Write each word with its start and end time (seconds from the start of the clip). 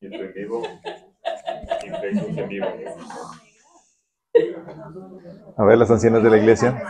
En 0.00 0.32
vivo. 0.34 0.62
A 5.56 5.64
ver, 5.64 5.78
las 5.78 5.90
ancianas 5.90 6.22
de 6.22 6.30
la 6.30 6.36
iglesia. 6.36 6.82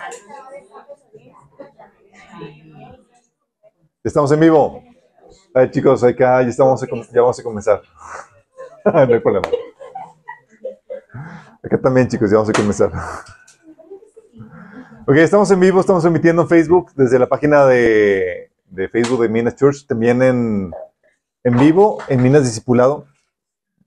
Estamos 4.03 4.32
en 4.32 4.40
vivo. 4.40 4.82
Ay, 5.54 5.71
chicos, 5.71 6.03
acá 6.03 6.42
ya, 6.42 6.48
estamos 6.48 6.82
a 6.82 6.87
ya 6.87 7.21
vamos 7.21 7.38
a 7.38 7.42
comenzar. 7.45 7.82
no 8.84 8.98
hay 8.98 9.20
problema. 9.20 9.48
Acá 11.62 11.80
también, 11.80 12.09
chicos, 12.09 12.29
ya 12.29 12.38
vamos 12.38 12.50
a 12.50 12.52
comenzar. 12.52 12.91
Ok, 15.07 15.16
estamos 15.16 15.48
en 15.52 15.61
vivo, 15.61 15.79
estamos 15.79 16.04
emitiendo 16.04 16.43
en 16.43 16.48
Facebook, 16.48 16.93
desde 16.96 17.20
la 17.20 17.29
página 17.29 17.64
de, 17.66 18.50
de 18.66 18.88
Facebook 18.88 19.23
de 19.23 19.29
Minas 19.29 19.54
Church, 19.54 19.86
también 19.86 20.20
en, 20.23 20.73
en 21.47 21.57
vivo, 21.59 21.99
en 22.09 22.23
Minas 22.23 22.43
Discipulado. 22.45 23.07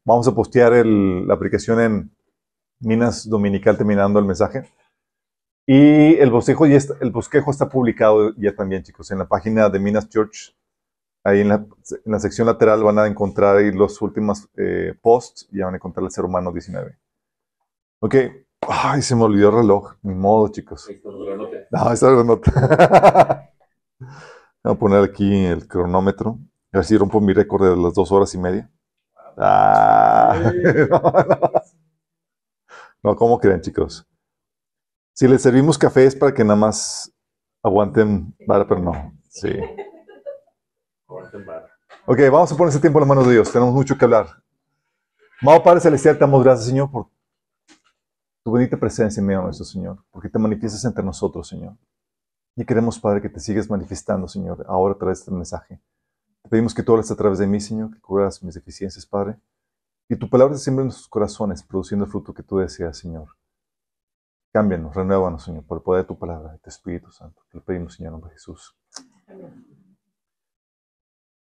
Vamos 0.06 0.28
a 0.28 0.34
postear 0.34 0.74
el- 0.74 1.28
la 1.28 1.34
aplicación 1.34 1.80
en 1.82 2.12
Minas 2.80 3.28
Dominical 3.30 3.78
terminando 3.78 4.18
el 4.20 4.26
mensaje. 4.26 4.64
Y 5.68 6.16
el 6.16 6.32
bosquejo, 6.32 6.66
ya 6.66 6.78
está, 6.78 6.96
el 7.02 7.12
bosquejo 7.12 7.52
está 7.52 7.68
publicado 7.70 8.34
ya 8.38 8.56
también, 8.56 8.82
chicos, 8.84 9.12
en 9.12 9.20
la 9.20 9.28
página 9.28 9.70
de 9.70 9.80
Minas 9.80 10.08
Church. 10.10 10.56
Ahí 11.24 11.42
en 11.42 11.50
la, 11.50 11.56
en 12.06 12.12
la 12.14 12.20
sección 12.20 12.48
lateral 12.48 12.82
van 12.82 12.98
a 12.98 13.06
encontrar 13.08 13.58
ahí 13.58 13.72
los 13.74 14.02
últimos 14.02 14.48
eh, 14.58 14.94
posts 15.02 15.48
y 15.52 15.60
van 15.60 15.74
a 15.74 15.78
encontrar 15.78 16.06
el 16.06 16.12
ser 16.12 16.24
humano 16.24 16.52
19. 16.54 16.98
Ok. 18.02 18.16
Ay, 18.68 19.02
se 19.02 19.16
me 19.16 19.24
olvidó 19.24 19.50
el 19.50 19.56
reloj. 19.58 19.96
Ni 20.02 20.16
modo, 20.16 20.48
chicos. 20.48 20.88
No 21.72 21.92
esa 21.92 22.08
era 22.12 22.24
nota. 22.24 23.52
Voy 24.64 24.74
a 24.74 24.76
poner 24.80 25.04
aquí 25.04 25.46
el 25.46 25.68
cronómetro. 25.68 26.40
A 26.72 26.78
ver 26.78 26.86
si 26.86 26.98
rompo 26.98 27.20
mi 27.20 27.34
récord 27.34 27.70
de 27.70 27.82
las 27.82 27.94
dos 27.94 28.12
horas 28.12 28.34
y 28.36 28.38
media. 28.38 28.70
Ah, 29.38 30.52
no, 30.90 31.00
no. 31.00 31.52
No, 33.02 33.16
¿cómo 33.16 33.40
creen, 33.40 33.62
chicos? 33.62 34.06
Si 35.14 35.28
les 35.28 35.42
servimos 35.42 35.78
café 35.78 36.06
es 36.06 36.16
para 36.16 36.34
que 36.34 36.44
nada 36.44 36.58
más 36.58 37.14
aguanten 37.64 38.36
vara, 38.46 38.68
pero 38.68 38.82
no. 38.82 39.14
Sí. 39.30 39.58
Aguanten 41.08 41.46
vara. 41.46 41.70
Ok, 42.06 42.20
vamos 42.32 42.52
a 42.52 42.58
poner 42.58 42.70
ese 42.70 42.80
tiempo 42.80 43.00
en 43.00 43.02
las 43.02 43.10
manos 43.10 43.28
de 43.28 43.34
Dios. 43.34 43.52
Tenemos 43.52 43.74
mucho 43.74 43.98
que 43.98 44.06
hablar. 44.06 44.28
Amado 45.42 45.64
Padre 45.64 45.80
Celestial, 45.80 46.16
te 46.16 46.22
damos 46.22 46.44
gracias, 46.44 46.68
Señor, 46.68 46.92
por 46.92 47.08
tu 48.44 48.52
bendita 48.52 48.78
presencia 48.78 49.22
en 49.22 49.28
medio 49.28 49.40
de 49.40 49.46
nuestro 49.46 49.66
Señor, 49.66 50.04
porque 50.12 50.28
te 50.28 50.38
manifiestas 50.38 50.84
entre 50.84 51.04
nosotros, 51.04 51.48
Señor. 51.48 51.78
Y 52.56 52.66
queremos, 52.66 53.00
Padre, 53.00 53.22
que 53.22 53.30
te 53.30 53.40
sigas 53.40 53.70
manifestando, 53.70 54.28
Señor, 54.28 54.66
ahora 54.68 54.96
a 54.96 54.98
través 54.98 55.20
de 55.20 55.22
este 55.22 55.32
mensaje. 55.32 55.80
Pedimos 56.50 56.74
que 56.74 56.84
tú 56.84 56.92
hables 56.92 57.10
a 57.12 57.16
través 57.16 57.40
de 57.40 57.48
mí, 57.48 57.62
Señor, 57.62 57.94
que 57.94 58.02
cubras 58.02 58.44
mis 58.44 58.56
deficiencias, 58.56 59.06
Padre. 59.06 59.38
Y 60.10 60.18
tu 60.18 60.30
palabra 60.30 60.56
se 60.58 60.64
siembre 60.66 60.84
en 60.84 60.88
nuestros 60.88 61.10
corazones, 61.10 61.64
produciendo 61.64 62.06
el 62.06 62.12
fruto 62.12 62.34
que 62.34 62.44
tú 62.44 62.58
deseas, 62.60 62.98
Señor. 62.98 63.30
Cámbianos, 64.54 64.94
renuévanos, 64.96 65.44
Señor, 65.44 65.64
por 65.66 65.80
el 65.80 65.84
poder 65.84 66.04
de 66.04 66.08
tu 66.10 66.20
palabra, 66.20 66.52
de 66.52 66.60
tu 66.60 66.70
Espíritu 66.70 67.10
Santo. 67.12 67.42
Te 67.50 67.58
lo 67.58 67.64
pedimos, 67.64 67.96
Señor, 67.96 68.10
en 68.10 68.14
nombre 68.14 68.30
de 68.30 68.36
Jesús. 68.36 68.76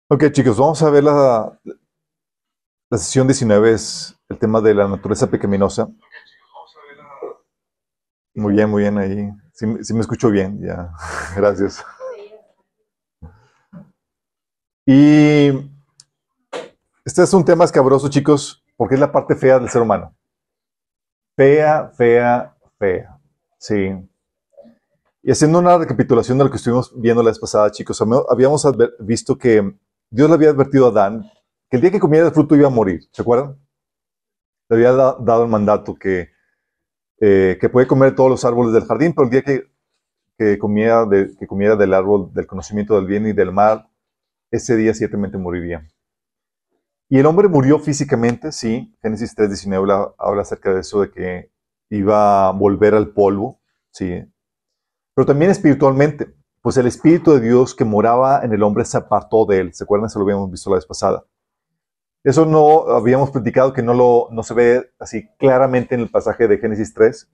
Ok, 0.09 0.31
chicos, 0.31 0.57
vamos 0.57 0.81
a 0.81 0.89
ver 0.89 1.03
la, 1.03 1.59
la 2.91 2.97
sesión 2.99 3.25
19, 3.25 3.71
es 3.71 4.15
el 4.29 4.37
tema 4.37 4.61
de 4.61 4.75
la 4.75 4.87
naturaleza 4.87 5.27
pecaminosa. 5.29 5.89
Muy 8.33 8.53
bien, 8.53 8.69
muy 8.69 8.81
bien 8.83 8.97
ahí. 8.97 9.29
Me- 9.67 9.83
sí 9.83 9.93
me 9.93 9.99
escucho 10.01 10.29
bien, 10.29 10.59
ya. 10.61 10.91
Gracias. 11.35 11.83
Y 14.91 15.49
este 17.05 17.21
es 17.21 17.31
un 17.35 17.45
tema 17.45 17.63
escabroso, 17.63 18.09
chicos, 18.09 18.63
porque 18.75 18.95
es 18.95 18.99
la 18.99 19.11
parte 19.11 19.35
fea 19.35 19.59
del 19.59 19.69
ser 19.69 19.83
humano. 19.83 20.15
Fea, 21.35 21.91
fea, 21.95 22.55
fea. 22.79 23.19
Sí. 23.59 23.91
Y 25.21 25.31
haciendo 25.31 25.59
una 25.59 25.77
recapitulación 25.77 26.39
de 26.39 26.45
lo 26.45 26.49
que 26.49 26.57
estuvimos 26.57 26.91
viendo 26.99 27.21
la 27.21 27.29
vez 27.29 27.37
pasada, 27.37 27.69
chicos, 27.69 28.01
habíamos- 28.01 28.65
visto 29.01 29.37
que 29.37 29.77
Dios 30.09 30.27
le 30.27 30.33
había 30.33 30.49
advertido 30.49 30.87
a 30.87 30.89
Adán 30.89 31.29
que 31.69 31.77
el 31.77 31.81
día 31.81 31.91
que 31.91 31.99
comiera 31.99 32.25
el 32.25 32.33
fruto 32.33 32.55
iba 32.55 32.65
a 32.65 32.71
morir. 32.71 33.01
¿Se 33.11 33.21
acuerdan? 33.21 33.59
Le 34.69 34.75
había 34.77 34.91
da- 34.93 35.17
dado 35.19 35.43
el 35.43 35.51
mandato 35.51 35.93
que, 35.93 36.29
eh, 37.21 37.59
que 37.61 37.69
puede 37.69 37.85
comer 37.85 38.15
todos 38.15 38.31
los 38.31 38.43
árboles 38.43 38.73
del 38.73 38.85
jardín, 38.85 39.13
pero 39.13 39.25
el 39.25 39.29
día 39.31 39.43
que, 39.43 39.71
que, 40.35 40.57
comiera 40.57 41.07
que 41.37 41.45
comiera 41.45 41.75
del 41.75 41.93
árbol 41.93 42.33
del 42.33 42.47
conocimiento 42.47 42.95
del 42.95 43.05
bien 43.05 43.27
y 43.27 43.33
del 43.33 43.51
mal, 43.51 43.85
ese 44.51 44.75
día 44.75 44.93
ciertamente 44.93 45.37
moriría. 45.37 45.87
Y 47.09 47.17
el 47.17 47.25
hombre 47.25 47.47
murió 47.47 47.79
físicamente, 47.79 48.51
sí. 48.51 48.95
Génesis 49.01 49.35
3.19 49.35 49.75
habla, 49.77 50.13
habla 50.17 50.41
acerca 50.43 50.73
de 50.73 50.81
eso, 50.81 51.01
de 51.01 51.11
que 51.11 51.51
iba 51.89 52.47
a 52.47 52.51
volver 52.51 52.93
al 52.93 53.09
polvo, 53.09 53.59
sí. 53.91 54.23
Pero 55.15 55.25
también 55.25 55.49
espiritualmente, 55.51 56.35
pues 56.61 56.77
el 56.77 56.87
Espíritu 56.87 57.31
de 57.33 57.39
Dios 57.39 57.73
que 57.73 57.83
moraba 57.83 58.41
en 58.43 58.53
el 58.53 58.61
hombre 58.63 58.85
se 58.85 58.97
apartó 58.97 59.45
de 59.45 59.59
él. 59.59 59.73
¿Se 59.73 59.83
acuerdan? 59.83 60.07
Eso 60.07 60.19
lo 60.19 60.25
habíamos 60.25 60.51
visto 60.51 60.69
la 60.69 60.75
vez 60.75 60.85
pasada. 60.85 61.25
Eso 62.23 62.45
no 62.45 62.89
habíamos 62.89 63.31
platicado 63.31 63.73
que 63.73 63.81
no, 63.81 63.93
lo, 63.93 64.27
no 64.31 64.43
se 64.43 64.53
ve 64.53 64.91
así 64.99 65.27
claramente 65.37 65.95
en 65.95 66.01
el 66.01 66.09
pasaje 66.09 66.47
de 66.47 66.57
Génesis 66.57 66.93
3, 66.93 67.29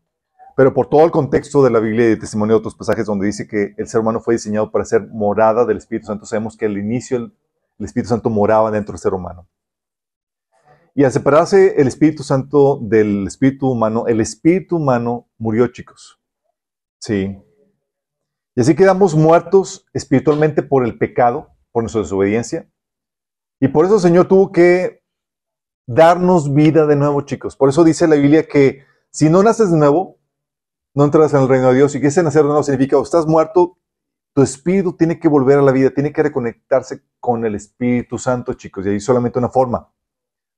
pero 0.55 0.73
por 0.73 0.87
todo 0.87 1.03
el 1.03 1.11
contexto 1.11 1.63
de 1.63 1.69
la 1.69 1.79
Biblia 1.79 2.05
y 2.05 2.09
de 2.09 2.17
testimonio 2.17 2.55
de 2.55 2.59
otros 2.59 2.75
pasajes 2.75 3.05
donde 3.05 3.25
dice 3.25 3.47
que 3.47 3.75
el 3.77 3.87
ser 3.87 3.99
humano 3.99 4.21
fue 4.21 4.35
diseñado 4.35 4.71
para 4.71 4.85
ser 4.85 5.07
morada 5.07 5.65
del 5.65 5.77
Espíritu 5.77 6.07
Santo, 6.07 6.25
sabemos 6.25 6.55
que 6.55 6.65
al 6.65 6.77
inicio 6.77 7.17
el, 7.17 7.33
Espíritu 7.79 8.09
Santo 8.09 8.29
moraba 8.29 8.71
dentro 8.71 8.93
del 8.93 9.01
ser 9.01 9.13
humano. 9.13 9.49
Y 10.93 11.03
al 11.03 11.11
separarse 11.11 11.75
el 11.75 11.87
Espíritu 11.89 12.23
Santo 12.23 12.79
del 12.81 13.27
Espíritu 13.27 13.69
humano, 13.69 14.07
el 14.07 14.21
Espíritu 14.21 14.77
humano 14.77 15.27
murió, 15.37 15.67
chicos. 15.67 16.21
Sí. 16.99 17.37
Y 18.55 18.61
así 18.61 18.75
quedamos 18.75 19.13
muertos 19.13 19.85
espiritualmente 19.91 20.63
por 20.63 20.85
el 20.85 20.97
pecado, 20.97 21.49
por 21.73 21.83
nuestra 21.83 22.01
desobediencia. 22.01 22.71
Y 23.59 23.67
por 23.67 23.83
eso 23.83 23.95
el 23.95 24.01
Señor 24.01 24.29
tuvo 24.29 24.53
que 24.53 25.03
darnos 25.85 26.53
vida 26.53 26.85
de 26.85 26.95
nuevo, 26.95 27.21
chicos. 27.23 27.57
Por 27.57 27.67
eso 27.67 27.83
dice 27.83 28.07
la 28.07 28.15
Biblia 28.15 28.47
que 28.47 28.85
si 29.11 29.29
no 29.29 29.43
naces 29.43 29.71
de 29.71 29.77
nuevo, 29.77 30.17
no 30.95 31.03
entras 31.03 31.33
en 31.33 31.41
el 31.41 31.49
reino 31.49 31.69
de 31.69 31.75
Dios. 31.75 31.93
Y 31.93 32.01
que 32.01 32.07
nacer 32.07 32.41
de 32.41 32.47
nuevo 32.47 32.63
significa, 32.63 32.97
o 32.97 33.03
estás 33.03 33.27
muerto, 33.27 33.77
tu 34.33 34.41
espíritu 34.41 34.93
tiene 34.93 35.19
que 35.19 35.27
volver 35.27 35.59
a 35.59 35.61
la 35.61 35.71
vida, 35.71 35.91
tiene 35.91 36.11
que 36.11 36.23
reconectarse 36.23 37.03
con 37.19 37.45
el 37.45 37.55
Espíritu 37.55 38.17
Santo, 38.17 38.53
chicos. 38.53 38.85
Y 38.85 38.89
hay 38.89 38.99
solamente 38.99 39.37
una 39.37 39.49
forma, 39.49 39.91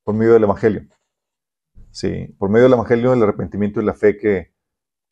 por 0.03 0.15
medio 0.15 0.33
del 0.33 0.43
Evangelio. 0.43 0.87
Sí, 1.91 2.27
por 2.37 2.49
medio 2.49 2.63
del 2.63 2.73
Evangelio, 2.73 3.13
el 3.13 3.23
arrepentimiento 3.23 3.81
y 3.81 3.85
la 3.85 3.93
fe 3.93 4.17
que, 4.17 4.55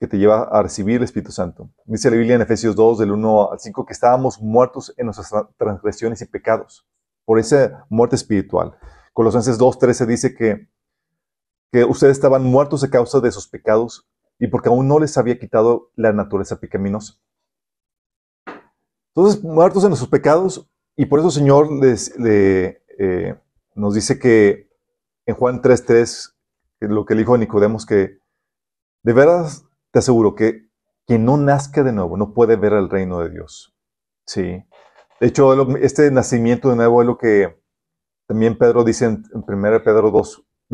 te 0.08 0.20
lleva 0.20 0.44
a 0.44 0.62
recibir 0.62 0.98
el 0.98 1.04
Espíritu 1.04 1.32
Santo. 1.32 1.72
Dice 1.86 2.12
la 2.12 2.18
Biblia 2.18 2.36
en 2.36 2.42
Efesios 2.42 2.76
2, 2.76 3.00
del 3.00 3.12
1 3.12 3.54
al 3.54 3.60
5, 3.60 3.88
que 3.88 3.94
estábamos 3.94 4.40
muertos 4.40 4.94
en 4.98 5.06
nuestras 5.06 5.32
tra- 5.32 5.50
transgresiones 5.58 6.22
y 6.22 6.26
pecados, 6.26 6.86
por 7.26 7.40
esa 7.40 7.88
muerte 7.90 8.16
espiritual. 8.16 8.78
Colosenses 9.14 9.58
2, 9.58 9.80
13 9.80 10.06
dice 10.06 10.36
que, 10.36 10.70
que 11.72 11.84
ustedes 11.86 12.18
estaban 12.18 12.44
muertos 12.44 12.84
a 12.84 12.90
causa 12.92 13.20
de 13.20 13.32
sus 13.32 13.48
pecados 13.48 14.08
y 14.40 14.48
porque 14.48 14.70
aún 14.70 14.88
no 14.88 15.00
les 15.00 15.18
había 15.18 15.40
quitado 15.40 15.92
la 15.96 16.14
naturaleza 16.14 16.60
pecaminosa. 16.60 17.16
Entonces, 19.16 19.44
muertos 19.44 19.84
en 19.84 19.90
nuestros 19.90 20.10
pecados, 20.10 20.70
y 20.98 21.06
por 21.06 21.20
eso 21.20 21.30
el 21.30 21.34
Señor 21.34 21.72
les, 21.72 22.18
le, 22.20 22.84
eh, 23.00 23.36
nos 23.76 23.94
dice 23.94 24.20
que 24.20 24.70
en 25.26 25.36
Juan 25.36 25.62
3.3, 25.62 26.34
que 26.80 26.88
lo 26.88 27.06
que 27.06 27.16
le 27.16 27.22
dijo 27.22 27.36
a 27.36 27.38
Nicodemos, 27.38 27.86
que 27.86 28.20
de 29.04 29.14
veras 29.14 29.66
te 29.92 30.00
aseguro 30.00 30.36
que 30.36 30.70
quien 31.06 31.26
no 31.26 31.38
nazca 31.38 31.84
de 31.84 31.94
nuevo 31.94 32.18
no 32.18 32.34
puede 32.34 32.56
ver 32.56 32.74
el 32.74 32.90
reino 32.90 33.20
de 33.20 33.30
Dios. 33.30 33.76
Sí. 34.26 34.66
De 35.20 35.28
hecho, 35.28 35.78
este 35.78 36.12
nacimiento 36.12 36.70
de 36.70 36.76
nuevo 36.76 37.02
es 37.02 37.08
lo 37.08 37.18
que 37.18 37.58
también 38.28 38.58
Pedro 38.58 38.84
dice 38.84 39.06
en, 39.06 39.24
en 39.34 39.44
1 39.48 39.84
Pedro 39.84 40.12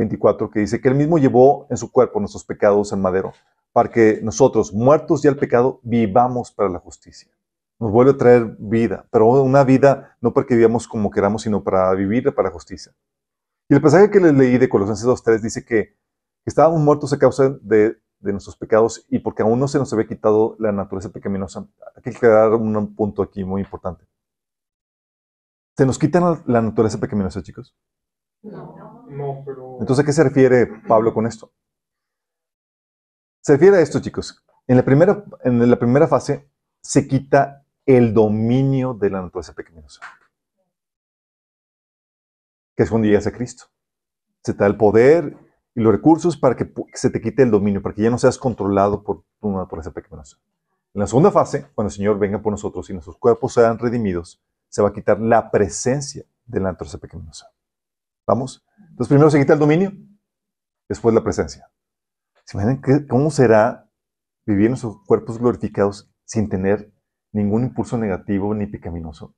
2.24, 0.09 0.49
que 0.51 0.59
dice 0.59 0.81
que 0.81 0.89
él 0.89 0.95
mismo 0.95 1.17
llevó 1.17 1.67
en 1.69 1.77
su 1.77 1.91
cuerpo 1.91 2.19
nuestros 2.19 2.43
pecados 2.43 2.91
en 2.91 3.01
madero, 3.01 3.33
para 3.71 3.89
que 3.89 4.19
nosotros, 4.21 4.73
muertos 4.73 5.21
ya 5.21 5.29
al 5.29 5.37
pecado, 5.37 5.79
vivamos 5.83 6.51
para 6.51 6.69
la 6.69 6.79
justicia. 6.79 7.31
Nos 7.79 7.91
vuelve 7.91 8.11
a 8.11 8.17
traer 8.17 8.55
vida, 8.59 9.05
pero 9.11 9.27
una 9.27 9.63
vida 9.63 10.17
no 10.21 10.33
porque 10.33 10.55
vivamos 10.55 10.87
como 10.87 11.09
queramos, 11.09 11.43
sino 11.43 11.63
para 11.63 11.93
vivir 11.93 12.33
para 12.35 12.49
la 12.49 12.53
justicia. 12.53 12.93
Y 13.69 13.73
el 13.73 13.81
pasaje 13.81 14.11
que 14.11 14.19
les 14.19 14.33
leí 14.33 14.57
de 14.57 14.69
Colosenses 14.69 15.07
2.3 15.07 15.39
dice 15.39 15.65
que 15.65 15.95
estábamos 16.45 16.79
muertos 16.81 17.13
a 17.13 17.17
causa 17.17 17.49
de, 17.61 17.97
de 18.19 18.31
nuestros 18.31 18.55
pecados 18.55 19.05
y 19.09 19.19
porque 19.19 19.41
aún 19.41 19.59
no 19.59 19.67
se 19.67 19.79
nos 19.79 19.91
había 19.93 20.07
quitado 20.07 20.55
la 20.59 20.71
naturaleza 20.71 21.09
pecaminosa. 21.09 21.67
Hay 21.95 22.01
que 22.03 22.11
quedar 22.11 22.53
un 22.53 22.95
punto 22.95 23.23
aquí 23.23 23.43
muy 23.43 23.61
importante. 23.61 24.05
¿Se 25.77 25.85
nos 25.85 25.97
quita 25.97 26.19
la 26.45 26.61
naturaleza 26.61 26.99
pecaminosa, 26.99 27.41
chicos? 27.41 27.73
No, 28.43 29.43
pero. 29.45 29.77
Entonces, 29.79 30.03
¿a 30.03 30.05
qué 30.05 30.13
se 30.13 30.23
refiere 30.23 30.67
Pablo 30.87 31.13
con 31.13 31.27
esto? 31.27 31.51
Se 33.41 33.53
refiere 33.53 33.77
a 33.77 33.81
esto, 33.81 33.99
chicos. 33.99 34.43
En 34.67 34.77
la 34.77 34.85
primera, 34.85 35.23
en 35.43 35.69
la 35.69 35.77
primera 35.77 36.07
fase 36.07 36.49
se 36.81 37.07
quita 37.07 37.65
el 37.85 38.13
dominio 38.13 38.93
de 38.93 39.09
la 39.09 39.21
naturaleza 39.21 39.53
pecaminosa. 39.53 40.01
Que 42.75 42.83
es 42.83 42.89
cuando 42.89 43.07
llegas 43.07 43.27
a 43.27 43.31
Cristo. 43.31 43.65
se 44.43 44.53
te 44.53 44.59
da 44.59 44.67
el 44.67 44.77
poder 44.77 45.37
y 45.75 45.81
los 45.81 45.91
recursos 45.91 46.37
para 46.37 46.55
que 46.55 46.71
se 46.93 47.09
te 47.09 47.21
quite 47.21 47.43
el 47.43 47.51
dominio, 47.51 47.81
para 47.81 47.95
que 47.95 48.01
ya 48.01 48.09
no 48.09 48.17
seas 48.17 48.37
controlado 48.37 49.03
por 49.03 49.23
tu 49.39 49.51
naturaleza 49.51 49.91
pecaminosa. 49.91 50.37
En 50.93 51.01
la 51.01 51.07
segunda 51.07 51.31
fase, 51.31 51.67
cuando 51.73 51.89
el 51.89 51.95
Señor 51.95 52.19
venga 52.19 52.41
por 52.41 52.51
nosotros 52.51 52.89
y 52.89 52.93
nuestros 52.93 53.17
cuerpos 53.17 53.53
sean 53.53 53.77
redimidos, 53.77 54.41
se 54.67 54.81
va 54.81 54.89
a 54.89 54.93
quitar 54.93 55.19
la 55.19 55.49
presencia 55.51 56.25
de 56.45 56.59
la 56.59 56.71
naturaleza 56.71 56.97
pecaminosa. 56.97 57.51
¿Vamos? 58.31 58.65
Entonces 58.91 59.09
primero 59.09 59.29
se 59.29 59.39
quita 59.39 59.51
el 59.51 59.59
dominio, 59.59 59.91
después 60.87 61.13
la 61.13 61.21
presencia. 61.21 61.69
¿Se 62.45 62.55
imaginan 62.55 63.05
cómo 63.09 63.29
será 63.29 63.91
vivir 64.45 64.67
en 64.67 64.71
nuestros 64.71 65.03
cuerpos 65.05 65.37
glorificados 65.37 66.09
sin 66.23 66.47
tener 66.47 66.93
ningún 67.33 67.63
impulso 67.63 67.97
negativo 67.97 68.55
ni 68.55 68.67
pecaminoso? 68.67 69.35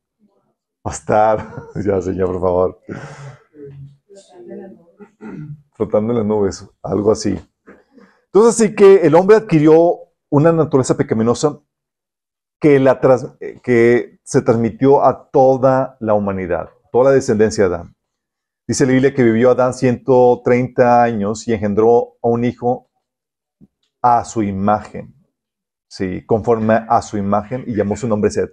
Va 0.86 0.92
ya 1.84 2.02
Señor, 2.04 2.34
por 2.34 2.42
favor. 2.42 2.82
Flotando 5.72 6.14
en 6.14 6.20
las 6.20 6.28
nubes, 6.28 6.70
algo 6.84 7.14
así. 7.14 7.36
Entonces, 8.26 8.62
así 8.62 8.76
que 8.76 9.08
el 9.08 9.16
hombre 9.16 9.38
adquirió 9.38 10.02
una 10.30 10.52
naturaleza 10.52 10.96
pecaminosa 10.96 11.60
que, 12.60 12.80
la 12.80 13.02
que 13.64 14.20
se 14.24 14.42
transmitió 14.44 15.04
a 15.04 15.32
toda 15.32 15.98
la 16.00 16.14
humanidad, 16.14 16.70
toda 16.92 17.06
la 17.06 17.12
descendencia 17.16 17.68
de 17.68 17.76
Adán. 17.76 17.96
Dice 18.66 18.86
la 18.86 18.94
Biblia 18.94 19.14
que 19.14 19.24
vivió 19.24 19.52
Adán 19.52 19.74
130 19.74 21.04
años 21.04 21.48
y 21.48 21.54
engendró 21.54 22.18
a 22.22 22.30
un 22.30 22.46
hijo 22.46 22.90
a 24.02 24.24
su 24.24 24.42
imagen. 24.42 25.16
Sí, 25.90 26.26
conforme 26.26 26.86
a 26.88 27.02
su 27.02 27.18
imagen 27.18 27.66
y 27.68 27.76
llamó 27.76 27.98
su 27.98 28.08
nombre 28.08 28.32
Seth. 28.32 28.52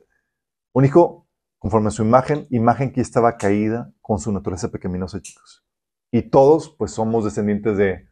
Un 0.72 0.84
hijo 0.84 1.28
conforme 1.58 1.88
a 1.88 1.90
su 1.92 2.02
imagen, 2.02 2.46
imagen 2.50 2.92
que 2.92 3.00
estaba 3.00 3.36
caída 3.36 3.92
con 4.00 4.18
su 4.18 4.32
naturaleza 4.32 4.70
pecaminosa, 4.70 5.20
chicos. 5.20 5.64
Y 6.10 6.22
todos, 6.22 6.74
pues, 6.76 6.90
somos 6.90 7.24
descendientes 7.24 7.76
de 7.76 8.08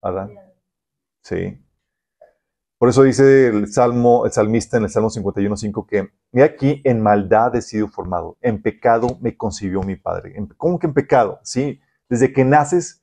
Adán. 0.00 0.30
Sí. 1.22 1.64
Por 2.78 2.88
eso 2.88 3.02
dice 3.02 3.48
el 3.48 3.72
salmo, 3.72 4.24
el 4.24 4.30
salmista 4.30 4.76
en 4.76 4.84
el 4.84 4.90
Salmo 4.90 5.10
51.5 5.10 5.86
que 5.86 6.10
he 6.32 6.44
aquí 6.44 6.80
en 6.84 7.02
maldad 7.02 7.56
he 7.56 7.60
sido 7.60 7.88
formado, 7.88 8.38
en 8.40 8.62
pecado 8.62 9.18
me 9.20 9.36
concibió 9.36 9.82
mi 9.82 9.96
padre. 9.96 10.36
¿Cómo 10.56 10.78
que 10.78 10.86
en 10.86 10.94
pecado? 10.94 11.40
Sí, 11.42 11.80
desde 12.08 12.32
que 12.32 12.44
naces, 12.44 13.02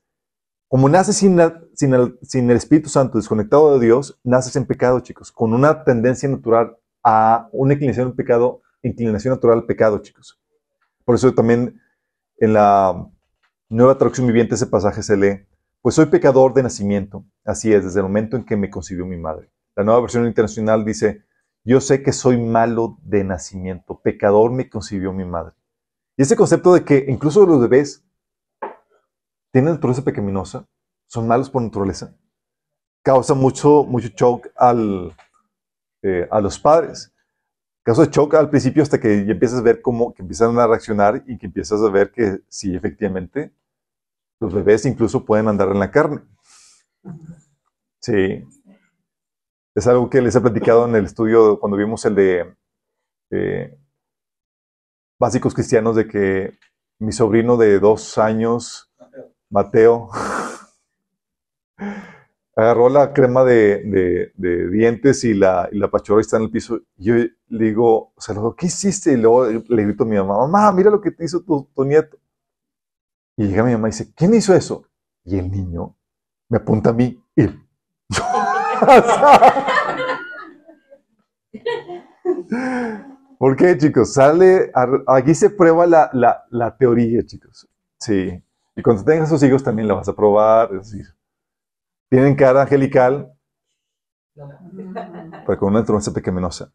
como 0.68 0.88
naces 0.88 1.16
sin, 1.16 1.38
el, 1.38 2.18
sin 2.22 2.50
el 2.50 2.56
Espíritu 2.56 2.88
Santo, 2.88 3.18
desconectado 3.18 3.78
de 3.78 3.84
Dios, 3.84 4.18
naces 4.24 4.56
en 4.56 4.64
pecado, 4.64 5.00
chicos, 5.00 5.30
con 5.30 5.52
una 5.52 5.84
tendencia 5.84 6.26
natural 6.26 6.78
a 7.04 7.50
una 7.52 7.74
inclinación 7.74 8.08
al 8.08 8.14
pecado, 8.14 8.62
inclinación 8.82 9.34
natural 9.34 9.58
al 9.58 9.66
pecado, 9.66 9.98
chicos. 9.98 10.40
Por 11.04 11.16
eso 11.16 11.34
también 11.34 11.78
en 12.38 12.54
la 12.54 13.08
nueva 13.68 13.98
traducción 13.98 14.26
viviente 14.26 14.54
ese 14.54 14.66
pasaje 14.66 15.02
se 15.02 15.18
lee, 15.18 15.46
pues 15.82 15.94
soy 15.94 16.06
pecador 16.06 16.54
de 16.54 16.62
nacimiento, 16.62 17.26
así 17.44 17.74
es, 17.74 17.84
desde 17.84 18.00
el 18.00 18.04
momento 18.04 18.38
en 18.38 18.44
que 18.46 18.56
me 18.56 18.70
concibió 18.70 19.04
mi 19.04 19.18
madre. 19.18 19.50
La 19.76 19.84
nueva 19.84 20.00
versión 20.00 20.26
internacional 20.26 20.84
dice, 20.84 21.22
yo 21.62 21.80
sé 21.80 22.02
que 22.02 22.12
soy 22.12 22.38
malo 22.40 22.98
de 23.02 23.22
nacimiento, 23.24 24.00
pecador 24.00 24.50
me 24.50 24.70
concibió 24.70 25.12
mi 25.12 25.24
madre. 25.24 25.54
Y 26.16 26.22
ese 26.22 26.34
concepto 26.34 26.72
de 26.72 26.82
que 26.82 27.04
incluso 27.08 27.44
los 27.44 27.60
bebés 27.60 28.02
tienen 29.52 29.74
naturaleza 29.74 30.02
pecaminosa, 30.02 30.66
son 31.06 31.28
malos 31.28 31.50
por 31.50 31.62
naturaleza, 31.62 32.16
causa 33.02 33.34
mucho, 33.34 33.84
mucho 33.84 34.08
shock 34.08 34.48
al, 34.56 35.14
eh, 36.02 36.26
a 36.30 36.40
los 36.40 36.58
padres. 36.58 37.12
Causa 37.82 38.06
shock 38.06 38.34
al 38.34 38.50
principio 38.50 38.82
hasta 38.82 38.98
que 38.98 39.24
ya 39.24 39.32
empiezas 39.32 39.60
a 39.60 39.62
ver 39.62 39.80
cómo 39.80 40.12
que 40.12 40.22
empiezan 40.22 40.58
a 40.58 40.66
reaccionar 40.66 41.22
y 41.26 41.38
que 41.38 41.46
empiezas 41.46 41.80
a 41.82 41.90
ver 41.90 42.10
que 42.10 42.40
sí, 42.48 42.74
efectivamente, 42.74 43.52
los 44.40 44.52
bebés 44.52 44.86
incluso 44.86 45.24
pueden 45.24 45.48
andar 45.48 45.68
en 45.68 45.78
la 45.78 45.90
carne. 45.90 46.22
Sí, 48.00 48.44
es 49.76 49.86
algo 49.86 50.10
que 50.10 50.22
les 50.22 50.34
he 50.34 50.40
platicado 50.40 50.88
en 50.88 50.96
el 50.96 51.04
estudio 51.04 51.60
cuando 51.60 51.76
vimos 51.76 52.04
el 52.06 52.14
de 52.14 53.78
básicos 55.18 55.54
cristianos 55.54 55.96
de 55.96 56.08
que 56.08 56.58
mi 56.98 57.12
sobrino 57.12 57.58
de 57.58 57.78
dos 57.78 58.16
años, 58.16 58.90
Mateo, 59.50 60.08
agarró 62.56 62.88
la 62.88 63.12
crema 63.12 63.44
de, 63.44 64.32
dientes 64.72 65.24
y 65.24 65.34
la, 65.34 65.68
y 65.70 65.78
pachorra 65.88 66.22
está 66.22 66.38
en 66.38 66.44
el 66.44 66.50
piso. 66.50 66.80
Yo 66.96 67.14
le 67.14 67.64
digo, 67.64 68.12
o 68.14 68.20
sea, 68.20 68.34
¿qué 68.56 68.66
hiciste? 68.66 69.12
Y 69.12 69.16
luego 69.16 69.46
le 69.46 69.84
grito 69.84 70.04
a 70.04 70.06
mi 70.06 70.16
mamá, 70.16 70.38
mamá, 70.38 70.72
mira 70.72 70.90
lo 70.90 71.02
que 71.02 71.10
te 71.10 71.24
hizo 71.24 71.42
tu, 71.42 71.68
tu 71.74 71.84
nieto. 71.84 72.16
Y 73.36 73.48
llega 73.48 73.62
mi 73.62 73.72
mamá 73.72 73.88
y 73.88 73.90
dice, 73.90 74.10
¿quién 74.14 74.32
hizo 74.32 74.54
eso? 74.54 74.86
Y 75.24 75.38
el 75.38 75.50
niño 75.50 75.94
me 76.48 76.56
apunta 76.56 76.90
a 76.90 76.94
mí 76.94 77.22
y 77.34 77.65
¿Por 83.38 83.56
qué, 83.56 83.76
chicos? 83.76 84.14
Sale, 84.14 84.72
aquí 85.06 85.34
se 85.34 85.50
prueba 85.50 85.86
la, 85.86 86.76
teoría, 86.78 87.24
chicos. 87.24 87.68
Sí. 87.98 88.42
Y 88.74 88.82
cuando 88.82 89.04
tengas 89.04 89.28
sus 89.28 89.42
hijos 89.42 89.62
también 89.62 89.88
la 89.88 89.94
vas 89.94 90.08
a 90.08 90.16
probar. 90.16 90.74
Es 90.74 90.90
decir, 90.90 91.06
tienen 92.08 92.34
cara 92.34 92.62
angelical, 92.62 93.32
pero 94.34 95.58
con 95.58 95.70
una 95.70 95.80
naturaleza 95.80 96.12
pecaminosa. 96.12 96.72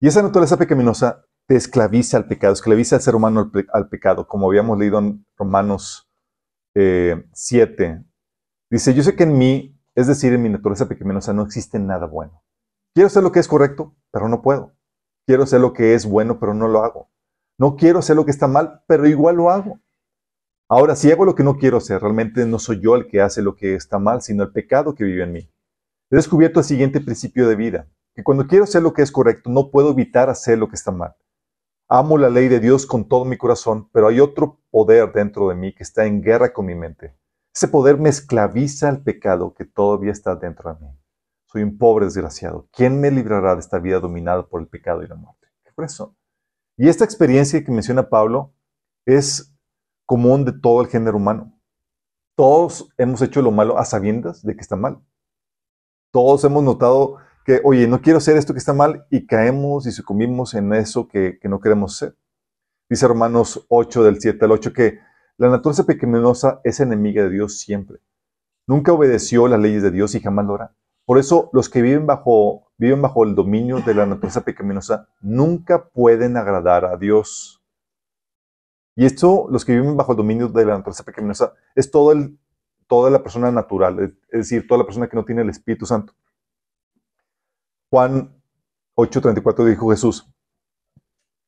Y 0.00 0.08
esa 0.08 0.22
naturaleza 0.22 0.56
pecaminosa 0.56 1.24
te 1.46 1.56
esclaviza 1.56 2.16
al 2.16 2.26
pecado, 2.26 2.52
esclaviza 2.52 2.96
al 2.96 3.02
ser 3.02 3.14
humano 3.14 3.50
al, 3.72 3.88
pecado, 3.88 4.26
como 4.26 4.48
habíamos 4.48 4.78
leído 4.78 4.98
en 4.98 5.26
Romanos 5.36 6.10
7. 6.74 7.84
Eh, 7.84 8.04
Dice, 8.70 8.92
yo 8.92 9.02
sé 9.02 9.14
que 9.14 9.22
en 9.22 9.38
mí, 9.38 9.73
es 9.94 10.06
decir, 10.06 10.32
en 10.32 10.42
mi 10.42 10.48
naturaleza 10.48 10.88
pecaminosa 10.88 11.32
no 11.32 11.42
existe 11.42 11.78
nada 11.78 12.06
bueno. 12.06 12.42
Quiero 12.94 13.06
hacer 13.06 13.22
lo 13.22 13.32
que 13.32 13.40
es 13.40 13.48
correcto, 13.48 13.94
pero 14.10 14.28
no 14.28 14.42
puedo. 14.42 14.72
Quiero 15.26 15.44
hacer 15.44 15.60
lo 15.60 15.72
que 15.72 15.94
es 15.94 16.06
bueno, 16.06 16.38
pero 16.38 16.54
no 16.54 16.68
lo 16.68 16.84
hago. 16.84 17.10
No 17.58 17.76
quiero 17.76 18.00
hacer 18.00 18.16
lo 18.16 18.24
que 18.24 18.30
está 18.30 18.48
mal, 18.48 18.82
pero 18.86 19.06
igual 19.06 19.36
lo 19.36 19.50
hago. 19.50 19.80
Ahora, 20.68 20.96
si 20.96 21.12
hago 21.12 21.24
lo 21.24 21.34
que 21.34 21.44
no 21.44 21.58
quiero 21.58 21.76
hacer, 21.76 22.00
realmente 22.00 22.44
no 22.46 22.58
soy 22.58 22.80
yo 22.80 22.96
el 22.96 23.06
que 23.06 23.20
hace 23.20 23.42
lo 23.42 23.54
que 23.54 23.74
está 23.74 23.98
mal, 23.98 24.22
sino 24.22 24.42
el 24.42 24.52
pecado 24.52 24.94
que 24.94 25.04
vive 25.04 25.22
en 25.22 25.32
mí. 25.32 25.50
He 26.10 26.16
descubierto 26.16 26.60
el 26.60 26.66
siguiente 26.66 27.00
principio 27.00 27.48
de 27.48 27.56
vida, 27.56 27.88
que 28.14 28.24
cuando 28.24 28.46
quiero 28.46 28.64
hacer 28.64 28.82
lo 28.82 28.92
que 28.92 29.02
es 29.02 29.12
correcto, 29.12 29.50
no 29.50 29.70
puedo 29.70 29.90
evitar 29.90 30.30
hacer 30.30 30.58
lo 30.58 30.68
que 30.68 30.76
está 30.76 30.90
mal. 30.90 31.14
Amo 31.88 32.18
la 32.18 32.30
ley 32.30 32.48
de 32.48 32.60
Dios 32.60 32.86
con 32.86 33.08
todo 33.08 33.24
mi 33.24 33.36
corazón, 33.36 33.88
pero 33.92 34.08
hay 34.08 34.20
otro 34.20 34.60
poder 34.70 35.12
dentro 35.12 35.48
de 35.48 35.54
mí 35.54 35.74
que 35.74 35.82
está 35.82 36.06
en 36.06 36.22
guerra 36.22 36.52
con 36.52 36.66
mi 36.66 36.74
mente. 36.74 37.14
Ese 37.54 37.68
poder 37.68 37.98
me 37.98 38.08
esclaviza 38.08 38.88
al 38.88 39.02
pecado 39.02 39.54
que 39.54 39.64
todavía 39.64 40.10
está 40.10 40.34
dentro 40.34 40.74
de 40.74 40.80
mí. 40.80 40.98
Soy 41.46 41.62
un 41.62 41.78
pobre 41.78 42.06
desgraciado. 42.06 42.68
¿Quién 42.72 43.00
me 43.00 43.12
librará 43.12 43.54
de 43.54 43.60
esta 43.60 43.78
vida 43.78 44.00
dominada 44.00 44.44
por 44.48 44.60
el 44.60 44.66
pecado 44.66 45.04
y 45.04 45.06
la 45.06 45.14
muerte? 45.14 45.46
Por 45.76 45.84
eso. 45.84 46.16
Y 46.76 46.88
esta 46.88 47.04
experiencia 47.04 47.64
que 47.64 47.70
menciona 47.70 48.08
Pablo 48.08 48.54
es 49.06 49.54
común 50.04 50.44
de 50.44 50.52
todo 50.52 50.80
el 50.82 50.88
género 50.88 51.16
humano. 51.16 51.56
Todos 52.36 52.88
hemos 52.98 53.22
hecho 53.22 53.40
lo 53.40 53.52
malo 53.52 53.78
a 53.78 53.84
sabiendas 53.84 54.42
de 54.42 54.56
que 54.56 54.60
está 54.60 54.74
mal. 54.74 55.00
Todos 56.12 56.42
hemos 56.42 56.64
notado 56.64 57.18
que, 57.44 57.60
oye, 57.62 57.86
no 57.86 58.00
quiero 58.00 58.18
hacer 58.18 58.36
esto 58.36 58.52
que 58.52 58.58
está 58.58 58.72
mal 58.72 59.06
y 59.10 59.26
caemos 59.26 59.86
y 59.86 59.92
sucumbimos 59.92 60.54
en 60.54 60.72
eso 60.72 61.06
que, 61.06 61.38
que 61.40 61.48
no 61.48 61.60
queremos 61.60 61.94
hacer. 61.94 62.16
Dice 62.88 63.06
Romanos 63.06 63.64
8 63.68 64.02
del 64.02 64.20
7 64.20 64.44
al 64.44 64.52
8 64.52 64.72
que 64.72 64.98
la 65.36 65.48
naturaleza 65.48 65.84
pecaminosa 65.84 66.60
es 66.64 66.80
enemiga 66.80 67.22
de 67.24 67.30
Dios 67.30 67.58
siempre. 67.58 67.98
Nunca 68.66 68.92
obedeció 68.92 69.48
las 69.48 69.60
leyes 69.60 69.82
de 69.82 69.90
Dios 69.90 70.14
y 70.14 70.20
jamás 70.20 70.46
lo. 70.46 70.58
Por 71.04 71.18
eso 71.18 71.50
los 71.52 71.68
que 71.68 71.82
viven 71.82 72.06
bajo, 72.06 72.70
viven 72.78 73.02
bajo 73.02 73.24
el 73.24 73.34
dominio 73.34 73.80
de 73.80 73.94
la 73.94 74.06
naturaleza 74.06 74.42
pecaminosa 74.42 75.08
nunca 75.20 75.88
pueden 75.88 76.36
agradar 76.36 76.84
a 76.84 76.96
Dios. 76.96 77.62
Y 78.96 79.04
esto, 79.04 79.46
los 79.50 79.64
que 79.64 79.72
viven 79.72 79.96
bajo 79.96 80.12
el 80.12 80.18
dominio 80.18 80.48
de 80.48 80.64
la 80.64 80.74
naturaleza 80.74 81.02
pecaminosa, 81.02 81.52
es 81.74 81.90
todo 81.90 82.12
el, 82.12 82.38
toda 82.86 83.10
la 83.10 83.22
persona 83.22 83.50
natural, 83.50 84.16
es 84.30 84.38
decir, 84.38 84.66
toda 84.66 84.78
la 84.78 84.84
persona 84.84 85.08
que 85.08 85.16
no 85.16 85.24
tiene 85.24 85.42
el 85.42 85.50
Espíritu 85.50 85.84
Santo. 85.84 86.14
Juan 87.90 88.40
8:34 88.96 89.64
dijo 89.66 89.90
Jesús, 89.90 90.32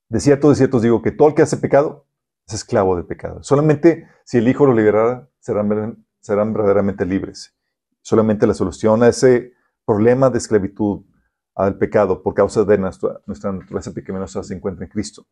de 0.09 0.21
cierto, 0.21 0.51
de 0.51 0.57
cierto 0.57 0.81
digo 0.81 1.03
que 1.03 1.13
todo 1.13 1.29
el 1.29 1.35
que 1.35 1.43
hace 1.43 1.57
pecado 1.57 2.07
es 2.47 2.55
esclavo 2.55 2.97
del 2.97 3.07
pecado. 3.07 3.43
Solamente 3.43 4.09
si 4.25 4.39
el 4.39 4.49
Hijo 4.49 4.67
lo 4.67 4.75
liberara, 4.75 5.29
serán, 5.41 5.69
verdaderamente 6.53 7.05
libres. 7.05 7.55
Solamente 8.03 8.47
la 8.47 8.55
solución 8.55 9.03
a 9.03 9.09
ese 9.09 9.53
problema 9.85 10.31
de 10.31 10.39
esclavitud 10.39 11.05
al 11.55 11.77
pecado 11.79 12.23
por 12.23 12.35
causa 12.35 12.65
de 12.65 12.79
nuestra, 12.79 13.21
naturaleza 13.27 13.93
pecaminosa 13.93 14.43
se 14.43 14.55
encuentra 14.55 14.85
en 14.85 14.91
Cristo. 14.91 15.27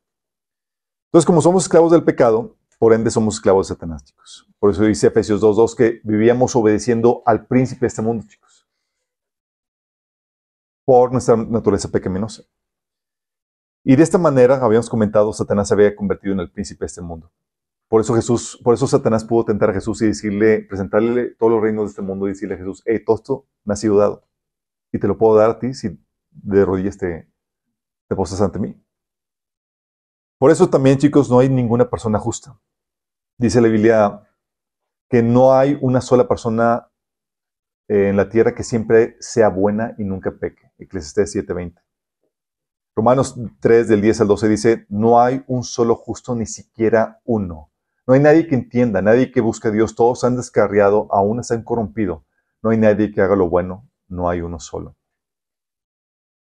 Entonces, 1.09 1.26
como 1.26 1.40
somos 1.40 1.64
esclavos 1.64 1.92
del 1.92 2.02
pecado, 2.02 2.56
por 2.78 2.92
ende 2.92 3.11
somos 3.11 3.37
esclavos 3.37 3.68
de 3.68 3.75
Satanás, 3.75 4.04
chicos. 4.04 4.49
Por 4.59 4.71
eso 4.71 4.83
dice 4.85 5.06
Efesios 5.06 5.40
2.2 5.42 5.76
que 5.76 6.00
vivíamos 6.02 6.56
obedeciendo 6.56 7.23
al 7.26 7.47
príncipe 7.47 7.83
de 7.83 7.88
este 7.88 8.02
mundo, 8.02 8.25
chicos. 8.26 8.66
Por 10.85 11.12
nuestra 11.12 11.37
naturaleza 11.37 11.88
pecaminosa. 11.88 12.42
Y 13.84 13.96
de 13.96 14.02
esta 14.02 14.16
manera, 14.16 14.56
habíamos 14.64 14.88
comentado, 14.88 15.32
Satanás 15.32 15.68
se 15.68 15.74
había 15.74 15.94
convertido 15.94 16.32
en 16.32 16.40
el 16.40 16.50
príncipe 16.50 16.80
de 16.80 16.86
este 16.86 17.02
mundo. 17.02 17.30
Por 17.88 18.00
eso 18.00 18.14
Jesús, 18.14 18.58
por 18.64 18.74
eso 18.74 18.86
Satanás 18.86 19.24
pudo 19.24 19.44
tentar 19.44 19.70
a 19.70 19.74
Jesús 19.74 20.00
y 20.00 20.06
decirle, 20.06 20.62
presentarle 20.62 21.34
todos 21.34 21.52
los 21.52 21.62
reinos 21.62 21.84
de 21.84 21.90
este 21.90 22.02
mundo 22.02 22.26
y 22.26 22.30
decirle 22.30 22.54
a 22.54 22.58
Jesús, 22.58 22.82
hey, 22.86 23.04
todo 23.04 23.16
esto 23.16 23.46
me 23.62 23.74
ha 23.74 23.76
sido 23.76 23.98
dado. 23.98 24.26
Y 24.90 24.98
te 24.98 25.06
lo 25.06 25.18
puedo 25.18 25.36
dar 25.36 25.50
a 25.50 25.58
ti 25.58 25.74
si 25.74 26.00
de 26.30 26.64
rodillas 26.64 26.96
te, 26.96 27.30
te 28.08 28.16
posas 28.16 28.40
ante 28.40 28.58
mí. 28.58 28.74
Por 30.38 30.50
eso 30.50 30.68
también, 30.70 30.98
chicos, 30.98 31.30
no 31.30 31.38
hay 31.38 31.50
ninguna 31.50 31.88
persona 31.90 32.18
justa. 32.18 32.58
Dice 33.38 33.60
la 33.60 33.68
Biblia 33.68 34.22
que 35.10 35.22
no 35.22 35.52
hay 35.52 35.78
una 35.82 36.00
sola 36.00 36.26
persona 36.26 36.90
eh, 37.88 38.08
en 38.08 38.16
la 38.16 38.30
tierra 38.30 38.54
que 38.54 38.62
siempre 38.62 39.16
sea 39.20 39.48
buena 39.50 39.94
y 39.98 40.04
nunca 40.04 40.32
peque. 40.32 40.72
Eclesiastés 40.78 41.34
7:20. 41.34 41.83
Romanos 42.96 43.36
3 43.60 43.88
del 43.88 44.00
10 44.00 44.20
al 44.22 44.28
12 44.28 44.48
dice, 44.48 44.86
no 44.88 45.20
hay 45.20 45.42
un 45.48 45.64
solo 45.64 45.96
justo, 45.96 46.34
ni 46.34 46.46
siquiera 46.46 47.20
uno. 47.24 47.70
No 48.06 48.14
hay 48.14 48.20
nadie 48.20 48.46
que 48.46 48.54
entienda, 48.54 49.02
nadie 49.02 49.32
que 49.32 49.40
busque 49.40 49.68
a 49.68 49.70
Dios, 49.70 49.94
todos 49.94 50.22
han 50.24 50.36
descarriado, 50.36 51.08
aún 51.10 51.42
se 51.42 51.54
han 51.54 51.64
corrompido. 51.64 52.24
No 52.62 52.70
hay 52.70 52.78
nadie 52.78 53.12
que 53.12 53.20
haga 53.20 53.34
lo 53.34 53.48
bueno, 53.48 53.88
no 54.08 54.28
hay 54.28 54.40
uno 54.42 54.60
solo. 54.60 54.96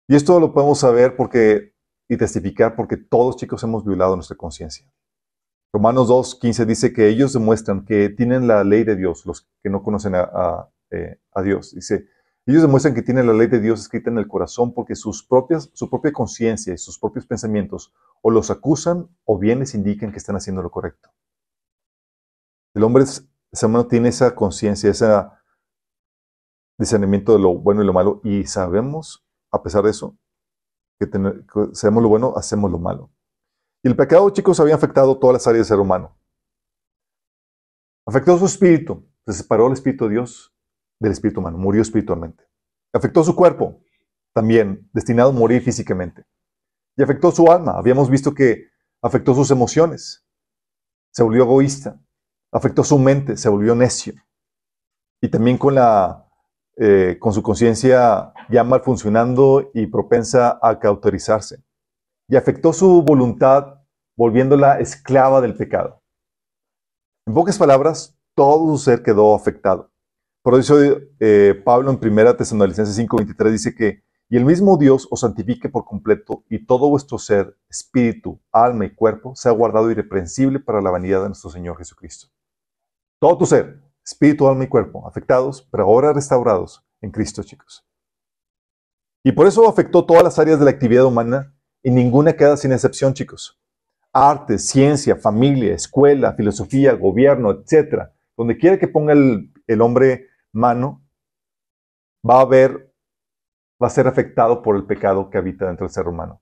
Y 0.07 0.15
esto 0.15 0.39
lo 0.39 0.53
podemos 0.53 0.79
saber 0.79 1.15
porque 1.15 1.73
y 2.09 2.17
testificar 2.17 2.75
porque 2.75 2.97
todos 2.97 3.37
chicos 3.37 3.63
hemos 3.63 3.85
violado 3.85 4.15
nuestra 4.15 4.35
conciencia. 4.35 4.91
Romanos 5.71 6.07
2, 6.07 6.39
15 6.39 6.65
dice 6.65 6.91
que 6.91 7.07
ellos 7.07 7.33
demuestran 7.33 7.85
que 7.85 8.09
tienen 8.09 8.47
la 8.47 8.63
ley 8.63 8.83
de 8.83 8.95
Dios, 8.95 9.25
los 9.27 9.47
que 9.61 9.69
no 9.69 9.83
conocen 9.83 10.15
a, 10.15 10.67
eh, 10.89 11.19
a 11.31 11.41
Dios. 11.43 11.75
Dice, 11.75 12.07
ellos 12.51 12.63
demuestran 12.63 12.95
que 12.95 13.03
tienen 13.03 13.27
la 13.27 13.33
ley 13.33 13.45
de 13.45 13.59
Dios 13.59 13.79
escrita 13.79 14.09
en 14.09 14.17
el 14.17 14.27
corazón 14.27 14.73
porque 14.73 14.95
sus 14.95 15.23
propias, 15.23 15.69
su 15.73 15.87
propia 15.87 16.11
conciencia 16.11 16.73
y 16.73 16.79
sus 16.79 16.97
propios 16.97 17.27
pensamientos 17.27 17.93
o 18.23 18.31
los 18.31 18.49
acusan 18.49 19.07
o 19.23 19.37
bien 19.37 19.59
les 19.59 19.75
indican 19.75 20.11
que 20.11 20.17
están 20.17 20.35
haciendo 20.35 20.63
lo 20.63 20.71
correcto. 20.71 21.09
El 22.73 22.83
hombre 22.83 23.03
humano 23.61 23.87
tiene 23.87 24.09
esa 24.09 24.33
conciencia, 24.33 24.89
ese 24.89 25.07
discernimiento 26.79 27.33
de 27.33 27.39
lo 27.39 27.53
bueno 27.55 27.83
y 27.83 27.85
lo 27.85 27.93
malo 27.93 28.19
y 28.23 28.45
sabemos, 28.45 29.23
a 29.51 29.61
pesar 29.61 29.83
de 29.83 29.91
eso, 29.91 30.17
que, 30.97 31.07
sabemos 31.73 32.01
lo 32.01 32.09
bueno, 32.09 32.33
hacemos 32.35 32.71
lo 32.71 32.79
malo. 32.79 33.11
Y 33.83 33.89
el 33.89 33.95
pecado, 33.95 34.29
chicos, 34.31 34.59
había 34.59 34.73
afectado 34.73 35.19
todas 35.19 35.33
las 35.33 35.47
áreas 35.47 35.67
del 35.67 35.75
ser 35.75 35.79
humano. 35.79 36.17
Afectó 38.07 38.39
su 38.39 38.45
espíritu, 38.45 39.07
se 39.27 39.33
separó 39.33 39.67
el 39.67 39.73
espíritu 39.73 40.05
de 40.05 40.11
Dios 40.15 40.51
del 40.99 41.11
espíritu 41.13 41.39
humano, 41.39 41.57
murió 41.57 41.81
espiritualmente. 41.81 42.43
Afectó 42.93 43.23
su 43.23 43.35
cuerpo, 43.35 43.81
también 44.33 44.89
destinado 44.93 45.29
a 45.29 45.33
morir 45.33 45.61
físicamente. 45.61 46.25
Y 46.97 47.03
afectó 47.03 47.31
su 47.31 47.49
alma. 47.51 47.77
Habíamos 47.77 48.09
visto 48.09 48.33
que 48.33 48.67
afectó 49.01 49.33
sus 49.33 49.51
emociones. 49.51 50.25
Se 51.11 51.23
volvió 51.23 51.43
egoísta. 51.43 51.99
Afectó 52.51 52.83
su 52.83 52.97
mente, 52.97 53.37
se 53.37 53.47
volvió 53.47 53.75
necio. 53.75 54.13
Y 55.21 55.29
también 55.29 55.57
con, 55.57 55.75
la, 55.75 56.27
eh, 56.77 57.17
con 57.19 57.33
su 57.33 57.43
conciencia 57.43 58.33
ya 58.49 58.63
mal 58.63 58.81
funcionando 58.81 59.69
y 59.73 59.87
propensa 59.87 60.59
a 60.61 60.79
cauterizarse. 60.79 61.63
Y 62.27 62.35
afectó 62.35 62.73
su 62.73 63.03
voluntad, 63.03 63.81
volviéndola 64.17 64.79
esclava 64.79 65.41
del 65.41 65.55
pecado. 65.55 66.01
En 67.27 67.33
pocas 67.33 67.57
palabras, 67.57 68.17
todo 68.35 68.71
su 68.71 68.83
ser 68.83 69.03
quedó 69.03 69.35
afectado. 69.35 69.91
Por 70.49 70.59
eso 70.59 70.79
eh, 71.19 71.61
Pablo 71.63 71.91
en 71.91 71.99
1 72.01 72.35
Tesalonicenses 72.35 72.97
5:23 72.97 73.51
dice 73.51 73.75
que, 73.75 74.01
y 74.29 74.35
el 74.35 74.45
mismo 74.45 74.77
Dios 74.77 75.07
os 75.11 75.19
santifique 75.19 75.69
por 75.69 75.85
completo 75.85 76.43
y 76.49 76.65
todo 76.65 76.89
vuestro 76.89 77.19
ser, 77.19 77.55
espíritu, 77.69 78.41
alma 78.51 78.85
y 78.85 78.95
cuerpo 78.95 79.35
sea 79.35 79.51
guardado 79.51 79.91
irreprensible 79.91 80.59
para 80.59 80.81
la 80.81 80.89
vanidad 80.89 81.21
de 81.21 81.27
nuestro 81.27 81.51
Señor 81.51 81.77
Jesucristo. 81.77 82.29
Todo 83.19 83.37
tu 83.37 83.45
ser, 83.45 83.79
espíritu, 84.03 84.47
alma 84.47 84.63
y 84.63 84.67
cuerpo, 84.67 85.07
afectados, 85.07 85.67
pero 85.69 85.83
ahora 85.83 86.13
restaurados 86.13 86.83
en 86.99 87.11
Cristo, 87.11 87.43
chicos. 87.43 87.85
Y 89.23 89.33
por 89.33 89.45
eso 89.45 89.69
afectó 89.69 90.03
todas 90.03 90.23
las 90.23 90.39
áreas 90.39 90.57
de 90.57 90.65
la 90.65 90.71
actividad 90.71 91.05
humana 91.05 91.53
y 91.83 91.91
ninguna 91.91 92.33
queda 92.33 92.57
sin 92.57 92.71
excepción, 92.71 93.13
chicos. 93.13 93.61
Arte, 94.11 94.57
ciencia, 94.57 95.15
familia, 95.15 95.75
escuela, 95.75 96.33
filosofía, 96.33 96.93
gobierno, 96.93 97.51
etc. 97.51 98.09
Donde 98.35 98.57
quiera 98.57 98.79
que 98.79 98.87
ponga 98.87 99.13
el 99.13 99.81
hombre 99.83 100.28
mano, 100.53 101.05
va 102.27 102.41
a 102.41 102.45
ver, 102.45 102.93
va 103.81 103.87
a 103.87 103.91
ser 103.91 104.07
afectado 104.07 104.61
por 104.61 104.75
el 104.75 104.85
pecado 104.85 105.29
que 105.29 105.37
habita 105.37 105.67
dentro 105.67 105.85
del 105.85 105.93
ser 105.93 106.07
humano. 106.07 106.41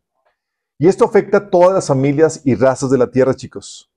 Y 0.80 0.88
esto 0.88 1.06
afecta 1.06 1.38
a 1.38 1.50
todas 1.50 1.74
las 1.74 1.88
familias 1.88 2.42
y 2.46 2.56
razas 2.56 2.90
de 2.90 2.98
la 2.98 3.10
tierra, 3.10 3.34
chicos. 3.34 3.92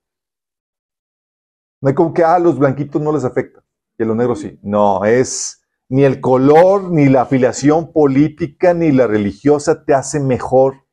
No 1.82 1.88
hay 1.88 1.94
como 1.94 2.12
que, 2.12 2.22
a 2.22 2.34
ah, 2.34 2.38
los 2.38 2.58
blanquitos 2.58 3.00
no 3.00 3.12
les 3.12 3.24
afecta 3.24 3.62
y 3.98 4.02
a 4.02 4.06
los 4.06 4.16
negros 4.16 4.40
sí. 4.40 4.58
No, 4.62 5.04
es 5.04 5.62
ni 5.88 6.04
el 6.04 6.20
color, 6.20 6.90
ni 6.90 7.08
la 7.08 7.22
afiliación 7.22 7.92
política, 7.92 8.74
ni 8.74 8.92
la 8.92 9.06
religiosa 9.06 9.84
te 9.84 9.94
hace 9.94 10.20
mejor. 10.20 10.86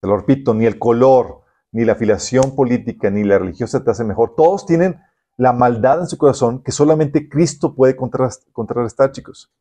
Te 0.00 0.08
lo 0.08 0.16
repito, 0.16 0.54
ni 0.54 0.66
el 0.66 0.78
color, 0.78 1.42
ni 1.70 1.84
la 1.84 1.92
afiliación 1.92 2.54
política, 2.56 3.10
ni 3.10 3.24
la 3.24 3.38
religiosa 3.38 3.84
te 3.84 3.90
hace 3.90 4.04
mejor. 4.04 4.34
Todos 4.36 4.66
tienen 4.66 5.00
la 5.36 5.52
maldad 5.52 6.00
en 6.00 6.06
su 6.06 6.16
corazón 6.16 6.62
que 6.62 6.72
solamente 6.72 7.28
Cristo 7.28 7.74
puede 7.74 7.96
contrarrestar, 7.96 9.12
chicos. 9.12 9.52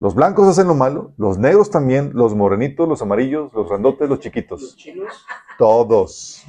Los 0.00 0.14
blancos 0.14 0.46
hacen 0.46 0.68
lo 0.68 0.74
malo, 0.74 1.12
los 1.16 1.38
negros 1.38 1.70
también, 1.70 2.12
los 2.14 2.34
morenitos, 2.34 2.88
los 2.88 3.02
amarillos, 3.02 3.52
los 3.52 3.68
grandotes, 3.68 4.08
los 4.08 4.20
chiquitos. 4.20 4.62
¿Los 4.62 4.76
chinos? 4.76 5.26
Todos. 5.58 6.44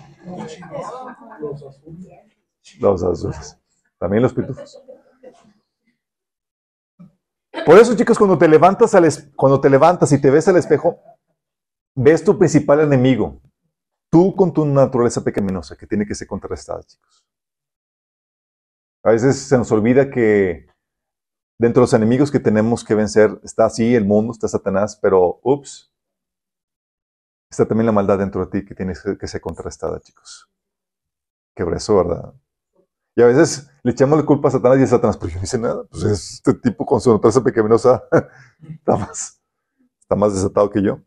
Los 2.80 3.04
azules. 3.04 3.58
También 3.98 4.22
los 4.22 4.34
pitufos. 4.34 4.84
Por 7.66 7.78
eso, 7.80 7.96
chicos, 7.96 8.18
cuando 8.18 8.38
te 8.38 8.48
levantas 8.48 8.94
al 8.94 9.08
cuando 9.36 9.60
te 9.60 9.70
levantas 9.70 10.12
y 10.12 10.22
te 10.22 10.30
ves 10.30 10.48
al 10.48 10.58
espejo, 10.58 11.00
ves 11.96 12.24
tu 12.24 12.38
principal 12.38 12.82
enemigo. 12.82 13.42
Tú 14.12 14.36
con 14.36 14.54
tu 14.54 14.66
naturaleza 14.66 15.24
pecaminosa 15.24 15.76
que 15.76 15.88
tiene 15.88 16.06
que 16.06 16.16
ser 16.16 16.28
contrarrestada, 16.28 16.84
chicos. 16.84 17.26
A 19.04 19.12
veces 19.12 19.38
se 19.38 19.58
nos 19.58 19.72
olvida 19.72 20.10
que 20.10 20.68
dentro 21.60 21.82
de 21.82 21.84
los 21.86 21.94
enemigos 21.94 22.32
que 22.32 22.40
tenemos 22.40 22.84
que 22.84 22.96
vencer 22.96 23.40
está 23.44 23.66
así 23.66 23.96
el 23.96 24.06
mundo, 24.06 24.34
está 24.34 24.48
Satanás, 24.48 24.98
pero 25.02 25.40
ups, 25.44 25.92
está 27.50 27.68
también 27.68 27.86
la 27.86 27.92
maldad 27.92 28.20
dentro 28.20 28.46
de 28.46 28.52
ti 28.52 28.66
que 28.66 28.76
tiene 28.76 28.94
que 29.20 29.28
ser 29.28 29.42
contrarrestada, 29.42 30.00
chicos. 30.00 30.50
Qué 31.56 31.64
eso, 31.76 31.98
¿verdad? 31.98 32.34
Y 33.16 33.22
a 33.22 33.26
veces 33.26 33.70
le 33.84 33.92
echamos 33.92 34.18
la 34.18 34.26
culpa 34.26 34.48
a 34.48 34.52
Satanás 34.52 34.80
y 34.80 34.84
a 34.84 34.88
Satanás, 34.88 35.18
pero 35.18 35.32
yo 35.32 35.38
no 35.40 35.44
hice 35.44 35.58
nada. 35.58 35.84
Pues 35.90 36.04
este 36.04 36.54
tipo 36.54 36.86
con 36.86 37.02
su 37.02 37.12
naturaleza 37.12 37.44
pecaminosa 37.44 38.04
está 38.70 38.96
más, 38.96 39.42
está 40.00 40.16
más 40.16 40.34
desatado 40.34 40.70
que 40.70 40.82
yo. 40.82 41.02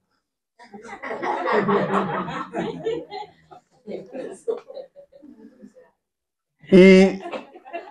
Y 6.71 7.21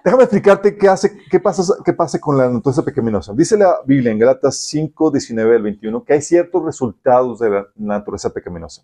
Déjame 0.03 0.23
explicarte 0.23 0.75
qué, 0.75 0.87
hace, 0.87 1.15
qué, 1.29 1.39
pasa, 1.39 1.75
qué 1.85 1.93
pasa 1.93 2.19
con 2.19 2.35
la 2.35 2.49
naturaleza 2.49 2.83
pecaminosa. 2.83 3.33
Dice 3.33 3.55
la 3.55 3.81
Biblia 3.85 4.11
en 4.11 4.17
Galatas 4.17 4.57
5, 4.61 5.11
19 5.11 5.55
al 5.55 5.61
21 5.61 6.03
que 6.03 6.13
hay 6.13 6.21
ciertos 6.21 6.65
resultados 6.65 7.39
de 7.39 7.51
la 7.51 7.67
naturaleza 7.75 8.31
pecaminosa. 8.31 8.83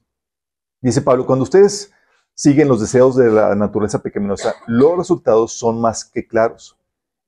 Dice 0.79 1.01
Pablo, 1.01 1.25
cuando 1.25 1.41
ustedes 1.41 1.91
siguen 2.35 2.67
los 2.67 2.81
deseos 2.81 3.15
de 3.15 3.31
la 3.31 3.55
naturaleza 3.55 4.03
pecaminosa, 4.03 4.53
los 4.67 4.95
resultados 4.95 5.53
son 5.53 5.81
más 5.81 6.05
que 6.05 6.27
claros. 6.27 6.77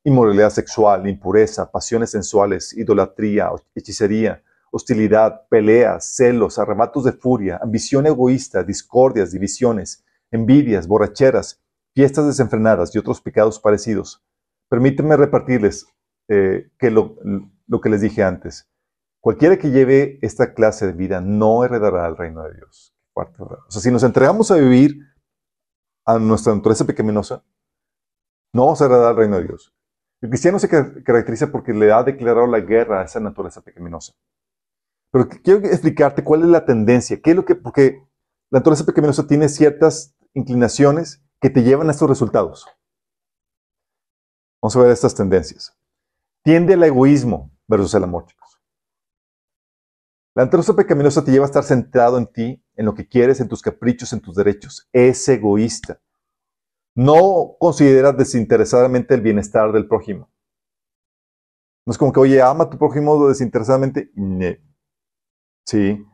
Inmoralidad 0.04 0.50
sexual, 0.50 1.08
impureza, 1.08 1.68
pasiones 1.68 2.10
sensuales, 2.10 2.72
idolatría, 2.76 3.50
hechicería, 3.74 4.40
hostilidad, 4.70 5.48
peleas, 5.48 6.04
celos, 6.14 6.60
arrebatos 6.60 7.02
de 7.04 7.12
furia, 7.12 7.58
ambición 7.60 8.06
egoísta, 8.06 8.62
discordias, 8.62 9.32
divisiones, 9.32 10.04
envidias, 10.30 10.86
borracheras 10.86 11.60
fiestas 11.94 12.26
desenfrenadas 12.26 12.94
y 12.94 12.98
otros 12.98 13.20
pecados 13.20 13.58
parecidos. 13.58 14.24
Permítanme 14.68 15.16
repartirles 15.16 15.86
eh, 16.28 16.70
que 16.78 16.90
lo, 16.90 17.16
que 17.82 17.88
les 17.88 18.00
dije 18.00 18.22
antes. 18.22 18.68
Cualquiera 19.20 19.58
que 19.58 19.70
lleve 19.70 20.18
esta 20.22 20.54
clase 20.54 20.86
de 20.86 20.92
vida 20.92 21.20
no 21.20 21.64
heredará 21.64 22.06
el 22.06 22.16
reino 22.16 22.42
de 22.44 22.54
Dios. 22.54 22.94
O 23.14 23.70
sea, 23.70 23.82
si 23.82 23.90
nos 23.90 24.02
entregamos 24.02 24.50
a 24.50 24.56
vivir 24.56 24.96
a 26.06 26.18
nuestra 26.18 26.54
naturaleza 26.54 26.86
pecaminosa, 26.86 27.44
no 28.54 28.64
vamos 28.64 28.80
a 28.80 28.86
heredar 28.86 29.10
el 29.10 29.16
reino 29.16 29.36
de 29.36 29.44
Dios. 29.44 29.74
El 30.22 30.30
cristiano 30.30 30.58
se 30.58 30.68
caracteriza 30.68 31.50
porque 31.50 31.72
le 31.72 31.92
ha 31.92 32.02
declarado 32.02 32.46
la 32.46 32.60
guerra 32.60 33.00
a 33.00 33.04
esa 33.04 33.20
naturaleza 33.20 33.62
pecaminosa. 33.62 34.14
Pero 35.12 35.28
quiero 35.28 35.60
explicarte 35.66 36.22
cuál 36.22 36.42
es 36.42 36.48
la 36.48 36.64
tendencia, 36.64 37.20
qué 37.20 37.30
es 37.30 37.36
lo 37.36 37.44
que, 37.44 37.56
porque 37.56 38.02
la 38.50 38.58
naturaleza 38.58 38.86
pecaminosa 38.86 39.26
tiene 39.26 39.48
ciertas 39.48 40.14
inclinaciones 40.34 41.24
que 41.40 41.50
te 41.50 41.62
llevan 41.62 41.88
a 41.88 41.92
estos 41.92 42.08
resultados. 42.08 42.66
Vamos 44.62 44.76
a 44.76 44.80
ver 44.80 44.90
estas 44.90 45.14
tendencias. 45.14 45.76
Tiende 46.44 46.74
al 46.74 46.82
egoísmo 46.84 47.50
versus 47.66 47.94
el 47.94 48.04
amor, 48.04 48.26
chicos. 48.26 48.60
La 50.34 50.44
naturaleza 50.44 50.76
pecaminosa 50.76 51.24
te 51.24 51.32
lleva 51.32 51.44
a 51.44 51.48
estar 51.48 51.64
centrado 51.64 52.18
en 52.18 52.26
ti, 52.26 52.62
en 52.76 52.86
lo 52.86 52.94
que 52.94 53.08
quieres, 53.08 53.40
en 53.40 53.48
tus 53.48 53.62
caprichos, 53.62 54.12
en 54.12 54.20
tus 54.20 54.36
derechos. 54.36 54.88
Es 54.92 55.28
egoísta. 55.28 56.00
no 56.94 57.56
considera 57.58 58.12
desinteresadamente 58.12 59.14
el 59.14 59.20
bienestar 59.22 59.72
del 59.72 59.86
prójimo. 59.86 60.30
No 61.86 61.92
es 61.92 61.98
como 61.98 62.12
que, 62.12 62.20
oye, 62.20 62.42
ama 62.42 62.64
a 62.64 62.70
tu 62.70 62.78
prójimo 62.78 63.28
desinteresadamente. 63.28 64.10
No. 64.14 64.54
Sí. 65.66 66.04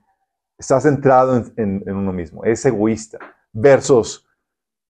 Está 0.59 0.81
centrado 0.81 1.37
en, 1.37 1.83
en, 1.87 1.97
uno 1.97 2.13
mismo. 2.13 2.45
Es 2.45 2.65
egoísta. 2.65 3.19
Versus 3.53 4.26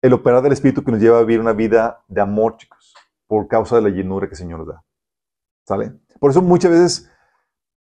el 0.03 0.11
operar 0.11 0.43
del 0.43 0.51
Espíritu 0.51 0.83
que 0.83 0.91
nos 0.91 0.99
lleva 0.99 1.17
a 1.17 1.21
vivir 1.21 1.39
una 1.39 1.53
vida 1.53 2.03
de 2.09 2.19
amor, 2.19 2.57
chicos, 2.57 2.93
por 3.25 3.47
causa 3.47 3.77
de 3.77 3.83
la 3.83 3.89
llenura 3.89 4.27
que 4.27 4.33
el 4.33 4.37
Señor 4.37 4.59
nos 4.59 4.67
da. 4.67 4.83
¿Sale? 5.65 5.93
Por 6.19 6.29
eso 6.29 6.41
muchas 6.41 6.71
veces 6.71 7.09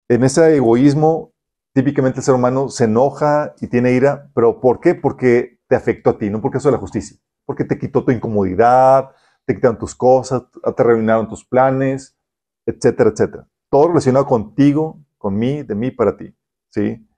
en 0.08 0.24
ese 0.24 0.56
egoísmo, 0.56 1.32
típicamente 1.72 2.18
el 2.18 2.24
ser 2.24 2.34
humano 2.34 2.70
se 2.70 2.84
enoja 2.84 3.54
y 3.60 3.68
tiene 3.68 3.92
ira, 3.92 4.32
pero 4.34 4.60
¿por 4.60 4.80
qué? 4.80 4.96
Porque 4.96 5.60
te 5.68 5.76
afectó 5.76 6.10
a 6.10 6.18
ti, 6.18 6.28
no 6.28 6.42
porque 6.42 6.58
eso 6.58 6.68
es 6.70 6.72
la 6.72 6.80
justicia. 6.80 7.16
Porque 7.46 7.64
te 7.64 7.78
quitó 7.78 8.04
tu 8.04 8.10
incomodidad, 8.10 9.10
te 9.44 9.54
quitaron 9.54 9.78
tus 9.78 9.94
cosas, 9.94 10.42
te 10.50 10.82
arruinaron 10.82 11.28
tus 11.28 11.44
planes, 11.44 12.18
etcétera, 12.66 13.10
etcétera. 13.10 13.48
Todo 13.70 13.88
relacionado 13.88 14.26
contigo, 14.26 15.00
con 15.18 15.38
mí, 15.38 15.62
de 15.62 15.76
mí 15.76 15.92
para 15.92 16.16
ti. 16.16 16.34
¿sí? 16.70 17.08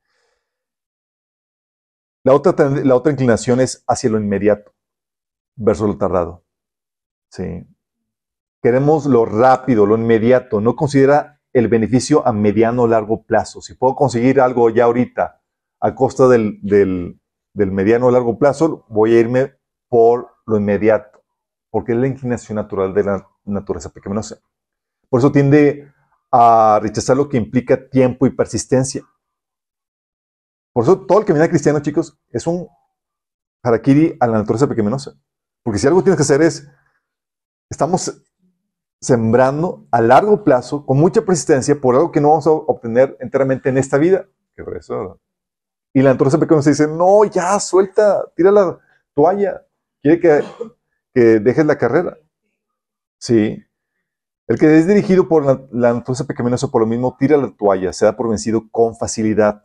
La 2.22 2.34
otra, 2.34 2.68
la 2.68 2.94
otra 2.94 3.12
inclinación 3.12 3.60
es 3.60 3.82
hacia 3.86 4.10
lo 4.10 4.18
inmediato 4.18 4.74
versus 5.56 5.88
lo 5.88 5.98
tardado. 5.98 6.44
¿sí? 7.30 7.66
Queremos 8.62 9.06
lo 9.06 9.24
rápido, 9.24 9.86
lo 9.86 9.96
inmediato. 9.96 10.60
No 10.60 10.76
considera 10.76 11.40
el 11.52 11.68
beneficio 11.68 12.26
a 12.26 12.32
mediano 12.32 12.82
o 12.82 12.86
largo 12.86 13.24
plazo. 13.24 13.60
Si 13.60 13.74
puedo 13.74 13.94
conseguir 13.94 14.40
algo 14.40 14.70
ya 14.70 14.84
ahorita 14.84 15.42
a 15.80 15.94
costa 15.94 16.28
del, 16.28 16.60
del, 16.62 17.20
del 17.54 17.72
mediano 17.72 18.06
o 18.06 18.10
largo 18.10 18.38
plazo, 18.38 18.84
voy 18.88 19.14
a 19.14 19.20
irme 19.20 19.54
por 19.88 20.30
lo 20.46 20.56
inmediato, 20.58 21.22
porque 21.70 21.92
es 21.92 21.98
la 21.98 22.06
inclinación 22.06 22.56
natural 22.56 22.94
de 22.94 23.04
la 23.04 23.28
naturaleza 23.44 23.90
pecaminosa. 23.90 24.38
Por 25.08 25.20
eso 25.20 25.32
tiende 25.32 25.92
a 26.30 26.78
rechazar 26.80 27.16
lo 27.16 27.28
que 27.28 27.36
implica 27.36 27.88
tiempo 27.88 28.26
y 28.26 28.30
persistencia. 28.30 29.02
Por 30.72 30.84
eso 30.84 31.00
todo 31.04 31.18
el 31.18 31.24
viene 31.24 31.48
cristiano, 31.48 31.80
chicos, 31.80 32.18
es 32.30 32.46
un 32.46 32.68
harakiri 33.62 34.16
a 34.20 34.26
la 34.26 34.38
naturaleza 34.38 34.68
pecaminosa. 34.68 35.14
Porque 35.62 35.78
si 35.78 35.86
algo 35.86 36.02
tienes 36.02 36.16
que 36.16 36.22
hacer 36.22 36.42
es, 36.42 36.68
estamos 37.68 38.22
sembrando 39.00 39.86
a 39.90 40.00
largo 40.00 40.44
plazo, 40.44 40.84
con 40.84 40.98
mucha 40.98 41.22
persistencia, 41.22 41.80
por 41.80 41.94
algo 41.94 42.12
que 42.12 42.20
no 42.20 42.30
vamos 42.30 42.46
a 42.46 42.50
obtener 42.50 43.16
enteramente 43.20 43.68
en 43.68 43.78
esta 43.78 43.98
vida. 43.98 44.26
Que 44.54 44.62
eso. 44.78 45.20
Y 45.94 46.02
la 46.02 46.10
naturaleza 46.10 46.38
pecaminosa 46.38 46.70
dice, 46.70 46.86
no, 46.86 47.24
ya, 47.24 47.58
suelta, 47.58 48.24
tira 48.36 48.50
la 48.50 48.78
toalla. 49.14 49.66
Quiere 50.02 50.20
que, 50.20 50.44
que 51.14 51.20
dejes 51.40 51.66
la 51.66 51.78
carrera. 51.78 52.18
Sí. 53.18 53.62
El 54.46 54.58
que 54.58 54.78
es 54.78 54.86
dirigido 54.86 55.28
por 55.28 55.44
la, 55.44 55.92
naturaleza 55.92 56.24
pecaminosa 56.24 56.68
por 56.68 56.80
lo 56.80 56.86
mismo 56.86 57.16
tira 57.16 57.36
la 57.36 57.52
toalla, 57.52 57.92
se 57.92 58.04
da 58.04 58.16
por 58.16 58.28
vencido 58.28 58.68
con 58.70 58.96
facilidad. 58.96 59.64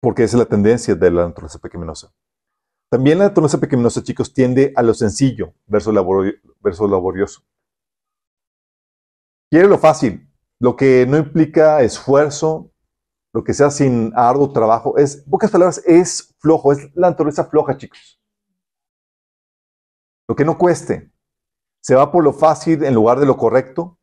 Porque 0.00 0.24
esa 0.24 0.36
es 0.36 0.40
la 0.40 0.44
tendencia 0.44 0.94
de 0.94 1.10
la 1.10 1.26
naturaleza 1.26 1.58
pecaminosa. 1.58 2.12
También 2.90 3.18
la 3.18 3.28
naturaleza 3.28 3.58
pecaminosa, 3.58 4.02
chicos, 4.02 4.32
tiende 4.32 4.72
a 4.76 4.82
lo 4.82 4.94
sencillo 4.94 5.54
versus, 5.66 5.92
laborioso. 5.92 7.42
Quiere 9.50 9.68
lo 9.68 9.78
fácil, 9.78 10.28
lo 10.60 10.76
que 10.76 11.06
no 11.06 11.16
implica 11.16 11.82
esfuerzo, 11.82 12.70
lo 13.32 13.42
que 13.42 13.52
sea 13.52 13.70
sin 13.70 14.12
arduo 14.14 14.52
trabajo. 14.52 14.96
Es, 14.96 15.24
en 15.24 15.30
pocas 15.30 15.50
palabras, 15.50 15.82
es 15.86 16.34
flojo, 16.38 16.72
es 16.72 16.94
la 16.94 17.10
naturaleza 17.10 17.44
floja, 17.44 17.76
chicos. 17.76 18.20
Lo 20.28 20.36
que 20.36 20.44
no 20.44 20.56
cueste 20.56 21.12
se 21.80 21.94
va 21.94 22.10
por 22.10 22.24
lo 22.24 22.32
fácil 22.32 22.82
en 22.84 22.94
lugar 22.94 23.20
de 23.20 23.26
lo 23.26 23.36
correcto. 23.36 23.98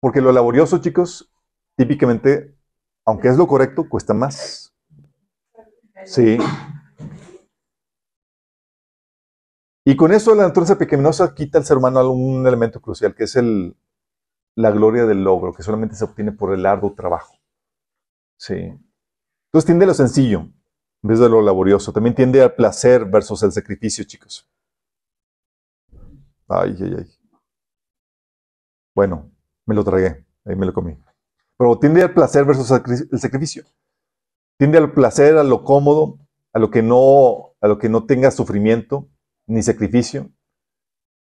Porque 0.00 0.20
lo 0.20 0.32
laborioso, 0.32 0.78
chicos, 0.78 1.32
típicamente, 1.76 2.56
aunque 3.06 3.28
es 3.28 3.36
lo 3.36 3.46
correcto, 3.46 3.88
cuesta 3.88 4.12
más. 4.12 4.69
Sí. 6.04 6.38
Y 9.84 9.96
con 9.96 10.12
eso 10.12 10.34
la 10.34 10.44
naturaleza 10.44 10.78
pecaminosa 10.78 11.34
quita 11.34 11.58
al 11.58 11.64
ser 11.64 11.78
humano 11.78 12.10
un 12.10 12.46
elemento 12.46 12.80
crucial, 12.80 13.14
que 13.14 13.24
es 13.24 13.36
el, 13.36 13.76
la 14.56 14.70
gloria 14.70 15.06
del 15.06 15.24
logro, 15.24 15.52
que 15.52 15.62
solamente 15.62 15.94
se 15.94 16.04
obtiene 16.04 16.32
por 16.32 16.52
el 16.52 16.66
arduo 16.66 16.94
trabajo. 16.94 17.34
Sí. 18.38 18.54
Entonces 18.54 19.66
tiende 19.66 19.84
a 19.84 19.88
lo 19.88 19.94
sencillo, 19.94 20.40
en 20.40 21.08
vez 21.08 21.18
de 21.18 21.28
lo 21.28 21.42
laborioso. 21.42 21.92
También 21.92 22.14
tiende 22.14 22.42
al 22.42 22.54
placer 22.54 23.04
versus 23.04 23.42
el 23.42 23.52
sacrificio, 23.52 24.04
chicos. 24.04 24.48
Ay, 26.48 26.76
ay, 26.80 26.94
ay. 26.98 27.06
Bueno, 28.94 29.30
me 29.66 29.74
lo 29.74 29.84
tragué, 29.84 30.26
ahí 30.44 30.56
me 30.56 30.66
lo 30.66 30.72
comí. 30.72 30.96
Pero 31.56 31.78
tiende 31.78 32.02
al 32.02 32.12
placer 32.12 32.44
versus 32.44 32.70
el 32.70 33.18
sacrificio. 33.18 33.64
Tiende 34.60 34.76
al 34.76 34.92
placer, 34.92 35.38
a 35.38 35.42
lo 35.42 35.64
cómodo, 35.64 36.18
a 36.52 36.58
lo 36.58 36.70
que 36.70 36.82
no, 36.82 37.54
a 37.62 37.66
lo 37.66 37.78
que 37.78 37.88
no 37.88 38.04
tenga 38.04 38.30
sufrimiento 38.30 39.08
ni 39.46 39.62
sacrificio. 39.62 40.28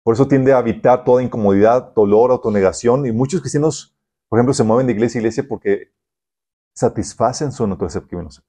Por 0.03 0.13
eso 0.13 0.27
tiende 0.27 0.53
a 0.53 0.59
evitar 0.59 1.03
toda 1.03 1.23
incomodidad, 1.23 1.95
dolor, 1.95 2.29
autonegación. 2.29 3.07
Y 3.07 3.11
muchos 3.11 3.41
cristianos, 3.41 3.97
por 4.29 4.37
ejemplo, 4.37 4.53
se 4.53 4.63
mueven 4.63 4.85
de 4.85 4.93
iglesia 4.93 5.17
a 5.17 5.21
iglesia 5.21 5.45
porque 5.49 5.91
satisfacen 6.75 7.51
su 7.51 7.65
naturaleza 7.65 8.01
pecaminosa. 8.01 8.43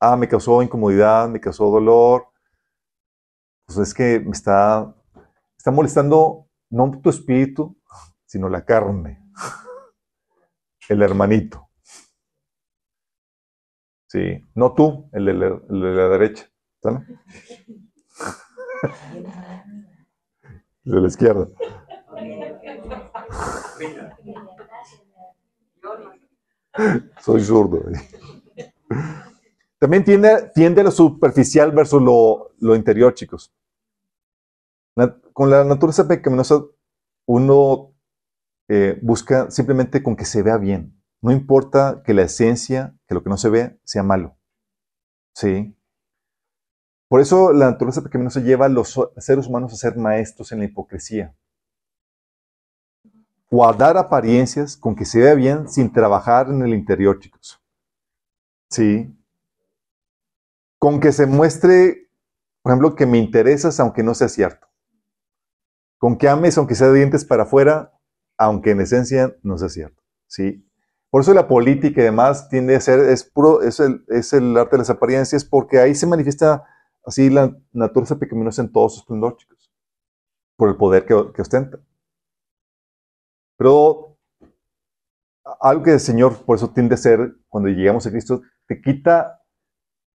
Ah, 0.00 0.16
me 0.16 0.26
causó 0.26 0.62
incomodidad, 0.62 1.28
me 1.28 1.38
causó 1.38 1.70
dolor. 1.70 2.28
Pues 3.66 3.76
es 3.76 3.92
que 3.92 4.20
me 4.20 4.30
está 4.30 4.96
Está 5.60 5.70
molestando 5.70 6.48
no 6.70 6.90
tu 7.02 7.10
espíritu, 7.10 7.76
sino 8.24 8.48
la 8.48 8.64
carne. 8.64 9.22
El 10.88 11.02
hermanito. 11.02 11.69
Sí, 14.10 14.44
no 14.56 14.74
tú, 14.74 15.08
el 15.12 15.26
de 15.26 15.34
la, 15.34 16.08
derecha. 16.08 16.50
¿Sale? 16.82 17.06
El 20.84 20.92
de 20.92 21.00
la 21.00 21.06
izquierda. 21.06 21.48
Soy 27.20 27.40
zurdo. 27.40 27.84
También 29.78 30.02
tiende, 30.04 30.50
tiende 30.54 30.80
a 30.80 30.84
lo 30.84 30.90
superficial 30.90 31.70
versus 31.70 32.02
lo, 32.02 32.50
lo 32.58 32.74
interior, 32.74 33.14
chicos 33.14 33.54
con 35.32 35.50
la 35.50 35.64
naturaleza 35.64 36.06
pecaminosa 36.06 36.62
uno 37.26 37.94
eh, 38.68 38.98
busca 39.02 39.50
simplemente 39.50 40.02
con 40.02 40.16
que 40.16 40.24
se 40.24 40.42
vea 40.42 40.58
bien. 40.58 40.99
No 41.22 41.32
importa 41.32 42.02
que 42.04 42.14
la 42.14 42.22
esencia, 42.22 42.96
que 43.06 43.14
lo 43.14 43.22
que 43.22 43.30
no 43.30 43.36
se 43.36 43.50
ve, 43.50 43.78
sea 43.84 44.02
malo. 44.02 44.36
¿Sí? 45.34 45.76
Por 47.08 47.20
eso 47.20 47.52
la 47.52 47.70
naturaleza 47.70 48.02
pecaminosa 48.02 48.40
lleva 48.40 48.66
a 48.66 48.68
los 48.68 48.98
seres 49.18 49.46
humanos 49.46 49.72
a 49.72 49.76
ser 49.76 49.96
maestros 49.96 50.52
en 50.52 50.60
la 50.60 50.64
hipocresía. 50.66 51.34
Guardar 53.50 53.96
apariencias 53.96 54.76
con 54.76 54.94
que 54.94 55.04
se 55.04 55.18
vea 55.18 55.34
bien 55.34 55.68
sin 55.68 55.92
trabajar 55.92 56.48
en 56.48 56.62
el 56.62 56.72
interior, 56.72 57.18
chicos. 57.18 57.60
¿Sí? 58.70 59.12
Con 60.78 61.00
que 61.00 61.10
se 61.10 61.26
muestre, 61.26 62.08
por 62.62 62.70
ejemplo, 62.70 62.94
que 62.94 63.06
me 63.06 63.18
interesas 63.18 63.80
aunque 63.80 64.04
no 64.04 64.14
sea 64.14 64.28
cierto. 64.28 64.68
Con 65.98 66.16
que 66.16 66.28
ames, 66.28 66.56
aunque 66.56 66.76
sea 66.76 66.88
de 66.88 66.98
dientes 66.98 67.24
para 67.24 67.42
afuera, 67.42 67.92
aunque 68.38 68.70
en 68.70 68.80
esencia 68.80 69.36
no 69.42 69.58
sea 69.58 69.68
cierto. 69.68 70.00
¿sí? 70.28 70.64
Por 71.10 71.22
eso 71.22 71.34
la 71.34 71.48
política 71.48 72.00
y 72.00 72.04
demás 72.04 72.48
tiende 72.48 72.76
a 72.76 72.80
ser, 72.80 73.00
es 73.00 73.24
puro, 73.24 73.62
es 73.62 73.80
el, 73.80 74.04
es 74.08 74.32
el 74.32 74.56
arte 74.56 74.76
de 74.76 74.78
las 74.78 74.90
apariencias, 74.90 75.44
porque 75.44 75.80
ahí 75.80 75.94
se 75.94 76.06
manifiesta 76.06 76.64
así 77.04 77.30
la 77.30 77.56
naturaleza 77.72 78.18
pecaminosa 78.18 78.62
en 78.62 78.70
todos 78.70 78.92
sus 78.92 79.02
esplendor, 79.02 79.36
chicos, 79.36 79.72
por 80.56 80.68
el 80.68 80.76
poder 80.76 81.04
que, 81.04 81.32
que 81.34 81.42
ostenta. 81.42 81.80
Pero 83.56 84.16
algo 85.60 85.82
que 85.82 85.94
el 85.94 86.00
Señor, 86.00 86.44
por 86.44 86.56
eso 86.56 86.70
tiende 86.70 86.94
a 86.94 86.98
ser, 86.98 87.34
cuando 87.48 87.68
llegamos 87.68 88.06
a 88.06 88.10
Cristo, 88.10 88.42
te 88.66 88.80
quita, 88.80 89.42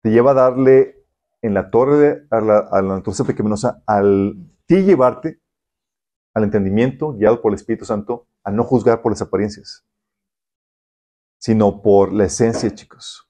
te 0.01 0.11
lleva 0.11 0.31
a 0.31 0.35
darle 0.35 1.03
en 1.41 1.55
la 1.55 1.71
torre 1.71 2.27
a 2.29 2.39
la, 2.39 2.59
a 2.59 2.81
la 2.81 2.95
naturaleza 2.95 3.23
pecaminosa, 3.23 3.81
al 3.87 4.35
ti 4.67 4.83
llevarte 4.83 5.41
al 6.35 6.43
entendimiento, 6.43 7.13
guiado 7.13 7.41
por 7.41 7.51
el 7.51 7.55
Espíritu 7.55 7.85
Santo, 7.85 8.27
a 8.43 8.51
no 8.51 8.63
juzgar 8.63 9.01
por 9.01 9.11
las 9.11 9.21
apariencias, 9.21 9.85
sino 11.43 11.81
por 11.81 12.13
la 12.13 12.23
esencia, 12.23 12.73
chicos. 12.73 13.29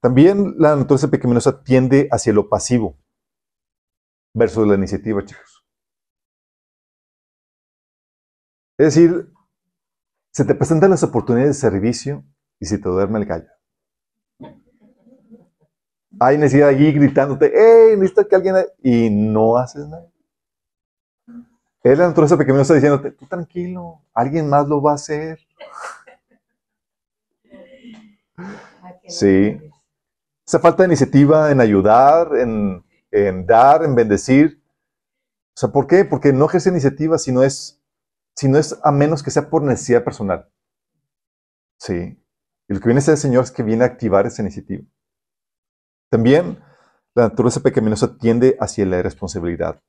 También 0.00 0.54
la 0.58 0.76
naturaleza 0.76 1.10
pecaminosa 1.10 1.60
tiende 1.64 2.06
hacia 2.12 2.32
lo 2.32 2.48
pasivo 2.48 2.96
versus 4.32 4.68
la 4.68 4.76
iniciativa, 4.76 5.24
chicos. 5.24 5.64
Es 8.78 8.94
decir, 8.94 9.28
se 10.32 10.44
te 10.44 10.54
presentan 10.54 10.90
las 10.90 11.02
oportunidades 11.02 11.56
de 11.56 11.68
servicio 11.68 12.24
y 12.60 12.66
se 12.66 12.78
te 12.78 12.88
duerme 12.88 13.18
el 13.18 13.26
gallo. 13.26 13.50
Hay 16.20 16.38
necesidad 16.38 16.68
allí 16.68 16.92
gritándote, 16.92 17.46
¡Ey! 17.46 17.96
Necesito 17.96 18.28
que 18.28 18.36
alguien. 18.36 18.54
Y 18.84 19.10
no 19.10 19.56
haces 19.56 19.88
nada. 19.88 20.08
Es 21.82 21.98
la 21.98 22.06
naturaleza 22.06 22.38
pecaminosa 22.38 22.74
diciéndote, 22.74 23.10
tú 23.10 23.26
tranquilo, 23.26 24.04
alguien 24.14 24.48
más 24.48 24.68
lo 24.68 24.80
va 24.80 24.92
a 24.92 24.94
hacer. 24.94 25.40
Sí. 29.08 29.60
Esa 30.46 30.58
falta 30.58 30.82
de 30.82 30.88
iniciativa 30.88 31.50
en 31.50 31.60
ayudar, 31.60 32.36
en, 32.36 32.84
en 33.10 33.46
dar, 33.46 33.84
en 33.84 33.94
bendecir. 33.94 34.62
O 35.54 35.60
sea, 35.60 35.70
¿por 35.70 35.86
qué? 35.86 36.04
Porque 36.04 36.32
no 36.32 36.46
ejerce 36.46 36.70
iniciativa 36.70 37.18
si 37.18 37.32
no 37.32 37.42
es, 37.42 37.82
si 38.36 38.48
no 38.48 38.58
es 38.58 38.78
a 38.82 38.90
menos 38.90 39.22
que 39.22 39.30
sea 39.30 39.48
por 39.48 39.62
necesidad 39.62 40.04
personal. 40.04 40.50
Sí. 41.78 42.18
Y 42.68 42.74
lo 42.74 42.80
que 42.80 42.86
viene 42.86 42.98
a 42.98 43.02
ser 43.02 43.12
el 43.12 43.18
Señor 43.18 43.44
es 43.44 43.50
que 43.50 43.62
viene 43.62 43.84
a 43.84 43.88
activar 43.88 44.26
esa 44.26 44.42
iniciativa. 44.42 44.84
También 46.10 46.62
la 47.14 47.24
naturaleza 47.24 47.60
pecaminosa 47.60 48.16
tiende 48.16 48.56
hacia 48.60 48.86
la 48.86 48.98
irresponsabilidad 48.98 49.82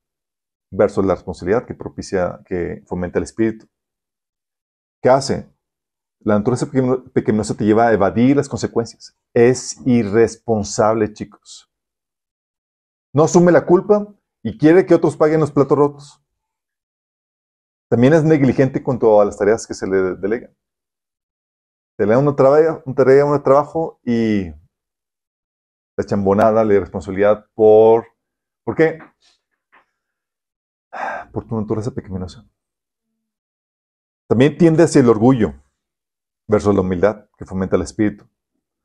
versus 0.71 1.05
la 1.05 1.15
responsabilidad 1.15 1.65
que 1.65 1.75
propicia, 1.75 2.41
que 2.45 2.83
fomenta 2.85 3.19
el 3.19 3.23
espíritu. 3.23 3.67
¿Qué 5.01 5.09
hace? 5.09 5.52
La 6.23 6.37
naturaleza 6.37 6.67
pecaminosa 7.13 7.53
te 7.53 7.65
lleva 7.65 7.87
a 7.87 7.93
evadir 7.93 8.37
las 8.37 8.47
consecuencias. 8.47 9.17
Es 9.33 9.77
irresponsable, 9.85 11.11
chicos. 11.11 11.69
No 13.13 13.23
asume 13.23 13.51
la 13.51 13.65
culpa 13.65 14.07
y 14.41 14.57
quiere 14.57 14.85
que 14.85 14.95
otros 14.95 15.17
paguen 15.17 15.41
los 15.41 15.51
platos 15.51 15.77
rotos. 15.77 16.23
También 17.89 18.13
es 18.13 18.23
negligente 18.23 18.81
cuanto 18.81 19.19
a 19.19 19.25
las 19.25 19.37
tareas 19.37 19.67
que 19.67 19.73
se 19.73 19.85
le 19.85 20.15
delegan. 20.15 20.55
Te 21.97 22.05
le 22.05 22.13
da 22.13 22.19
una 22.19 22.35
tarea, 22.35 22.81
un 22.85 22.95
trabajo 23.43 23.99
y 24.03 24.49
la 25.95 26.05
chambonada, 26.05 26.63
la 26.63 26.73
irresponsabilidad 26.73 27.45
por... 27.53 28.07
¿Por 28.63 28.75
qué? 28.75 28.99
Por 31.33 31.45
tu 31.45 31.59
naturaleza 31.59 31.91
pecaminosa. 31.91 32.47
También 34.27 34.57
tiende 34.57 34.83
hacia 34.83 35.01
el 35.01 35.09
orgullo 35.09 35.53
versus 36.53 36.75
la 36.75 36.81
humildad 36.81 37.25
que 37.37 37.45
fomenta 37.45 37.75
el 37.75 37.81
espíritu. 37.81 38.25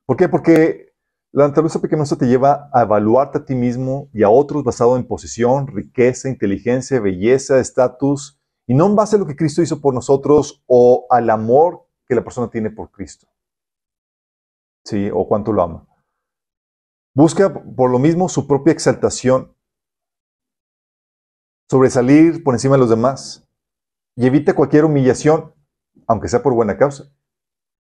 ¿Por 0.07 0.17
qué? 0.17 0.29
Porque 0.29 0.95
la 1.33 1.47
naturaleza 1.47 1.81
pecaminosa 1.81 2.17
te 2.17 2.27
lleva 2.27 2.71
a 2.73 2.83
evaluarte 2.83 3.39
a 3.39 3.45
ti 3.45 3.55
mismo 3.55 4.09
y 4.15 4.23
a 4.23 4.31
otros 4.31 4.65
basado 4.65 4.97
en 4.97 5.07
posición, 5.07 5.67
riqueza, 5.67 6.31
inteligencia, 6.31 6.99
belleza, 6.99 7.59
estatus, 7.59 8.41
y 8.67 8.75
no 8.75 8.87
en 8.87 8.97
base 8.97 9.17
a 9.17 9.19
lo 9.19 9.27
que 9.27 9.37
Cristo 9.37 9.61
hizo 9.61 9.83
por 9.83 9.93
nosotros 9.93 10.65
o 10.67 11.07
al 11.11 11.29
amor 11.29 11.87
que 12.07 12.15
la 12.15 12.25
persona 12.25 12.49
tiene 12.49 12.71
por 12.71 12.91
Cristo. 12.91 13.27
Sí, 14.85 15.11
o 15.13 15.29
cuánto 15.29 15.53
lo 15.53 15.63
ama. 15.63 15.87
Busca 17.15 17.53
por 17.53 17.91
lo 17.91 17.99
mismo 17.99 18.31
su 18.31 18.47
propia 18.47 18.73
exaltación, 18.73 19.55
sobresalir 21.69 22.43
por 22.43 22.55
encima 22.55 22.77
de 22.77 22.81
los 22.81 22.89
demás 22.89 23.47
y 24.17 24.27
evita 24.27 24.55
cualquier 24.55 24.87
humillación, 24.87 25.55
aunque 26.07 26.29
sea 26.29 26.43
por 26.43 26.55
buena 26.55 26.79
causa. 26.79 27.13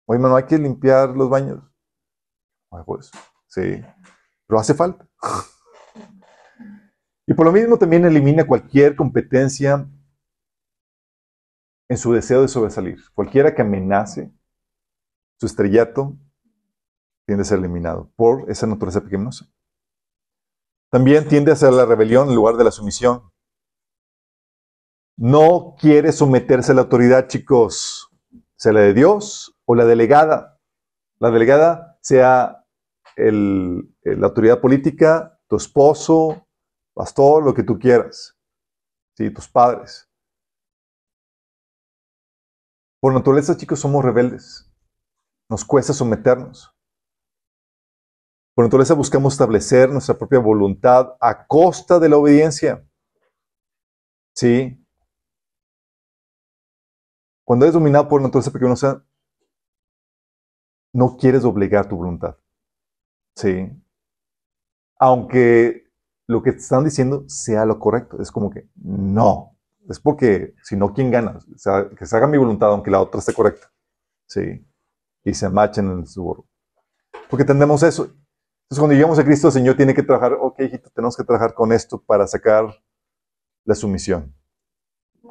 Oye, 0.09 0.19
no 0.19 0.33
hay 0.35 0.45
que 0.45 0.57
limpiar 0.57 1.09
los 1.09 1.29
baños. 1.29 1.61
pues, 2.85 3.11
sí, 3.47 3.83
pero 4.47 4.59
hace 4.59 4.73
falta. 4.73 5.05
Y 7.27 7.33
por 7.33 7.45
lo 7.45 7.51
mismo 7.51 7.77
también 7.77 8.05
elimina 8.05 8.47
cualquier 8.47 8.95
competencia 8.95 9.85
en 11.89 11.97
su 11.97 12.13
deseo 12.13 12.41
de 12.41 12.47
sobresalir. 12.47 12.99
Cualquiera 13.13 13.53
que 13.53 13.63
amenace 13.63 14.31
su 15.37 15.45
estrellato 15.45 16.17
tiende 17.25 17.41
a 17.41 17.45
ser 17.45 17.59
eliminado 17.59 18.09
por 18.15 18.49
esa 18.49 18.65
naturaleza 18.65 19.03
pequeñosa. 19.03 19.45
También 20.89 21.27
tiende 21.27 21.51
a 21.51 21.57
ser 21.57 21.73
la 21.73 21.85
rebelión 21.85 22.29
en 22.29 22.35
lugar 22.35 22.55
de 22.55 22.63
la 22.63 22.71
sumisión. 22.71 23.29
No 25.17 25.75
quiere 25.77 26.13
someterse 26.13 26.71
a 26.71 26.75
la 26.75 26.83
autoridad, 26.83 27.27
chicos, 27.27 28.09
sea 28.55 28.71
la 28.71 28.79
de 28.81 28.93
Dios 28.93 29.56
o 29.67 29.75
la 29.75 29.85
delegada. 29.85 30.59
La 31.19 31.29
delegada 31.29 31.99
sea 32.01 32.65
la 33.17 34.27
autoridad 34.27 34.61
política, 34.61 35.39
tu 35.47 35.57
esposo, 35.57 36.47
pastor, 36.93 37.43
lo 37.43 37.53
que 37.53 37.63
tú 37.63 37.77
quieras, 37.77 38.37
¿sí? 39.15 39.29
tus 39.31 39.47
padres. 39.47 40.09
Por 42.99 43.13
naturaleza, 43.13 43.57
chicos, 43.57 43.79
somos 43.79 44.03
rebeldes. 44.03 44.71
Nos 45.49 45.63
cuesta 45.63 45.93
someternos. 45.93 46.73
Por 48.55 48.65
naturaleza 48.65 48.93
buscamos 48.95 49.33
establecer 49.33 49.89
nuestra 49.89 50.17
propia 50.17 50.39
voluntad 50.39 51.15
a 51.19 51.45
costa 51.45 51.99
de 51.99 52.09
la 52.09 52.17
obediencia. 52.17 52.83
¿Sí? 54.33 54.83
Cuando 57.45 57.65
eres 57.65 57.73
dominado 57.73 58.07
por 58.07 58.21
naturaleza 58.21 58.51
pecaminosa, 58.51 59.05
no 60.97 61.15
quieres 61.15 61.43
obligar 61.43 61.87
tu 61.87 61.95
voluntad. 61.95 62.37
¿Sí? 63.35 63.69
Aunque 64.97 65.83
lo 66.25 66.41
que 66.41 66.53
te 66.53 66.57
están 66.57 66.85
diciendo 66.85 67.23
sea 67.27 67.65
lo 67.65 67.77
correcto. 67.77 68.19
Es 68.19 68.31
como 68.31 68.49
que, 68.49 68.67
no. 68.73 69.55
Es 69.87 69.99
porque, 69.99 70.55
si 70.63 70.75
no, 70.75 70.95
¿quién 70.95 71.11
gana? 71.11 71.37
O 71.53 71.57
sea, 71.59 71.87
que 71.95 72.07
se 72.07 72.17
haga 72.17 72.25
mi 72.25 72.39
voluntad, 72.39 72.69
aunque 72.69 72.89
la 72.89 72.99
otra 72.99 73.19
esté 73.19 73.31
correcta. 73.31 73.71
¿Sí? 74.25 74.67
Y 75.23 75.35
se 75.35 75.47
machen 75.49 75.91
en 75.91 76.07
su 76.07 76.23
burro. 76.23 76.47
Porque 77.29 77.45
tendemos 77.45 77.83
eso. 77.83 78.05
Entonces, 78.05 78.79
cuando 78.79 78.95
llegamos 78.95 79.19
a 79.19 79.23
Cristo, 79.23 79.49
el 79.49 79.53
Señor 79.53 79.77
tiene 79.77 79.93
que 79.93 80.01
trabajar, 80.01 80.33
ok, 80.33 80.61
hijito, 80.61 80.89
tenemos 80.89 81.15
que 81.15 81.23
trabajar 81.23 81.53
con 81.53 81.71
esto 81.73 82.01
para 82.01 82.25
sacar 82.25 82.73
la 83.65 83.75
sumisión. 83.75 84.33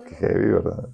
Qué 0.07 0.15
heavy, 0.15 0.47
¿verdad? 0.47 0.91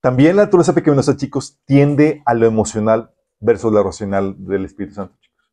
También 0.00 0.36
la 0.36 0.44
naturaleza 0.44 0.74
pequeñosa, 0.74 1.16
chicos, 1.16 1.58
tiende 1.64 2.22
a 2.24 2.34
lo 2.34 2.46
emocional 2.46 3.12
versus 3.40 3.72
lo 3.72 3.82
racional 3.82 4.36
del 4.38 4.64
Espíritu 4.64 4.94
Santo, 4.94 5.16
chicos. 5.20 5.52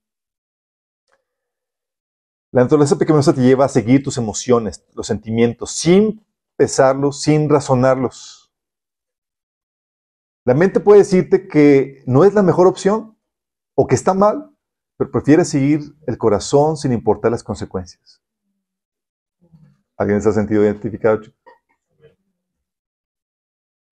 La 2.52 2.62
naturaleza 2.62 2.98
pequeñosa 2.98 3.34
te 3.34 3.42
lleva 3.42 3.66
a 3.66 3.70
seguir 3.70 4.04
tus 4.04 4.18
emociones, 4.18 4.86
los 4.94 5.08
sentimientos, 5.08 5.72
sin 5.72 6.26
pesarlos, 6.56 7.22
sin 7.22 7.50
razonarlos. 7.50 8.54
La 10.46 10.54
mente 10.54 10.80
puede 10.80 11.00
decirte 11.00 11.48
que 11.48 12.04
no 12.06 12.24
es 12.24 12.36
la 12.36 12.44
mejor 12.44 12.68
opción 12.68 13.18
o 13.74 13.88
que 13.88 13.96
está 13.96 14.14
mal, 14.14 14.56
pero 14.96 15.10
prefiere 15.10 15.44
seguir 15.44 15.82
el 16.06 16.20
corazón 16.20 16.78
sin 16.78 16.94
importar 16.94 17.32
las 17.32 17.44
consecuencias. 17.44 18.22
¿Alguien 19.98 20.22
se 20.22 20.30
ha 20.30 20.34
sentido 20.34 20.64
identificado? 20.64 21.22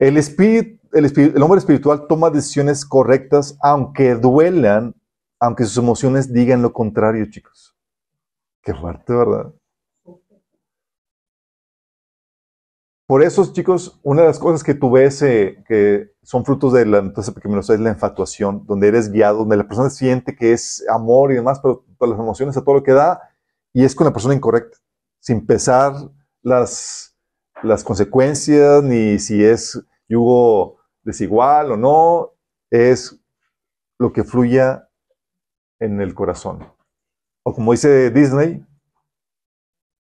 El, 0.03 0.17
espíritu, 0.17 0.85
el, 0.91 1.41
hombre 1.41 1.59
espiritual 1.59 2.07
toma 2.09 2.29
decisiones 2.29 2.85
correctas 2.85 3.57
aunque 3.61 4.15
duelan, 4.15 4.93
aunque 5.39 5.63
sus 5.63 5.77
emociones 5.77 6.33
digan 6.33 6.61
lo 6.61 6.73
contrario, 6.73 7.25
chicos. 7.29 7.73
Qué 8.61 8.73
fuerte, 8.73 9.13
¿verdad? 9.13 9.53
Por 13.07 13.23
eso, 13.23 13.53
chicos, 13.53 13.97
una 14.03 14.23
de 14.23 14.27
las 14.27 14.39
cosas 14.39 14.61
que 14.61 14.73
tú 14.73 14.91
ves 14.91 15.21
eh, 15.21 15.63
que 15.65 16.11
son 16.21 16.43
frutos 16.43 16.73
de 16.73 16.85
la 16.85 17.01
pecaminosa 17.33 17.73
es 17.73 17.79
la 17.79 17.91
infatuación, 17.91 18.65
donde 18.65 18.89
eres 18.89 19.09
guiado, 19.09 19.39
donde 19.39 19.55
la 19.55 19.67
persona 19.67 19.89
siente 19.89 20.35
que 20.35 20.51
es 20.51 20.83
amor 20.89 21.31
y 21.31 21.35
demás, 21.35 21.61
pero 21.61 21.85
todas 21.97 22.11
las 22.11 22.19
emociones 22.19 22.57
a 22.57 22.61
todo 22.61 22.75
lo 22.75 22.83
que 22.83 22.91
da, 22.91 23.21
y 23.71 23.85
es 23.85 23.95
con 23.95 24.05
la 24.05 24.11
persona 24.11 24.35
incorrecta, 24.35 24.77
sin 25.19 25.45
pesar 25.45 25.93
las, 26.41 27.15
las 27.61 27.85
consecuencias, 27.85 28.83
ni 28.83 29.17
si 29.17 29.41
es 29.45 29.81
yugo 30.07 30.79
desigual 31.03 31.71
o 31.71 31.77
no, 31.77 32.33
es 32.69 33.19
lo 33.99 34.11
que 34.11 34.23
fluya 34.23 34.89
en 35.79 36.01
el 36.01 36.13
corazón. 36.13 36.67
O 37.43 37.53
como 37.53 37.71
dice 37.73 38.09
Disney, 38.09 38.65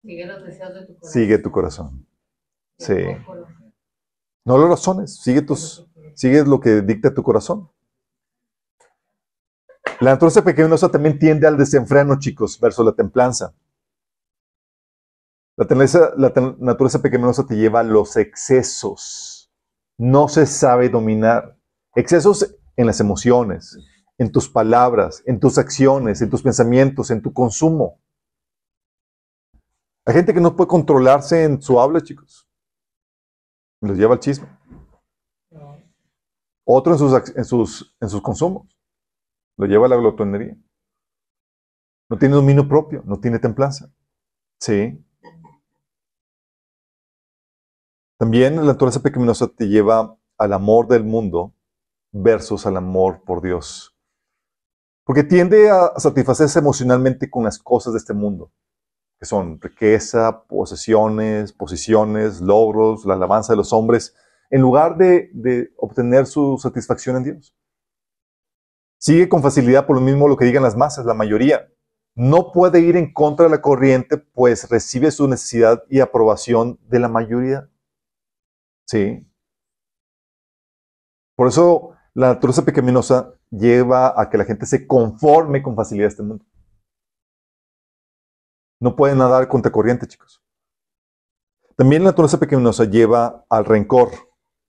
sigue 0.04 0.26
los 0.26 0.44
deseos 0.44 0.74
de 0.74 0.86
tu 0.86 0.94
corazón. 0.94 1.12
Sigue 1.12 1.38
tu 1.38 1.52
corazón. 1.52 2.08
Sí. 2.78 2.96
No 4.44 4.58
lo 4.58 4.68
razones, 4.68 5.18
sigue, 5.22 5.44
tus, 5.44 5.88
sigue 6.16 6.44
lo 6.46 6.60
que 6.60 6.82
dicta 6.82 7.14
tu 7.14 7.22
corazón. 7.22 7.70
La 10.00 10.12
naturaleza 10.12 10.44
pequeñosa 10.44 10.90
también 10.90 11.20
tiende 11.20 11.46
al 11.46 11.58
desenfreno, 11.58 12.18
chicos, 12.18 12.60
versus 12.60 12.84
la 12.84 12.94
templanza. 12.94 13.54
La 15.58 15.68
la 16.18 16.34
naturaleza 16.58 17.02
pequeñosa 17.04 17.46
te 17.46 17.56
lleva 17.56 17.82
a 17.82 17.84
los 17.84 18.18
excesos. 18.18 19.41
No 20.02 20.28
se 20.28 20.46
sabe 20.46 20.90
dominar. 20.90 21.58
Excesos 21.94 22.56
en 22.76 22.88
las 22.88 23.00
emociones, 23.00 23.78
en 24.18 24.32
tus 24.32 24.50
palabras, 24.50 25.22
en 25.26 25.40
tus 25.40 25.58
acciones, 25.58 26.22
en 26.22 26.30
tus 26.30 26.42
pensamientos, 26.42 27.12
en 27.12 27.22
tu 27.22 27.34
consumo. 27.34 28.00
Hay 30.06 30.16
gente 30.16 30.34
que 30.34 30.42
no 30.42 30.56
puede 30.56 30.70
controlarse 30.70 31.44
en 31.44 31.62
su 31.62 31.80
habla, 31.80 32.02
chicos 32.02 32.48
los 33.82 33.98
lleva 33.98 34.14
al 34.14 34.20
chisme. 34.20 34.48
Otro 36.64 36.94
en 36.94 37.00
sus, 37.00 37.36
en 37.36 37.46
sus, 37.46 37.98
en 38.00 38.10
sus 38.10 38.22
consumos. 38.22 38.68
lo 39.58 39.66
lleva 39.66 39.88
a 39.88 39.90
la 39.90 39.98
glotonería. 39.98 40.56
No 42.10 42.18
tiene 42.18 42.36
dominio 42.36 42.68
propio, 42.68 43.04
no 43.06 43.20
tiene 43.20 43.40
templanza. 43.40 43.92
Sí. 44.60 45.04
También 48.22 48.56
la 48.56 48.62
naturaleza 48.62 49.02
pecaminosa 49.02 49.48
te 49.48 49.68
lleva 49.68 50.16
al 50.38 50.54
amor 50.54 50.88
del 50.88 51.04
mundo 51.04 51.56
versus 52.12 52.68
al 52.68 52.78
amor 52.78 53.24
por 53.24 53.42
Dios. 53.42 53.98
Porque 55.04 55.24
tiende 55.24 55.72
a 55.72 55.94
satisfacerse 55.98 56.60
emocionalmente 56.60 57.32
con 57.32 57.46
las 57.46 57.58
cosas 57.58 57.94
de 57.94 57.98
este 57.98 58.14
mundo, 58.14 58.54
que 59.20 59.26
son 59.26 59.60
riqueza, 59.60 60.44
posesiones, 60.44 61.52
posiciones, 61.52 62.42
logros, 62.42 63.06
la 63.06 63.16
alabanza 63.16 63.54
de 63.54 63.58
los 63.58 63.74
hombres, 63.74 64.16
en 64.52 64.62
lugar 64.62 64.98
de, 64.98 65.32
de 65.34 65.74
obtener 65.78 66.28
su 66.28 66.60
satisfacción 66.60 67.16
en 67.16 67.24
Dios. 67.24 67.56
Sigue 69.00 69.30
con 69.30 69.42
facilidad 69.42 69.88
por 69.88 69.96
lo 69.96 70.02
mismo 70.04 70.28
lo 70.28 70.38
que 70.38 70.46
digan 70.46 70.62
las 70.62 70.78
masas, 70.78 71.08
la 71.08 71.16
mayoría. 71.16 71.74
No 72.14 72.52
puede 72.52 72.82
ir 72.82 72.98
en 72.98 73.14
contra 73.14 73.46
de 73.46 73.50
la 73.50 73.62
corriente, 73.62 74.20
pues 74.20 74.70
recibe 74.70 75.10
su 75.10 75.28
necesidad 75.28 75.82
y 75.90 76.02
aprobación 76.02 76.78
de 76.88 77.00
la 77.00 77.08
mayoría. 77.08 77.71
Sí. 78.88 79.28
Por 81.36 81.48
eso 81.48 81.96
la 82.14 82.34
naturaleza 82.34 82.66
pecaminosa 82.66 83.34
lleva 83.50 84.20
a 84.20 84.30
que 84.30 84.38
la 84.38 84.46
gente 84.46 84.66
se 84.66 84.86
conforme 84.86 85.62
con 85.62 85.76
facilidad 85.76 86.08
a 86.08 86.10
este 86.10 86.24
mundo. 86.24 86.46
No 88.80 88.96
pueden 88.96 89.20
nadar 89.20 89.48
contra 89.48 89.72
corriente, 89.72 90.08
chicos. 90.08 90.44
También 91.76 92.04
la 92.04 92.10
naturaleza 92.10 92.40
pecaminosa 92.40 92.86
lleva 92.86 93.46
al 93.50 93.66
rencor 93.66 94.10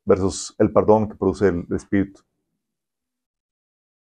versus 0.05 0.55
el 0.59 0.73
perdón 0.73 1.09
que 1.09 1.15
produce 1.15 1.49
el 1.49 1.67
espíritu. 1.75 2.23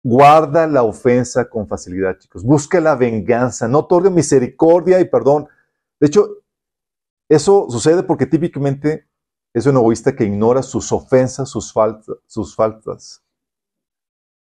Guarda 0.04 0.68
la 0.68 0.84
ofensa 0.84 1.50
con 1.50 1.68
facilidad, 1.68 2.18
chicos. 2.20 2.44
Busca 2.44 2.82
la 2.82 2.96
venganza. 2.96 3.68
No 3.68 3.80
otorga 3.80 4.10
misericordia 4.10 5.00
y 5.00 5.06
perdón. 5.06 5.48
De 6.00 6.08
hecho, 6.08 6.44
eso 7.30 7.68
sucede 7.70 8.04
porque 8.04 8.26
típicamente 8.26 9.08
es 9.54 9.68
un 9.68 9.76
egoísta 9.76 10.16
que 10.16 10.26
ignora 10.26 10.64
sus 10.64 10.92
ofensas, 10.92 11.50
sus, 11.50 11.72
faltas, 11.72 12.18
sus 12.26 12.56
faltas. 12.56 13.24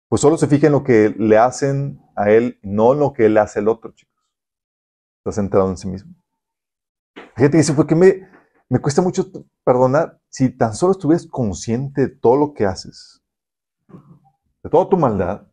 Pues 0.08 0.20
solo 0.20 0.36
se 0.36 0.48
fija 0.48 0.66
en 0.66 0.72
lo 0.72 0.82
que 0.82 1.14
le 1.16 1.38
hacen 1.38 2.00
a 2.16 2.30
él, 2.30 2.58
no 2.62 2.92
en 2.92 3.00
lo 3.00 3.12
que 3.12 3.26
él 3.26 3.38
hace 3.38 3.60
al 3.60 3.68
otro, 3.68 3.92
chicos. 3.92 4.14
Está 5.18 5.32
centrado 5.32 5.68
en 5.70 5.76
sí 5.76 5.88
mismo. 5.88 6.14
La 7.14 7.42
gente 7.42 7.58
dice, 7.58 7.72
¿por 7.72 7.86
qué 7.86 7.94
me, 7.94 8.28
me 8.68 8.80
cuesta 8.80 9.02
mucho 9.02 9.30
perdonar 9.64 10.20
si 10.28 10.50
tan 10.50 10.74
solo 10.74 10.92
estuvieras 10.92 11.26
consciente 11.26 12.02
de 12.02 12.08
todo 12.08 12.36
lo 12.36 12.54
que 12.54 12.66
haces? 12.66 13.22
De 14.62 14.70
toda 14.70 14.88
tu 14.88 14.96
maldad, 14.96 15.46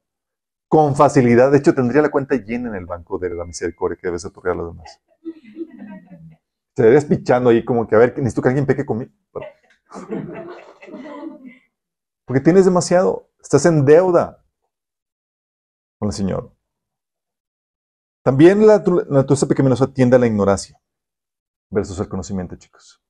con 0.67 0.95
facilidad. 0.95 1.51
De 1.51 1.59
hecho, 1.59 1.75
tendría 1.75 2.01
la 2.01 2.09
cuenta 2.09 2.35
llena 2.35 2.69
en 2.69 2.75
el 2.75 2.85
banco 2.85 3.19
de 3.19 3.29
la 3.29 3.45
misericordia 3.45 3.97
que 3.99 4.07
debes 4.07 4.25
otorgar 4.25 4.53
a 4.53 4.57
los 4.57 4.73
demás. 4.73 4.99
Te 6.75 6.81
estarías 6.81 7.05
pichando 7.05 7.49
ahí 7.49 7.63
como 7.63 7.87
que, 7.87 7.95
a 7.95 7.99
ver, 7.99 8.17
necesito 8.17 8.41
que 8.41 8.49
alguien 8.49 8.65
peque 8.65 8.85
conmigo. 8.85 9.11
Porque 12.25 12.41
tienes 12.41 12.65
demasiado. 12.65 13.29
Estás 13.39 13.65
en 13.65 13.85
deuda 13.85 14.43
con 15.99 16.09
el 16.09 16.13
Señor. 16.13 16.55
También 18.23 18.65
la 18.65 18.77
naturaleza 18.77 19.47
pecaminosa 19.47 19.93
tiende 19.93 20.15
a 20.15 20.19
la 20.19 20.27
ignorancia 20.27 20.79
versus 21.69 21.99
el 21.99 22.07
conocimiento, 22.07 22.55
chicos. 22.55 23.03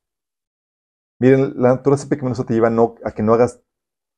Miren, 1.19 1.54
la 1.56 1.76
naturaleza 1.76 2.10
pecaminosa 2.10 2.43
te 2.43 2.54
lleva 2.54 2.69
a 3.06 3.12
que 3.12 3.23
no 3.23 3.34
hagas 3.34 3.62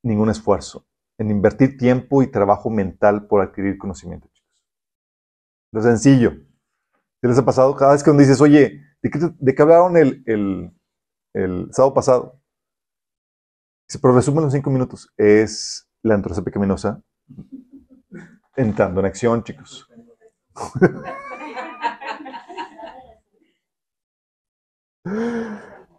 ningún 0.04 0.30
esfuerzo 0.30 0.88
en 1.18 1.30
invertir 1.30 1.78
tiempo 1.78 2.24
y 2.24 2.32
trabajo 2.32 2.70
mental 2.70 3.28
por 3.28 3.42
adquirir 3.42 3.78
conocimiento, 3.78 4.28
chicos. 4.32 4.66
Lo 5.72 5.82
sencillo. 5.82 6.32
¿Qué 7.22 7.28
les 7.28 7.38
ha 7.38 7.46
pasado? 7.46 7.76
Cada 7.76 7.92
vez 7.92 8.04
que 8.04 8.12
uno 8.12 8.20
dices, 8.20 8.40
oye, 8.40 8.82
¿de 9.10 9.56
qué, 9.56 9.62
hablaron 9.62 9.98
el, 9.98 10.24
el, 11.34 11.68
sábado 11.72 11.94
pasado? 11.94 12.42
Pero 14.02 14.16
resumen 14.16 14.46
en 14.46 14.52
cinco 14.52 14.70
minutos. 14.70 15.12
Es 15.18 15.88
la 16.02 16.18
naturaleza 16.18 16.44
pecaminosa 16.44 17.02
entrando 18.56 19.00
en 19.00 19.06
acción, 19.06 19.44
chicos. 19.44 19.88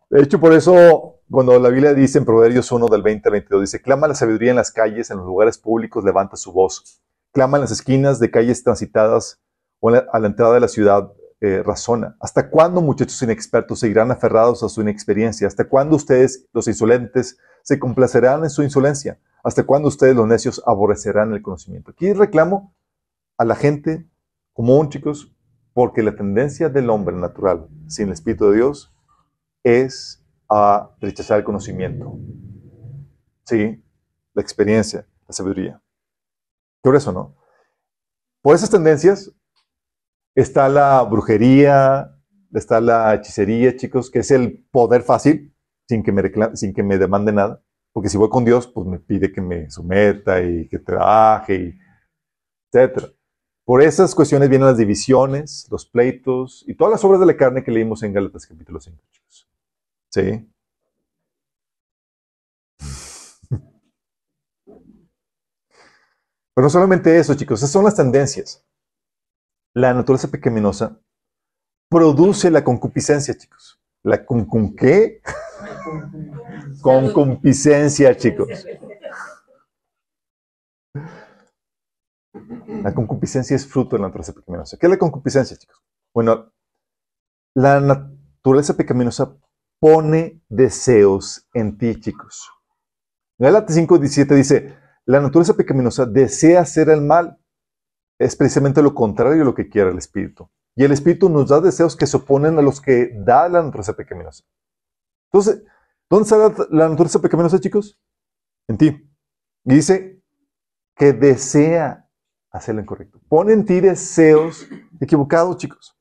De 0.08 0.22
hecho, 0.22 0.40
por 0.40 0.52
eso, 0.52 1.20
cuando 1.30 1.58
la 1.58 1.68
Biblia 1.68 1.92
dice 1.94 2.18
en 2.18 2.24
Proverbios 2.24 2.70
1 2.70 2.86
del 2.88 3.02
20 3.02 3.28
al 3.28 3.32
22, 3.32 3.60
dice, 3.60 3.82
clama 3.82 4.08
la 4.08 4.14
sabiduría 4.14 4.50
en 4.50 4.56
las 4.56 4.72
calles, 4.72 5.10
en 5.10 5.18
los 5.18 5.26
lugares 5.26 5.58
públicos, 5.58 6.04
levanta 6.04 6.36
su 6.36 6.52
voz. 6.52 7.02
Clama 7.32 7.58
en 7.58 7.62
las 7.62 7.70
esquinas 7.70 8.18
de 8.18 8.30
calles 8.30 8.62
transitadas 8.62 9.40
o 9.80 9.90
a 9.90 10.18
la 10.18 10.26
entrada 10.26 10.54
de 10.54 10.60
la 10.60 10.68
ciudad, 10.68 11.12
eh, 11.40 11.62
razona. 11.62 12.16
¿Hasta 12.20 12.48
cuándo, 12.48 12.80
muchachos 12.80 13.20
inexpertos, 13.22 13.80
seguirán 13.80 14.10
aferrados 14.10 14.62
a 14.62 14.68
su 14.68 14.80
inexperiencia? 14.80 15.46
¿Hasta 15.46 15.68
cuándo 15.68 15.96
ustedes, 15.96 16.46
los 16.52 16.66
insolentes, 16.66 17.38
se 17.62 17.78
complacerán 17.78 18.44
en 18.44 18.50
su 18.50 18.62
insolencia? 18.62 19.20
¿Hasta 19.44 19.64
cuándo 19.64 19.88
ustedes, 19.88 20.16
los 20.16 20.26
necios, 20.26 20.62
aborrecerán 20.66 21.34
el 21.34 21.42
conocimiento? 21.42 21.90
Aquí 21.90 22.12
reclamo 22.12 22.74
a 23.36 23.44
la 23.44 23.54
gente 23.54 24.08
común, 24.54 24.88
chicos, 24.88 25.36
porque 25.74 26.02
la 26.02 26.16
tendencia 26.16 26.70
del 26.70 26.88
hombre 26.88 27.14
natural, 27.14 27.68
sin 27.86 28.06
el 28.06 28.14
Espíritu 28.14 28.48
de 28.48 28.56
Dios, 28.56 28.94
es 29.62 30.24
a 30.48 30.90
rechazar 31.00 31.38
el 31.38 31.44
conocimiento. 31.44 32.18
Sí, 33.44 33.84
la 34.32 34.40
experiencia, 34.42 35.06
la 35.28 35.34
sabiduría. 35.34 35.82
Por 36.80 36.96
eso, 36.96 37.12
¿no? 37.12 37.36
Por 38.40 38.54
esas 38.54 38.70
tendencias 38.70 39.30
está 40.36 40.68
la 40.68 41.02
brujería, 41.02 42.14
está 42.52 42.80
la 42.80 43.14
hechicería, 43.14 43.74
chicos, 43.76 44.10
que 44.10 44.20
es 44.20 44.30
el 44.30 44.64
poder 44.70 45.02
fácil, 45.02 45.52
sin 45.88 46.02
que 46.02 46.12
me, 46.12 46.22
sin 46.54 46.74
que 46.74 46.82
me 46.82 46.98
demande 46.98 47.32
nada. 47.32 47.62
Porque 47.92 48.10
si 48.10 48.18
voy 48.18 48.28
con 48.28 48.44
Dios, 48.44 48.66
pues 48.68 48.86
me 48.86 48.98
pide 49.00 49.32
que 49.32 49.40
me 49.40 49.70
someta 49.70 50.42
y 50.42 50.68
que 50.68 50.78
trabaje, 50.78 51.78
etc. 52.70 53.14
Por 53.64 53.82
esas 53.82 54.14
cuestiones 54.14 54.50
vienen 54.50 54.68
las 54.68 54.76
divisiones, 54.76 55.66
los 55.70 55.86
pleitos 55.86 56.64
y 56.68 56.74
todas 56.74 56.92
las 56.92 57.04
obras 57.04 57.18
de 57.20 57.26
la 57.26 57.36
carne 57.36 57.64
que 57.64 57.70
leímos 57.70 58.02
en 58.02 58.12
Gálatas 58.12 58.46
capítulo 58.46 58.78
5, 58.78 59.02
chicos. 59.10 59.48
¿Sí? 60.10 60.46
Pero 66.54 66.64
no 66.64 66.70
solamente 66.70 67.18
eso, 67.18 67.34
chicos, 67.34 67.60
esas 67.60 67.70
son 67.72 67.84
las 67.84 67.96
tendencias. 67.96 68.66
La 69.76 69.92
naturaleza 69.92 70.28
pecaminosa 70.28 70.98
produce 71.90 72.50
la 72.50 72.64
concupiscencia, 72.64 73.36
chicos. 73.36 73.78
¿La 74.02 74.24
con, 74.24 74.46
con 74.46 74.74
qué? 74.74 75.20
concupiscencia, 76.80 78.16
chicos. 78.16 78.66
La 82.82 82.94
concupiscencia 82.94 83.54
es 83.54 83.66
fruto 83.66 83.96
de 83.96 84.00
la 84.00 84.08
naturaleza 84.08 84.32
pecaminosa. 84.32 84.78
¿Qué 84.78 84.86
es 84.86 84.90
la 84.90 84.98
concupiscencia, 84.98 85.58
chicos? 85.58 85.84
Bueno, 86.14 86.54
la 87.54 87.78
naturaleza 87.78 88.78
pecaminosa 88.78 89.36
pone 89.78 90.40
deseos 90.48 91.46
en 91.52 91.76
ti, 91.76 92.00
chicos. 92.00 92.50
Gálatas 93.38 93.76
5:17 93.76 94.34
dice, 94.34 94.78
la 95.04 95.20
naturaleza 95.20 95.52
pecaminosa 95.52 96.06
desea 96.06 96.62
hacer 96.62 96.88
el 96.88 97.02
mal. 97.02 97.38
Es 98.18 98.36
precisamente 98.36 98.82
lo 98.82 98.94
contrario 98.94 99.38
de 99.38 99.44
lo 99.44 99.54
que 99.54 99.68
quiere 99.68 99.90
el 99.90 99.98
Espíritu. 99.98 100.48
Y 100.74 100.84
el 100.84 100.92
Espíritu 100.92 101.28
nos 101.28 101.48
da 101.48 101.60
deseos 101.60 101.96
que 101.96 102.06
se 102.06 102.16
oponen 102.16 102.58
a 102.58 102.62
los 102.62 102.80
que 102.80 103.12
da 103.14 103.48
la 103.48 103.62
naturaleza 103.62 103.94
pecaminosa. 103.94 104.44
Entonces, 105.32 105.64
¿dónde 106.08 106.24
está 106.24 106.66
la, 106.70 106.88
naturaleza 106.88 107.20
pecaminosa, 107.20 107.60
chicos? 107.60 108.00
En 108.68 108.78
ti. 108.78 109.10
Y 109.64 109.74
dice 109.74 110.22
que 110.94 111.12
desea 111.12 112.08
hacer 112.50 112.74
lo 112.74 112.80
incorrecto. 112.80 113.20
Pone 113.28 113.52
en 113.52 113.64
ti 113.64 113.80
deseos 113.80 114.66
equivocados, 115.00 115.56
chicos. 115.58 115.98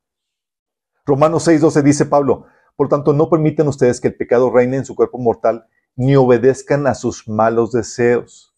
Romanos 1.06 1.48
6:12 1.48 1.84
dice 1.84 2.06
Pablo, 2.06 2.48
por 2.76 2.90
tanto, 2.90 3.14
no 3.14 3.30
permiten 3.30 3.68
ustedes 3.68 4.02
que 4.02 4.10
el 4.10 4.16
pecado 4.16 4.52
reine 4.52 4.78
en 4.78 4.86
su 4.86 4.96
cuerpo 4.96 5.18
mortal, 5.18 5.68
ni 5.96 6.16
obedezcan 6.16 6.88
a 6.88 6.96
sus 6.96 7.28
malos 7.28 7.72
deseos. 7.72 8.55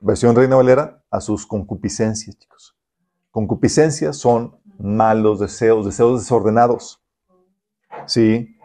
Versión 0.00 0.36
Reina 0.36 0.56
Valera, 0.56 1.04
a 1.10 1.20
sus 1.20 1.46
concupiscencias, 1.46 2.38
chicos. 2.38 2.76
Concupiscencias 3.30 4.16
son 4.16 4.60
malos 4.78 5.40
deseos, 5.40 5.84
deseos 5.84 6.20
desordenados. 6.20 7.02
¿Sí? 8.06 8.56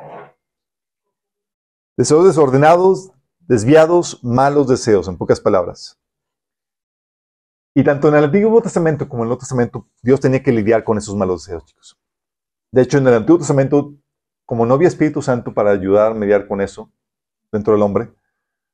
Deseos 1.98 2.26
desordenados, 2.26 3.12
desviados, 3.40 4.24
malos 4.24 4.68
deseos, 4.68 5.08
en 5.08 5.18
pocas 5.18 5.40
palabras. 5.40 6.00
Y 7.76 7.84
tanto 7.84 8.08
en 8.08 8.16
el 8.16 8.26
Antiguo 8.26 8.62
Testamento 8.62 9.10
como 9.10 9.24
en 9.24 9.26
el 9.26 9.30
Nuevo 9.30 9.40
Testamento, 9.40 9.88
Dios 10.02 10.20
tenía 10.20 10.44
que 10.44 10.52
lidiar 10.52 10.84
con 10.84 10.98
esos 10.98 11.16
malos 11.16 11.46
deseos, 11.46 11.66
chicos. 11.66 12.00
De 12.72 12.82
hecho, 12.84 13.00
en 13.00 13.08
el 13.08 13.16
Antiguo 13.16 13.40
Testamento 13.40 13.96
como 14.46 14.66
no 14.66 14.74
había 14.74 14.88
Espíritu 14.88 15.22
Santo 15.22 15.54
para 15.54 15.72
ayudar 15.72 16.12
a 16.12 16.16
mediar 16.16 16.48
con 16.48 16.62
eso 16.62 16.92
dentro 17.52 17.74
del 17.74 17.82
hombre, 17.82 18.14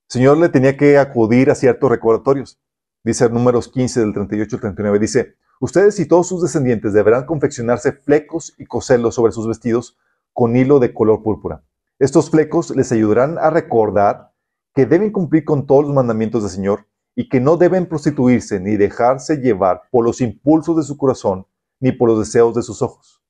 Señor 0.10 0.39
le 0.39 0.50
tenía 0.50 0.76
que 0.76 0.98
acudir 0.98 1.52
a 1.52 1.56
ciertos 1.56 1.88
recordatorios. 1.88 2.60
dice 3.04 3.30
números 3.30 3.67
15 3.67 4.00
del 4.00 4.13
38 4.13 4.56
al 4.56 4.60
39, 4.62 4.98
dice, 4.98 5.36
ustedes 5.60 6.00
y 6.00 6.08
todos 6.08 6.28
sus 6.28 6.41
descendientes 6.41 6.93
deberán 6.93 7.28
confeccionarse 7.28 7.91
flecos 7.91 8.56
y 8.58 8.65
coserlos 8.65 9.13
sobre 9.13 9.34
sus 9.34 9.48
vestidos 9.48 10.00
con 10.34 10.56
hilo 10.56 10.80
de 10.80 10.95
color 10.95 11.22
púrpura. 11.22 11.63
Estos 12.00 12.32
flecos 12.32 12.76
les 12.76 12.91
ayudarán 12.91 13.38
a 13.38 13.52
recordar 13.52 14.34
que 14.74 14.88
deben 14.88 15.12
cumplir 15.12 15.45
con 15.45 15.67
todos 15.67 15.86
los 15.86 15.93
mandamientos 15.93 16.41
del 16.41 16.52
Señor 16.52 16.88
y 17.15 17.30
que 17.30 17.39
no 17.39 17.58
deben 17.58 17.86
prostituirse 17.86 18.60
ni 18.60 18.78
dejarse 18.78 19.38
llevar 19.38 19.84
por 19.91 20.04
los 20.04 20.22
impulsos 20.22 20.76
de 20.78 20.84
su 20.84 20.98
corazón 20.98 21.45
ni 21.80 21.91
por 21.91 22.10
los 22.10 22.17
deseos 22.17 22.56
de 22.56 22.63
sus 22.63 22.82
ojos. 22.82 23.24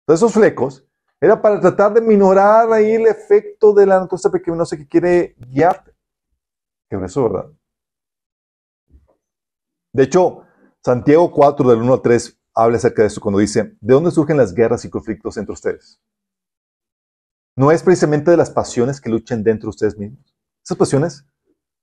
Entonces, 0.00 0.20
esos 0.24 0.32
flecos 0.32 0.84
era 1.24 1.40
para 1.40 1.58
tratar 1.58 1.94
de 1.94 2.02
minorar 2.02 2.70
ahí 2.70 2.92
el 2.92 3.06
efecto 3.06 3.72
de 3.72 3.86
la 3.86 3.98
naturaleza 3.98 4.30
pecaminosa 4.30 4.76
que 4.76 4.86
quiere 4.86 5.34
guiarte. 5.38 5.94
Que 6.90 6.96
eso, 7.02 7.22
¿verdad? 7.24 7.50
De 9.94 10.02
hecho, 10.02 10.42
Santiago 10.84 11.30
4, 11.32 11.70
del 11.70 11.78
1 11.80 11.94
al 11.94 12.02
3, 12.02 12.40
habla 12.54 12.76
acerca 12.76 13.02
de 13.02 13.08
eso 13.08 13.22
cuando 13.22 13.38
dice, 13.38 13.74
¿de 13.80 13.94
dónde 13.94 14.10
surgen 14.10 14.36
las 14.36 14.52
guerras 14.52 14.84
y 14.84 14.90
conflictos 14.90 15.38
entre 15.38 15.54
ustedes? 15.54 15.98
No 17.56 17.70
es 17.70 17.82
precisamente 17.82 18.30
de 18.30 18.36
las 18.36 18.50
pasiones 18.50 19.00
que 19.00 19.08
luchan 19.08 19.42
dentro 19.42 19.68
de 19.68 19.70
ustedes 19.70 19.96
mismos. 19.96 20.36
Esas 20.62 20.76
pasiones 20.76 21.24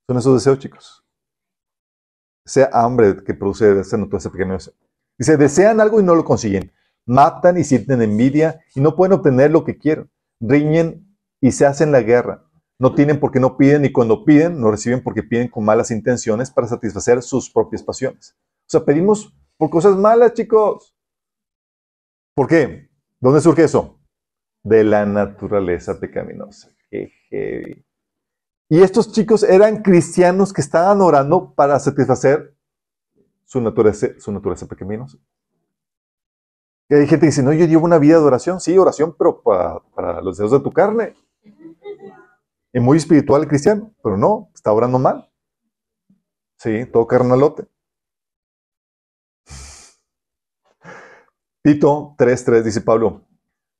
son 0.06 0.18
esos 0.18 0.34
deseos, 0.34 0.58
chicos. 0.60 1.04
Sea 2.44 2.70
hambre 2.72 3.24
que 3.24 3.34
produce 3.34 3.80
esa 3.80 3.96
naturaleza 3.96 4.30
pecaminosa. 4.30 4.70
Dice, 5.18 5.36
desean 5.36 5.80
algo 5.80 6.00
y 6.00 6.04
no 6.04 6.14
lo 6.14 6.24
consiguen 6.24 6.72
matan 7.06 7.58
y 7.58 7.64
sienten 7.64 8.02
envidia 8.02 8.60
y 8.74 8.80
no 8.80 8.96
pueden 8.96 9.14
obtener 9.14 9.50
lo 9.50 9.64
que 9.64 9.78
quieren, 9.78 10.10
riñen 10.40 11.16
y 11.40 11.52
se 11.52 11.66
hacen 11.66 11.92
la 11.92 12.02
guerra. 12.02 12.44
No 12.78 12.94
tienen 12.94 13.20
porque 13.20 13.40
no 13.40 13.56
piden 13.56 13.84
y 13.84 13.92
cuando 13.92 14.24
piden 14.24 14.60
no 14.60 14.70
reciben 14.70 15.02
porque 15.02 15.22
piden 15.22 15.48
con 15.48 15.64
malas 15.64 15.90
intenciones 15.90 16.50
para 16.50 16.66
satisfacer 16.66 17.22
sus 17.22 17.50
propias 17.50 17.82
pasiones. 17.82 18.36
O 18.62 18.70
sea, 18.70 18.84
pedimos 18.84 19.34
por 19.56 19.70
cosas 19.70 19.96
malas, 19.96 20.34
chicos. 20.34 20.96
¿Por 22.34 22.48
qué? 22.48 22.90
¿Dónde 23.20 23.40
surge 23.40 23.64
eso? 23.64 24.00
De 24.64 24.82
la 24.82 25.04
naturaleza 25.06 26.00
pecaminosa. 26.00 26.70
Qué 26.90 27.84
Y 28.68 28.82
estos 28.82 29.12
chicos 29.12 29.42
eran 29.42 29.82
cristianos 29.82 30.52
que 30.52 30.60
estaban 30.60 31.00
orando 31.00 31.54
para 31.54 31.78
satisfacer 31.78 32.56
su 33.44 33.60
naturaleza, 33.60 34.08
su 34.18 34.32
naturaleza 34.32 34.66
pecaminosa. 34.66 35.18
Hay 36.94 37.06
gente 37.06 37.20
que 37.20 37.26
dice, 37.26 37.42
no, 37.42 37.54
yo 37.54 37.64
llevo 37.64 37.86
una 37.86 37.98
vida 37.98 38.18
de 38.18 38.24
oración. 38.24 38.60
Sí, 38.60 38.76
oración, 38.76 39.14
pero 39.18 39.40
para, 39.42 40.20
los 40.20 40.36
deseos 40.36 40.52
de 40.52 40.60
tu 40.60 40.70
carne. 40.70 41.14
Y 42.74 42.80
muy 42.80 42.98
espiritual 42.98 43.42
el 43.42 43.48
cristiano, 43.48 43.94
pero 44.02 44.18
no, 44.18 44.50
está 44.54 44.72
orando 44.72 44.98
mal. 44.98 45.30
Sí, 46.58 46.84
todo 46.92 47.06
carnalote. 47.06 47.66
Tito 51.62 52.14
3.3 52.18 52.62
dice 52.62 52.80
Pablo, 52.80 53.22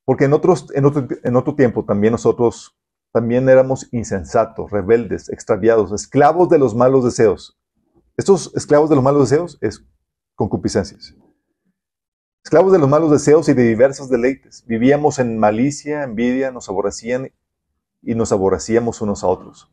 porque 0.05 0.25
en, 0.25 0.33
otros, 0.33 0.69
en, 0.73 0.85
otro, 0.87 1.07
en 1.23 1.37
otro 1.37 1.55
tiempo 1.55 1.85
también 1.85 2.13
nosotros 2.13 2.79
también 3.13 3.49
éramos 3.49 3.93
insensatos, 3.93 4.71
rebeldes, 4.71 5.29
extraviados, 5.29 5.93
esclavos 5.93 6.49
de 6.49 6.59
los 6.59 6.75
malos 6.75 7.05
deseos. 7.05 7.61
Estos 8.17 8.55
esclavos 8.55 8.89
de 8.89 8.97
los 8.97 9.05
malos 9.05 9.29
deseos 9.29 9.59
es 9.61 9.85
concupiscencias 10.35 11.15
esclavos 12.45 12.73
de 12.73 12.79
los 12.79 12.89
malos 12.89 13.11
deseos 13.11 13.49
y 13.49 13.55
de 13.55 13.63
diversos 13.63 14.09
deleites. 14.09 14.65
Vivíamos 14.67 15.19
en 15.19 15.39
malicia, 15.39 16.03
envidia, 16.03 16.51
nos 16.51 16.69
aborrecían 16.69 17.31
y 18.03 18.15
nos 18.15 18.33
aborrecíamos 18.33 19.01
unos 19.01 19.23
a 19.23 19.29
otros. 19.29 19.71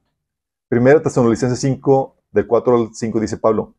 Primera 0.67 1.01
Tesalonicenses 1.01 1.59
5, 1.59 2.15
del 2.31 2.45
4 2.45 2.75
al 2.75 2.89
5 2.93 3.19
dice 3.19 3.37
Pablo, 3.37 3.75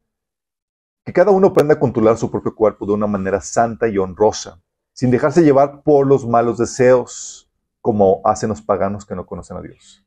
que 1.05 1.13
cada 1.13 1.31
uno 1.31 1.49
aprenda 1.49 1.75
a 1.75 1.79
controlar 1.79 2.17
su 2.17 2.31
propio 2.31 2.55
cuerpo 2.55 2.85
de 2.85 2.93
una 2.93 3.07
manera 3.07 3.41
santa 3.41 3.89
y 3.89 3.97
honrosa, 3.97 4.61
sin 4.93 5.11
dejarse 5.11 5.43
llevar 5.43 5.83
por 5.83 6.07
los 6.07 6.27
malos 6.27 6.59
deseos, 6.59 7.49
como 7.81 8.21
hacen 8.25 8.49
los 8.51 8.61
paganos 8.61 9.07
que 9.07 9.15
no 9.15 9.25
conocen 9.25 9.57
a 9.57 9.63
Dios. 9.63 10.05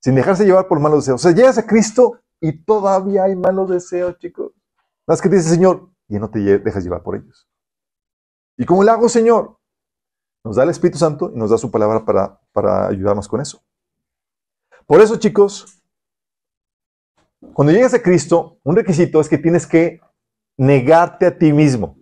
Sin 0.00 0.16
dejarse 0.16 0.44
llevar 0.44 0.68
por 0.68 0.80
malos 0.80 1.04
deseos. 1.04 1.24
O 1.24 1.28
sea, 1.28 1.34
llegas 1.34 1.56
a 1.56 1.66
Cristo 1.66 2.18
y 2.40 2.52
todavía 2.64 3.24
hay 3.24 3.36
malos 3.36 3.70
deseos, 3.70 4.18
chicos. 4.18 4.52
Más 5.06 5.22
que 5.22 5.28
dice 5.28 5.48
Señor, 5.48 5.88
y 6.08 6.18
no 6.18 6.28
te 6.28 6.40
dejas 6.58 6.82
llevar 6.82 7.02
por 7.02 7.16
ellos. 7.16 7.48
¿Y 8.56 8.64
cómo 8.64 8.84
lo 8.84 8.92
hago, 8.92 9.08
Señor? 9.08 9.58
Nos 10.44 10.56
da 10.56 10.62
el 10.62 10.70
Espíritu 10.70 10.98
Santo 10.98 11.30
y 11.34 11.38
nos 11.38 11.50
da 11.50 11.58
su 11.58 11.70
palabra 11.70 12.04
para, 12.04 12.40
para 12.52 12.88
ayudarnos 12.88 13.28
con 13.28 13.40
eso. 13.40 13.62
Por 14.86 15.00
eso, 15.00 15.16
chicos, 15.16 15.82
cuando 17.52 17.72
llegas 17.72 17.94
a 17.94 18.02
Cristo, 18.02 18.58
un 18.62 18.76
requisito 18.76 19.20
es 19.20 19.28
que 19.28 19.38
tienes 19.38 19.66
que 19.66 20.00
negarte 20.56 21.26
a 21.26 21.36
ti 21.38 21.52
mismo. 21.52 21.96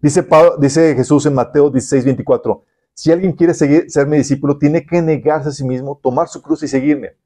Dice, 0.00 0.26
dice 0.58 0.94
Jesús 0.94 1.26
en 1.26 1.34
Mateo 1.34 1.70
16, 1.70 2.04
24, 2.04 2.64
si 2.94 3.12
alguien 3.12 3.32
quiere 3.32 3.54
seguir, 3.54 3.90
ser 3.90 4.06
mi 4.06 4.18
discípulo, 4.18 4.58
tiene 4.58 4.84
que 4.84 5.00
negarse 5.00 5.48
a 5.48 5.52
sí 5.52 5.64
mismo, 5.64 5.98
tomar 6.02 6.28
su 6.28 6.42
cruz 6.42 6.62
y 6.62 6.68
seguirme. 6.68 7.16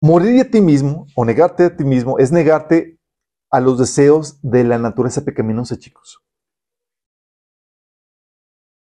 Morir 0.00 0.40
a 0.40 0.50
ti 0.50 0.60
mismo 0.60 1.06
o 1.14 1.24
negarte 1.24 1.64
a 1.64 1.76
ti 1.76 1.84
mismo 1.84 2.18
es 2.18 2.32
negarte 2.32 2.98
a 3.50 3.60
los 3.60 3.78
deseos 3.78 4.38
de 4.42 4.64
la 4.64 4.78
naturaleza 4.78 5.24
pecaminosa, 5.24 5.78
chicos. 5.78 6.22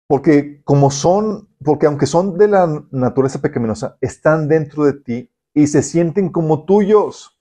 Porque 0.07 0.61
como 0.63 0.91
son, 0.91 1.49
porque 1.63 1.85
aunque 1.85 2.05
son 2.05 2.37
de 2.37 2.47
la 2.47 2.85
naturaleza 2.91 3.41
pecaminosa, 3.41 3.97
están 4.01 4.47
dentro 4.47 4.85
de 4.85 4.93
ti 4.93 5.31
y 5.53 5.67
se 5.67 5.81
sienten 5.81 6.29
como 6.29 6.65
tuyos. 6.65 7.37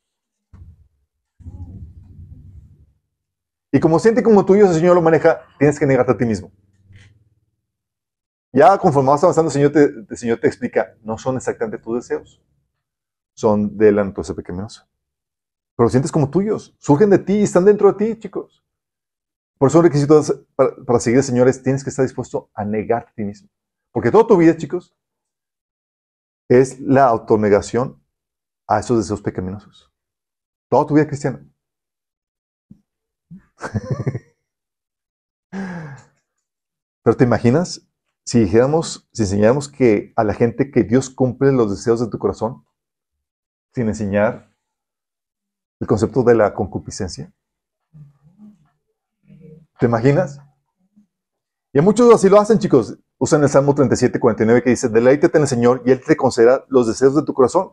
Y 3.73 3.81
como 3.81 3.99
sienten 3.99 4.25
como 4.25 4.45
tuyos, 4.45 4.71
el 4.71 4.77
Señor 4.77 4.95
lo 4.95 5.03
maneja, 5.03 5.43
tienes 5.59 5.79
que 5.79 5.87
negarte 5.87 6.13
a 6.13 6.17
ti 6.17 6.25
mismo. 6.25 6.51
Ya 8.53 8.79
conforme 8.79 9.11
vas 9.11 9.23
avanzando, 9.23 9.49
el 9.49 9.53
Señor 9.53 9.73
te, 9.73 9.85
el 10.09 10.17
Señor 10.17 10.41
te 10.41 10.47
explica, 10.47 10.97
no 11.03 11.19
son 11.19 11.37
exactamente 11.37 11.79
tus 11.79 11.97
deseos, 11.97 12.43
son 13.35 13.77
de 13.77 13.93
la 13.93 14.03
naturaleza 14.03 14.35
pecaminosa 14.35 14.89
pero 15.77 15.91
sientes 15.91 16.11
como 16.11 16.31
tuyos, 16.31 16.75
surgen 16.79 17.11
de 17.11 17.19
ti 17.19 17.35
y 17.35 17.43
están 17.43 17.67
dentro 17.67 17.93
de 17.93 18.15
ti, 18.15 18.19
chicos. 18.19 18.65
Por 19.59 19.69
eso 19.69 19.79
un 19.79 19.85
requisito 19.85 20.23
para, 20.55 21.01
seguir, 21.01 21.23
señores, 21.23 21.63
tienes 21.63 21.85
que 21.85 21.91
estar 21.91 22.05
dispuesto 22.05 22.51
a 22.55 22.65
negarte 22.65 23.11
a 23.11 23.15
ti 23.15 23.25
mismo. 23.25 23.49
Porque 23.93 24.11
toda 24.11 24.27
tu 24.27 24.37
vida, 24.37 24.57
chicos, 24.57 24.97
es 26.49 26.81
la 26.81 27.07
autonegación 27.07 28.03
a 28.67 28.81
esos 28.81 28.99
deseos 28.99 29.23
pecaminosos. 29.23 29.93
Toda 30.69 30.87
tu 30.87 30.95
vida 30.95 31.07
cristiana. 31.07 31.47
Pero 37.03 37.17
te 37.17 37.25
imaginas 37.25 37.89
si 38.25 38.41
dijéramos, 38.41 39.09
si 39.13 39.23
enseñáramos 39.23 39.69
que 39.69 40.13
a 40.17 40.25
la 40.25 40.35
gente 40.35 40.71
que 40.73 40.83
Dios 40.83 41.09
cumple 41.09 41.53
los 41.53 41.71
deseos 41.71 42.01
de 42.01 42.09
tu 42.09 42.19
corazón, 42.19 42.67
sin 43.73 43.87
enseñar 43.89 44.56
el 45.81 45.87
concepto 45.87 46.23
de 46.23 46.35
la 46.35 46.55
concupiscencia? 46.55 47.33
¿Te 49.79 49.87
imaginas? 49.87 50.41
Y 51.73 51.79
a 51.79 51.83
muchos 51.83 52.13
así 52.15 52.29
lo 52.29 52.41
hacen, 52.41 52.59
chicos. 52.59 52.99
Usan 53.19 53.43
el 53.43 53.49
Salmo 53.49 53.75
37, 53.75 54.19
49 54.19 54.63
que 54.63 54.71
dice, 54.71 54.89
deleítate 54.89 55.37
en 55.39 55.43
el 55.43 55.49
Señor 55.49 55.83
y 55.85 55.91
Él 55.91 56.03
te 56.03 56.17
concederá 56.17 56.65
los 56.69 56.87
deseos 56.87 57.15
de 57.15 57.23
tu 57.23 57.35
corazón. 57.35 57.73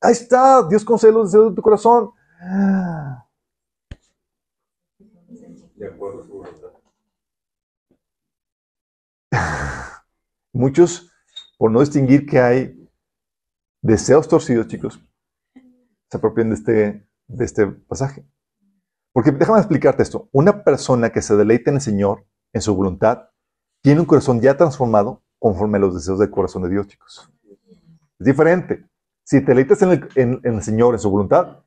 Ahí 0.00 0.12
está, 0.12 0.66
Dios 0.68 0.84
concede 0.84 1.12
los 1.12 1.30
deseos 1.30 1.50
de 1.50 1.56
tu 1.56 1.62
corazón. 1.62 2.10
De 5.76 5.86
acuerdo 5.86 6.24
Muchos, 10.52 11.10
por 11.58 11.70
no 11.70 11.80
distinguir 11.80 12.26
que 12.26 12.38
hay 12.40 12.88
deseos 13.82 14.28
torcidos, 14.28 14.68
chicos, 14.68 15.00
se 16.10 16.16
apropian 16.16 16.50
de 16.50 16.54
este 16.54 17.06
de 17.26 17.44
este 17.44 17.66
pasaje. 17.66 18.26
Porque 19.12 19.30
déjame 19.30 19.58
explicarte 19.58 20.02
esto. 20.02 20.28
Una 20.32 20.64
persona 20.64 21.10
que 21.10 21.22
se 21.22 21.36
deleita 21.36 21.70
en 21.70 21.76
el 21.76 21.82
Señor, 21.82 22.26
en 22.52 22.60
su 22.60 22.74
voluntad, 22.74 23.28
tiene 23.82 24.00
un 24.00 24.06
corazón 24.06 24.40
ya 24.40 24.56
transformado 24.56 25.22
conforme 25.38 25.78
a 25.78 25.82
los 25.82 25.94
deseos 25.94 26.18
del 26.18 26.30
corazón 26.30 26.62
de 26.62 26.70
Dios, 26.70 26.88
chicos. 26.88 27.30
Es 28.18 28.26
diferente. 28.26 28.88
Si 29.22 29.40
te 29.40 29.46
deleitas 29.46 29.82
en 29.82 29.90
el, 29.92 30.08
en 30.16 30.40
el 30.42 30.62
Señor, 30.62 30.94
en 30.94 31.00
su 31.00 31.10
voluntad, 31.10 31.64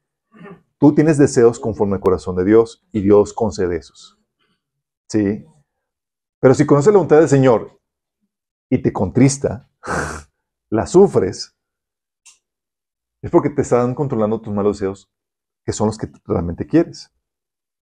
tú 0.77 0.93
tienes 0.93 1.17
deseos 1.17 1.59
conforme 1.59 1.95
al 1.95 2.01
corazón 2.01 2.35
de 2.35 2.45
Dios 2.45 2.85
y 2.91 3.01
Dios 3.01 3.33
concede 3.33 3.77
esos. 3.77 4.19
¿Sí? 5.09 5.45
Pero 6.39 6.53
si 6.53 6.65
conoces 6.65 6.93
la 6.93 6.97
voluntad 6.97 7.19
del 7.19 7.29
Señor 7.29 7.79
y 8.69 8.79
te 8.79 8.93
contrista, 8.93 9.69
la 10.69 10.85
sufres, 10.85 11.55
es 13.21 13.31
porque 13.31 13.49
te 13.49 13.61
están 13.61 13.95
controlando 13.95 14.41
tus 14.41 14.53
malos 14.53 14.77
deseos 14.79 15.09
que 15.67 15.73
son 15.73 15.87
los 15.87 15.97
que 15.97 16.07
realmente 16.23 16.65
quieres. 16.65 17.13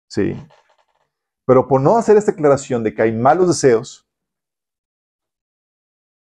¿Sí? 0.08 0.36
Pero 1.44 1.68
por 1.68 1.82
no 1.82 1.98
hacer 1.98 2.16
esta 2.18 2.32
declaración 2.32 2.84
de 2.84 2.94
que 2.94 3.02
hay 3.02 3.12
malos 3.12 3.48
deseos, 3.48 4.08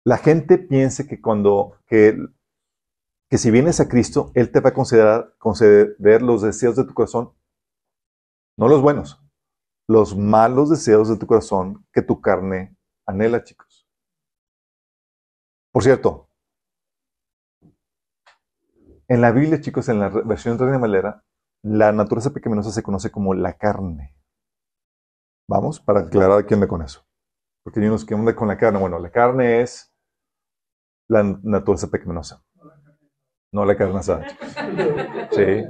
la 0.03 0.17
gente 0.17 0.57
piensa 0.57 1.07
que 1.07 1.21
cuando 1.21 1.79
que, 1.87 2.17
si 3.33 3.51
vienes 3.51 3.81
a 3.81 3.89
Cristo, 3.91 4.33
Él 4.35 4.51
te 4.51 4.61
va 4.61 4.71
a 4.71 4.75
considerar, 4.75 5.37
conceder 5.37 6.23
los 6.23 6.41
deseos 6.41 6.75
de 6.75 6.85
tu 6.85 6.95
corazón, 6.95 7.35
no 8.57 8.67
los 8.67 8.81
buenos, 8.81 9.23
los 9.87 10.17
malos 10.17 10.71
deseos 10.71 11.11
de 11.11 11.19
tu 11.19 11.27
corazón 11.27 11.87
que 11.93 12.01
tu 12.01 12.23
carne 12.23 12.79
anhela, 13.07 13.45
chicos. 13.45 13.87
Por 15.71 15.83
cierto, 15.83 16.31
en 19.07 19.21
la 19.21 19.33
Biblia, 19.33 19.61
chicos, 19.61 19.91
en 19.91 20.01
la 20.01 20.09
versión 20.09 20.57
de 20.57 20.65
Reina 20.65 20.79
Valera, 20.79 21.23
la 21.63 21.93
naturaleza 21.93 22.33
pecaminosa 22.33 22.71
se 22.71 22.83
conoce 22.83 23.11
como 23.11 23.35
la 23.35 23.55
carne. 23.55 24.17
Vamos, 25.49 25.81
para 25.81 26.01
aclarar 26.01 26.47
quién 26.47 26.61
me 26.61 26.69
con 26.69 26.83
eso. 26.83 27.05
Porque 27.63 27.81
hay 27.81 27.87
unos 27.87 28.11
onda 28.11 28.35
con 28.35 28.49
la 28.49 28.57
carne. 28.57 28.81
Bueno, 28.81 28.99
la 28.99 29.11
carne 29.11 29.61
es 29.61 29.93
la 31.09 31.23
naturaleza 31.23 31.89
pecaminosa. 31.89 32.43
No 33.53 33.65
la 33.65 33.77
carne 33.77 33.99
asada. 33.99 34.27
Sí. 35.31 35.65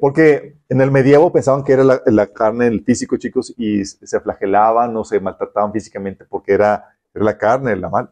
Porque 0.00 0.58
en 0.68 0.80
el 0.80 0.90
medievo 0.90 1.32
pensaban 1.32 1.62
que 1.62 1.72
era 1.72 1.84
la, 1.84 2.26
carne, 2.32 2.66
el 2.66 2.82
físico, 2.84 3.16
chicos, 3.16 3.54
y 3.56 3.84
se 3.84 4.20
flagelaban 4.20 4.96
o 4.96 5.04
se 5.04 5.20
maltrataban 5.20 5.72
físicamente 5.72 6.24
porque 6.24 6.52
era, 6.54 6.96
la 7.14 7.38
carne, 7.38 7.76
la 7.76 7.88
mal. 7.88 8.10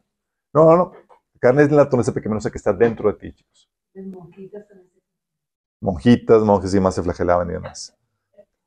No, 0.54 0.64
no, 0.64 0.76
no. 0.76 0.92
La 1.08 1.40
carne 1.40 1.62
es 1.64 1.70
la 1.72 1.84
naturaleza 1.84 2.14
pecaminosa 2.14 2.50
que 2.50 2.58
está 2.58 2.72
dentro 2.72 3.12
de 3.12 3.18
ti, 3.18 3.32
chicos. 3.32 3.68
Monjitas, 3.94 4.66
monjes 5.80 6.72
y 6.72 6.76
demás 6.76 6.94
se 6.94 7.02
flagelaban 7.02 7.48
y 7.50 7.52
demás. 7.54 7.96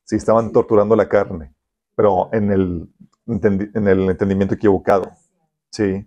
Sí, 0.03 0.15
estaban 0.15 0.51
torturando 0.51 0.95
la 0.95 1.07
carne, 1.07 1.53
pero 1.95 2.29
en 2.33 2.51
el, 2.51 2.89
en 3.27 3.87
el 3.87 4.09
entendimiento 4.09 4.55
equivocado. 4.55 5.11
Sí. 5.69 6.05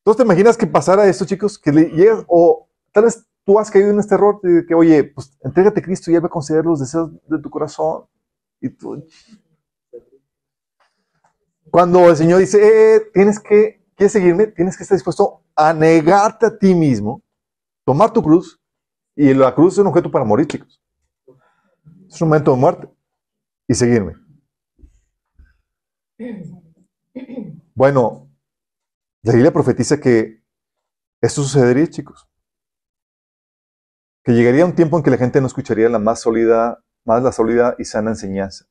Entonces, 0.00 0.16
¿te 0.16 0.22
imaginas 0.22 0.56
que 0.56 0.66
pasara 0.66 1.06
esto, 1.06 1.24
chicos? 1.24 1.58
Que 1.58 1.72
le 1.72 1.90
llegas, 1.90 2.24
o 2.28 2.68
tal 2.92 3.04
vez 3.04 3.26
tú 3.44 3.58
has 3.58 3.70
caído 3.70 3.90
en 3.90 3.98
este 3.98 4.14
error 4.14 4.40
de 4.42 4.64
que, 4.66 4.74
oye, 4.74 5.04
pues 5.04 5.36
entrégate 5.42 5.80
a 5.80 5.82
Cristo 5.82 6.10
y 6.10 6.14
Él 6.14 6.22
va 6.22 6.26
a 6.26 6.30
conceder 6.30 6.64
los 6.64 6.80
deseos 6.80 7.10
de 7.26 7.38
tu 7.38 7.50
corazón. 7.50 8.04
Y 8.60 8.68
tú. 8.68 9.04
Cuando 11.70 12.10
el 12.10 12.16
Señor 12.16 12.40
dice, 12.40 12.96
eh, 12.96 13.00
tienes 13.14 13.38
que, 13.38 13.82
¿quieres 13.94 14.12
seguirme? 14.12 14.48
Tienes 14.48 14.76
que 14.76 14.82
estar 14.82 14.96
dispuesto 14.96 15.42
a 15.54 15.72
negarte 15.72 16.46
a 16.46 16.58
ti 16.58 16.74
mismo, 16.74 17.22
tomar 17.84 18.12
tu 18.12 18.22
cruz, 18.22 18.59
y 19.22 19.34
la 19.34 19.54
cruz 19.54 19.74
es 19.74 19.78
un 19.80 19.88
objeto 19.88 20.10
para 20.10 20.24
morir, 20.24 20.46
chicos. 20.46 20.82
Es 22.08 22.22
un 22.22 22.28
momento 22.28 22.52
de 22.52 22.56
muerte. 22.56 22.88
Y 23.68 23.74
seguirme. 23.74 24.14
Bueno, 27.74 28.30
la 29.20 29.34
Biblia 29.34 29.52
profetiza 29.52 30.00
que 30.00 30.42
esto 31.20 31.42
sucedería, 31.42 31.86
chicos. 31.86 32.30
Que 34.24 34.32
llegaría 34.32 34.64
un 34.64 34.74
tiempo 34.74 34.96
en 34.96 35.02
que 35.02 35.10
la 35.10 35.18
gente 35.18 35.38
no 35.42 35.48
escucharía 35.48 35.90
la 35.90 35.98
más 35.98 36.22
sólida, 36.22 36.82
más 37.04 37.22
la 37.22 37.32
sólida 37.32 37.74
y 37.78 37.84
sana 37.84 38.12
enseñanza, 38.12 38.64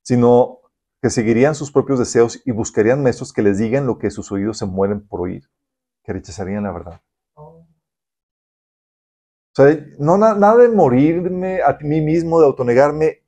sino 0.00 0.60
que 1.02 1.10
seguirían 1.10 1.54
sus 1.54 1.70
propios 1.70 1.98
deseos 1.98 2.40
y 2.46 2.50
buscarían 2.50 3.02
maestros 3.02 3.30
que 3.30 3.42
les 3.42 3.58
digan 3.58 3.86
lo 3.86 3.98
que 3.98 4.10
sus 4.10 4.32
oídos 4.32 4.56
se 4.56 4.64
mueren 4.64 5.06
por 5.06 5.20
oír, 5.20 5.50
que 6.02 6.14
rechazarían 6.14 6.62
la 6.62 6.72
verdad. 6.72 7.02
O 9.58 9.62
sea, 9.62 9.86
no 9.98 10.18
nada 10.18 10.56
de 10.56 10.68
morirme 10.68 11.62
a 11.62 11.78
mí 11.80 12.00
mismo, 12.00 12.40
de 12.40 12.46
autonegarme. 12.46 13.22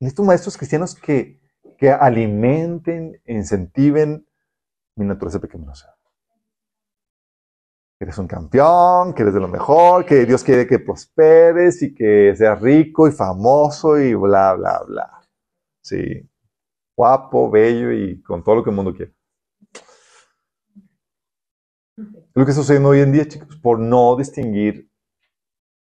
Necesito 0.00 0.24
maestros 0.24 0.56
cristianos 0.56 0.94
que, 0.94 1.40
que 1.76 1.90
alimenten, 1.90 3.20
incentiven 3.26 4.26
mi 4.96 5.04
naturaleza 5.04 5.40
pecaminosa 5.40 5.94
eres 8.04 8.18
un 8.18 8.26
campeón, 8.26 9.14
que 9.14 9.22
eres 9.22 9.34
de 9.34 9.40
lo 9.40 9.48
mejor, 9.48 10.04
que 10.04 10.26
Dios 10.26 10.44
quiere 10.44 10.66
que 10.66 10.78
prosperes 10.78 11.82
y 11.82 11.94
que 11.94 12.34
seas 12.36 12.60
rico 12.60 13.08
y 13.08 13.12
famoso 13.12 13.98
y 13.98 14.14
bla, 14.14 14.54
bla, 14.54 14.82
bla. 14.86 15.20
Sí, 15.82 16.28
guapo, 16.96 17.50
bello 17.50 17.92
y 17.92 18.22
con 18.22 18.42
todo 18.42 18.56
lo 18.56 18.64
que 18.64 18.70
el 18.70 18.76
mundo 18.76 18.94
quiere. 18.94 19.14
Lo 21.96 22.44
que 22.44 22.50
está 22.50 22.62
sucediendo 22.62 22.90
hoy 22.90 23.00
en 23.00 23.12
día, 23.12 23.28
chicos, 23.28 23.56
por 23.56 23.78
no 23.78 24.16
distinguir 24.16 24.90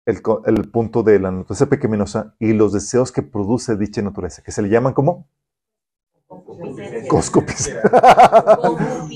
el, 0.07 0.21
el 0.47 0.71
punto 0.71 1.03
de 1.03 1.19
la 1.19 1.31
naturaleza 1.31 1.67
pecaminosa 1.67 2.35
y 2.39 2.53
los 2.53 2.73
deseos 2.73 3.13
que 3.13 3.23
produce 3.23 3.77
dicha 3.77 4.03
naturaleza, 4.03 4.43
que 4.43 4.53
se 4.53 4.63
le 4.63 4.69
llaman 4.69 4.95
como 4.95 5.29
Concupiscencia. 7.09 7.83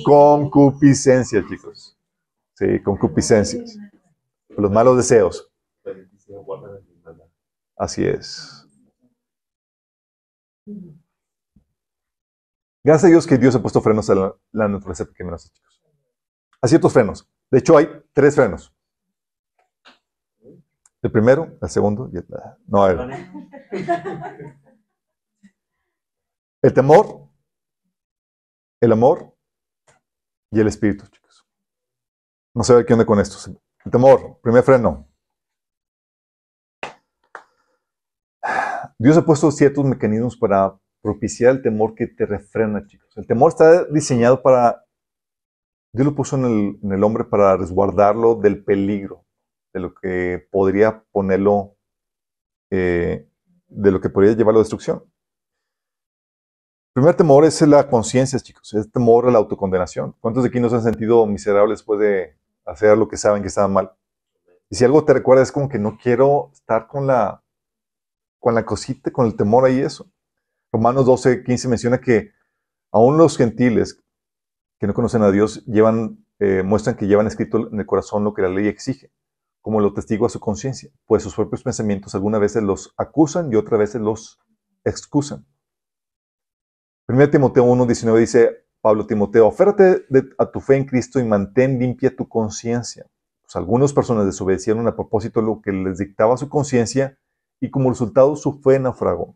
Concupiscencia, 0.05 1.45
chicos. 1.49 1.97
Sí, 2.55 2.83
concupiscencias. 2.83 3.79
Los 4.49 4.71
malos 4.71 4.97
deseos. 4.97 5.51
Así 7.77 8.05
es. 8.05 8.67
Gracias 12.85 13.05
a 13.05 13.09
Dios 13.09 13.27
que 13.27 13.39
Dios 13.39 13.55
ha 13.55 13.63
puesto 13.63 13.81
frenos 13.81 14.09
a 14.11 14.15
la, 14.53 14.69
naturaleza 14.69 15.05
pecaminosa, 15.05 15.49
chicos. 15.53 15.83
Hay 16.61 16.69
ciertos 16.69 16.93
frenos. 16.93 17.29
De 17.51 17.59
hecho, 17.59 17.77
hay 17.77 17.89
tres 18.13 18.35
frenos. 18.35 18.75
El 21.03 21.13
primero, 21.13 21.57
el 21.61 21.69
segundo 21.69 22.11
y 22.13 22.17
el... 22.17 22.27
No, 22.67 22.87
el, 22.87 22.99
el 26.63 26.75
temor, 26.75 27.29
el 28.81 28.93
amor 28.93 29.35
y 30.51 30.61
el 30.61 30.67
espíritu, 30.67 31.07
chicos. 31.07 31.47
No 32.55 32.65
sé 32.65 32.85
qué 32.85 32.93
onda 32.93 33.07
con 33.07 33.21
esto. 33.21 33.37
El 33.85 33.93
temor, 33.93 34.41
primer 34.43 34.63
freno. 34.63 35.09
Dios 38.99 39.17
ha 39.17 39.25
puesto 39.25 39.51
ciertos 39.53 39.85
mecanismos 39.85 40.37
para 40.37 40.77
propiciar 41.01 41.53
el 41.53 41.63
temor 41.63 41.95
que 41.95 42.09
te 42.09 42.27
refrena, 42.27 42.85
chicos. 42.87 43.17
El 43.17 43.27
temor 43.27 43.51
está 43.51 43.85
diseñado 43.85 44.43
para, 44.43 44.85
Dios 45.93 46.07
lo 46.07 46.15
puso 46.15 46.37
en 46.37 46.93
el, 46.93 47.05
hombre 47.05 47.25
para 47.25 47.57
resguardarlo 47.57 48.35
del 48.35 48.65
peligro, 48.65 49.25
de 49.73 49.81
lo 49.81 49.95
que 49.95 50.47
podría 50.51 51.05
ponerlo, 51.13 51.77
eh, 52.71 53.29
de 53.69 53.91
lo 53.91 54.01
que 54.01 54.11
podría 54.11 54.33
llevarlo 54.35 54.61
a 54.61 54.63
destrucción. 54.63 55.05
El 56.95 57.03
primer 57.03 57.15
temor 57.15 57.45
es 57.45 57.61
la 57.63 57.89
conciencia, 57.89 58.41
chicos. 58.41 58.75
Es 58.75 58.91
temor 58.91 59.29
a 59.29 59.31
la 59.31 59.39
autocondenación. 59.39 60.17
¿Cuántos 60.21 60.43
de 60.43 60.49
aquí 60.49 60.59
nos 60.59 60.73
han 60.73 60.83
sentido 60.83 61.27
miserables 61.27 61.79
después 61.79 62.01
de 62.01 62.39
hacer 62.69 62.97
lo 62.97 63.09
que 63.09 63.17
saben 63.17 63.43
que 63.43 63.49
está 63.49 63.67
mal. 63.67 63.93
Y 64.71 64.77
si 64.77 64.85
algo 64.85 65.05
te 65.05 65.15
recuerda 65.15 65.43
es 65.43 65.51
como 65.51 65.69
que 65.69 65.79
no 65.79 65.99
quiero 66.01 66.51
estar 66.53 66.87
con 66.87 67.07
la, 67.07 67.43
con 68.39 68.55
la 68.55 68.65
cosita, 68.65 69.11
con 69.11 69.27
el 69.27 69.37
temor 69.37 69.65
ahí 69.65 69.81
eso. 69.81 70.11
Romanos 70.71 71.07
12, 71.07 71.43
15 71.43 71.69
menciona 71.69 71.99
que 71.99 72.33
aún 72.93 73.17
los 73.17 73.39
gentiles 73.39 74.03
que 74.79 74.87
no 74.87 74.95
conocen 74.95 75.23
a 75.23 75.31
Dios 75.31 75.65
eh, 76.39 76.63
muestran 76.63 76.97
que 76.97 77.07
llevan 77.07 77.27
escrito 77.27 77.69
en 77.73 77.81
el 77.81 77.87
corazón 77.87 78.23
lo 78.23 78.35
que 78.35 78.43
la 78.43 78.49
ley 78.49 78.69
exige, 78.69 79.11
como 79.69 79.83
lo 79.83 79.93
testigo 79.93 80.25
a 80.25 80.31
su 80.31 80.41
conciencia, 80.41 80.91
pues 81.05 81.23
sus 81.23 81.35
propios 81.35 81.63
pensamientos 81.63 82.15
algunas 82.15 82.41
veces 82.41 82.63
los 82.63 82.95
acusan 82.97 83.53
y 83.53 83.57
otras 83.57 83.79
veces 83.79 84.01
los 84.01 84.41
excusan. 84.83 85.45
1 87.07 87.29
Timoteo 87.29 87.65
1, 87.65 87.85
19 87.85 88.19
dice, 88.19 88.65
Pablo 88.81 89.07
Timoteo, 89.07 89.47
oférate 89.47 90.07
a 90.39 90.51
tu 90.51 90.61
fe 90.61 90.77
en 90.77 90.87
Cristo 90.87 91.21
y 91.21 91.25
mantén 91.25 91.79
limpia 91.79 92.17
tu 92.17 92.27
conciencia. 92.27 93.05
Pues 93.43 93.57
algunas 93.57 93.93
personas 93.93 94.25
desobedecieron 94.25 94.89
a 94.89 94.97
propósito 94.97 95.43
lo 95.43 95.61
que 95.61 95.71
les 95.71 95.99
dictaba 95.99 96.39
su 96.39 96.49
conciencia 96.49 97.19
y 97.61 97.71
como 97.71 97.91
resultado 97.91 98.37
su 98.37 98.63
fe 98.63 98.79
naufragó. 98.79 99.35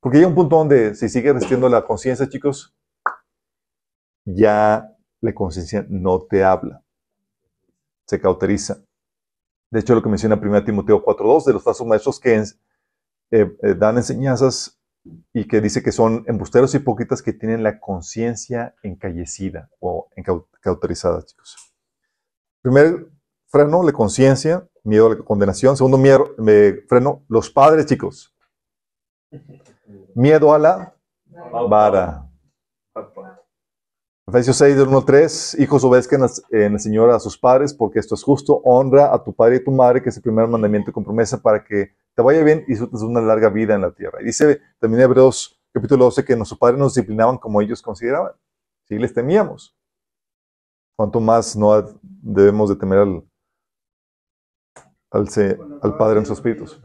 Porque 0.00 0.18
hay 0.18 0.24
un 0.24 0.34
punto 0.34 0.58
donde 0.58 0.94
si 0.94 1.08
sigue 1.08 1.32
resistiendo 1.32 1.70
la 1.70 1.86
conciencia, 1.86 2.28
chicos, 2.28 2.76
ya 4.26 4.94
la 5.22 5.32
conciencia 5.32 5.86
no 5.88 6.20
te 6.20 6.44
habla, 6.44 6.84
se 8.06 8.20
cauteriza. 8.20 8.84
De 9.72 9.80
hecho, 9.80 9.94
lo 9.94 10.02
que 10.02 10.10
menciona 10.10 10.34
1 10.40 10.64
Timoteo 10.64 11.02
4.2 11.02 11.46
de 11.46 11.52
los 11.54 11.62
falsos 11.62 11.86
maestros 11.86 12.20
que 12.20 12.34
eh, 12.36 12.46
eh, 13.30 13.74
dan 13.74 13.96
enseñanzas 13.96 14.78
y 15.32 15.48
que 15.48 15.62
dice 15.62 15.82
que 15.82 15.92
son 15.92 16.24
embusteros 16.26 16.74
hipócritas 16.74 17.22
que 17.22 17.32
tienen 17.32 17.62
la 17.62 17.80
conciencia 17.80 18.74
encallecida 18.82 19.70
o 19.80 20.10
cauterizada, 20.60 21.22
chicos. 21.22 21.56
Primer 22.60 23.08
freno, 23.46 23.82
la 23.82 23.92
conciencia, 23.92 24.68
miedo 24.84 25.06
a 25.06 25.14
la 25.14 25.24
condenación. 25.24 25.74
Segundo 25.74 25.96
miedo, 25.96 26.34
freno, 26.86 27.24
los 27.28 27.48
padres, 27.50 27.86
chicos. 27.86 28.36
Miedo 30.14 30.52
a 30.52 30.58
la 30.58 30.94
vara. 31.70 32.28
Efesios 34.32 34.56
6, 34.56 34.76
del 34.78 34.88
1 34.88 35.04
3, 35.04 35.56
hijos 35.60 35.84
obedezcan 35.84 36.22
en 36.52 36.72
el 36.72 36.80
Señor 36.80 37.10
a 37.10 37.20
sus 37.20 37.36
padres, 37.36 37.74
porque 37.74 37.98
esto 37.98 38.14
es 38.14 38.22
justo. 38.22 38.62
Honra 38.64 39.12
a 39.12 39.22
tu 39.22 39.34
padre 39.34 39.56
y 39.56 39.64
tu 39.64 39.70
madre, 39.70 40.02
que 40.02 40.08
es 40.08 40.16
el 40.16 40.22
primer 40.22 40.48
mandamiento 40.48 40.90
con 40.90 41.04
promesa 41.04 41.42
para 41.42 41.62
que 41.62 41.94
te 42.14 42.22
vaya 42.22 42.42
bien 42.42 42.64
y 42.66 42.70
disfrutes 42.70 43.02
una 43.02 43.20
larga 43.20 43.50
vida 43.50 43.74
en 43.74 43.82
la 43.82 43.90
tierra. 43.90 44.22
Y 44.22 44.24
dice 44.24 44.62
también 44.78 45.02
Hebreos 45.02 45.60
capítulo 45.70 46.06
12 46.06 46.24
que 46.24 46.34
nuestros 46.34 46.58
padres 46.58 46.78
nos 46.78 46.94
disciplinaban 46.94 47.36
como 47.36 47.60
ellos 47.60 47.82
consideraban. 47.82 48.32
Si 48.88 48.98
les 48.98 49.12
temíamos. 49.12 49.76
¿Cuánto 50.96 51.20
más 51.20 51.54
no 51.54 51.84
debemos 52.00 52.70
de 52.70 52.76
temer 52.76 53.00
al, 55.10 55.28
se- 55.28 55.58
al 55.82 55.96
Padre 55.98 56.20
en 56.20 56.24
sus 56.26 56.38
espíritus. 56.38 56.80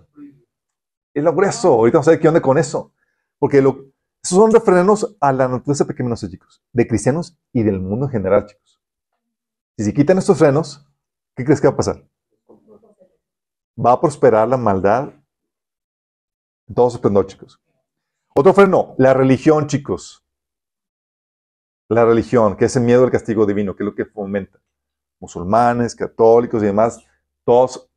Es 1.13 1.23
lo 1.23 1.33
grueso. 1.33 1.69
Ahorita 1.75 1.99
vamos 1.99 2.09
a 2.09 2.11
ver 2.11 2.19
qué 2.19 2.27
onda 2.27 2.41
con 2.41 2.57
eso. 2.57 2.91
Porque 3.39 3.61
lo, 3.61 3.85
esos 4.23 4.37
son 4.37 4.51
refrenos 4.51 5.15
a 5.19 5.31
la 5.31 5.47
naturaleza 5.47 5.85
pecaminosa, 5.85 6.29
chicos. 6.29 6.61
De 6.73 6.87
cristianos 6.87 7.37
y 7.53 7.63
del 7.63 7.79
mundo 7.79 8.05
en 8.05 8.11
general, 8.11 8.45
chicos. 8.45 8.81
Si 9.77 9.85
se 9.85 9.93
quitan 9.93 10.17
estos 10.17 10.37
frenos, 10.37 10.85
¿qué 11.35 11.45
crees 11.45 11.61
que 11.61 11.67
va 11.67 11.73
a 11.73 11.77
pasar? 11.77 12.05
Va 13.79 13.91
a 13.93 14.01
prosperar 14.01 14.47
la 14.47 14.57
maldad 14.57 15.13
en 16.67 16.75
todo 16.75 16.89
su 16.89 16.97
esplendor, 16.97 17.27
chicos. 17.27 17.61
Otro 18.35 18.53
freno, 18.53 18.95
la 18.97 19.13
religión, 19.13 19.67
chicos. 19.67 20.23
La 21.89 22.03
religión, 22.03 22.57
que 22.57 22.65
es 22.65 22.75
el 22.75 22.83
miedo 22.83 23.03
al 23.03 23.11
castigo 23.11 23.45
divino, 23.45 23.75
que 23.75 23.83
es 23.83 23.85
lo 23.85 23.95
que 23.95 24.05
fomenta. 24.05 24.59
Musulmanes, 25.19 25.95
católicos 25.95 26.61
y 26.61 26.65
demás, 26.65 26.99
todos 27.45 27.89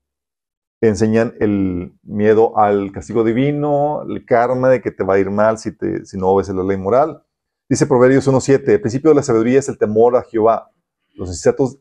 enseñan 0.89 1.35
el 1.41 1.93
miedo 2.03 2.59
al 2.59 2.93
castigo 2.93 3.23
divino, 3.23 4.03
el 4.09 4.25
karma 4.25 4.69
de 4.69 4.81
que 4.81 4.91
te 4.91 5.05
va 5.05 5.15
a 5.15 5.19
ir 5.19 5.31
mal 5.31 5.59
si, 5.59 5.77
te, 5.77 6.05
si 6.07 6.17
no 6.17 6.29
obedeces 6.29 6.55
la 6.55 6.63
ley 6.63 6.77
moral. 6.77 7.23
Dice 7.69 7.87
Proverbios 7.87 8.27
1.7, 8.27 8.69
el 8.69 8.81
principio 8.81 9.11
de 9.11 9.17
la 9.17 9.23
sabiduría 9.23 9.59
es 9.59 9.69
el 9.69 9.79
temor 9.79 10.17
a 10.17 10.23
Jehová. 10.23 10.71
Los 11.15 11.29
insensatos 11.29 11.79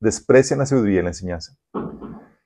desprecian 0.00 0.58
la 0.58 0.66
sabiduría 0.66 1.00
y 1.00 1.02
la 1.02 1.10
enseñanza. 1.10 1.56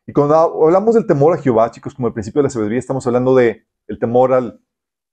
Y 0.06 0.12
cuando 0.12 0.34
hablamos 0.34 0.94
del 0.94 1.06
temor 1.06 1.34
a 1.34 1.40
Jehová, 1.40 1.70
chicos, 1.70 1.94
como 1.94 2.08
el 2.08 2.14
principio 2.14 2.40
de 2.40 2.44
la 2.44 2.50
sabiduría, 2.50 2.78
estamos 2.78 3.06
hablando 3.06 3.34
de 3.34 3.64
temor 4.00 4.32
al 4.32 4.60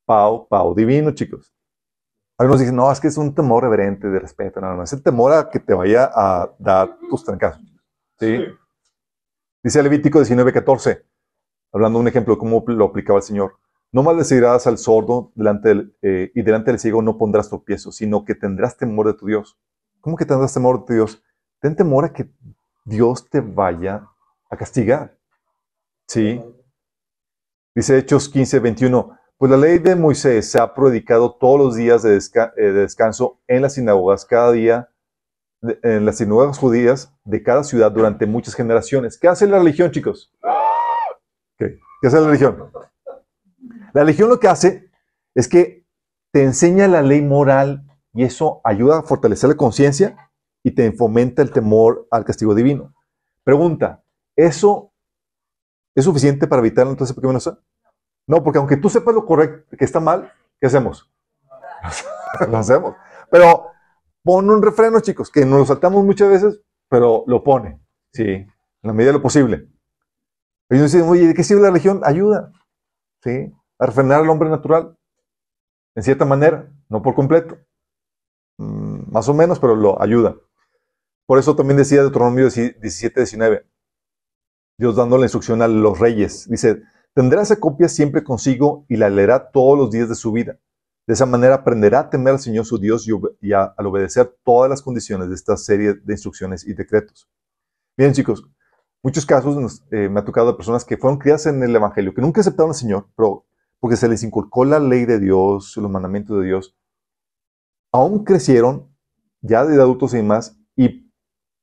pau, 0.06 0.48
pau 0.48 0.74
divino, 0.74 1.12
chicos. 1.12 1.54
Algunos 2.38 2.62
dicen, 2.62 2.76
no, 2.76 2.92
es 2.92 3.00
que 3.00 3.10
es 3.10 3.18
un 3.18 3.36
temor 3.36 3.64
reverente, 3.64 4.08
de 4.08 4.20
respeto. 4.20 4.62
No, 4.62 4.74
no, 4.74 4.84
es 4.84 4.94
el 4.94 5.04
temor 5.04 5.34
a 5.34 5.50
que 5.50 5.60
te 5.60 5.74
vaya 5.74 6.10
a 6.14 6.50
dar 6.58 6.98
tus 7.10 7.24
trancazos. 7.24 7.62
¿Sí? 8.18 8.46
Dice 9.62 9.84
Levítico 9.84 10.20
19:14, 10.20 11.04
hablando 11.74 12.00
de 12.00 12.04
un 12.04 12.08
ejemplo 12.08 12.36
de 12.36 12.40
cómo 12.40 12.64
lo 12.68 12.86
aplicaba 12.86 13.20
el 13.20 13.24
Señor. 13.24 13.58
No 13.92 14.04
maldecirás 14.04 14.68
al 14.68 14.78
sordo 14.78 15.32
delante 15.36 15.70
del, 15.70 15.96
eh, 16.02 16.32
y 16.34 16.44
delante 16.44 16.72
del 16.72 16.80
ciego 16.80 17.02
no 17.02 17.18
pondrás 17.18 17.50
tropiezo, 17.50 17.92
sino 17.92 18.24
que 18.24 18.36
tendrás 18.36 18.78
temor 18.78 19.08
de 19.08 19.16
tu 19.16 19.26
Dios. 19.26 19.60
¿Cómo 20.00 20.16
que 20.16 20.26
tendrás 20.26 20.54
temor 20.54 20.80
de 20.80 20.86
tu 20.86 20.94
Dios? 20.94 21.24
Ten 21.60 21.76
temor 21.76 22.06
a 22.06 22.14
que 22.14 22.30
Dios 22.86 23.30
te 23.30 23.42
vaya 23.42 24.08
a 24.50 24.56
castigar. 24.56 25.18
¿Sí? 26.08 26.42
Dice 27.76 27.98
Hechos 27.98 28.30
15:21, 28.30 29.18
pues 29.38 29.52
la 29.52 29.58
ley 29.58 29.80
de 29.80 29.96
Moisés 29.98 30.50
se 30.50 30.60
ha 30.60 30.74
predicado 30.74 31.36
todos 31.36 31.60
los 31.60 31.76
días 31.76 32.04
de, 32.04 32.16
eh, 32.16 32.62
de 32.62 32.72
descanso 32.72 33.42
en 33.48 33.64
las 33.64 33.74
sinagogas, 33.74 34.24
cada 34.24 34.54
día, 34.54 34.90
en 35.62 36.06
las 36.06 36.18
sinagogas 36.18 36.58
judías 36.58 37.14
de 37.24 37.44
cada 37.44 37.64
ciudad 37.64 37.92
durante 37.92 38.26
muchas 38.26 38.56
generaciones. 38.56 39.18
¿Qué 39.18 39.28
hace 39.28 39.48
la 39.48 39.58
religión, 39.58 39.92
chicos? 39.92 40.34
¿Qué, 41.58 41.80
¿Qué 42.02 42.08
hace 42.08 42.20
la 42.20 42.28
religión? 42.28 42.72
La 43.94 44.02
religión 44.02 44.30
lo 44.30 44.40
que 44.40 44.48
hace 44.48 44.90
es 45.36 45.48
que 45.48 45.86
te 46.32 46.44
enseña 46.44 46.88
la 46.88 47.02
ley 47.02 47.22
moral 47.22 47.86
y 48.14 48.24
eso 48.24 48.62
ayuda 48.64 49.00
a 49.00 49.04
fortalecer 49.04 49.50
la 49.50 49.58
conciencia 49.58 50.32
y 50.64 50.72
te 50.72 50.92
fomenta 50.92 51.42
el 51.42 51.52
temor 51.52 52.08
al 52.12 52.26
castigo 52.26 52.54
divino. 52.54 52.94
Pregunta, 53.44 54.04
¿eso 54.36 54.94
es 55.96 56.06
suficiente 56.06 56.48
para 56.48 56.60
evitar 56.60 56.86
la 56.86 56.92
naturaleza 56.92 57.16
pecaminosa? 57.16 57.60
No, 58.28 58.44
porque 58.44 58.60
aunque 58.60 58.78
tú 58.78 58.90
sepas 58.90 59.16
lo 59.16 59.26
correcto, 59.26 59.76
que 59.76 59.86
está 59.86 60.00
mal, 60.00 60.32
¿qué 60.60 60.68
hacemos? 60.68 61.12
lo 62.50 62.58
hacemos. 62.58 62.96
Pero 63.32 63.72
pon 64.30 64.50
un 64.50 64.62
refreno, 64.62 65.00
chicos, 65.00 65.32
que 65.32 65.46
nos 65.46 65.60
lo 65.60 65.66
saltamos 65.66 66.04
muchas 66.06 66.30
veces, 66.30 66.62
pero 66.90 67.24
lo 67.28 67.44
pone, 67.44 67.82
sí, 68.14 68.24
en 68.24 68.48
la 68.84 68.94
medida 68.94 69.10
de 69.10 69.18
lo 69.18 69.22
posible. 69.22 69.68
Ellos 70.70 70.92
dicen, 70.92 71.08
oye, 71.10 71.28
¿de 71.28 71.34
qué 71.34 71.44
sirve 71.44 71.62
la 71.62 71.70
religión? 71.70 72.02
Ayuda, 72.04 72.52
sí, 73.24 73.52
a 73.80 73.86
refrenar 73.86 74.22
al 74.22 74.30
hombre 74.30 74.50
natural, 74.50 74.96
en 75.96 76.04
cierta 76.04 76.26
manera, 76.26 76.72
no 76.90 77.02
por 77.02 77.16
completo, 77.16 77.58
Mm, 78.60 79.12
más 79.12 79.30
o 79.30 79.34
menos, 79.34 79.58
pero 79.60 79.76
lo 79.76 80.02
ayuda. 80.02 80.36
Por 81.26 81.40
eso 81.40 81.56
también 81.56 81.78
decía 81.78 82.02
Deuteronomio 82.02 82.50
17, 82.50 83.22
19, 83.22 83.66
Dios 84.78 84.98
dando 84.98 85.18
la 85.18 85.26
instrucción 85.26 85.62
a 85.62 85.68
los 85.68 85.98
reyes, 85.98 86.48
dice, 86.50 86.82
tendrá 87.14 87.42
esa 87.42 87.60
copia 87.60 87.88
siempre 87.88 88.24
consigo 88.24 88.86
y 88.90 88.98
la 88.98 89.10
leerá 89.10 89.52
todos 89.52 89.78
los 89.78 89.92
días 89.92 90.10
de 90.10 90.16
su 90.16 90.34
vida. 90.34 90.60
De 91.10 91.14
esa 91.14 91.26
manera 91.26 91.56
aprenderá 91.56 92.02
a 92.02 92.10
temer 92.12 92.34
al 92.34 92.40
Señor 92.40 92.66
su 92.66 92.78
Dios 92.78 93.08
y, 93.42 93.52
a- 93.52 93.74
al 93.76 93.88
obedecer 93.88 94.32
todas 94.44 94.70
las 94.70 94.84
condiciones 94.84 95.28
de 95.28 95.34
esta 95.34 95.58
serie 95.58 95.96
de 95.96 96.14
instrucciones 96.14 96.68
y 96.68 96.76
decretos. 96.76 97.28
Miren 97.98 98.14
chicos, 98.14 98.48
muchos 99.02 99.26
casos 99.26 99.58
nos- 99.58 99.84
eh, 99.90 100.08
me 100.08 100.20
ha 100.20 100.24
tocado 100.24 100.52
de 100.52 100.54
personas 100.54 100.86
que 100.86 100.98
fueron 100.98 101.18
criadas 101.18 101.48
en 101.48 101.64
el 101.64 101.76
Evangelio, 101.76 102.14
que 102.14 102.22
nunca 102.22 102.42
aceptaron 102.42 102.70
al 102.70 102.76
Señor, 102.76 103.08
pero 103.18 103.48
porque 103.80 103.98
se 103.98 104.08
les 104.08 104.22
inculcó 104.22 104.66
la 104.66 104.80
ley 104.80 105.06
de 105.06 105.20
Dios, 105.20 105.76
los 105.78 105.90
mandamientos 105.90 106.40
de 106.42 106.46
Dios, 106.46 106.78
aún 107.92 108.24
crecieron 108.24 108.96
ya 109.42 109.66
de 109.66 109.82
adultos 109.82 110.14
y 110.14 110.18
demás, 110.18 110.60
y 110.76 111.12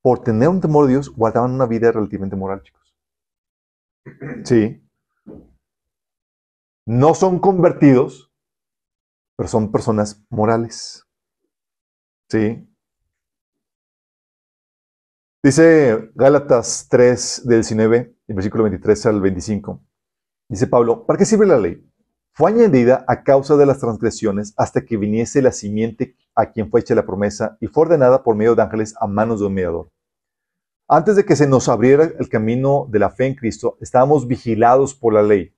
por 0.03 0.25
tener 0.25 0.49
un 0.49 0.61
temor 0.61 0.87
de 0.87 0.95
Dios, 0.95 1.09
guardaban 1.09 1.53
una 1.53 1.67
vida 1.67 1.93
relativamente 1.93 2.35
moral, 2.35 2.65
chicos. 2.65 2.97
Sí. 4.43 4.83
No 6.85 7.15
son 7.15 7.39
convertidos, 7.39 8.33
pero 9.37 9.49
son 9.49 9.71
personas 9.71 10.25
morales. 10.31 11.07
Sí. 12.29 12.69
Dice 15.43 16.11
Gálatas 16.15 16.89
3, 16.91 17.43
del 17.45 17.61
19, 17.61 18.17
el 18.27 18.35
versículo 18.35 18.65
23 18.65 19.07
al 19.07 19.21
25. 19.21 19.81
Dice 20.49 20.67
Pablo, 20.67 21.07
¿para 21.07 21.19
qué 21.19 21.25
sirve 21.25 21.47
la 21.47 21.59
ley? 21.59 21.85
Fue 22.33 22.51
añadida 22.51 23.05
a 23.09 23.23
causa 23.23 23.57
de 23.57 23.67
las 23.67 23.79
transgresiones 23.79 24.55
hasta 24.57 24.85
que 24.85 24.97
viniese 24.97 25.41
la 25.43 25.53
simiente 25.53 26.17
a 26.35 26.51
quien 26.53 26.71
fue 26.71 26.81
hecha 26.81 26.95
la 26.95 27.07
promesa 27.07 27.57
y 27.61 27.67
fue 27.67 27.85
ordenada 27.85 28.23
por 28.23 28.37
medio 28.37 28.55
de 28.55 28.63
ángeles 28.63 28.95
a 29.01 29.07
manos 29.07 29.41
de 29.41 29.47
un 29.47 29.55
mediador. 29.55 29.91
Antes 30.89 31.17
de 31.17 31.25
que 31.25 31.35
se 31.35 31.49
nos 31.49 31.69
abriera 31.69 32.05
el 32.05 32.29
camino 32.29 32.87
de 32.91 32.99
la 32.99 33.11
fe 33.11 33.27
en 33.27 33.35
Cristo, 33.35 33.77
estábamos 33.81 34.29
vigilados 34.29 34.95
por 34.95 35.15
la 35.15 35.23
ley. 35.23 35.53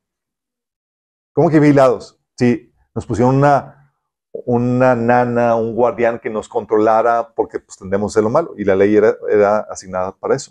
¿Cómo 1.34 1.50
que 1.50 1.60
vigilados? 1.60 2.18
Sí, 2.36 2.67
nos 2.98 3.06
pusieron 3.06 3.36
una, 3.36 3.92
una 4.32 4.96
nana, 4.96 5.54
un 5.54 5.72
guardián 5.72 6.18
que 6.18 6.30
nos 6.30 6.48
controlara 6.48 7.32
porque 7.32 7.60
pues, 7.60 7.78
tendemos 7.78 8.16
a 8.16 8.20
lo 8.22 8.28
malo 8.28 8.54
y 8.58 8.64
la 8.64 8.74
ley 8.74 8.96
era, 8.96 9.14
era 9.30 9.58
asignada 9.60 10.16
para 10.16 10.34
eso. 10.34 10.50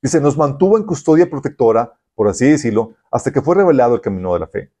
Dice, 0.00 0.20
nos 0.20 0.38
mantuvo 0.38 0.78
en 0.78 0.84
custodia 0.84 1.28
protectora, 1.28 1.98
por 2.14 2.28
así 2.28 2.48
decirlo, 2.48 2.94
hasta 3.10 3.32
que 3.32 3.42
fue 3.42 3.56
revelado 3.56 3.96
el 3.96 4.00
camino 4.00 4.32
de 4.32 4.38
la 4.38 4.46
fe. 4.46 4.72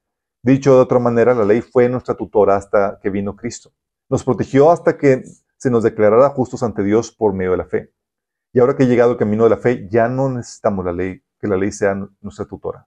Dicho 0.44 0.76
de 0.76 0.80
otra 0.80 1.00
manera, 1.00 1.34
la 1.34 1.44
ley 1.44 1.60
fue 1.60 1.88
nuestra 1.88 2.14
tutora 2.14 2.54
hasta 2.54 3.00
que 3.02 3.10
vino 3.10 3.34
Cristo. 3.34 3.72
Nos 4.08 4.22
protegió 4.22 4.70
hasta 4.70 4.96
que 4.96 5.24
se 5.56 5.70
nos 5.72 5.82
declarara 5.82 6.28
justos 6.30 6.62
ante 6.62 6.84
Dios 6.84 7.10
por 7.10 7.32
medio 7.32 7.50
de 7.50 7.56
la 7.56 7.66
fe. 7.66 7.92
Y 8.52 8.60
ahora 8.60 8.76
que 8.76 8.84
ha 8.84 8.86
llegado 8.86 9.10
el 9.10 9.18
camino 9.18 9.42
de 9.42 9.50
la 9.50 9.56
fe, 9.56 9.88
ya 9.90 10.06
no 10.08 10.28
necesitamos 10.28 10.84
la 10.84 10.92
ley, 10.92 11.20
que 11.40 11.48
la 11.48 11.56
ley 11.56 11.72
sea 11.72 11.96
nuestra 12.20 12.44
tutora. 12.44 12.86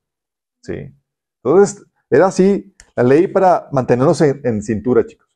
¿Sí? 0.63 0.95
Entonces, 1.43 1.85
era 2.09 2.27
así 2.27 2.73
la 2.95 3.03
ley 3.03 3.27
para 3.27 3.69
mantenernos 3.71 4.21
en, 4.21 4.61
cintura, 4.61 5.05
chicos. 5.05 5.27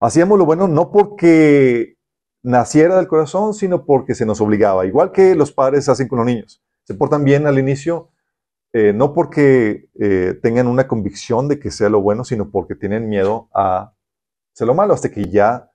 Hacíamos 0.00 0.38
lo 0.38 0.44
bueno 0.44 0.68
no 0.68 0.90
porque 0.90 1.96
naciera 2.42 2.96
del 2.96 3.08
corazón, 3.08 3.54
sino 3.54 3.84
porque 3.84 4.14
se 4.14 4.26
nos 4.26 4.40
obligaba. 4.40 4.86
Igual 4.86 5.12
que 5.12 5.34
los 5.34 5.52
padres 5.52 5.88
hacen 5.88 6.08
con 6.08 6.18
los 6.18 6.26
niños. 6.26 6.62
Se 6.84 6.94
portan 6.94 7.24
bien 7.24 7.46
al 7.46 7.58
inicio, 7.58 8.10
eh, 8.72 8.92
no 8.92 9.14
porque 9.14 9.88
eh, 9.94 10.38
tengan 10.42 10.66
una 10.66 10.86
convicción 10.86 11.48
de 11.48 11.58
que 11.58 11.70
sea 11.70 11.88
lo 11.88 12.00
bueno, 12.00 12.24
sino 12.24 12.50
porque 12.50 12.74
tienen 12.74 13.08
miedo 13.08 13.48
a 13.54 13.94
hacer 14.54 14.66
lo 14.66 14.74
malo, 14.74 14.94
hasta 14.94 15.10
que 15.10 15.30
ya 15.30 15.72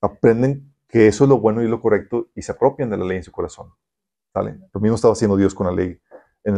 aprenden 0.00 0.74
que 0.88 1.06
eso 1.06 1.24
es 1.24 1.30
lo 1.30 1.38
bueno 1.38 1.62
y 1.62 1.68
lo 1.68 1.80
correcto 1.80 2.28
y 2.34 2.42
se 2.42 2.52
apropian 2.52 2.90
de 2.90 2.96
la 2.96 3.04
ley 3.04 3.18
en 3.18 3.24
su 3.24 3.32
corazón. 3.32 3.72
¿Sale? 4.32 4.58
Lo 4.72 4.80
mismo 4.80 4.96
estaba 4.96 5.12
haciendo 5.12 5.36
Dios 5.36 5.54
con 5.54 5.66
la 5.66 5.72
ley 5.72 5.98
en 6.44 6.56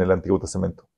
el 0.00 0.10
Antiguo 0.10 0.40
Testamento. 0.40 0.88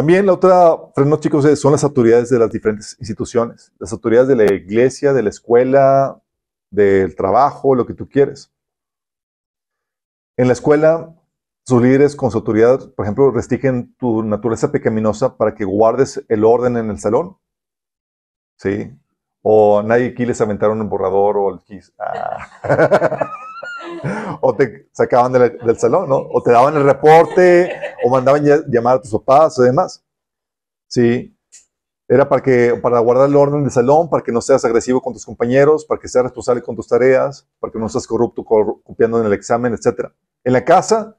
También 0.00 0.24
la 0.24 0.32
otra 0.32 0.78
freno, 0.94 1.20
chicos, 1.20 1.44
es- 1.44 1.60
son 1.60 1.72
las 1.72 1.84
autoridades 1.84 2.30
de 2.30 2.38
las 2.38 2.50
diferentes 2.50 2.96
instituciones. 3.00 3.70
Las 3.78 3.92
autoridades 3.92 4.28
de 4.28 4.36
la 4.36 4.44
iglesia, 4.50 5.12
de 5.12 5.22
la 5.22 5.28
escuela, 5.28 6.22
del 6.70 7.14
trabajo, 7.14 7.74
lo 7.74 7.84
que 7.84 7.92
tú 7.92 8.08
quieres. 8.08 8.50
En 10.38 10.46
la 10.46 10.54
escuela, 10.54 11.14
sus 11.66 11.82
líderes 11.82 12.16
con 12.16 12.30
su 12.30 12.38
autoridad, 12.38 12.78
por 12.94 13.04
ejemplo, 13.04 13.30
restringen 13.30 13.94
tu 13.96 14.22
naturaleza 14.22 14.72
pecaminosa 14.72 15.36
para 15.36 15.54
que 15.54 15.66
guardes 15.66 16.24
el 16.30 16.46
orden 16.46 16.78
en 16.78 16.88
el 16.88 16.98
salón. 16.98 17.36
¿Sí? 18.56 18.98
O 19.42 19.82
nadie 19.82 20.06
aquí 20.12 20.24
les 20.24 20.40
aventaron 20.40 20.80
un 20.80 20.88
borrador 20.88 21.36
o 21.36 21.50
el. 21.50 21.60
Ah. 21.98 22.48
o 24.40 24.54
te 24.56 24.88
sacaban 24.92 25.32
del 25.32 25.78
salón, 25.78 26.08
¿no? 26.08 26.16
O 26.18 26.42
te 26.42 26.52
daban 26.52 26.76
el 26.76 26.84
reporte, 26.84 27.70
o 28.04 28.10
mandaban 28.10 28.44
llamar 28.68 28.96
a 28.96 29.00
tus 29.02 29.12
papás 29.12 29.58
o 29.58 29.62
demás. 29.62 30.04
Sí. 30.88 31.36
Era 32.08 32.28
para, 32.28 32.42
que, 32.42 32.74
para 32.82 33.00
guardar 33.00 33.28
el 33.28 33.36
orden 33.36 33.62
del 33.62 33.72
salón, 33.72 34.10
para 34.10 34.22
que 34.22 34.32
no 34.32 34.40
seas 34.40 34.64
agresivo 34.64 35.00
con 35.00 35.12
tus 35.14 35.26
compañeros, 35.26 35.84
para 35.86 36.00
que 36.00 36.08
seas 36.08 36.24
responsable 36.24 36.62
con 36.62 36.76
tus 36.76 36.88
tareas, 36.88 37.48
para 37.60 37.72
que 37.72 37.78
no 37.78 37.88
seas 37.88 38.06
corrupto 38.06 38.44
cor- 38.44 38.82
copiando 38.84 39.20
en 39.20 39.26
el 39.26 39.32
examen, 39.32 39.74
etc. 39.74 40.14
En 40.44 40.52
la 40.54 40.64
casa, 40.64 41.16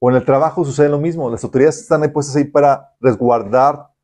O 0.00 0.10
en 0.10 0.16
el 0.16 0.24
trabajo 0.24 0.64
sucede 0.64 0.88
lo 0.88 0.98
mismo. 0.98 1.30
Las 1.30 1.44
autoridades 1.44 1.78
están 1.80 2.02
ahí 2.02 2.08
puestas 2.10 2.36
ahí 2.36 2.44
para 2.44 2.94
resguardarte 3.00 3.94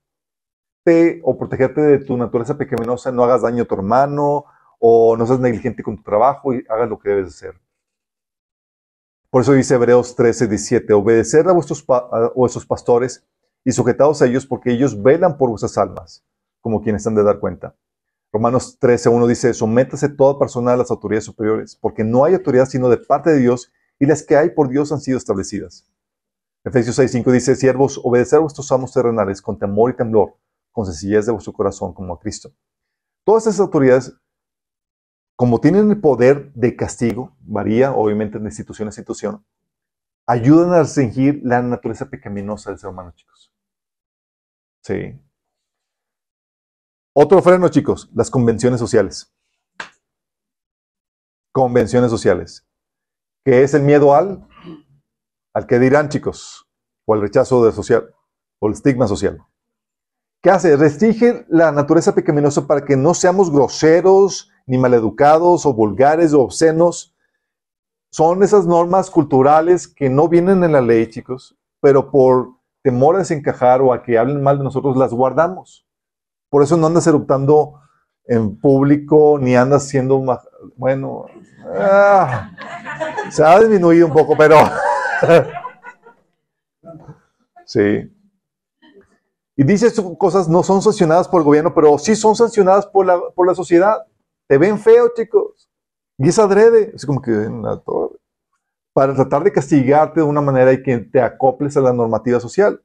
o 1.22 1.36
protegerte 1.38 1.80
de 1.80 1.98
tu 1.98 2.16
naturaleza 2.16 2.56
pecaminosa. 2.58 3.10
No 3.12 3.24
hagas 3.24 3.42
daño 3.42 3.62
a 3.62 3.66
tu 3.66 3.74
hermano 3.74 4.44
o 4.78 5.16
no 5.16 5.26
seas 5.26 5.40
negligente 5.40 5.82
con 5.82 5.96
tu 5.96 6.02
trabajo 6.02 6.52
y 6.54 6.64
hagas 6.68 6.88
lo 6.88 6.98
que 6.98 7.08
debes 7.10 7.28
hacer. 7.28 7.54
Por 9.34 9.42
eso 9.42 9.52
dice 9.52 9.74
Hebreos 9.74 10.14
13, 10.14 10.46
17, 10.46 10.92
obedecer 10.92 11.48
a 11.48 11.52
vuestros, 11.52 12.66
pastores 12.66 13.26
y 13.64 13.72
sujetados 13.72 14.22
a 14.22 14.26
ellos 14.26 14.46
porque 14.46 14.70
ellos 14.70 15.02
velan 15.02 15.36
por 15.36 15.50
vuestras 15.50 15.76
almas, 15.76 16.24
como 16.60 16.80
quienes 16.80 17.04
han 17.08 17.16
de 17.16 17.24
dar 17.24 17.40
cuenta. 17.40 17.74
Romanos 18.32 18.78
13, 18.78 19.08
1 19.08 19.26
dice, 19.26 19.52
sométase 19.52 20.08
toda 20.08 20.38
persona 20.38 20.74
a 20.74 20.76
las 20.76 20.92
autoridades 20.92 21.24
superiores, 21.24 21.74
porque 21.74 22.04
no 22.04 22.24
hay 22.24 22.34
autoridad 22.34 22.66
sino 22.66 22.88
de 22.88 22.96
parte 22.96 23.30
de 23.30 23.40
Dios 23.40 23.72
y 23.98 24.06
las 24.06 24.22
que 24.22 24.36
hay 24.36 24.50
por 24.50 24.68
Dios 24.68 24.92
han 24.92 25.00
sido 25.00 25.18
establecidas. 25.18 25.84
Efesios 26.62 26.94
6, 26.94 27.10
5 27.10 27.32
dice, 27.32 27.56
siervos, 27.56 28.00
obedecer 28.04 28.36
a 28.36 28.42
vuestros 28.42 28.70
amos 28.70 28.92
terrenales 28.92 29.42
con 29.42 29.58
temor 29.58 29.90
y 29.90 29.96
temblor, 29.96 30.36
con 30.70 30.86
sencillez 30.86 31.26
de 31.26 31.32
vuestro 31.32 31.52
corazón 31.52 31.92
como 31.92 32.14
a 32.14 32.20
Cristo. 32.20 32.52
Todas 33.24 33.48
esas 33.48 33.58
autoridades 33.58 34.16
como 35.36 35.60
tienen 35.60 35.90
el 35.90 36.00
poder 36.00 36.52
de 36.54 36.76
castigo, 36.76 37.36
varía 37.40 37.92
obviamente 37.92 38.38
de 38.38 38.44
institución 38.44 38.88
a 38.88 38.90
institución, 38.90 39.44
ayudan 40.26 40.72
a 40.72 40.80
restringir 40.80 41.40
la 41.42 41.60
naturaleza 41.60 42.08
pecaminosa 42.08 42.70
del 42.70 42.78
ser 42.78 42.90
humano, 42.90 43.12
chicos. 43.14 43.52
Sí. 44.82 45.20
Otro 47.14 47.42
freno, 47.42 47.68
chicos, 47.68 48.10
las 48.14 48.30
convenciones 48.30 48.80
sociales. 48.80 49.32
Convenciones 51.52 52.10
sociales. 52.10 52.66
¿Qué 53.44 53.62
es 53.62 53.74
el 53.74 53.82
miedo 53.82 54.14
al? 54.14 54.48
Al 55.52 55.66
que 55.66 55.78
dirán, 55.78 56.08
chicos, 56.08 56.68
o 57.06 57.14
al 57.14 57.20
rechazo 57.20 57.64
del 57.64 57.72
social, 57.72 58.14
o 58.58 58.68
el 58.68 58.74
estigma 58.74 59.06
social. 59.06 59.44
¿Qué 60.42 60.50
hace? 60.50 60.76
Restringe 60.76 61.46
la 61.48 61.72
naturaleza 61.72 62.14
pecaminosa 62.14 62.66
para 62.66 62.84
que 62.84 62.96
no 62.96 63.14
seamos 63.14 63.50
groseros, 63.50 64.50
ni 64.66 64.78
maleducados, 64.78 65.66
o 65.66 65.72
vulgares, 65.72 66.32
o 66.32 66.42
obscenos. 66.42 67.14
Son 68.10 68.42
esas 68.42 68.66
normas 68.66 69.10
culturales 69.10 69.88
que 69.88 70.08
no 70.08 70.28
vienen 70.28 70.62
en 70.64 70.72
la 70.72 70.80
ley, 70.80 71.08
chicos, 71.08 71.56
pero 71.80 72.10
por 72.10 72.50
temor 72.82 73.16
a 73.16 73.20
desencajar 73.20 73.80
o 73.80 73.92
a 73.92 74.02
que 74.02 74.18
hablen 74.18 74.42
mal 74.42 74.58
de 74.58 74.64
nosotros, 74.64 74.96
las 74.96 75.12
guardamos. 75.12 75.86
Por 76.50 76.62
eso 76.62 76.76
no 76.76 76.86
andas 76.86 77.06
eruptando 77.06 77.80
en 78.26 78.56
público, 78.56 79.38
ni 79.40 79.56
andas 79.56 79.88
siendo, 79.88 80.22
bueno, 80.76 81.26
ah, 81.76 82.50
se 83.30 83.44
ha 83.44 83.58
disminuido 83.58 84.06
un 84.06 84.12
poco, 84.12 84.36
pero 84.36 84.56
sí. 87.66 88.10
Y 89.56 89.62
dice 89.62 89.92
cosas 90.18 90.48
no 90.48 90.62
son 90.62 90.82
sancionadas 90.82 91.28
por 91.28 91.40
el 91.40 91.44
gobierno, 91.44 91.74
pero 91.74 91.98
sí 91.98 92.16
son 92.16 92.34
sancionadas 92.34 92.86
por 92.86 93.06
la, 93.06 93.20
por 93.34 93.46
la 93.46 93.54
sociedad. 93.54 94.04
Te 94.48 94.58
ven 94.58 94.78
feo, 94.78 95.12
chicos. 95.14 95.70
Y 96.18 96.28
es 96.28 96.38
adrede, 96.38 96.92
es 96.94 97.04
como 97.06 97.20
que 97.20 97.30
en 97.30 97.62
la 97.62 97.78
torre. 97.80 98.18
Para 98.92 99.14
tratar 99.14 99.42
de 99.42 99.52
castigarte 99.52 100.20
de 100.20 100.26
una 100.26 100.40
manera 100.40 100.72
y 100.72 100.82
que 100.82 100.98
te 100.98 101.20
acoples 101.20 101.76
a 101.76 101.80
la 101.80 101.92
normativa 101.92 102.38
social. 102.38 102.82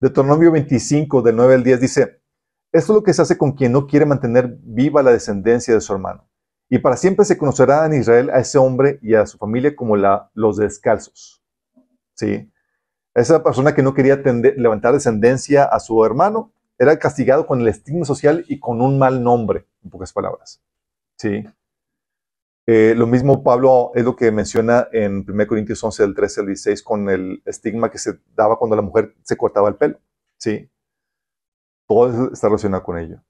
Deuteronomio 0.00 0.52
25, 0.52 1.22
del 1.22 1.36
9 1.36 1.54
al 1.54 1.64
10 1.64 1.80
dice, 1.80 2.20
esto 2.72 2.92
es 2.92 2.96
lo 2.96 3.02
que 3.02 3.14
se 3.14 3.22
hace 3.22 3.38
con 3.38 3.52
quien 3.52 3.72
no 3.72 3.86
quiere 3.86 4.04
mantener 4.04 4.58
viva 4.60 5.02
la 5.02 5.12
descendencia 5.12 5.72
de 5.72 5.80
su 5.80 5.92
hermano. 5.94 6.28
Y 6.68 6.78
para 6.78 6.96
siempre 6.96 7.24
se 7.24 7.38
conocerá 7.38 7.86
en 7.86 7.94
Israel 7.94 8.28
a 8.28 8.40
ese 8.40 8.58
hombre 8.58 8.98
y 9.00 9.14
a 9.14 9.24
su 9.24 9.38
familia 9.38 9.74
como 9.74 9.96
los 9.96 10.56
descalzos. 10.58 11.42
¿Sí? 12.14 12.52
Esa 13.14 13.42
persona 13.42 13.74
que 13.74 13.82
no 13.82 13.94
quería 13.94 14.16
levantar 14.16 14.92
descendencia 14.92 15.64
a 15.64 15.80
su 15.80 16.04
hermano 16.04 16.52
era 16.78 16.98
castigado 16.98 17.46
con 17.46 17.62
el 17.62 17.68
estigma 17.68 18.04
social 18.04 18.44
y 18.48 18.60
con 18.60 18.82
un 18.82 18.98
mal 18.98 19.22
nombre, 19.22 19.66
en 19.86 19.90
pocas 19.90 20.12
palabras. 20.12 20.60
¿Sí? 21.16 21.44
Eh, 22.66 22.94
lo 22.96 23.06
mismo 23.06 23.44
Pablo 23.44 23.92
es 23.94 24.04
lo 24.04 24.16
que 24.16 24.32
menciona 24.32 24.88
en 24.92 25.24
1 25.28 25.46
Corintios 25.46 25.82
11, 25.82 26.02
del 26.02 26.14
13 26.14 26.40
al 26.40 26.46
16, 26.46 26.82
con 26.82 27.08
el 27.08 27.42
estigma 27.46 27.90
que 27.90 27.98
se 27.98 28.20
daba 28.34 28.58
cuando 28.58 28.74
la 28.74 28.82
mujer 28.82 29.14
se 29.22 29.36
cortaba 29.36 29.68
el 29.68 29.76
pelo. 29.76 30.00
¿Sí? 30.38 30.68
Todo 31.86 32.32
está 32.32 32.48
relacionado 32.48 32.82
con 32.82 32.98
ello. 32.98 33.22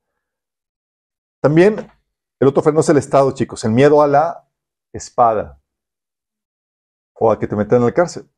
También 1.42 1.86
el 2.40 2.48
otro 2.48 2.62
freno 2.62 2.80
es 2.80 2.88
el 2.88 2.96
Estado, 2.96 3.30
chicos. 3.32 3.62
El 3.64 3.72
miedo 3.72 4.00
a 4.00 4.08
la 4.08 4.48
espada 4.92 5.60
o 7.14 7.30
a 7.30 7.38
que 7.38 7.46
te 7.46 7.56
metan 7.56 7.80
en 7.80 7.86
la 7.86 7.92
cárcel. 7.92 8.28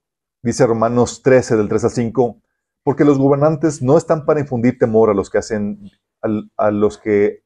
Dice 0.43 0.67
Romanos 0.67 1.23
13, 1.23 1.57
del 1.57 1.69
3 1.69 1.85
al 1.85 1.91
5, 1.91 2.43
porque 2.83 3.05
los 3.05 3.19
gobernantes 3.19 3.83
no 3.83 3.97
están 3.97 4.25
para 4.25 4.41
infundir 4.41 4.79
temor 4.79 5.11
a 5.11 5.15
los 5.15 5.31
que 5.31 5.39
hacen, 5.39 5.91
a 6.57 6.71
los 6.71 6.99
que 6.99 7.45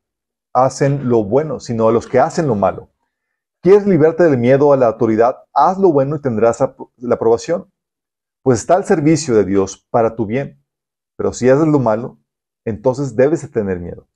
hacen 0.52 1.08
lo 1.08 1.24
bueno, 1.24 1.60
sino 1.60 1.88
a 1.88 1.92
los 1.92 2.06
que 2.06 2.20
hacen 2.20 2.46
lo 2.46 2.54
malo. 2.54 2.90
¿Quieres 3.62 3.86
librarte 3.86 4.24
del 4.24 4.38
miedo 4.38 4.72
a 4.72 4.76
la 4.76 4.88
autoridad? 4.88 5.36
Haz 5.54 5.78
lo 5.78 5.92
bueno 5.92 6.16
y 6.16 6.20
tendrás 6.20 6.60
la 6.96 7.14
aprobación. 7.14 7.70
Pues 8.42 8.60
está 8.60 8.74
al 8.74 8.84
servicio 8.84 9.34
de 9.34 9.44
Dios 9.44 9.86
para 9.90 10.16
tu 10.16 10.26
bien. 10.26 10.60
Pero 11.16 11.32
si 11.32 11.48
haces 11.48 11.68
lo 11.68 11.78
malo, 11.78 12.18
entonces 12.64 13.14
debes 13.14 13.42
de 13.42 13.48
tener 13.48 13.78
miedo. 13.78 14.08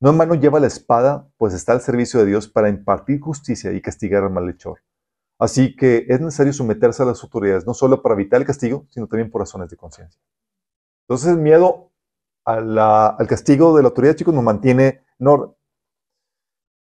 No 0.00 0.10
en 0.10 0.16
mano 0.16 0.34
lleva 0.34 0.60
la 0.60 0.68
espada, 0.68 1.28
pues 1.36 1.54
está 1.54 1.72
al 1.72 1.80
servicio 1.80 2.20
de 2.20 2.26
Dios 2.26 2.48
para 2.48 2.68
impartir 2.68 3.20
justicia 3.20 3.72
y 3.72 3.80
castigar 3.80 4.22
al 4.22 4.30
malhechor. 4.30 4.80
Así 5.38 5.74
que 5.74 6.06
es 6.08 6.20
necesario 6.20 6.52
someterse 6.52 7.02
a 7.02 7.06
las 7.06 7.22
autoridades, 7.24 7.66
no 7.66 7.74
solo 7.74 8.02
para 8.02 8.14
evitar 8.14 8.40
el 8.40 8.46
castigo, 8.46 8.86
sino 8.90 9.08
también 9.08 9.30
por 9.30 9.40
razones 9.40 9.68
de 9.70 9.76
conciencia. 9.76 10.20
Entonces 11.08 11.32
el 11.32 11.38
miedo 11.38 11.90
al 12.44 13.26
castigo 13.28 13.76
de 13.76 13.82
la 13.82 13.88
autoridad, 13.88 14.14
chicos, 14.14 14.34
nos 14.34 14.44
mantiene. 14.44 15.02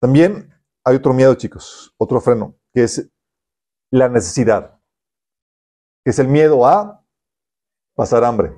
También 0.00 0.54
hay 0.84 0.96
otro 0.96 1.12
miedo, 1.12 1.34
chicos, 1.34 1.94
otro 1.98 2.20
freno, 2.20 2.56
que 2.72 2.84
es 2.84 3.10
la 3.90 4.08
necesidad, 4.08 4.80
que 6.04 6.10
es 6.10 6.18
el 6.18 6.28
miedo 6.28 6.66
a 6.66 7.04
pasar 7.94 8.24
hambre. 8.24 8.56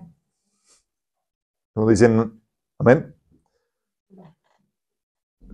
Nos 1.75 1.89
dicen, 1.89 2.43
amén. 2.79 3.17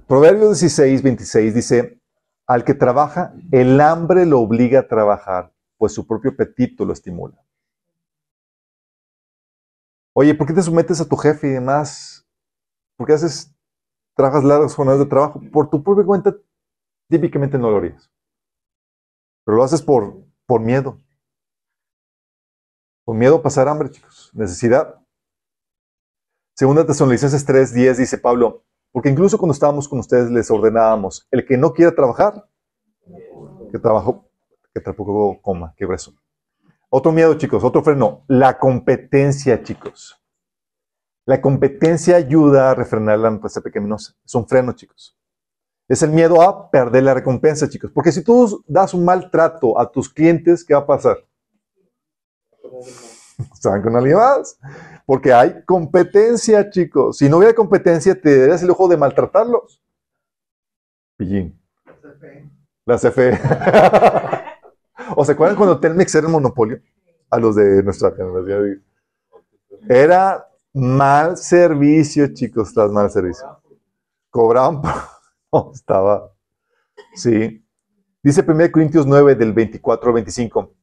Proverbios 0.08 0.60
16, 0.60 1.02
26 1.02 1.54
dice, 1.54 2.00
al 2.46 2.64
que 2.64 2.74
trabaja, 2.74 3.34
el 3.50 3.80
hambre 3.80 4.24
lo 4.26 4.40
obliga 4.40 4.80
a 4.80 4.88
trabajar, 4.88 5.52
pues 5.76 5.92
su 5.92 6.06
propio 6.06 6.32
apetito 6.32 6.84
lo 6.84 6.92
estimula. 6.92 7.42
Oye, 10.14 10.34
¿por 10.34 10.46
qué 10.46 10.52
te 10.52 10.62
sometes 10.62 11.00
a 11.00 11.08
tu 11.08 11.16
jefe 11.16 11.48
y 11.48 11.50
demás? 11.50 12.26
¿Por 12.96 13.06
qué 13.06 13.12
haces, 13.12 13.55
trabajas 14.16 14.42
largas 14.42 14.74
jornadas 14.74 15.00
de 15.00 15.06
trabajo? 15.06 15.40
Por 15.52 15.70
tu 15.70 15.82
propia 15.82 16.04
cuenta, 16.04 16.34
típicamente 17.08 17.58
no 17.58 17.70
lo 17.70 17.76
harías. 17.76 18.10
Pero 19.44 19.58
lo 19.58 19.62
haces 19.62 19.82
por, 19.82 20.24
por 20.46 20.60
miedo. 20.60 20.98
Por 23.04 23.14
miedo 23.14 23.36
a 23.36 23.42
pasar 23.42 23.68
hambre, 23.68 23.90
chicos. 23.90 24.30
Necesidad. 24.34 25.00
Segunda 26.56 26.86
Tesalonicenses 26.86 27.44
3, 27.44 27.74
10 27.74 27.98
dice 27.98 28.18
Pablo, 28.18 28.64
porque 28.90 29.10
incluso 29.10 29.36
cuando 29.36 29.52
estábamos 29.52 29.86
con 29.86 29.98
ustedes 29.98 30.30
les 30.30 30.50
ordenábamos, 30.50 31.28
el 31.30 31.44
que 31.44 31.58
no 31.58 31.74
quiera 31.74 31.94
trabajar, 31.94 32.48
que 33.70 33.78
trabajo, 33.78 34.26
que 34.72 34.80
tampoco 34.80 35.38
coma, 35.42 35.74
que 35.76 35.84
eso. 35.92 36.14
Otro 36.88 37.12
miedo, 37.12 37.34
chicos, 37.34 37.62
otro 37.62 37.82
freno, 37.82 38.24
la 38.26 38.58
competencia, 38.58 39.62
chicos. 39.62 40.18
La 41.26 41.40
competencia 41.40 42.16
ayuda 42.16 42.70
a 42.70 42.74
refrenar 42.76 43.18
la 43.18 43.26
empresa 43.28 43.60
pecaminosa. 43.60 44.14
Es 44.24 44.32
un 44.36 44.46
freno, 44.46 44.72
chicos. 44.72 45.18
Es 45.88 46.00
el 46.02 46.10
miedo 46.10 46.40
a 46.40 46.70
perder 46.70 47.02
la 47.02 47.14
recompensa, 47.14 47.68
chicos. 47.68 47.90
Porque 47.92 48.12
si 48.12 48.22
tú 48.22 48.62
das 48.68 48.94
un 48.94 49.04
mal 49.04 49.28
trato 49.28 49.78
a 49.78 49.90
tus 49.90 50.08
clientes, 50.08 50.64
¿qué 50.64 50.72
va 50.74 50.80
a 50.80 50.86
pasar? 50.86 51.18
¿Saben 53.60 53.82
con 53.82 53.96
alguien 53.96 54.16
más? 54.16 54.56
Porque 55.04 55.32
hay 55.32 55.64
competencia, 55.64 56.70
chicos. 56.70 57.18
Si 57.18 57.28
no 57.28 57.38
hubiera 57.38 57.54
competencia, 57.54 58.18
te 58.20 58.38
darías 58.38 58.62
el 58.62 58.70
ojo 58.70 58.86
de 58.86 58.96
maltratarlos. 58.96 59.82
Pillín. 61.16 61.60
La 62.84 62.98
CFE. 62.98 63.32
¿O 65.16 65.24
se 65.24 65.32
acuerdan 65.32 65.56
cuando 65.56 65.80
Telmex 65.80 66.14
era 66.14 66.28
el 66.28 66.32
monopolio? 66.32 66.80
A 67.30 67.38
los 67.38 67.56
de 67.56 67.82
nuestra 67.82 68.12
generación. 68.12 68.84
Era 69.88 70.46
mal 70.76 71.38
servicio, 71.38 72.34
chicos, 72.34 72.74
tras 72.74 72.90
mal 72.90 73.10
servicio. 73.10 73.46
Cobraban. 74.30 74.82
No, 75.52 75.70
estaba... 75.72 76.32
Sí. 77.14 77.64
Dice 78.22 78.44
1 78.46 78.72
Corintios 78.72 79.06
9, 79.06 79.36
del 79.36 79.52
24 79.52 80.08
al 80.08 80.14
25. 80.14 80.74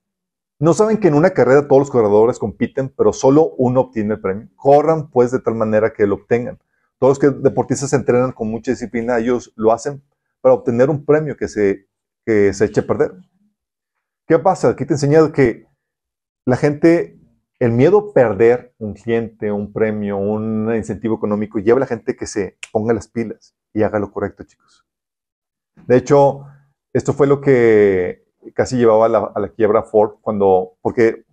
¿No 0.59 0.73
saben 0.73 0.97
que 0.97 1.09
en 1.09 1.13
una 1.13 1.31
carrera 1.31 1.67
todos 1.67 1.81
los 1.81 1.91
corredores 1.91 2.39
compiten, 2.39 2.89
pero 2.89 3.11
solo 3.11 3.53
uno 3.57 3.81
obtiene 3.81 4.13
el 4.15 4.21
premio? 4.21 4.47
Corran 4.55 5.11
pues 5.11 5.29
de 5.31 5.39
tal 5.39 5.55
manera 5.55 5.93
que 5.93 6.07
lo 6.07 6.15
obtengan. 6.15 6.57
Todos 6.97 7.11
los 7.11 7.19
que 7.19 7.41
deportistas 7.41 7.89
se 7.89 7.97
entrenan 7.97 8.31
con 8.31 8.49
mucha 8.49 8.71
disciplina, 8.71 9.19
ellos 9.19 9.51
lo 9.57 9.73
hacen 9.73 10.01
para 10.39 10.55
obtener 10.55 10.89
un 10.89 11.03
premio 11.05 11.35
que 11.35 11.49
se, 11.49 11.87
que 12.25 12.53
se 12.53 12.65
eche 12.65 12.79
a 12.79 12.87
perder. 12.87 13.11
¿Qué 14.25 14.39
pasa? 14.39 14.69
Aquí 14.69 14.85
te 14.85 14.93
he 14.93 14.95
enseñado 14.95 15.33
que 15.33 15.67
la 16.45 16.55
gente, 16.55 17.19
el 17.63 17.71
miedo 17.71 18.09
a 18.09 18.13
perder 18.13 18.73
un 18.77 18.93
cliente, 18.93 19.49
un 19.49 19.71
premio, 19.71 20.17
un 20.17 20.75
incentivo 20.75 21.15
económico, 21.15 21.59
lleva 21.59 21.77
a 21.77 21.79
la 21.79 21.85
gente 21.85 22.17
que 22.17 22.27
se 22.27 22.57
ponga 22.73 22.93
las 22.93 23.07
pilas 23.07 23.55
y 23.73 23.83
haga 23.83 23.99
lo 23.99 24.11
correcto, 24.11 24.43
chicos. 24.43 24.85
De 25.87 25.95
hecho, 25.95 26.45
esto 26.91 27.13
fue 27.13 27.25
lo 27.25 27.39
que 27.39 28.25
casi 28.53 28.75
llevaba 28.75 29.05
a 29.05 29.39
la, 29.39 29.49
quiebra 29.55 29.83
Ford 29.83 30.15
cuando, 30.19 30.73
porque 30.81 31.23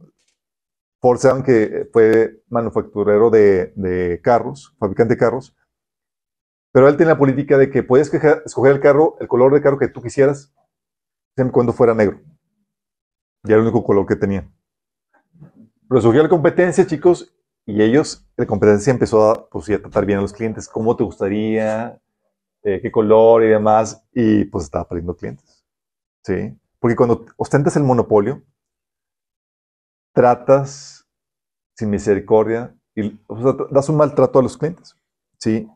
Ford 1.00 1.18
saben 1.18 1.42
que 1.42 1.88
fue 1.92 2.44
manufacturero 2.48 3.30
de, 3.30 4.20
carros, 4.22 4.76
fabricante 4.78 5.14
de 5.14 5.18
carros, 5.18 5.56
pero 6.70 6.88
él 6.88 6.96
tenía 6.96 7.14
la 7.14 7.18
política 7.18 7.58
de 7.58 7.70
que 7.70 7.82
podías 7.82 8.14
escoger 8.46 8.72
el 8.72 8.80
carro, 8.80 9.16
el 9.18 9.26
color 9.26 9.52
de 9.52 9.62
carro 9.62 9.80
que 9.80 9.88
tú 9.88 10.00
quisieras, 10.00 10.54
siempre 11.34 11.52
cuando 11.52 11.72
fuera 11.72 11.92
negro. 11.92 12.20
Y 13.42 13.48
era 13.48 13.56
el 13.56 13.62
único 13.62 13.82
color 13.82 14.06
que 14.06 14.14
tenía. 14.14 14.48
Pero 15.90 16.02
surgió 16.02 16.22
la 16.22 16.28
competencia, 16.28 16.86
chicos, 16.86 17.34
y 17.66 17.82
ellos, 17.82 18.24
la 18.36 18.46
competencia 18.46 18.92
empezó 18.92 19.28
a, 19.28 19.50
pues, 19.50 19.68
a 19.70 19.80
tratar 19.80 20.06
bien 20.06 20.20
a 20.20 20.22
los 20.22 20.32
clientes. 20.32 20.68
¿Cómo 20.68 20.94
te 20.94 21.02
gustaría? 21.02 22.00
Eh, 22.62 22.78
¿Qué 22.80 22.92
color 22.92 23.42
y 23.42 23.48
demás? 23.48 24.06
Y 24.12 24.44
pues 24.44 24.64
estaba 24.64 24.86
perdiendo 24.86 25.16
clientes. 25.16 25.66
¿Sí? 26.24 26.56
Porque 26.78 26.94
cuando 26.94 27.26
ostentas 27.36 27.74
el 27.74 27.82
monopolio, 27.82 28.44
tratas 30.14 31.08
sin 31.76 31.90
misericordia 31.90 32.72
y 32.94 33.18
das 33.72 33.88
un 33.88 33.96
maltrato 33.96 34.38
a 34.38 34.42
los 34.44 34.56
clientes. 34.56 34.94
¿Sí? 35.38 35.68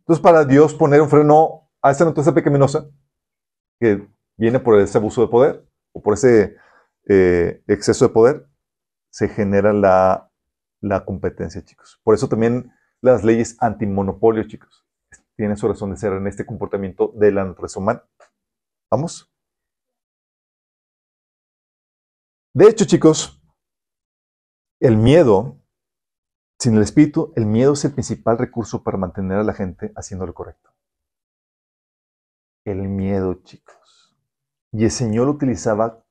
Entonces, 0.00 0.22
para 0.22 0.44
Dios 0.44 0.74
poner 0.74 1.00
un 1.00 1.08
freno 1.08 1.70
a 1.80 1.92
esa 1.92 2.04
naturaleza 2.04 2.34
pecaminosa 2.34 2.90
que 3.80 4.06
viene 4.36 4.60
por 4.60 4.78
ese 4.78 4.98
abuso 4.98 5.22
de 5.22 5.28
poder 5.28 5.66
o 5.92 6.02
por 6.02 6.12
ese 6.12 6.56
eh, 7.08 7.62
exceso 7.66 8.06
de 8.06 8.12
poder, 8.12 8.51
se 9.12 9.28
genera 9.28 9.72
la, 9.72 10.32
la 10.80 11.04
competencia, 11.04 11.62
chicos. 11.62 12.00
Por 12.02 12.14
eso 12.14 12.28
también 12.28 12.72
las 13.00 13.22
leyes 13.22 13.56
antimonopolio, 13.60 14.44
chicos, 14.44 14.86
tienen 15.36 15.56
su 15.56 15.68
razón 15.68 15.90
de 15.90 15.96
ser 15.96 16.14
en 16.14 16.26
este 16.26 16.46
comportamiento 16.46 17.12
de 17.14 17.30
la 17.30 17.44
naturaleza 17.44 17.78
humana. 17.78 18.04
¿Vamos? 18.90 19.30
De 22.54 22.68
hecho, 22.68 22.84
chicos, 22.84 23.42
el 24.80 24.96
miedo, 24.96 25.58
sin 26.58 26.76
el 26.76 26.82
espíritu, 26.82 27.32
el 27.36 27.46
miedo 27.46 27.72
es 27.72 27.84
el 27.84 27.92
principal 27.92 28.38
recurso 28.38 28.82
para 28.82 28.98
mantener 28.98 29.38
a 29.38 29.44
la 29.44 29.54
gente 29.54 29.92
haciendo 29.96 30.26
lo 30.26 30.34
correcto. 30.34 30.70
El 32.64 32.88
miedo, 32.88 33.42
chicos. 33.42 34.16
Y 34.72 34.84
el 34.84 34.90
Señor 34.90 35.26
lo 35.26 35.32
utilizaba 35.32 36.04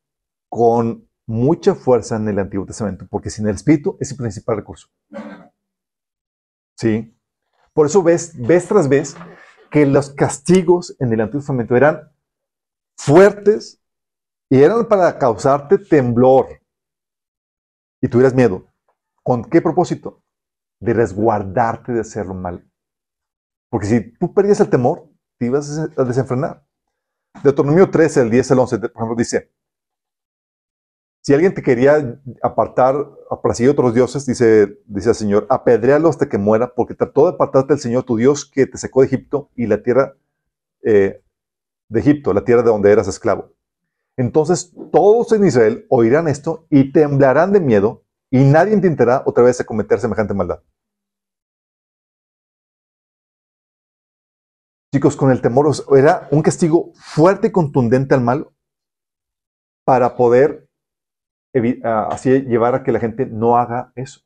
con 0.49 1.10
mucha 1.27 1.75
fuerza 1.75 2.15
en 2.15 2.27
el 2.27 2.39
Antiguo 2.39 2.65
Testamento, 2.65 3.05
porque 3.09 3.29
sin 3.29 3.47
el 3.47 3.55
Espíritu 3.55 3.97
es 3.99 4.11
el 4.11 4.17
principal 4.17 4.57
recurso. 4.57 4.87
¿Sí? 6.77 7.17
Por 7.73 7.85
eso 7.85 8.03
ves, 8.03 8.33
vez 8.35 8.67
tras 8.67 8.89
vez 8.89 9.15
que 9.69 9.85
los 9.85 10.09
castigos 10.11 10.95
en 10.99 11.13
el 11.13 11.21
Antiguo 11.21 11.41
Testamento 11.41 11.75
eran 11.75 12.11
fuertes 12.97 13.81
y 14.49 14.61
eran 14.61 14.87
para 14.87 15.17
causarte 15.17 15.77
temblor 15.77 16.61
y 18.01 18.07
tuvieras 18.07 18.33
miedo. 18.33 18.65
¿Con 19.23 19.45
qué 19.45 19.61
propósito? 19.61 20.23
De 20.79 20.93
resguardarte 20.93 21.93
de 21.93 22.01
hacer 22.01 22.25
lo 22.25 22.33
mal. 22.33 22.67
Porque 23.69 23.87
si 23.87 24.11
tú 24.17 24.33
perdías 24.33 24.59
el 24.59 24.69
temor, 24.69 25.07
te 25.37 25.45
ibas 25.45 25.79
a 25.95 26.03
desenfrenar. 26.03 26.65
Deuteronomio 27.43 27.89
13, 27.89 28.23
el 28.23 28.29
10 28.29 28.51
al 28.51 28.59
11, 28.59 28.79
por 28.79 28.91
ejemplo, 28.91 29.15
dice, 29.15 29.51
si 31.21 31.33
alguien 31.33 31.53
te 31.53 31.61
quería 31.61 32.19
apartar 32.41 32.95
seguir 33.53 33.71
otros 33.71 33.93
dioses, 33.93 34.25
dice, 34.25 34.79
dice 34.85 35.09
el 35.09 35.15
Señor, 35.15 35.45
apedréalo 35.49 36.09
hasta 36.09 36.27
que 36.27 36.39
muera, 36.39 36.73
porque 36.73 36.95
trató 36.95 37.25
de 37.25 37.33
apartarte 37.35 37.73
del 37.73 37.81
Señor 37.81 38.03
tu 38.03 38.17
Dios 38.17 38.45
que 38.45 38.65
te 38.65 38.77
sacó 38.77 39.01
de 39.01 39.07
Egipto 39.07 39.49
y 39.55 39.67
la 39.67 39.83
tierra 39.83 40.15
eh, 40.83 41.21
de 41.89 41.99
Egipto, 41.99 42.33
la 42.33 42.43
tierra 42.43 42.63
de 42.63 42.69
donde 42.69 42.91
eras 42.91 43.07
esclavo. 43.07 43.53
Entonces 44.17 44.73
todos 44.91 45.31
en 45.31 45.45
Israel 45.45 45.85
oirán 45.89 46.27
esto 46.27 46.65
y 46.69 46.91
temblarán 46.91 47.53
de 47.53 47.59
miedo 47.59 48.03
y 48.31 48.43
nadie 48.43 48.73
intentará 48.73 49.23
otra 49.25 49.43
vez 49.43 49.59
a 49.61 49.65
cometer 49.65 49.99
semejante 49.99 50.33
maldad. 50.33 50.61
Chicos, 54.93 55.15
con 55.15 55.31
el 55.31 55.41
temor 55.41 55.71
era 55.95 56.27
un 56.31 56.41
castigo 56.41 56.91
fuerte 56.95 57.47
y 57.47 57.51
contundente 57.51 58.13
al 58.13 58.21
mal 58.21 58.49
para 59.85 60.17
poder 60.17 60.67
así 61.83 62.41
llevar 62.41 62.75
a 62.75 62.83
que 62.83 62.91
la 62.91 62.99
gente 62.99 63.25
no 63.25 63.57
haga 63.57 63.91
eso. 63.95 64.21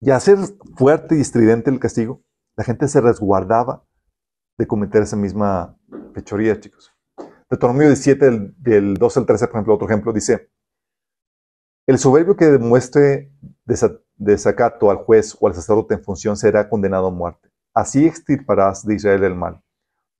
Y 0.00 0.10
al 0.10 0.20
ser 0.20 0.38
fuerte 0.76 1.16
y 1.16 1.20
estridente 1.20 1.70
el 1.70 1.78
castigo, 1.78 2.22
la 2.56 2.64
gente 2.64 2.88
se 2.88 3.00
resguardaba 3.00 3.84
de 4.58 4.66
cometer 4.66 5.02
esa 5.02 5.16
misma 5.16 5.78
fechoría, 6.14 6.58
chicos. 6.58 6.92
Deuteronomio 7.48 7.88
17, 7.88 8.24
del, 8.24 8.54
del 8.58 8.94
12 8.94 9.20
al 9.20 9.26
13, 9.26 9.46
por 9.46 9.56
ejemplo, 9.56 9.74
otro 9.74 9.86
ejemplo, 9.86 10.12
dice, 10.12 10.50
el 11.86 11.98
soberbio 11.98 12.36
que 12.36 12.46
demuestre 12.46 13.32
desacato 14.16 14.90
al 14.90 14.98
juez 14.98 15.36
o 15.40 15.48
al 15.48 15.54
sacerdote 15.54 15.94
en 15.94 16.04
función 16.04 16.36
será 16.36 16.68
condenado 16.68 17.08
a 17.08 17.10
muerte. 17.10 17.50
Así 17.74 18.06
extirparás 18.06 18.86
de 18.86 18.94
Israel 18.94 19.24
el 19.24 19.34
mal. 19.34 19.60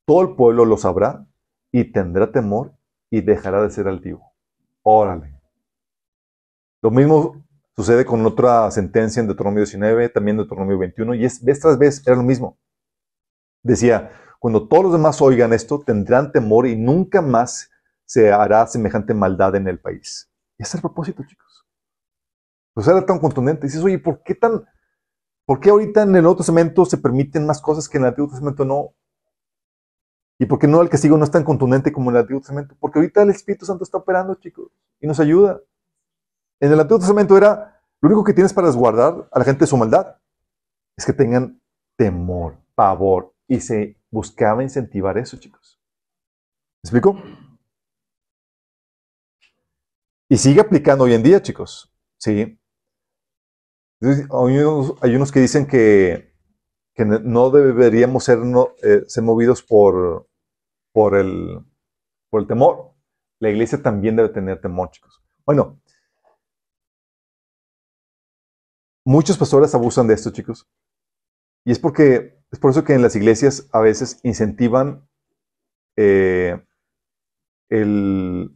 Todo 0.07 0.23
el 0.23 0.35
pueblo 0.35 0.65
lo 0.65 0.77
sabrá 0.77 1.27
y 1.71 1.93
tendrá 1.93 2.33
temor 2.33 2.75
y 3.11 3.21
dejará 3.21 3.63
de 3.63 3.71
ser 3.71 3.87
altivo. 3.87 4.33
Órale. 4.83 5.32
Lo 6.83 6.91
mismo 6.91 7.43
sucede 7.77 8.05
con 8.05 8.27
otra 8.27 8.71
sentencia 8.71 9.21
en 9.21 9.27
Deuteronomio 9.27 9.61
19, 9.61 10.09
también 10.09 10.35
en 10.35 10.39
Deuteronomio 10.39 10.79
21, 10.79 11.15
y 11.15 11.25
es 11.25 11.43
vez 11.43 11.61
tras 11.61 11.79
vez 11.79 12.03
era 12.07 12.17
lo 12.17 12.25
mismo. 12.25 12.59
Decía, 13.63 14.11
cuando 14.41 14.67
todos 14.67 14.85
los 14.85 14.93
demás 14.93 15.23
oigan 15.23 15.53
esto, 15.53 15.81
tendrán 15.81 16.33
temor 16.33 16.67
y 16.67 16.75
nunca 16.75 17.23
más 17.23 17.71
se 18.05 18.33
hará 18.33 18.67
semejante 18.67 19.15
maldad 19.15 19.55
en 19.55 19.69
el 19.69 19.79
país. 19.79 20.29
Y 20.59 20.65
ese 20.65 20.71
es 20.71 20.75
el 20.75 20.81
propósito, 20.81 21.23
chicos. 21.25 21.65
Pues 22.75 22.89
era 22.89 23.07
tan 23.07 23.21
contundente. 23.21 23.67
Dices, 23.67 23.85
oye, 23.85 24.01
¿por 24.01 24.23
qué 24.25 24.35
tan, 24.35 24.65
por 25.47 25.61
qué 25.61 25.71
ahorita 25.71 26.03
en 26.03 26.17
el 26.17 26.23
Nuevo 26.23 26.39
Testamento 26.39 26.85
se 26.85 26.99
permiten 26.99 27.47
más 27.47 27.61
cosas 27.61 27.89
que 27.89 27.99
en 27.99 28.03
el 28.05 28.09
Antiguo 28.09 28.29
Testamento 28.29 28.65
no? 28.65 28.95
¿Y 30.41 30.47
por 30.47 30.59
qué 30.59 30.67
no 30.67 30.83
el 30.83 30.89
castigo 30.89 31.17
no 31.17 31.25
es 31.25 31.31
tan 31.31 31.45
contundente 31.45 31.93
como 31.93 32.11
en 32.11 32.17
el 32.17 32.23
Antiguo 32.23 32.41
Testamento? 32.41 32.75
Porque 32.81 32.99
ahorita 32.99 33.23
el 33.23 33.31
Espíritu 33.31 33.65
Santo 33.65 33.85
está 33.85 33.99
operando, 33.99 34.35
chicos, 34.35 34.73
y 35.01 35.07
nos 35.07 35.21
ayuda. 35.21 35.61
En 36.63 36.71
el 36.71 36.79
Antiguo 36.79 37.01
Testamento 37.01 37.37
era, 37.37 37.83
lo 38.01 38.09
único 38.09 38.23
que 38.23 38.33
tienes 38.33 38.53
para 38.53 38.69
resguardar 38.69 39.29
a 39.33 39.39
la 39.41 39.45
gente 39.45 39.65
de 39.65 39.67
su 39.67 39.77
maldad 39.77 40.17
es 40.97 41.05
que 41.05 41.13
tengan 41.13 41.61
temor, 41.99 42.57
pavor, 42.77 43.35
y 43.49 43.59
se 43.59 44.01
buscaba 44.13 44.63
incentivar 44.63 45.19
eso, 45.19 45.37
chicos. 45.39 45.81
¿Me 46.85 46.89
explico? 46.89 47.21
Y 50.29 50.39
sigue 50.39 50.61
aplicando 50.61 51.03
hoy 51.03 51.15
en 51.15 51.25
día, 51.25 51.43
chicos. 51.43 51.93
Sí. 52.21 52.57
Hay 54.01 55.17
unos, 55.19 55.33
que 55.33 55.41
dicen 55.41 55.67
que, 55.67 56.33
no 56.97 57.51
deberíamos 57.51 58.23
ser, 58.23 58.39
eh, 58.85 59.21
movidos 59.21 59.65
por, 59.65 60.29
el, 61.17 61.59
por 62.31 62.41
el 62.41 62.47
temor. 62.47 62.95
La 63.41 63.51
iglesia 63.51 63.83
también 63.83 64.15
debe 64.15 64.29
tener 64.29 64.61
temor, 64.61 64.91
chicos. 64.93 65.21
Bueno, 65.45 65.82
muchos 69.05 69.39
pastores 69.39 69.75
abusan 69.75 70.07
de 70.07 70.15
esto, 70.15 70.31
chicos. 70.31 70.69
Y 71.65 71.73
es 71.73 71.79
porque 71.79 72.39
es 72.51 72.59
por 72.59 72.71
eso 72.71 72.85
que 72.85 72.95
en 72.95 73.03
las 73.03 73.17
iglesias 73.17 73.69
a 73.73 73.81
veces 73.81 74.21
incentivan 74.23 75.09
eh, 75.97 76.63
el, 77.69 78.55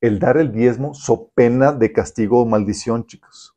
dar 0.00 0.36
el 0.36 0.52
diezmo 0.52 0.94
so 0.94 1.30
pena 1.34 1.72
de 1.72 1.92
castigo 1.92 2.42
o 2.42 2.46
maldición, 2.46 3.06
chicos. 3.06 3.54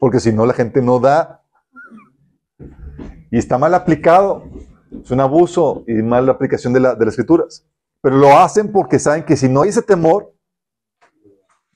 Porque 0.00 0.20
si 0.20 0.32
no, 0.32 0.46
la 0.46 0.52
gente 0.52 0.82
no 0.82 0.98
da. 0.98 1.44
Y 3.30 3.38
está 3.38 3.56
mal 3.56 3.74
aplicado. 3.74 4.44
Es 5.02 5.10
un 5.10 5.20
abuso 5.20 5.84
y 5.86 5.94
mala 5.94 6.32
aplicación 6.32 6.72
de, 6.72 6.80
de 6.80 7.04
las 7.04 7.08
escrituras. 7.08 7.66
Pero 8.00 8.16
lo 8.16 8.36
hacen 8.38 8.72
porque 8.72 8.98
saben 8.98 9.24
que 9.24 9.36
si 9.36 9.48
no 9.48 9.62
hay 9.62 9.70
ese 9.70 9.82
temor, 9.82 10.34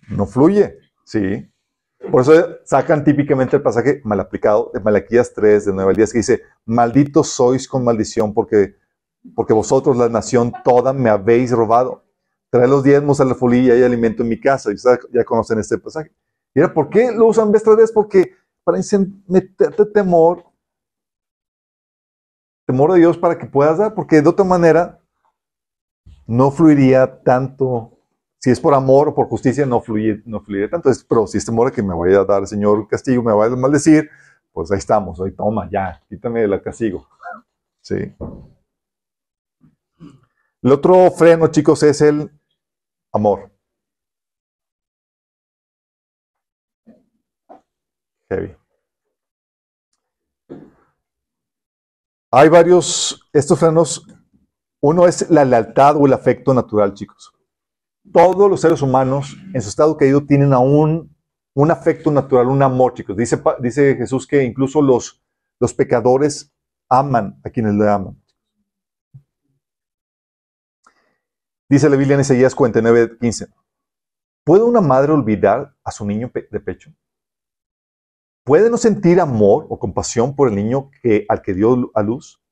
no 0.08 0.26
fluye. 0.26 0.78
Sí. 1.04 1.50
Por 2.08 2.22
eso 2.22 2.58
sacan 2.64 3.04
típicamente 3.04 3.56
el 3.56 3.62
pasaje 3.62 4.00
mal 4.04 4.20
aplicado 4.20 4.70
de 4.72 4.80
Malaquías 4.80 5.32
3, 5.34 5.66
de 5.66 5.72
9 5.72 5.90
al 5.90 5.96
10, 5.96 6.12
que 6.12 6.18
dice, 6.18 6.42
malditos 6.64 7.28
sois 7.28 7.68
con 7.68 7.84
maldición 7.84 8.32
porque, 8.32 8.76
porque 9.34 9.52
vosotros, 9.52 9.96
la 9.96 10.08
nación 10.08 10.52
toda, 10.64 10.92
me 10.92 11.10
habéis 11.10 11.50
robado. 11.50 12.04
Trae 12.48 12.66
los 12.66 12.82
diezmos 12.82 13.20
a 13.20 13.24
la 13.24 13.34
folía 13.34 13.76
y 13.76 13.82
alimento 13.82 14.22
en 14.22 14.30
mi 14.30 14.40
casa. 14.40 14.72
Y 14.72 14.76
ya 15.12 15.24
conocen 15.24 15.58
este 15.58 15.78
pasaje. 15.78 16.10
¿Y 16.54 16.60
era 16.60 16.72
por 16.72 16.88
qué 16.88 17.12
lo 17.12 17.26
usan 17.26 17.52
vez 17.52 17.62
tras 17.62 17.76
vez? 17.76 17.92
Porque 17.92 18.32
para 18.64 18.78
meterte 19.28 19.84
temor, 19.86 20.44
temor 22.66 22.92
de 22.92 22.98
Dios 22.98 23.18
para 23.18 23.38
que 23.38 23.46
puedas 23.46 23.78
dar, 23.78 23.94
porque 23.94 24.22
de 24.22 24.28
otra 24.28 24.44
manera 24.44 25.00
no 26.26 26.50
fluiría 26.50 27.22
tanto 27.22 27.99
Si 28.40 28.50
es 28.50 28.58
por 28.58 28.72
amor 28.72 29.08
o 29.08 29.14
por 29.14 29.28
justicia, 29.28 29.66
no 29.66 29.82
fluye, 29.82 30.22
no 30.24 30.40
fluye 30.40 30.66
tanto. 30.68 30.90
Es, 30.90 31.04
pero 31.04 31.26
si 31.26 31.36
es 31.38 31.44
temor 31.44 31.68
a 31.68 31.70
que 31.70 31.82
me 31.82 31.94
vaya 31.94 32.20
a 32.20 32.24
dar 32.24 32.40
el 32.40 32.46
Señor 32.46 32.88
castigo, 32.88 33.22
me 33.22 33.34
vaya 33.34 33.52
a 33.52 33.56
maldecir, 33.56 34.10
pues 34.52 34.72
ahí 34.72 34.78
estamos. 34.78 35.20
Hoy 35.20 35.32
toma, 35.32 35.68
ya, 35.70 36.02
quítame 36.08 36.42
el 36.44 36.62
castigo. 36.62 37.06
Sí. 37.82 38.14
El 40.62 40.72
otro 40.72 41.10
freno, 41.10 41.48
chicos, 41.48 41.82
es 41.82 42.00
el 42.00 42.30
amor. 43.12 43.50
Heavy. 48.30 48.56
Hay 52.32 52.48
varios, 52.48 53.28
estos 53.32 53.58
frenos, 53.58 54.06
uno 54.80 55.06
es 55.06 55.28
la 55.30 55.44
lealtad 55.44 55.96
o 55.96 56.06
el 56.06 56.12
afecto 56.14 56.54
natural, 56.54 56.94
chicos. 56.94 57.34
Todos 58.12 58.50
los 58.50 58.60
seres 58.60 58.82
humanos 58.82 59.36
en 59.54 59.62
su 59.62 59.68
estado 59.68 59.96
caído 59.96 60.24
tienen 60.24 60.52
aún 60.52 61.14
un 61.54 61.70
afecto 61.70 62.10
natural, 62.10 62.48
un 62.48 62.62
amor, 62.62 62.94
chicos. 62.94 63.16
Dice, 63.16 63.40
dice 63.60 63.96
Jesús 63.96 64.26
que 64.26 64.42
incluso 64.42 64.80
los, 64.80 65.22
los 65.60 65.74
pecadores 65.74 66.52
aman 66.88 67.40
a 67.44 67.50
quienes 67.50 67.74
le 67.74 67.88
aman. 67.88 68.20
Dice 71.68 71.88
la 71.88 71.96
Biblia 71.96 72.14
en 72.14 72.22
Isaías 72.22 72.54
49, 72.54 73.18
15. 73.20 73.46
¿Puede 74.44 74.64
una 74.64 74.80
madre 74.80 75.12
olvidar 75.12 75.76
a 75.84 75.92
su 75.92 76.04
niño 76.04 76.30
de 76.34 76.60
pecho? 76.60 76.90
¿Puede 78.44 78.70
no 78.70 78.76
sentir 78.76 79.20
amor 79.20 79.66
o 79.68 79.78
compasión 79.78 80.34
por 80.34 80.48
el 80.48 80.56
niño 80.56 80.90
que, 81.02 81.26
al 81.28 81.42
que 81.42 81.54
dio 81.54 81.92
a 81.94 82.02
luz? 82.02 82.42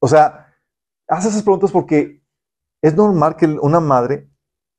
O 0.00 0.08
sea, 0.08 0.56
hace 1.06 1.28
esas 1.28 1.42
preguntas 1.42 1.70
porque 1.72 2.19
es 2.82 2.94
normal 2.94 3.36
que 3.36 3.46
una 3.46 3.80
madre 3.80 4.30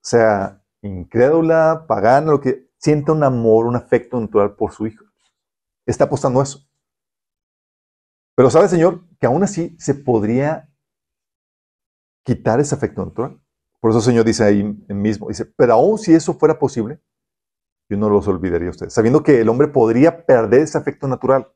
sea 0.02 0.64
incrédula, 0.82 1.86
pagana, 1.88 2.32
lo 2.32 2.42
que 2.42 2.70
sienta 2.78 3.12
un 3.12 3.24
amor, 3.24 3.66
un 3.66 3.76
afecto 3.76 4.20
natural 4.20 4.56
por 4.56 4.72
su 4.72 4.88
hijo. 4.88 5.06
Está 5.86 6.06
apostando 6.06 6.42
eso. 6.42 6.60
Pero 8.36 8.50
sabe, 8.50 8.68
Señor, 8.68 9.04
que 9.20 9.28
aún 9.28 9.44
así 9.44 9.76
se 9.78 9.94
podría 9.94 10.70
quitar 12.24 12.60
ese 12.60 12.74
afecto 12.74 13.06
natural. 13.06 13.40
Por 13.80 13.92
eso 13.92 14.00
el 14.00 14.06
Señor 14.06 14.26
dice 14.26 14.44
ahí 14.44 14.64
mismo, 14.90 15.28
dice, 15.28 15.46
pero 15.46 15.74
aún 15.74 15.98
si 15.98 16.14
eso 16.14 16.34
fuera 16.34 16.58
posible, 16.58 17.02
yo 17.90 17.98
no 17.98 18.10
los 18.10 18.28
olvidaría 18.28 18.70
a 18.70 18.72
ustedes, 18.72 18.94
sabiendo 18.94 19.22
que 19.22 19.42
el 19.42 19.50
hombre 19.50 19.68
podría 19.68 20.26
perder 20.26 20.62
ese 20.62 20.78
afecto 20.78 21.08
natural. 21.08 21.52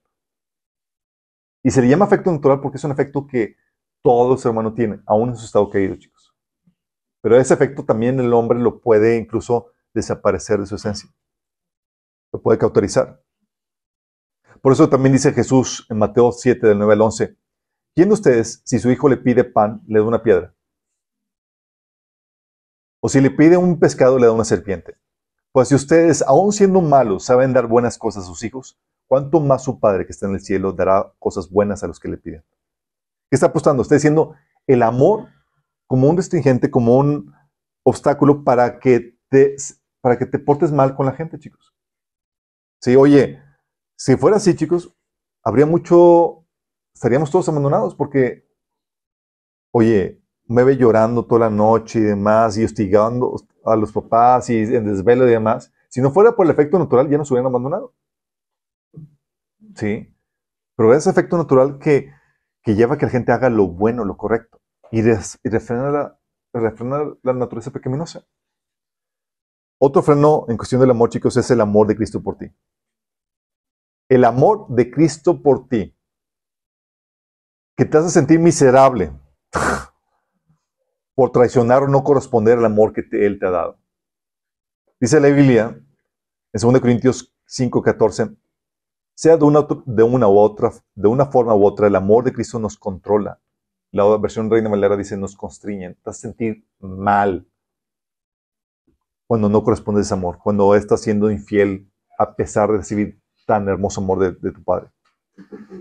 Y 1.64 1.72
se 1.72 1.82
le 1.82 1.88
llama 1.88 2.06
afecto 2.06 2.32
natural 2.32 2.62
porque 2.62 2.78
es 2.78 2.84
un 2.84 2.92
afecto 2.92 3.26
que 3.26 3.56
todo 4.04 4.38
ser 4.38 4.52
humano 4.52 4.74
tiene, 4.74 5.02
aún 5.08 5.30
en 5.30 5.36
su 5.36 5.46
estado 5.46 5.70
caído, 5.70 5.96
chicos. 5.96 6.15
Pero 7.26 7.40
ese 7.40 7.56
afecto 7.56 7.84
también 7.84 8.20
el 8.20 8.32
hombre 8.36 8.60
lo 8.60 8.82
puede 8.82 9.18
incluso 9.18 9.72
desaparecer 9.96 10.60
de 10.60 10.68
su 10.68 10.76
esencia. 10.76 11.10
Lo 12.32 12.40
puede 12.40 12.60
cauterizar. 12.60 13.20
Por 14.62 14.74
eso 14.74 14.88
también 14.90 15.14
dice 15.14 15.34
Jesús 15.34 15.88
en 15.90 15.98
Mateo 15.98 16.32
7, 16.32 16.68
del 16.68 16.78
9 16.78 16.94
al 16.94 17.02
11, 17.02 17.36
¿quién 17.96 18.10
de 18.10 18.14
ustedes, 18.14 18.62
si 18.64 18.78
su 18.78 18.92
hijo 18.92 19.10
le 19.10 19.18
pide 19.18 19.44
pan, 19.44 19.82
le 19.88 19.98
da 19.98 20.06
una 20.06 20.22
piedra? 20.22 20.54
O 23.00 23.10
si 23.10 23.20
le 23.20 23.32
pide 23.32 23.58
un 23.58 23.80
pescado, 23.80 24.20
le 24.20 24.28
da 24.28 24.32
una 24.32 24.46
serpiente. 24.46 24.96
Pues 25.52 25.70
si 25.70 25.74
ustedes, 25.74 26.22
aun 26.22 26.54
siendo 26.54 26.80
malos, 26.80 27.26
saben 27.26 27.54
dar 27.54 27.66
buenas 27.66 27.98
cosas 27.98 28.26
a 28.26 28.28
sus 28.28 28.44
hijos, 28.44 28.80
¿cuánto 29.08 29.40
más 29.40 29.64
su 29.64 29.80
Padre 29.80 30.06
que 30.06 30.12
está 30.12 30.28
en 30.28 30.36
el 30.36 30.42
cielo 30.42 30.74
dará 30.74 31.12
cosas 31.18 31.50
buenas 31.50 31.84
a 31.84 31.88
los 31.88 32.00
que 32.00 32.08
le 32.08 32.18
piden? 32.18 32.44
¿Qué 33.32 33.36
está 33.36 33.48
apostando? 33.48 33.82
Está 33.82 33.96
diciendo 33.96 34.36
el 34.68 34.84
amor 34.84 35.30
como 35.88 36.10
un 36.10 36.18
restringente, 36.18 36.72
como 36.72 36.98
un 36.98 37.34
obstáculo 37.84 38.44
para 38.44 38.80
que 38.80 39.18
te, 39.30 39.56
para 40.02 40.18
que 40.18 40.26
te 40.26 40.40
portes 40.40 40.72
mal 40.72 40.96
con 40.96 41.06
la 41.06 41.14
gente, 41.14 41.40
chicos. 41.40 41.74
Sí, 42.82 42.96
oye, 42.96 43.42
si 43.98 44.18
fuera 44.18 44.38
así, 44.38 44.56
chicos, 44.56 44.96
habría 45.44 45.66
mucho, 45.66 46.46
estaríamos 46.94 47.32
todos 47.32 47.48
abandonados 47.50 47.96
porque, 47.96 48.48
oye, 49.72 50.22
me 50.48 50.64
ve 50.64 50.78
llorando 50.78 51.26
toda 51.26 51.42
la 51.42 51.50
noche 51.50 52.00
y 52.00 52.04
demás, 52.04 52.58
y 52.58 52.64
hostigando 52.64 53.36
a 53.64 53.76
los 53.76 53.92
papás 53.92 54.50
y 54.50 54.58
en 54.58 54.86
desvelo 54.86 55.28
y 55.28 55.32
demás. 55.32 55.72
Si 55.90 56.02
no 56.02 56.12
fuera 56.12 56.36
por 56.36 56.46
el 56.46 56.52
efecto 56.52 56.78
natural, 56.78 57.10
ya 57.10 57.18
nos 57.18 57.32
hubieran 57.32 57.48
abandonado. 57.48 57.94
¿Sí? 59.76 60.14
Pero 60.76 60.94
es 60.94 61.00
ese 61.00 61.10
efecto 61.10 61.38
natural 61.38 61.80
que, 61.80 62.12
que 62.62 62.76
lleva 62.76 62.96
a 62.96 62.98
que 62.98 63.06
la 63.06 63.12
gente 63.12 63.32
haga 63.32 63.50
lo 63.50 63.68
bueno, 63.68 64.06
lo 64.06 64.18
correcto, 64.18 64.55
y, 64.92 65.00
y 65.00 65.50
refrena, 65.50 65.92
la, 65.92 66.20
la 67.24 67.34
naturaleza 67.34 67.72
pecaminosa. 67.72 68.26
Otro 69.80 70.02
freno 70.02 70.46
en 70.48 70.58
cuestión 70.58 70.82
del 70.82 70.92
amor, 70.92 71.10
chicos, 71.10 71.36
es 71.38 71.52
el 71.52 71.62
amor 71.62 71.88
de 71.88 71.96
Cristo 71.96 72.24
por 72.24 72.38
ti. 72.38 72.46
El 74.08 74.24
amor 74.24 74.68
de 74.70 74.90
Cristo 74.90 75.42
por 75.42 75.68
ti, 75.68 75.98
que 77.76 77.86
te 77.86 77.98
hace 77.98 78.10
sentir 78.10 78.40
miserable 78.40 79.12
por 81.16 81.32
traicionar 81.32 81.84
o 81.84 81.88
no 81.88 82.04
corresponder 82.04 82.58
al 82.58 82.66
amor 82.66 82.94
que 82.94 83.02
Él 83.12 83.40
te 83.40 83.48
ha 83.48 83.52
dado. 83.52 83.80
Dice 85.00 85.20
la 85.20 85.28
Biblia 85.28 85.82
en 86.54 86.62
2 86.62 86.80
Corintios 86.80 87.36
5:14, 87.48 88.38
sea 89.14 89.38
de 89.38 89.44
una, 89.44 89.68
de 89.86 90.04
una 90.04 90.28
u 90.28 90.38
otra, 90.38 90.72
de 90.94 91.08
una 91.08 91.26
forma 91.26 91.54
u 91.54 91.66
otra, 91.66 91.88
el 91.88 91.96
amor 91.96 92.24
de 92.24 92.34
Cristo 92.34 92.60
nos 92.60 92.78
controla. 92.78 93.42
La 93.96 94.18
versión 94.18 94.52
Reina 94.52 94.70
Valera 94.70 94.98
dice 94.98 95.16
nos 95.16 95.38
constriñe, 95.38 95.94
te 95.94 96.10
hace 96.10 96.28
sentir 96.28 96.68
mal 96.80 97.48
cuando 99.26 99.48
no 99.48 99.64
corresponde 99.64 100.02
ese 100.02 100.14
amor, 100.14 100.38
cuando 100.44 100.76
estás 100.76 101.00
siendo 101.00 101.32
infiel 101.32 101.90
a 102.20 102.36
pesar 102.36 102.70
de 102.70 102.80
recibir 102.80 103.22
tan 103.48 103.70
hermoso 103.70 104.02
amor 104.02 104.20
de, 104.20 104.32
de 104.34 104.52
tu 104.52 104.62
Padre. 104.66 104.90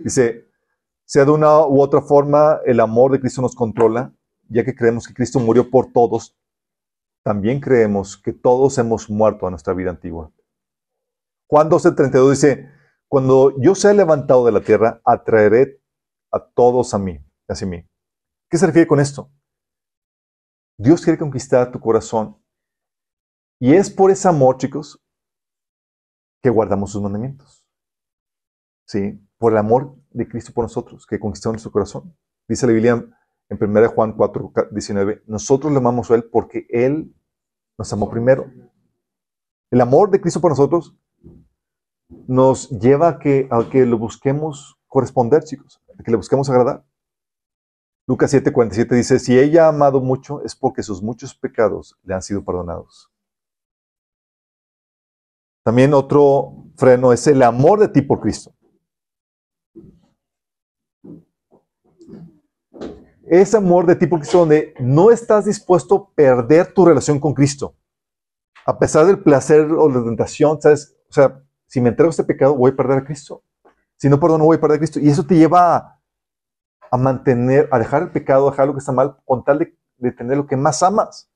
Dice, 0.05 0.47
sea 1.05 1.25
de 1.25 1.33
una 1.33 1.67
u 1.67 1.81
otra 1.81 2.03
forma, 2.03 2.61
el 2.65 2.79
amor 2.79 3.11
de 3.11 3.19
Cristo 3.19 3.43
nos 3.43 3.57
controla 3.57 4.15
ya 4.49 4.65
que 4.65 4.77
creemos 4.77 5.09
que 5.09 5.15
Cristo 5.15 5.41
murió 5.41 5.69
por 5.69 5.91
todos, 5.93 6.37
también 7.25 7.59
creemos 7.59 8.17
que 8.17 8.33
todos 8.33 8.79
hemos 8.79 9.11
muerto 9.11 9.45
a 9.49 9.51
nuestra 9.51 9.75
vida 9.75 9.91
antigua. 9.91 10.31
Juan 11.49 11.69
12:32 11.69 12.31
dice, 12.31 12.71
cuando 13.09 13.61
yo 13.61 13.75
sea 13.75 13.93
levantado 13.93 14.47
de 14.47 14.53
la 14.53 14.61
tierra, 14.61 15.01
atraeré 15.05 15.81
a 16.31 16.39
todos 16.39 16.95
a 16.95 16.99
mí, 17.01 17.19
hacia 17.49 17.67
mí. 17.67 17.85
¿Qué 18.55 18.59
se 18.59 18.67
refiere 18.67 18.87
con 18.87 19.01
esto? 19.01 19.33
Dios 20.79 21.03
quiere 21.03 21.19
conquistar 21.19 21.73
tu 21.73 21.81
corazón. 21.81 22.41
Y 23.59 23.75
es 23.75 23.91
por 23.91 24.13
ese 24.13 24.29
amor, 24.29 24.59
chicos, 24.59 25.05
que 26.41 26.51
guardamos 26.51 26.93
sus 26.93 27.03
mandamientos. 27.03 27.67
¿Sí? 28.87 29.21
Por 29.39 29.51
el 29.51 29.59
amor 29.59 29.97
de 30.11 30.29
Cristo 30.29 30.53
por 30.53 30.67
nosotros, 30.67 31.05
que 31.05 31.19
conquistó 31.19 31.51
nuestro 31.51 31.73
corazón. 31.73 32.17
Dice 32.47 32.69
la 32.69 32.75
Biblia 32.75 33.05
en 33.49 33.59
1 33.61 33.89
Juan 33.89 34.13
4, 34.13 34.53
19, 34.71 35.25
nosotros 35.27 35.73
le 35.73 35.79
amamos 35.79 36.13
a 36.13 36.15
Él 36.15 36.23
porque 36.31 36.69
Él 36.71 37.13
nos 37.77 37.93
amó 37.93 38.09
primero. 38.09 38.53
El 39.73 39.81
amor 39.81 40.13
de 40.13 40.21
Cristo 40.21 40.41
por 40.41 40.53
nosotros 40.53 40.97
nos 42.29 42.71
lleva 42.71 43.09
a 43.09 43.19
que, 43.19 43.49
a 43.51 43.69
que 43.69 43.85
lo 43.85 43.99
busquemos 43.99 44.79
corresponder, 44.87 45.43
chicos, 45.43 45.83
a 45.99 46.05
que 46.05 46.13
le 46.13 46.19
busquemos 46.19 46.49
agradar. 46.49 46.85
Lucas 48.07 48.31
7, 48.31 48.53
47 48.53 48.95
dice, 48.95 49.19
si 49.19 49.39
ella 49.39 49.67
ha 49.67 49.69
amado 49.69 50.01
mucho 50.01 50.43
es 50.43 50.55
porque 50.55 50.83
sus 50.83 51.03
muchos 51.03 51.35
pecados 51.35 51.99
le 52.03 52.15
han 52.15 52.23
sido 52.23 52.45
perdonados. 52.45 53.11
También 55.65 55.95
otro 55.95 56.67
freno 56.77 57.13
es 57.13 57.27
el 57.27 57.43
amor 57.43 57.81
de 57.81 57.89
ti 57.89 58.03
por 58.03 58.21
Cristo. 58.21 58.55
es 63.27 63.55
amor 63.55 63.87
de 63.87 63.97
tipo 63.97 64.19
Cristo 64.19 64.41
donde 64.41 64.75
no 64.79 65.11
estás 65.11 65.47
dispuesto 65.47 65.95
a 65.97 66.15
perder 66.15 66.73
tu 66.73 66.85
relación 66.85 67.19
con 67.19 67.35
Cristo. 67.35 67.75
A 68.67 68.79
pesar 68.79 69.07
del 69.07 69.19
placer 69.19 69.61
o 69.73 69.89
la 69.89 70.05
tentación, 70.05 70.61
¿sabes? 70.61 70.97
O 71.09 71.13
sea, 71.13 71.43
si 71.67 71.81
me 71.81 71.91
entrego 71.91 72.11
este 72.11 72.25
pecado, 72.25 72.55
voy 72.55 72.71
a 72.71 72.77
perder 72.77 72.99
a 72.99 73.05
Cristo. 73.05 73.43
Si 73.97 74.09
no 74.09 74.21
perdono, 74.21 74.45
voy 74.45 74.57
a 74.57 74.61
perder 74.61 74.77
a 74.77 74.79
Cristo. 74.79 75.01
Y 75.01 75.09
eso 75.09 75.25
te 75.25 75.37
lleva 75.37 75.77
a, 75.77 75.94
mantener, 76.97 77.69
a 77.71 77.79
dejar 77.79 78.03
el 78.03 78.11
pecado, 78.11 78.49
a 78.49 78.51
dejar 78.51 78.67
lo 78.67 78.75
que 78.75 78.81
está 78.81 78.93
mal, 78.93 79.17
con 79.25 79.45
tal 79.45 79.59
de, 79.59 79.77
de 79.99 80.13
tener 80.13 80.37
lo 80.37 80.47
que 80.47 80.57
más 80.57 80.83
amas, 80.83 81.31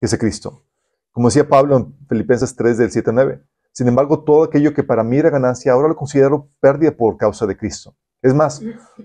que 0.00 0.06
es 0.06 0.18
Cristo. 0.18 0.64
Como 1.12 1.28
decía 1.28 1.48
Pablo 1.48 1.76
en 1.76 1.96
Filipenses 2.08 2.54
3, 2.54 2.78
del 2.78 2.90
7 2.90 3.10
al 3.10 3.16
9. 3.16 3.42
Sin 3.72 3.88
embargo, 3.88 4.24
todo 4.24 4.44
aquello 4.44 4.74
que 4.74 4.82
para 4.82 5.04
mí 5.04 5.18
era 5.18 5.30
ganancia, 5.30 5.72
ahora 5.72 5.88
lo 5.88 5.96
considero 5.96 6.48
pérdida 6.60 6.92
por 6.92 7.16
causa 7.16 7.46
de 7.46 7.56
Cristo. 7.56 7.94
Es 8.20 8.34
más, 8.34 8.60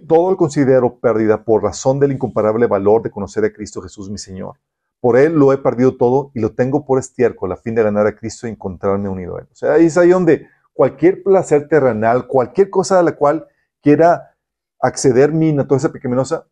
todo 0.07 0.31
lo 0.31 0.37
considero 0.37 0.99
pérdida 0.99 1.43
por 1.43 1.61
razón 1.61 1.99
del 1.99 2.13
incomparable 2.13 2.65
valor 2.65 3.03
de 3.03 3.11
conocer 3.11 3.45
a 3.45 3.53
Cristo 3.53 3.81
Jesús 3.81 4.09
mi 4.09 4.17
Señor. 4.17 4.57
Por 4.99 5.17
Él 5.17 5.33
lo 5.33 5.53
he 5.53 5.57
perdido 5.57 5.97
todo 5.97 6.31
y 6.33 6.39
lo 6.39 6.53
tengo 6.53 6.85
por 6.85 6.97
estiércol 6.97 7.51
a 7.51 7.57
fin 7.57 7.75
de 7.75 7.83
ganar 7.83 8.07
a 8.07 8.15
Cristo 8.15 8.47
y 8.47 8.51
encontrarme 8.51 9.09
unido 9.09 9.37
a 9.37 9.41
Él. 9.41 9.47
O 9.51 9.55
sea, 9.55 9.73
ahí 9.73 9.85
es 9.85 9.97
ahí 9.97 10.09
donde 10.09 10.47
cualquier 10.73 11.21
placer 11.21 11.67
terrenal, 11.67 12.25
cualquier 12.25 12.69
cosa 12.69 12.99
a 12.99 13.03
la 13.03 13.11
cual 13.15 13.45
quiera 13.81 14.32
acceder 14.83 15.31
mi 15.31 15.53
naturaleza 15.53 15.93
pecaminosa, 15.93 16.45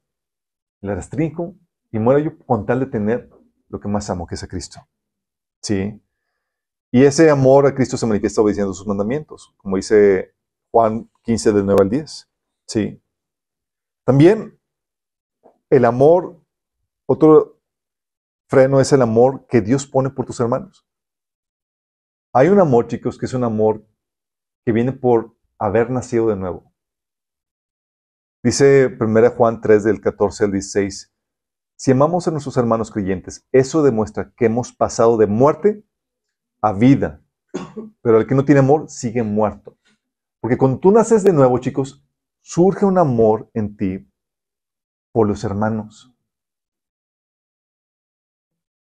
la 0.79 0.95
restringo 0.95 1.53
y 1.91 1.99
muero 1.99 2.19
yo 2.19 2.37
con 2.45 2.65
tal 2.65 2.79
de 2.79 2.85
tener 2.85 3.29
lo 3.67 3.79
que 3.79 3.89
más 3.89 4.09
amo, 4.09 4.25
que 4.25 4.35
es 4.35 4.43
a 4.43 4.47
Cristo. 4.47 4.79
¿Sí? 5.61 6.01
Y 6.91 7.03
ese 7.03 7.29
amor 7.29 7.67
a 7.67 7.75
Cristo 7.75 7.97
se 7.97 8.05
manifiesta 8.05 8.41
obedeciendo 8.41 8.73
sus 8.73 8.87
mandamientos, 8.87 9.53
como 9.57 9.75
dice 9.75 10.33
Juan 10.71 11.09
15 11.23 11.51
del 11.51 11.65
9 11.65 11.81
al 11.81 11.89
10. 11.89 12.29
¿Sí? 12.67 13.03
También 14.05 14.57
el 15.69 15.83
amor, 15.83 16.41
otro 17.05 17.59
freno 18.47 18.79
es 18.79 18.93
el 18.93 19.01
amor 19.01 19.45
que 19.47 19.59
Dios 19.59 19.85
pone 19.85 20.09
por 20.09 20.25
tus 20.25 20.39
hermanos. 20.39 20.87
Hay 22.33 22.47
un 22.47 22.61
amor, 22.61 22.87
chicos, 22.87 23.17
que 23.17 23.25
es 23.25 23.33
un 23.33 23.43
amor 23.43 23.85
que 24.63 24.71
viene 24.71 24.93
por 24.93 25.35
haber 25.57 25.89
nacido 25.89 26.29
de 26.29 26.37
nuevo. 26.37 26.70
Dice 28.43 28.97
1 28.99 29.29
Juan 29.31 29.61
3 29.61 29.83
del 29.83 30.01
14 30.01 30.45
al 30.45 30.51
16, 30.51 31.13
si 31.75 31.91
amamos 31.91 32.27
a 32.27 32.31
nuestros 32.31 32.57
hermanos 32.57 32.89
creyentes, 32.89 33.47
eso 33.51 33.83
demuestra 33.83 34.33
que 34.35 34.45
hemos 34.45 34.73
pasado 34.73 35.17
de 35.17 35.27
muerte 35.27 35.83
a 36.61 36.73
vida. 36.73 37.23
Pero 38.01 38.19
el 38.19 38.25
que 38.25 38.33
no 38.33 38.43
tiene 38.43 38.59
amor 38.59 38.89
sigue 38.89 39.21
muerto. 39.21 39.77
Porque 40.39 40.57
cuando 40.57 40.79
tú 40.79 40.91
naces 40.91 41.23
de 41.23 41.33
nuevo, 41.33 41.59
chicos, 41.59 42.03
surge 42.39 42.85
un 42.85 42.97
amor 42.97 43.49
en 43.53 43.77
ti 43.77 44.09
por 45.11 45.27
los 45.27 45.43
hermanos. 45.43 46.11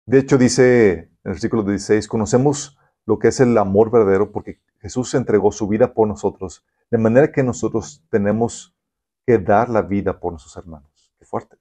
De 0.06 0.18
hecho, 0.18 0.38
dice 0.38 0.92
en 0.92 1.10
el 1.24 1.32
versículo 1.32 1.62
16, 1.64 2.08
conocemos 2.08 2.78
lo 3.04 3.18
que 3.18 3.28
es 3.28 3.40
el 3.40 3.56
amor 3.58 3.90
verdadero 3.90 4.32
porque 4.32 4.60
Jesús 4.80 5.12
entregó 5.14 5.52
su 5.52 5.68
vida 5.68 5.92
por 5.92 6.08
nosotros, 6.08 6.64
de 6.90 6.98
manera 6.98 7.32
que 7.32 7.42
nosotros 7.42 8.04
tenemos 8.10 8.74
que 9.26 9.38
dar 9.38 9.68
la 9.68 9.82
vida 9.82 10.18
por 10.18 10.32
nuestros 10.32 10.56
hermanos. 10.56 11.12
Qué 11.18 11.24
fuerte. 11.24 11.56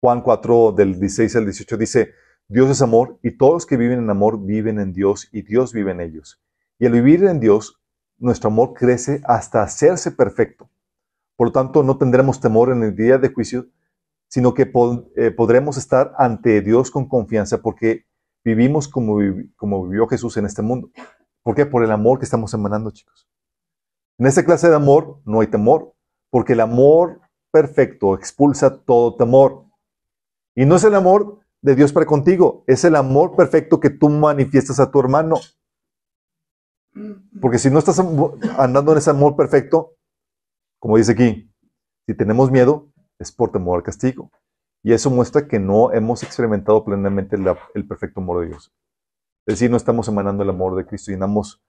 Juan 0.00 0.22
4 0.22 0.72
del 0.72 0.98
16 0.98 1.36
al 1.36 1.44
18 1.44 1.76
dice, 1.76 2.14
Dios 2.48 2.70
es 2.70 2.82
amor 2.82 3.18
y 3.22 3.36
todos 3.36 3.52
los 3.52 3.66
que 3.66 3.76
viven 3.76 4.00
en 4.00 4.10
amor 4.10 4.44
viven 4.44 4.80
en 4.80 4.92
Dios 4.92 5.28
y 5.30 5.42
Dios 5.42 5.72
vive 5.72 5.92
en 5.92 6.00
ellos. 6.00 6.42
Y 6.78 6.86
al 6.86 6.92
vivir 6.92 7.22
en 7.24 7.38
Dios, 7.38 7.80
nuestro 8.18 8.48
amor 8.48 8.74
crece 8.74 9.20
hasta 9.24 9.62
hacerse 9.62 10.10
perfecto. 10.10 10.68
Por 11.36 11.48
lo 11.48 11.52
tanto, 11.52 11.82
no 11.82 11.96
tendremos 11.96 12.40
temor 12.40 12.70
en 12.70 12.82
el 12.82 12.96
día 12.96 13.18
de 13.18 13.32
juicio, 13.32 13.68
sino 14.28 14.52
que 14.52 14.70
eh, 15.16 15.30
podremos 15.30 15.76
estar 15.76 16.12
ante 16.18 16.60
Dios 16.60 16.90
con 16.90 17.08
confianza 17.08 17.62
porque 17.62 18.06
vivimos 18.44 18.88
como, 18.88 19.18
como 19.56 19.86
vivió 19.86 20.06
Jesús 20.08 20.36
en 20.36 20.46
este 20.46 20.62
mundo. 20.62 20.90
¿Por 21.42 21.54
qué? 21.54 21.66
Por 21.66 21.84
el 21.84 21.92
amor 21.92 22.18
que 22.18 22.24
estamos 22.24 22.52
emanando, 22.52 22.90
chicos. 22.90 23.29
En 24.20 24.26
esta 24.26 24.44
clase 24.44 24.68
de 24.68 24.76
amor 24.76 25.22
no 25.24 25.40
hay 25.40 25.46
temor, 25.46 25.94
porque 26.30 26.52
el 26.52 26.60
amor 26.60 27.22
perfecto 27.50 28.14
expulsa 28.14 28.84
todo 28.84 29.16
temor. 29.16 29.64
Y 30.54 30.66
no 30.66 30.76
es 30.76 30.84
el 30.84 30.94
amor 30.94 31.40
de 31.62 31.74
Dios 31.74 31.90
para 31.94 32.04
contigo, 32.04 32.62
es 32.66 32.84
el 32.84 32.96
amor 32.96 33.34
perfecto 33.34 33.80
que 33.80 33.88
tú 33.88 34.10
manifiestas 34.10 34.78
a 34.78 34.90
tu 34.90 35.00
hermano. 35.00 35.36
Porque 37.40 37.58
si 37.58 37.70
no 37.70 37.78
estás 37.78 37.98
andando 38.58 38.92
en 38.92 38.98
ese 38.98 39.08
amor 39.08 39.36
perfecto, 39.36 39.96
como 40.78 40.98
dice 40.98 41.12
aquí, 41.12 41.50
si 42.06 42.14
tenemos 42.14 42.50
miedo, 42.50 42.92
es 43.18 43.32
por 43.32 43.50
temor 43.50 43.78
al 43.78 43.82
castigo. 43.82 44.30
Y 44.82 44.92
eso 44.92 45.08
muestra 45.08 45.48
que 45.48 45.58
no 45.58 45.92
hemos 45.92 46.22
experimentado 46.24 46.84
plenamente 46.84 47.36
el 47.74 47.88
perfecto 47.88 48.20
amor 48.20 48.42
de 48.42 48.48
Dios. 48.48 48.70
Es 49.46 49.54
decir, 49.54 49.70
no 49.70 49.78
estamos 49.78 50.08
emanando 50.08 50.42
el 50.42 50.50
amor 50.50 50.76
de 50.76 50.84
Cristo 50.84 51.10
y 51.10 51.14
andamos 51.14 51.62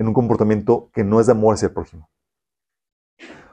en 0.00 0.08
un 0.08 0.14
comportamiento 0.14 0.90
que 0.94 1.04
no 1.04 1.20
es 1.20 1.26
de 1.26 1.32
amor 1.32 1.54
hacia 1.54 1.66
el 1.66 1.74
prójimo. 1.74 2.08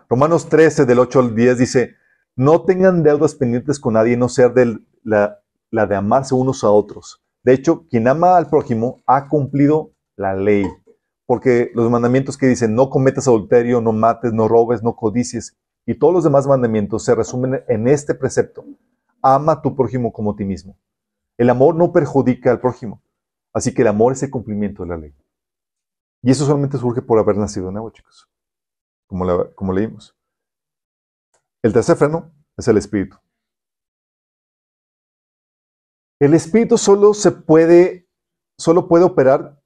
Romanos 0.09 0.47
13, 0.47 0.85
del 0.85 0.99
8 0.99 1.19
al 1.19 1.35
10 1.35 1.57
dice, 1.57 1.95
no 2.37 2.63
tengan 2.63 3.03
deudas 3.03 3.35
pendientes 3.35 3.81
con 3.81 3.95
nadie, 3.95 4.15
no 4.15 4.29
ser 4.29 4.53
de 4.53 4.79
la, 5.03 5.41
de 5.71 5.95
amarse 5.95 6.33
unos 6.33 6.63
a 6.63 6.69
otros. 6.69 7.21
De 7.43 7.51
hecho, 7.51 7.85
quien 7.89 8.07
ama 8.07 8.37
al 8.37 8.47
prójimo 8.47 9.01
ha 9.05 9.27
cumplido 9.27 9.91
la 10.15 10.35
ley. 10.35 10.65
Porque 11.25 11.69
los 11.75 11.91
mandamientos 11.91 12.37
que 12.37 12.47
dicen, 12.47 12.75
no 12.75 12.89
cometas 12.89 13.27
adulterio, 13.27 13.81
no 13.81 13.91
mates, 13.91 14.31
no 14.31 14.47
robes, 14.47 14.81
no 14.81 14.95
codicies, 14.95 15.57
y 15.85 15.95
todos 15.95 16.13
los 16.13 16.23
demás 16.23 16.47
mandamientos 16.47 17.03
se 17.03 17.13
resumen 17.13 17.61
en 17.67 17.89
este 17.89 18.15
precepto. 18.15 18.63
Ama 19.21 19.51
a 19.51 19.61
tu 19.61 19.75
prójimo 19.75 20.13
como 20.13 20.31
a 20.31 20.35
ti 20.37 20.45
mismo. 20.45 20.77
El 21.37 21.49
amor 21.49 21.75
no 21.75 21.91
perjudica 21.91 22.51
al 22.51 22.61
prójimo. 22.61 23.01
Así 23.51 23.73
que 23.73 23.81
el 23.81 23.89
amor 23.89 24.13
es 24.13 24.23
el 24.23 24.29
cumplimiento 24.29 24.83
de 24.83 24.89
la 24.89 24.97
ley. 24.97 25.13
Y 26.23 26.31
eso 26.31 26.45
solamente 26.45 26.77
surge 26.77 27.01
por 27.01 27.19
haber 27.19 27.37
nacido 27.37 27.71
nuevo, 27.71 27.89
chicos. 27.91 28.29
Como, 29.07 29.73
leímos. 29.73 30.15
El 31.63 31.73
tercer 31.73 31.95
freno 31.95 32.31
es 32.57 32.67
el 32.67 32.77
espíritu. 32.77 33.17
El 36.19 36.33
espíritu 36.33 36.77
solo 36.77 37.13
se 37.13 37.31
puede, 37.31 38.09
solo 38.57 38.87
puede 38.87 39.05
operar 39.05 39.61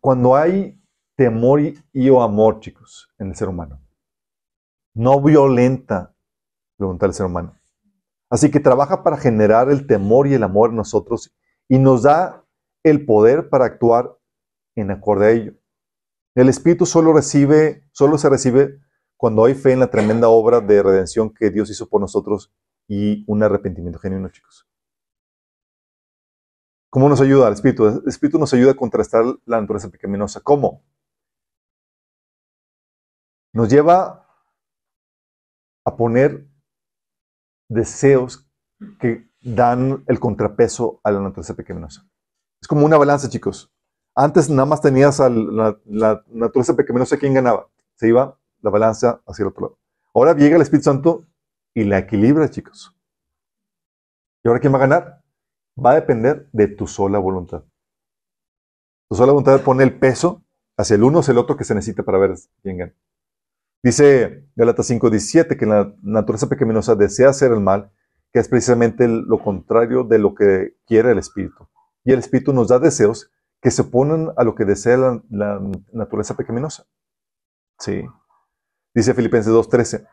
cuando 0.00 0.36
hay 0.36 0.82
temor 1.16 1.60
y 1.92 2.10
o 2.10 2.22
amor, 2.22 2.60
chicos, 2.60 3.08
en 3.18 3.28
el 3.28 3.36
ser 3.36 3.48
humano 3.48 3.80
no 4.94 5.20
violenta 5.20 6.14
la 6.78 6.86
voluntad 6.86 7.06
del 7.06 7.14
ser 7.14 7.26
humano. 7.26 7.58
Así 8.28 8.50
que 8.50 8.60
trabaja 8.60 9.02
para 9.02 9.16
generar 9.16 9.70
el 9.70 9.86
temor 9.86 10.26
y 10.26 10.34
el 10.34 10.42
amor 10.42 10.70
en 10.70 10.76
nosotros 10.76 11.34
y 11.68 11.78
nos 11.78 12.02
da 12.02 12.44
el 12.84 13.04
poder 13.04 13.48
para 13.48 13.64
actuar 13.64 14.16
en 14.76 14.90
acorde 14.90 15.26
a 15.26 15.30
ello. 15.30 15.54
El 16.34 16.48
Espíritu 16.48 16.86
solo 16.86 17.12
recibe, 17.12 17.84
solo 17.92 18.16
se 18.18 18.28
recibe 18.28 18.80
cuando 19.16 19.44
hay 19.44 19.54
fe 19.54 19.72
en 19.72 19.80
la 19.80 19.90
tremenda 19.90 20.28
obra 20.28 20.60
de 20.60 20.82
redención 20.82 21.34
que 21.34 21.50
Dios 21.50 21.70
hizo 21.70 21.88
por 21.88 22.00
nosotros 22.00 22.52
y 22.88 23.24
un 23.26 23.42
arrepentimiento 23.42 23.98
genuino, 23.98 24.28
chicos. 24.30 24.66
¿Cómo 26.90 27.08
nos 27.08 27.20
ayuda 27.20 27.48
el 27.48 27.54
Espíritu? 27.54 27.86
El 27.86 28.02
Espíritu 28.06 28.38
nos 28.38 28.52
ayuda 28.52 28.72
a 28.72 28.76
contrastar 28.76 29.24
la 29.44 29.60
naturaleza 29.60 29.90
pecaminosa. 29.90 30.40
¿Cómo? 30.40 30.82
Nos 33.52 33.68
lleva 33.68 34.26
a 35.84 35.96
poner 35.96 36.48
deseos 37.68 38.48
que 38.98 39.30
dan 39.40 40.04
el 40.08 40.18
contrapeso 40.18 41.00
a 41.04 41.10
la 41.10 41.20
naturaleza 41.20 41.54
pecaminosa. 41.54 42.08
Es 42.60 42.68
como 42.68 42.84
una 42.84 42.98
balanza, 42.98 43.28
chicos. 43.28 43.72
Antes 44.14 44.50
nada 44.50 44.66
más 44.66 44.80
tenías 44.80 45.20
a 45.20 45.28
la, 45.30 45.78
naturaleza 46.28 46.74
pecaminosa 46.74 47.16
quien 47.16 47.34
ganaba. 47.34 47.68
Se 47.94 48.08
iba 48.08 48.38
la 48.60 48.70
balanza 48.70 49.22
hacia 49.26 49.44
el 49.44 49.48
otro 49.48 49.62
lado. 49.62 49.78
Ahora 50.14 50.34
llega 50.34 50.56
el 50.56 50.62
Espíritu 50.62 50.84
Santo 50.84 51.26
y 51.74 51.84
la 51.84 51.98
equilibra, 51.98 52.50
chicos. 52.50 52.94
¿Y 54.42 54.48
ahora 54.48 54.60
quién 54.60 54.72
va 54.72 54.78
a 54.78 54.80
ganar? 54.80 55.22
Va 55.82 55.92
a 55.92 55.94
depender 55.94 56.48
de 56.52 56.68
tu 56.68 56.86
sola 56.86 57.18
voluntad. 57.18 57.64
Tu 59.08 59.16
sola 59.16 59.32
voluntad 59.32 59.60
pone 59.62 59.84
el 59.84 59.98
peso 59.98 60.42
hacia 60.76 60.96
el 60.96 61.04
uno 61.04 61.18
o 61.18 61.20
hacia 61.20 61.32
el 61.32 61.38
otro 61.38 61.56
que 61.56 61.64
se 61.64 61.74
necesita 61.74 62.02
para 62.02 62.18
ver 62.18 62.34
quién 62.62 62.78
gana. 62.78 62.94
Dice 63.82 64.44
Galatas 64.56 64.90
5:17 64.90 65.56
que 65.56 65.66
la 65.66 65.94
naturaleza 66.02 66.48
pecaminosa 66.48 66.94
desea 66.94 67.30
hacer 67.30 67.52
el 67.52 67.60
mal, 67.60 67.90
que 68.32 68.40
es 68.40 68.48
precisamente 68.48 69.08
lo 69.08 69.42
contrario 69.42 70.04
de 70.04 70.18
lo 70.18 70.34
que 70.34 70.76
quiere 70.86 71.12
el 71.12 71.18
espíritu. 71.18 71.68
Y 72.04 72.12
el 72.12 72.18
espíritu 72.18 72.52
nos 72.52 72.68
da 72.68 72.78
deseos 72.78 73.30
que 73.60 73.70
se 73.70 73.82
oponen 73.82 74.30
a 74.36 74.44
lo 74.44 74.54
que 74.54 74.64
desea 74.64 74.96
la, 75.28 75.60
naturaleza 75.92 76.36
pecaminosa. 76.36 76.84
Sí. 77.78 78.04
Dice 78.94 79.14
Filipenses 79.14 79.52
2:13, 79.52 80.06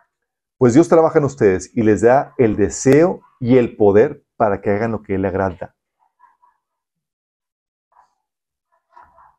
pues 0.58 0.74
Dios 0.74 0.90
trabaja 0.90 1.20
en 1.20 1.26
ustedes 1.26 1.72
y 1.76 1.84
les 1.84 2.02
da 2.02 2.34
el 2.38 2.56
deseo 2.56 3.22
y 3.40 3.58
el 3.58 3.76
poder 3.76 4.24
para 4.36 4.62
que 4.62 4.72
hagan 4.72 4.92
lo 4.92 5.02
que 5.02 5.18
le 5.18 5.28
agrada. 5.28 5.76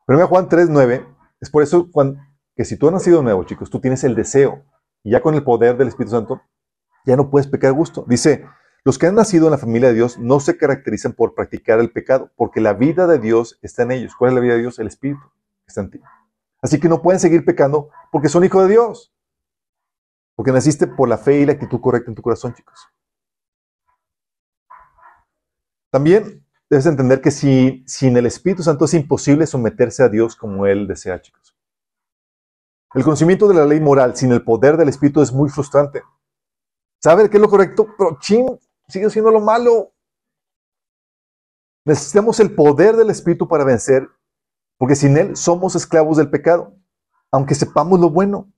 1 0.07 0.27
Juan 0.27 0.49
3:9 0.49 1.05
es 1.39 1.49
por 1.49 1.63
eso 1.63 1.89
que 2.55 2.65
si 2.65 2.77
tú 2.77 2.87
has 2.87 2.93
nacido 2.93 3.21
nuevo, 3.21 3.43
chicos, 3.43 3.69
tú 3.69 3.79
tienes 3.79 4.03
el 4.03 4.15
deseo, 4.15 4.65
y 5.03 5.11
ya 5.11 5.21
con 5.21 5.35
el 5.35 5.43
poder 5.43 5.77
del 5.77 5.87
Espíritu 5.87 6.11
Santo, 6.11 6.41
ya 7.05 7.15
no 7.15 7.29
puedes 7.29 7.47
pecar 7.47 7.71
gusto. 7.71 8.05
Dice, 8.07 8.45
los 8.89 8.97
que 8.97 9.05
han 9.05 9.13
nacido 9.13 9.45
en 9.45 9.51
la 9.51 9.59
familia 9.59 9.89
de 9.89 9.93
Dios 9.93 10.17
no 10.17 10.39
se 10.39 10.57
caracterizan 10.57 11.13
por 11.13 11.35
practicar 11.35 11.77
el 11.79 11.91
pecado, 11.91 12.31
porque 12.35 12.59
la 12.59 12.73
vida 12.73 13.05
de 13.05 13.19
Dios 13.19 13.59
está 13.61 13.83
en 13.83 13.91
ellos. 13.91 14.15
¿Cuál 14.15 14.31
es 14.31 14.33
la 14.33 14.41
vida 14.41 14.53
de 14.53 14.61
Dios? 14.61 14.79
El 14.79 14.87
Espíritu 14.87 15.21
está 15.67 15.81
en 15.81 15.91
ti. 15.91 16.01
Así 16.59 16.79
que 16.79 16.89
no 16.89 17.03
pueden 17.03 17.19
seguir 17.19 17.45
pecando 17.45 17.91
porque 18.11 18.29
son 18.29 18.43
hijos 18.43 18.63
de 18.63 18.71
Dios. 18.71 19.13
Porque 20.35 20.51
naciste 20.51 20.87
por 20.87 21.07
la 21.07 21.19
fe 21.19 21.39
y 21.39 21.45
la 21.45 21.51
actitud 21.51 21.79
correcta 21.79 22.09
en 22.09 22.15
tu 22.15 22.23
corazón, 22.23 22.55
chicos. 22.55 22.89
También 25.91 26.43
debes 26.67 26.87
entender 26.87 27.21
que 27.21 27.29
si, 27.29 27.83
sin 27.85 28.17
el 28.17 28.25
Espíritu 28.25 28.63
Santo 28.63 28.85
es 28.85 28.95
imposible 28.95 29.45
someterse 29.45 30.01
a 30.01 30.09
Dios 30.09 30.35
como 30.35 30.65
Él 30.65 30.87
desea, 30.87 31.21
chicos. 31.21 31.55
El 32.95 33.03
conocimiento 33.03 33.47
de 33.47 33.53
la 33.53 33.67
ley 33.67 33.81
moral 33.81 34.15
sin 34.15 34.31
el 34.31 34.43
poder 34.43 34.77
del 34.77 34.89
Espíritu 34.89 35.21
es 35.21 35.31
muy 35.31 35.47
frustrante. 35.51 36.01
Saber 36.97 37.29
qué 37.29 37.37
es 37.37 37.41
lo 37.41 37.49
correcto, 37.49 37.87
pero 37.95 38.17
chin, 38.19 38.47
sigue 38.89 39.09
siendo 39.09 39.31
lo 39.31 39.39
malo. 39.39 39.93
Necesitamos 41.85 42.39
el 42.39 42.53
poder 42.53 42.95
del 42.95 43.09
Espíritu 43.09 43.47
para 43.47 43.63
vencer, 43.63 44.07
porque 44.77 44.95
sin 44.95 45.17
Él 45.17 45.35
somos 45.35 45.75
esclavos 45.75 46.17
del 46.17 46.29
pecado, 46.29 46.75
aunque 47.31 47.55
sepamos 47.55 47.99
lo 47.99 48.09
bueno. 48.09 48.51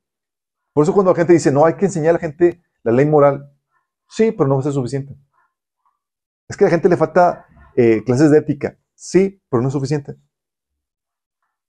Por 0.73 0.83
eso 0.83 0.93
cuando 0.93 1.11
la 1.11 1.17
gente 1.17 1.33
dice, 1.33 1.51
no, 1.51 1.65
hay 1.65 1.75
que 1.75 1.85
enseñar 1.85 2.11
a 2.11 2.13
la 2.13 2.19
gente 2.19 2.63
la 2.83 2.91
ley 2.91 3.05
moral, 3.05 3.53
sí, 4.07 4.31
pero 4.31 4.47
no 4.47 4.55
va 4.55 4.61
a 4.61 4.63
ser 4.63 4.73
suficiente. 4.73 5.15
Es 6.47 6.57
que 6.57 6.63
a 6.63 6.67
la 6.67 6.71
gente 6.71 6.89
le 6.89 6.97
falta 6.97 7.45
eh, 7.75 8.03
clases 8.03 8.31
de 8.31 8.39
ética. 8.39 8.77
Sí, 8.95 9.41
pero 9.49 9.61
no 9.61 9.69
es 9.69 9.73
suficiente. 9.73 10.15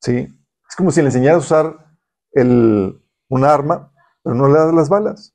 Sí. 0.01 0.29
Es 0.69 0.77
como 0.77 0.91
si 0.91 1.01
le 1.01 1.09
enseñaras 1.09 1.37
a 1.37 1.47
usar 1.47 1.97
el, 2.33 3.01
un 3.29 3.45
arma, 3.45 3.93
pero 4.23 4.35
no 4.35 4.49
le 4.49 4.55
das 4.55 4.75
las 4.75 4.89
balas. 4.89 5.35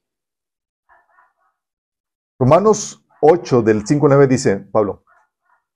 Romanos 2.40 3.07
8, 3.22 3.62
del 3.64 3.86
5 3.86 4.06
al 4.06 4.12
9 4.12 4.28
dice, 4.28 4.58
Pablo, 4.58 5.04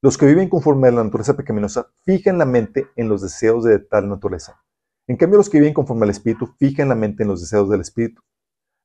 los 0.01 0.17
que 0.17 0.25
viven 0.25 0.49
conforme 0.49 0.87
a 0.87 0.91
la 0.91 1.03
naturaleza 1.03 1.35
pecaminosa 1.35 1.91
fijan 2.03 2.37
la 2.37 2.45
mente 2.45 2.87
en 2.95 3.09
los 3.09 3.21
deseos 3.21 3.63
de 3.63 3.79
tal 3.79 4.09
naturaleza. 4.09 4.61
En 5.07 5.17
cambio, 5.17 5.37
los 5.37 5.49
que 5.49 5.59
viven 5.59 5.73
conforme 5.73 6.05
al 6.05 6.09
Espíritu 6.11 6.47
fijan 6.57 6.89
la 6.89 6.95
mente 6.95 7.23
en 7.23 7.29
los 7.29 7.41
deseos 7.41 7.69
del 7.69 7.81
Espíritu. 7.81 8.21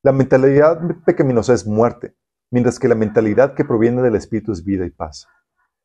La 0.03 0.11
mentalidad 0.11 0.79
pecaminosa 1.05 1.53
es 1.53 1.65
muerte, 1.65 2.15
mientras 2.51 2.79
que 2.79 2.87
la 2.87 2.95
mentalidad 2.95 3.53
que 3.53 3.65
proviene 3.65 4.01
del 4.01 4.15
Espíritu 4.15 4.51
es 4.51 4.63
vida 4.63 4.85
y 4.85 4.89
paz. 4.89 5.27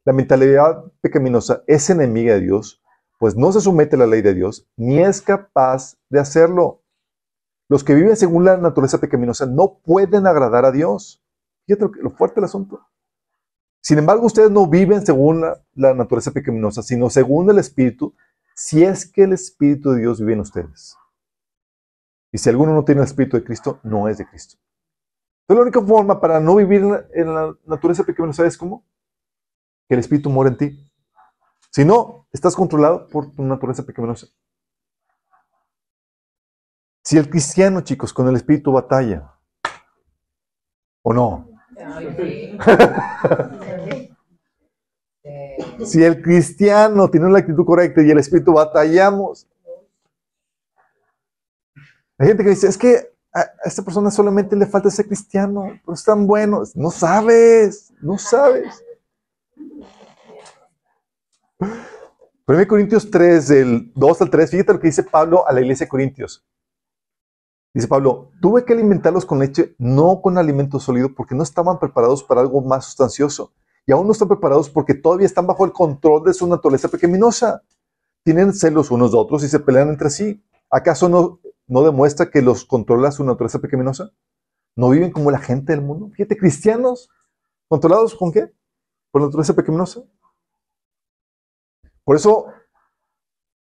La 0.04 0.12
mentalidad 0.12 0.84
pecaminosa 1.00 1.62
es 1.66 1.88
enemiga 1.88 2.34
de 2.34 2.40
Dios, 2.40 2.82
pues 3.18 3.36
no 3.36 3.52
se 3.52 3.60
somete 3.60 3.96
a 3.96 4.00
la 4.00 4.06
ley 4.06 4.20
de 4.20 4.34
Dios, 4.34 4.68
ni 4.76 4.98
es 4.98 5.22
capaz 5.22 5.96
de 6.10 6.18
hacerlo. 6.18 6.82
Los 7.68 7.84
que 7.84 7.94
viven 7.94 8.16
según 8.16 8.44
la 8.44 8.56
naturaleza 8.56 8.98
pecaminosa 8.98 9.46
no 9.46 9.78
pueden 9.78 10.26
agradar 10.26 10.64
a 10.64 10.72
Dios. 10.72 11.21
Fíjate 11.76 12.02
lo, 12.02 12.10
fuerte 12.10 12.36
del 12.36 12.44
asunto. 12.44 12.86
Sin 13.80 13.98
embargo, 13.98 14.26
ustedes 14.26 14.50
no 14.50 14.66
viven 14.66 15.04
según 15.04 15.40
la, 15.40 15.94
naturaleza 15.94 16.30
pecaminosa, 16.30 16.82
sino 16.82 17.10
según 17.10 17.50
el 17.50 17.58
Espíritu, 17.58 18.14
si 18.54 18.84
es 18.84 19.10
que 19.10 19.24
el 19.24 19.32
Espíritu 19.32 19.92
de 19.92 20.00
Dios 20.00 20.20
vive 20.20 20.34
en 20.34 20.40
ustedes. 20.40 20.96
Y 22.30 22.38
si 22.38 22.48
alguno 22.48 22.74
no 22.74 22.84
tiene 22.84 23.00
el 23.00 23.06
Espíritu 23.06 23.36
de 23.36 23.44
Cristo, 23.44 23.80
no 23.82 24.08
es 24.08 24.18
de 24.18 24.26
Cristo. 24.26 24.58
Entonces, 25.42 25.56
la 25.56 25.62
única 25.62 25.82
forma 25.82 26.20
para 26.20 26.40
no 26.40 26.56
vivir 26.56 26.82
en 26.82 26.90
la, 26.90 27.04
en 27.14 27.34
la 27.34 27.56
naturaleza 27.66 28.04
pecaminosa 28.04 28.46
es 28.46 28.56
como 28.56 28.84
que 29.88 29.94
el 29.94 30.00
Espíritu 30.00 30.30
mora 30.30 30.50
en 30.50 30.56
ti. 30.56 30.92
Si 31.70 31.84
no, 31.84 32.28
estás 32.32 32.54
controlado 32.54 33.08
por 33.08 33.32
tu 33.32 33.42
naturaleza 33.42 33.84
pecaminosa. 33.84 34.28
Si 37.02 37.18
el 37.18 37.28
cristiano, 37.28 37.80
chicos, 37.80 38.12
con 38.12 38.28
el 38.28 38.36
Espíritu 38.36 38.72
batalla, 38.72 39.32
¿o 41.02 41.12
no? 41.12 41.51
si 45.84 46.02
el 46.02 46.22
cristiano 46.22 47.10
tiene 47.10 47.30
la 47.30 47.38
actitud 47.38 47.64
correcta 47.64 48.02
y 48.02 48.10
el 48.10 48.18
Espíritu 48.18 48.52
batallamos. 48.52 49.46
Hay 52.18 52.28
gente 52.28 52.44
que 52.44 52.50
dice, 52.50 52.68
es 52.68 52.78
que 52.78 53.12
a 53.34 53.46
esta 53.64 53.82
persona 53.82 54.10
solamente 54.10 54.56
le 54.56 54.66
falta 54.66 54.90
ser 54.90 55.06
cristiano, 55.06 55.64
pero 55.84 55.94
es 55.94 56.04
tan 56.04 56.26
bueno. 56.26 56.62
No 56.74 56.90
sabes, 56.90 57.92
no 58.00 58.18
sabes. 58.18 58.84
1 61.58 62.68
Corintios 62.68 63.10
3, 63.10 63.48
del 63.48 63.92
2 63.94 64.22
al 64.22 64.30
3, 64.30 64.50
fíjate 64.50 64.72
lo 64.72 64.80
que 64.80 64.88
dice 64.88 65.04
Pablo 65.04 65.48
a 65.48 65.52
la 65.52 65.60
iglesia 65.60 65.86
de 65.86 65.90
Corintios. 65.90 66.44
Dice 67.74 67.88
Pablo, 67.88 68.30
tuve 68.40 68.64
que 68.64 68.74
alimentarlos 68.74 69.24
con 69.24 69.38
leche, 69.38 69.74
no 69.78 70.20
con 70.20 70.36
alimento 70.36 70.78
sólido, 70.78 71.14
porque 71.14 71.34
no 71.34 71.42
estaban 71.42 71.78
preparados 71.78 72.22
para 72.22 72.42
algo 72.42 72.60
más 72.60 72.84
sustancioso. 72.84 73.52
Y 73.86 73.92
aún 73.92 74.06
no 74.06 74.12
están 74.12 74.28
preparados 74.28 74.68
porque 74.68 74.94
todavía 74.94 75.26
están 75.26 75.46
bajo 75.46 75.64
el 75.64 75.72
control 75.72 76.24
de 76.24 76.34
su 76.34 76.46
naturaleza 76.46 76.88
pecaminosa. 76.88 77.62
Tienen 78.24 78.52
celos 78.52 78.90
unos 78.90 79.12
de 79.12 79.18
otros 79.18 79.42
y 79.42 79.48
se 79.48 79.58
pelean 79.58 79.88
entre 79.88 80.10
sí. 80.10 80.44
¿Acaso 80.70 81.08
no, 81.08 81.40
no 81.66 81.82
demuestra 81.82 82.30
que 82.30 82.42
los 82.42 82.64
controla 82.64 83.10
su 83.10 83.24
naturaleza 83.24 83.58
pecaminosa? 83.58 84.12
¿No 84.76 84.90
viven 84.90 85.10
como 85.10 85.30
la 85.30 85.38
gente 85.38 85.72
del 85.72 85.82
mundo? 85.82 86.10
Fíjate, 86.10 86.36
cristianos, 86.36 87.08
¿controlados 87.68 88.14
con 88.14 88.32
qué? 88.32 88.52
¿Por 89.10 89.22
la 89.22 89.26
naturaleza 89.28 89.54
pecaminosa? 89.54 90.02
Por 92.04 92.16
eso, 92.16 92.46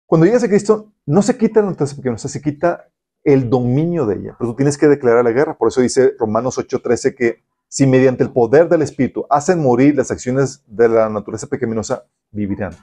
cuando 0.05 0.25
llegas 0.25 0.43
a 0.43 0.49
Cristo, 0.49 0.91
no 1.05 1.21
se 1.21 1.37
quita 1.37 1.61
la 1.61 1.67
naturaleza 1.67 1.95
pecaminosa, 1.95 2.27
se 2.27 2.41
quita 2.41 2.90
el 3.23 3.49
dominio 3.49 4.05
de 4.05 4.15
ella. 4.15 4.35
Pero 4.37 4.51
tú 4.51 4.55
tienes 4.55 4.77
que 4.77 4.87
declarar 4.87 5.23
la 5.23 5.31
guerra. 5.31 5.57
Por 5.57 5.67
eso 5.67 5.81
dice 5.81 6.13
Romanos 6.17 6.57
8:13 6.57 7.15
que 7.15 7.43
si 7.67 7.87
mediante 7.87 8.23
el 8.23 8.31
poder 8.31 8.67
del 8.67 8.81
Espíritu 8.81 9.25
hacen 9.29 9.61
morir 9.61 9.95
las 9.95 10.11
acciones 10.11 10.63
de 10.67 10.89
la 10.89 11.07
naturaleza 11.09 11.47
pecaminosa, 11.47 12.05
vivirán. 12.29 12.73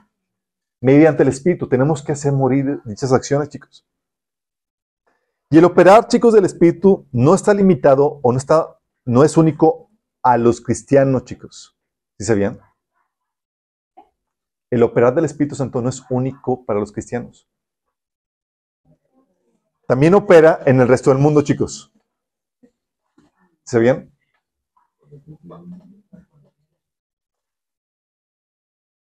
Mediante 0.80 1.24
el 1.24 1.28
Espíritu 1.28 1.68
tenemos 1.68 2.03
que 2.03 2.12
hacer 2.12 2.32
morir 2.32 2.80
dichas 2.84 3.12
acciones, 3.12 3.49
chicos. 3.49 3.86
Y 5.51 5.59
el 5.59 5.64
operar, 5.64 6.07
chicos, 6.09 6.34
del 6.34 6.45
Espíritu 6.45 7.07
no 7.11 7.34
está 7.34 7.53
limitado 7.55 8.20
o 8.22 8.32
no, 8.32 8.39
está, 8.39 8.78
no 9.05 9.24
es 9.24 9.36
único 9.36 9.91
a 10.22 10.39
los 10.39 10.61
cristianos, 10.61 11.24
chicos. 11.24 11.76
¿Sí 12.18 12.26
sabían? 12.26 12.61
El 14.70 14.82
operar 14.82 15.14
del 15.14 15.24
Espíritu 15.24 15.55
Santo 15.55 15.80
no 15.80 15.89
es 15.89 16.03
único 16.11 16.64
para 16.64 16.78
los 16.78 16.93
cristianos. 16.93 17.49
También 19.89 20.12
opera 20.12 20.61
en 20.66 20.82
el 20.82 20.86
resto 20.86 21.09
del 21.09 21.18
mundo, 21.18 21.41
chicos. 21.41 21.91
¿Se 23.64 24.07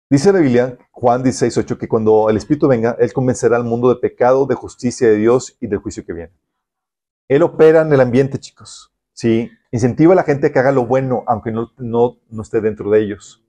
Dice 0.09 0.31
la 0.31 0.39
Biblia, 0.39 0.77
Juan 0.91 1.23
16, 1.23 1.57
8, 1.57 1.77
que 1.77 1.89
cuando 1.89 2.29
el 2.29 2.37
Espíritu 2.37 2.69
venga, 2.69 2.95
Él 2.99 3.11
convencerá 3.11 3.57
al 3.57 3.65
mundo 3.65 3.89
de 3.89 3.97
pecado, 3.97 4.45
de 4.45 4.55
justicia 4.55 5.09
de 5.09 5.17
Dios 5.17 5.57
y 5.59 5.67
del 5.67 5.79
juicio 5.79 6.05
que 6.05 6.13
viene. 6.13 6.33
Él 7.27 7.43
opera 7.43 7.81
en 7.81 7.91
el 7.91 7.99
ambiente, 7.99 8.39
chicos. 8.39 8.93
Sí, 9.11 9.51
incentiva 9.71 10.13
a 10.13 10.15
la 10.15 10.23
gente 10.23 10.53
que 10.53 10.59
haga 10.59 10.71
lo 10.71 10.85
bueno, 10.85 11.25
aunque 11.27 11.51
no, 11.51 11.73
no, 11.79 12.15
no 12.29 12.41
esté 12.41 12.61
dentro 12.61 12.89
de 12.91 13.01
ellos. 13.01 13.43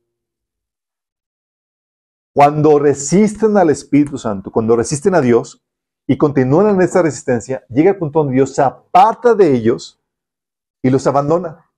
Cuando 2.34 2.80
resisten 2.80 3.56
al 3.56 3.70
Espíritu 3.70 4.18
Santo, 4.18 4.50
cuando 4.50 4.74
resisten 4.74 5.14
a 5.14 5.20
Dios 5.20 5.62
y 6.10 6.16
continúan 6.16 6.74
en 6.74 6.80
esta 6.80 7.02
resistencia, 7.02 7.64
llega 7.68 7.90
el 7.90 7.98
punto 7.98 8.20
donde 8.20 8.34
Dios 8.34 8.54
se 8.54 8.62
aparta 8.62 9.34
de 9.34 9.52
ellos 9.52 10.00
y 10.82 10.88
los 10.88 11.06
abandona. 11.06 11.70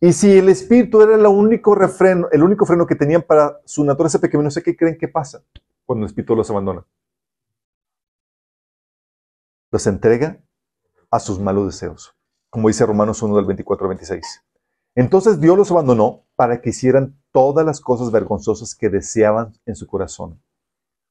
Y 0.00 0.14
si 0.14 0.38
el 0.38 0.48
Espíritu 0.48 1.02
era 1.02 1.14
el 1.14 1.26
único 1.26 1.74
refreno, 1.74 2.28
el 2.32 2.42
único 2.42 2.64
freno 2.64 2.86
que 2.86 2.96
tenían 2.96 3.20
para 3.20 3.60
su 3.66 3.84
naturaleza 3.84 4.18
pecaminosa, 4.18 4.62
¿qué 4.62 4.74
creen 4.74 4.96
que 4.96 5.08
pasa 5.08 5.44
cuando 5.84 6.06
el 6.06 6.08
Espíritu 6.08 6.34
los 6.34 6.48
abandona? 6.48 6.86
Los 9.70 9.86
entrega 9.86 10.40
a 11.10 11.20
sus 11.20 11.38
malos 11.38 11.66
deseos, 11.66 12.16
como 12.48 12.68
dice 12.68 12.86
Romanos 12.86 13.22
1 13.22 13.36
del 13.36 13.44
24 13.44 13.84
al 13.84 13.88
26. 13.90 14.42
Entonces 14.94 15.38
Dios 15.38 15.58
los 15.58 15.70
abandonó 15.70 16.24
para 16.34 16.62
que 16.62 16.70
hicieran 16.70 17.22
todas 17.30 17.66
las 17.66 17.82
cosas 17.82 18.10
vergonzosas 18.10 18.74
que 18.74 18.88
deseaban 18.88 19.52
en 19.66 19.76
su 19.76 19.86
corazón. 19.86 20.42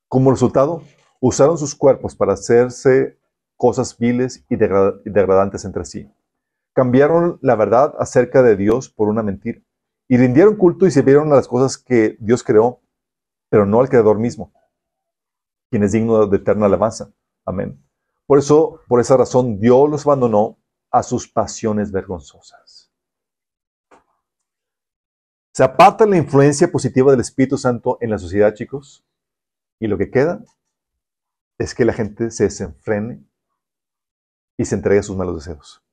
Como 0.08 0.32
resultado, 0.32 0.82
usaron 1.22 1.58
sus 1.58 1.76
cuerpos 1.76 2.16
para 2.16 2.34
hacerse 2.34 3.18
cosas 3.56 3.98
viles 3.98 4.44
y 4.50 4.56
degradantes 4.56 5.64
entre 5.64 5.86
sí. 5.86 6.12
Cambiaron 6.74 7.38
la 7.42 7.56
verdad 7.56 7.94
acerca 8.00 8.42
de 8.42 8.58
Dios 8.58 8.90
por 8.90 9.08
una 9.08 9.22
mentira 9.22 9.62
y 10.10 10.18
rindieron 10.18 10.56
culto 10.56 10.88
y 10.88 10.92
sirvieron 10.92 11.32
a 11.32 11.36
las 11.36 11.48
cosas 11.48 11.78
que 11.78 12.18
Dios 12.20 12.44
creó, 12.44 12.82
pero 13.50 13.66
no 13.66 13.80
al 13.80 13.88
Creador 13.88 14.18
mismo, 14.18 14.52
quien 15.70 15.84
es 15.84 15.92
digno 15.92 16.26
de 16.26 16.38
eterna 16.38 16.66
alabanza. 16.66 17.14
Amén. 17.46 17.82
Por 18.26 18.40
eso, 18.40 18.82
por 18.88 19.00
esa 19.00 19.16
razón, 19.16 19.60
Dios 19.60 19.90
los 19.90 20.06
abandonó 20.06 20.58
a 20.90 21.04
sus 21.04 21.32
pasiones 21.32 21.92
vergonzosas. 21.92 22.92
Se 25.54 25.64
aparta 25.64 26.06
la 26.06 26.18
influencia 26.18 26.72
positiva 26.72 27.12
del 27.12 27.20
Espíritu 27.20 27.58
Santo 27.58 27.98
en 28.02 28.10
la 28.10 28.18
sociedad, 28.18 28.54
chicos, 28.54 29.06
y 29.80 29.88
lo 29.88 29.98
que 29.98 30.10
queda 30.10 30.44
es 31.62 31.76
que 31.76 31.86
la 31.86 31.94
gente 31.94 32.32
se 32.32 32.46
desenfrene 32.46 33.24
y 34.58 34.66
se 34.66 34.76
entregue 34.76 35.00
a 35.00 35.04
sus 35.04 35.16
malos 35.16 35.36
deseos. 35.36 35.84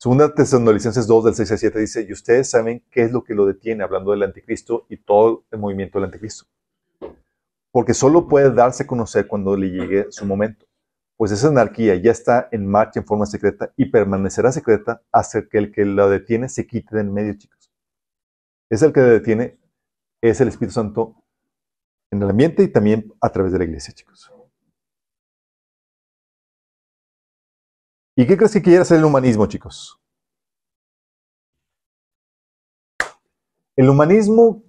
Segunda 0.00 0.32
Tesalonicenses 0.32 1.06
2 1.06 1.24
del 1.24 1.34
6 1.34 1.52
al 1.52 1.58
7 1.58 1.78
dice, 1.80 2.06
y 2.08 2.12
ustedes 2.12 2.50
saben 2.50 2.84
qué 2.90 3.02
es 3.02 3.12
lo 3.12 3.24
que 3.24 3.34
lo 3.34 3.46
detiene, 3.46 3.82
hablando 3.82 4.12
del 4.12 4.22
anticristo 4.22 4.86
y 4.88 4.98
todo 4.98 5.44
el 5.50 5.58
movimiento 5.58 5.98
del 5.98 6.06
anticristo. 6.06 6.46
Porque 7.72 7.94
solo 7.94 8.28
puede 8.28 8.52
darse 8.52 8.84
a 8.84 8.86
conocer 8.86 9.26
cuando 9.26 9.56
le 9.56 9.70
llegue 9.70 10.06
su 10.10 10.24
momento. 10.24 10.66
Pues 11.16 11.32
esa 11.32 11.48
anarquía 11.48 11.96
ya 11.96 12.12
está 12.12 12.48
en 12.52 12.66
marcha 12.66 13.00
en 13.00 13.06
forma 13.06 13.26
secreta 13.26 13.72
y 13.76 13.86
permanecerá 13.86 14.52
secreta 14.52 15.02
hasta 15.10 15.48
que 15.48 15.58
el 15.58 15.72
que 15.72 15.84
la 15.84 16.08
detiene 16.08 16.48
se 16.48 16.66
quite 16.66 16.94
de 16.94 17.00
en 17.00 17.12
medio, 17.12 17.34
chicos 17.36 17.58
es 18.70 18.82
el 18.82 18.92
que 18.92 19.00
detiene, 19.00 19.58
es 20.22 20.40
el 20.40 20.48
Espíritu 20.48 20.74
Santo 20.74 21.16
en 22.10 22.22
el 22.22 22.30
ambiente 22.30 22.62
y 22.62 22.68
también 22.68 23.12
a 23.20 23.30
través 23.30 23.52
de 23.52 23.58
la 23.58 23.64
iglesia, 23.64 23.94
chicos. 23.94 24.32
¿Y 28.16 28.26
qué 28.26 28.36
crees 28.36 28.52
que 28.52 28.62
quiere 28.62 28.80
hacer 28.80 28.98
el 28.98 29.04
humanismo, 29.04 29.46
chicos? 29.46 30.00
El 33.76 33.88
humanismo 33.88 34.64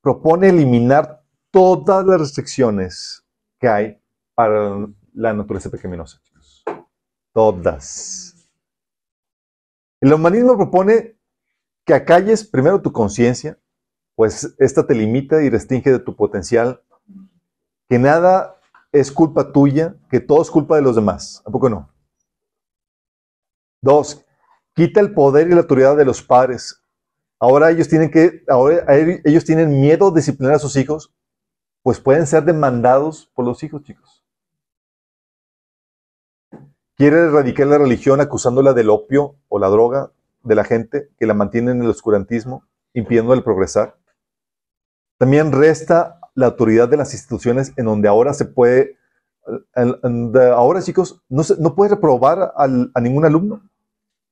propone 0.00 0.50
eliminar 0.50 1.24
todas 1.50 2.06
las 2.06 2.20
restricciones 2.20 3.26
que 3.58 3.68
hay 3.68 4.02
para 4.34 4.86
la 5.12 5.32
naturaleza 5.32 5.70
pecaminosa, 5.70 6.20
chicos. 6.22 6.62
Todas. 7.32 8.48
El 10.00 10.12
humanismo 10.12 10.56
propone 10.56 11.18
que 11.84 11.94
acalles 11.94 12.46
primero 12.46 12.80
tu 12.80 12.92
conciencia, 12.92 13.58
pues 14.14 14.54
esta 14.58 14.86
te 14.86 14.94
limita 14.94 15.42
y 15.42 15.50
restringe 15.50 15.90
de 15.90 15.98
tu 15.98 16.14
potencial, 16.14 16.82
que 17.88 17.98
nada 17.98 18.60
es 18.92 19.10
culpa 19.10 19.52
tuya, 19.52 19.96
que 20.10 20.20
todo 20.20 20.40
es 20.40 20.50
culpa 20.50 20.76
de 20.76 20.82
los 20.82 20.94
demás. 20.94 21.42
¿A 21.44 21.50
poco 21.50 21.68
no? 21.68 21.90
Dos, 23.82 24.24
quita 24.74 25.00
el 25.00 25.12
poder 25.12 25.48
y 25.48 25.50
la 25.50 25.60
autoridad 25.60 25.96
de 25.96 26.04
los 26.04 26.22
padres. 26.22 26.82
Ahora 27.38 27.70
ellos 27.70 27.88
tienen 27.88 28.10
que, 28.10 28.42
ahora 28.48 28.84
ellos 29.24 29.44
tienen 29.44 29.80
miedo 29.80 30.10
de 30.10 30.20
disciplinar 30.20 30.54
a 30.54 30.58
sus 30.58 30.76
hijos, 30.76 31.12
pues 31.82 32.00
pueden 32.00 32.26
ser 32.26 32.44
demandados 32.44 33.30
por 33.34 33.44
los 33.44 33.62
hijos, 33.62 33.82
chicos. 33.82 34.24
Quiere 36.96 37.18
erradicar 37.18 37.66
la 37.66 37.78
religión 37.78 38.20
acusándola 38.20 38.72
del 38.72 38.88
opio 38.88 39.36
o 39.48 39.58
la 39.58 39.68
droga 39.68 40.12
de 40.44 40.54
la 40.54 40.64
gente 40.64 41.10
que 41.18 41.26
la 41.26 41.34
mantiene 41.34 41.72
en 41.72 41.82
el 41.82 41.90
oscurantismo, 41.90 42.64
impidiendo 42.94 43.34
el 43.34 43.42
progresar. 43.42 43.96
También 45.24 45.52
resta 45.52 46.20
la 46.34 46.48
autoridad 46.48 46.86
de 46.86 46.98
las 46.98 47.14
instituciones 47.14 47.72
en 47.78 47.86
donde 47.86 48.08
ahora 48.08 48.34
se 48.34 48.44
puede, 48.44 48.98
ahora 50.54 50.82
chicos, 50.82 51.24
no, 51.30 51.42
se, 51.42 51.58
no 51.58 51.74
puede 51.74 51.94
reprobar 51.94 52.52
a 52.54 53.00
ningún 53.00 53.24
alumno, 53.24 53.62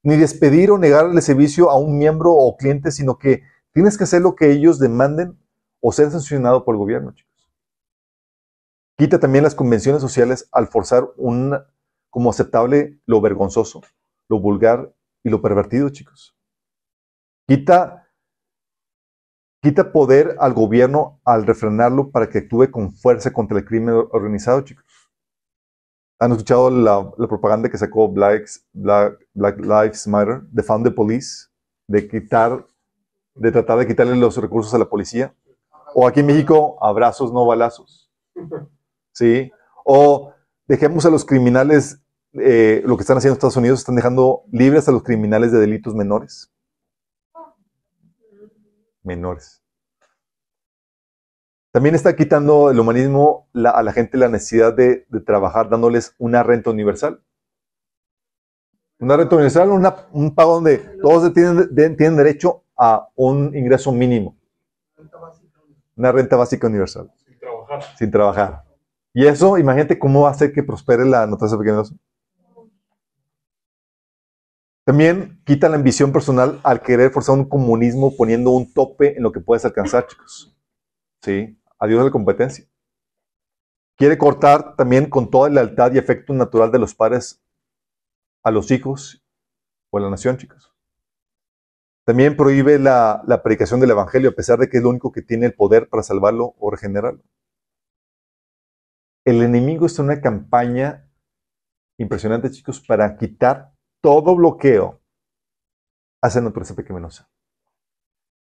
ni 0.02 0.18
despedir 0.18 0.70
o 0.70 0.76
negarle 0.76 1.22
servicio 1.22 1.70
a 1.70 1.78
un 1.78 1.96
miembro 1.96 2.34
o 2.34 2.58
cliente, 2.58 2.90
sino 2.90 3.16
que 3.16 3.40
tienes 3.72 3.96
que 3.96 4.04
hacer 4.04 4.20
lo 4.20 4.34
que 4.34 4.50
ellos 4.50 4.78
demanden 4.78 5.38
o 5.80 5.92
ser 5.92 6.10
sancionado 6.10 6.62
por 6.62 6.74
el 6.74 6.80
gobierno, 6.80 7.12
chicos. 7.12 7.50
Quita 8.98 9.18
también 9.18 9.44
las 9.44 9.54
convenciones 9.54 10.02
sociales 10.02 10.46
al 10.52 10.68
forzar 10.68 11.08
un, 11.16 11.56
como 12.10 12.28
aceptable 12.28 13.00
lo 13.06 13.22
vergonzoso, 13.22 13.80
lo 14.28 14.40
vulgar 14.40 14.92
y 15.24 15.30
lo 15.30 15.40
pervertido, 15.40 15.88
chicos. 15.88 16.36
Quita, 17.48 18.01
quita 19.62 19.92
poder 19.92 20.36
al 20.40 20.52
gobierno 20.52 21.20
al 21.24 21.46
refrenarlo 21.46 22.10
para 22.10 22.28
que 22.28 22.38
actúe 22.38 22.70
con 22.70 22.92
fuerza 22.92 23.32
contra 23.32 23.58
el 23.58 23.64
crimen 23.64 23.94
organizado, 24.10 24.60
chicos. 24.62 24.84
¿Han 26.18 26.32
escuchado 26.32 26.68
la, 26.70 27.10
propaganda 27.28 27.68
que 27.68 27.78
sacó 27.78 28.08
Black, 28.08 28.48
Lives 29.34 30.06
Matter, 30.06 30.42
de 30.42 30.62
Found 30.62 30.84
the 30.84 30.90
Police, 30.90 31.46
de 31.88 32.08
quitar, 32.08 32.66
de 33.34 33.52
tratar 33.52 33.78
de 33.78 33.86
quitarle 33.86 34.16
los 34.16 34.36
recursos 34.36 34.74
a 34.74 34.78
la 34.78 34.88
policía? 34.88 35.34
O 35.94 36.06
aquí 36.06 36.20
en 36.20 36.26
México, 36.26 36.76
abrazos, 36.80 37.32
no 37.32 37.46
balazos. 37.46 38.12
¿Sí? 39.12 39.50
O 39.84 40.32
dejemos 40.66 41.06
a 41.06 41.10
los 41.10 41.24
criminales 41.24 42.00
eh, 42.34 42.82
lo 42.84 42.96
que 42.96 43.02
están 43.02 43.18
haciendo 43.18 43.34
en 43.34 43.38
Estados 43.38 43.56
Unidos, 43.56 43.80
están 43.80 43.96
dejando 43.96 44.42
libres 44.50 44.88
a 44.88 44.92
los 44.92 45.02
criminales 45.02 45.52
de 45.52 45.60
delitos 45.60 45.94
menores. 45.94 46.51
Menores. 49.02 49.62
También 51.72 51.94
está 51.94 52.14
quitando 52.14 52.70
el 52.70 52.78
humanismo 52.78 53.48
a 53.54 53.82
la 53.82 53.92
gente 53.92 54.18
la 54.18 54.28
necesidad 54.28 54.74
de, 54.74 55.06
trabajar 55.24 55.70
dándoles 55.70 56.14
una 56.18 56.42
renta 56.42 56.70
universal. 56.70 57.22
Una 58.98 59.16
renta 59.16 59.36
universal, 59.36 59.70
un 60.12 60.34
pago 60.34 60.54
donde 60.54 60.78
todos 61.00 61.32
tienen, 61.32 61.74
tienen 61.74 62.16
derecho 62.16 62.62
a 62.76 63.08
un 63.16 63.56
ingreso 63.56 63.90
mínimo. 63.90 64.36
Una 65.96 66.12
renta 66.12 66.36
básica 66.36 66.66
universal. 66.66 67.10
Sin 67.24 67.38
trabajar. 67.38 67.82
Sin 67.96 68.10
trabajar. 68.10 68.64
Y 69.14 69.26
eso, 69.26 69.58
imagínate 69.58 69.98
cómo 69.98 70.22
va 70.22 70.28
a 70.28 70.32
hacer 70.32 70.52
que 70.52 70.62
prospere 70.62 71.04
la 71.04 71.26
notación 71.26 71.58
pequeña. 71.58 71.82
También 74.84 75.40
quita 75.44 75.68
la 75.68 75.76
ambición 75.76 76.12
personal 76.12 76.60
al 76.64 76.82
querer 76.82 77.12
forzar 77.12 77.36
un 77.36 77.48
comunismo 77.48 78.16
poniendo 78.16 78.50
un 78.50 78.72
tope 78.72 79.16
en 79.16 79.22
lo 79.22 79.30
que 79.30 79.40
puedes 79.40 79.64
alcanzar, 79.64 80.08
chicos. 80.08 80.56
¿Sí? 81.22 81.56
Adiós 81.78 82.00
a 82.00 82.04
la 82.04 82.10
competencia. 82.10 82.66
Quiere 83.96 84.18
cortar 84.18 84.74
también 84.74 85.08
con 85.08 85.30
toda 85.30 85.48
la 85.48 85.62
lealtad 85.62 85.92
y 85.92 85.98
efecto 85.98 86.32
natural 86.34 86.72
de 86.72 86.80
los 86.80 86.94
padres 86.94 87.40
a 88.42 88.50
los 88.50 88.72
hijos 88.72 89.24
o 89.90 89.98
a 89.98 90.00
la 90.00 90.10
nación, 90.10 90.36
chicos. 90.36 90.74
También 92.04 92.36
prohíbe 92.36 92.80
la, 92.80 93.22
la 93.28 93.44
predicación 93.44 93.78
del 93.78 93.92
Evangelio, 93.92 94.30
a 94.30 94.34
pesar 94.34 94.58
de 94.58 94.68
que 94.68 94.78
es 94.78 94.82
lo 94.82 94.90
único 94.90 95.12
que 95.12 95.22
tiene 95.22 95.46
el 95.46 95.54
poder 95.54 95.88
para 95.88 96.02
salvarlo 96.02 96.56
o 96.58 96.70
regenerarlo. 96.72 97.22
El 99.24 99.40
enemigo 99.42 99.86
está 99.86 100.02
en 100.02 100.08
una 100.08 100.20
campaña 100.20 101.08
impresionante, 101.98 102.50
chicos, 102.50 102.80
para 102.80 103.16
quitar 103.16 103.71
todo 104.02 104.36
bloqueo 104.36 105.00
hace 106.20 106.42
naturaleza 106.42 106.74
pecaminosa. 106.74 107.28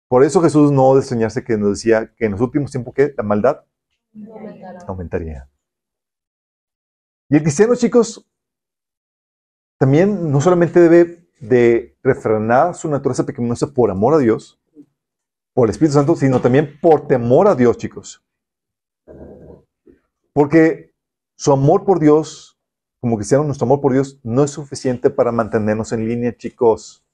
Por 0.07 0.23
eso 0.23 0.41
Jesús 0.41 0.71
no 0.71 0.95
de 0.95 1.43
que 1.43 1.57
nos 1.57 1.69
decía 1.69 2.13
que 2.15 2.25
en 2.25 2.31
los 2.31 2.41
últimos 2.41 2.71
tiempos 2.71 2.95
que 2.95 3.13
la 3.15 3.23
maldad 3.23 3.63
aumentaría. 4.87 5.47
Y 7.29 7.35
el 7.35 7.43
cristiano, 7.43 7.75
chicos, 7.75 8.27
también 9.77 10.31
no 10.31 10.41
solamente 10.41 10.79
debe 10.79 11.29
de 11.39 11.95
refrenar 12.01 12.73
su 12.73 12.89
naturaleza 12.89 13.25
pecaminosa 13.25 13.67
por 13.67 13.91
amor 13.91 14.15
a 14.15 14.17
Dios, 14.17 14.59
por 15.53 15.67
el 15.67 15.71
Espíritu 15.71 15.93
Santo, 15.93 16.15
sino 16.15 16.41
también 16.41 16.79
por 16.81 17.07
temor 17.07 17.47
a 17.47 17.55
Dios, 17.55 17.77
chicos. 17.77 18.25
Porque 20.33 20.95
su 21.35 21.51
amor 21.51 21.85
por 21.85 21.99
Dios 21.99 22.48
como 22.99 23.15
cristianos, 23.15 23.45
nuestro 23.45 23.65
amor 23.65 23.81
por 23.81 23.93
Dios 23.93 24.19
no 24.23 24.43
es 24.43 24.51
suficiente 24.51 25.09
para 25.09 25.31
mantenernos 25.31 25.91
en 25.93 26.07
línea, 26.07 26.35
chicos. 26.35 27.05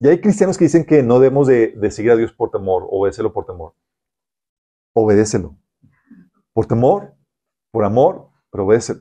Y 0.00 0.08
hay 0.08 0.20
cristianos 0.20 0.58
que 0.58 0.64
dicen 0.64 0.84
que 0.84 1.02
no 1.02 1.18
debemos 1.18 1.46
de, 1.46 1.90
seguir 1.90 2.12
a 2.12 2.16
Dios 2.16 2.32
por 2.32 2.50
temor, 2.50 2.86
obedécelo 2.90 3.32
por 3.32 3.46
temor. 3.46 3.74
Obedécelo. 4.94 5.56
Por 6.52 6.66
temor, 6.66 7.14
por 7.70 7.84
amor, 7.84 8.30
pero 8.50 8.64
obedécelo. 8.64 9.00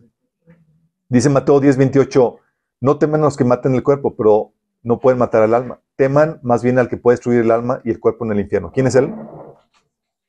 Dice 1.09 1.29
Mateo 1.29 1.59
10, 1.59 1.77
28, 1.77 2.37
no 2.81 2.97
teman 2.97 3.21
a 3.21 3.25
los 3.25 3.37
que 3.37 3.43
maten 3.43 3.75
el 3.75 3.83
cuerpo, 3.83 4.15
pero 4.15 4.53
no 4.81 4.99
pueden 4.99 5.19
matar 5.19 5.43
al 5.43 5.53
alma. 5.53 5.81
Teman 5.95 6.39
más 6.41 6.63
bien 6.63 6.79
al 6.79 6.89
que 6.89 6.97
puede 6.97 7.15
destruir 7.15 7.41
el 7.41 7.51
alma 7.51 7.81
y 7.83 7.91
el 7.91 7.99
cuerpo 7.99 8.25
en 8.25 8.31
el 8.31 8.39
infierno. 8.39 8.71
¿Quién 8.73 8.87
es 8.87 8.95
él? 8.95 9.13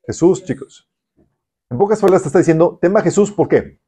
Jesús, 0.06 0.44
chicos. 0.44 0.88
En 1.70 1.78
pocas 1.78 2.00
palabras 2.00 2.22
te 2.22 2.28
está 2.28 2.38
diciendo, 2.38 2.78
tema 2.80 3.02
Jesús, 3.02 3.32
¿por 3.32 3.48
qué? 3.48 3.80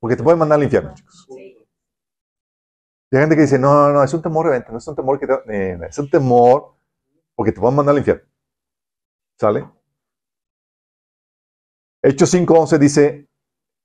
Porque 0.00 0.16
te 0.16 0.22
puede 0.22 0.36
mandar 0.36 0.58
al 0.58 0.64
infierno, 0.64 0.94
chicos. 0.94 1.26
Y 1.28 3.16
hay 3.16 3.22
gente 3.22 3.36
que 3.36 3.42
dice, 3.42 3.58
no, 3.58 3.74
no, 3.74 3.92
no, 3.92 4.02
es 4.02 4.14
un 4.14 4.22
temor 4.22 4.46
no 4.70 4.78
es 4.78 4.88
un 4.88 4.96
temor 4.96 5.20
que 5.20 5.26
te, 5.26 5.34
eh, 5.48 5.78
es 5.86 5.98
un 5.98 6.08
temor 6.08 6.74
porque 7.34 7.52
te 7.52 7.60
pueden 7.60 7.76
mandar 7.76 7.92
al 7.92 7.98
infierno. 7.98 8.22
¿Sale? 9.38 9.68
Hechos 12.02 12.34
5.11 12.34 12.78
dice, 12.78 13.28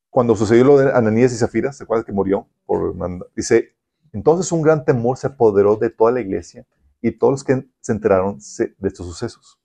cuando 0.10 0.36
sucedió 0.36 0.64
lo 0.64 0.78
de 0.78 0.91
Ananías 0.91 1.34
y 1.34 1.36
Zafira, 1.36 1.72
¿se 1.74 1.84
acuerdan 1.84 2.06
que 2.06 2.14
murió? 2.14 2.48
Por, 2.65 2.95
dice, 3.36 3.76
entonces 4.14 4.52
un 4.52 4.61
gran 4.61 4.86
temor 4.86 5.18
se 5.18 5.28
apoderó 5.28 5.76
de 5.76 5.90
toda 5.90 6.11
la 6.11 6.22
iglesia 6.22 6.65
y 7.02 7.11
todos 7.11 7.32
los 7.32 7.44
que 7.44 7.69
se 7.80 7.91
enteraron 7.91 8.40
de 8.40 8.88
estos 8.88 9.06
sucesos. 9.06 9.60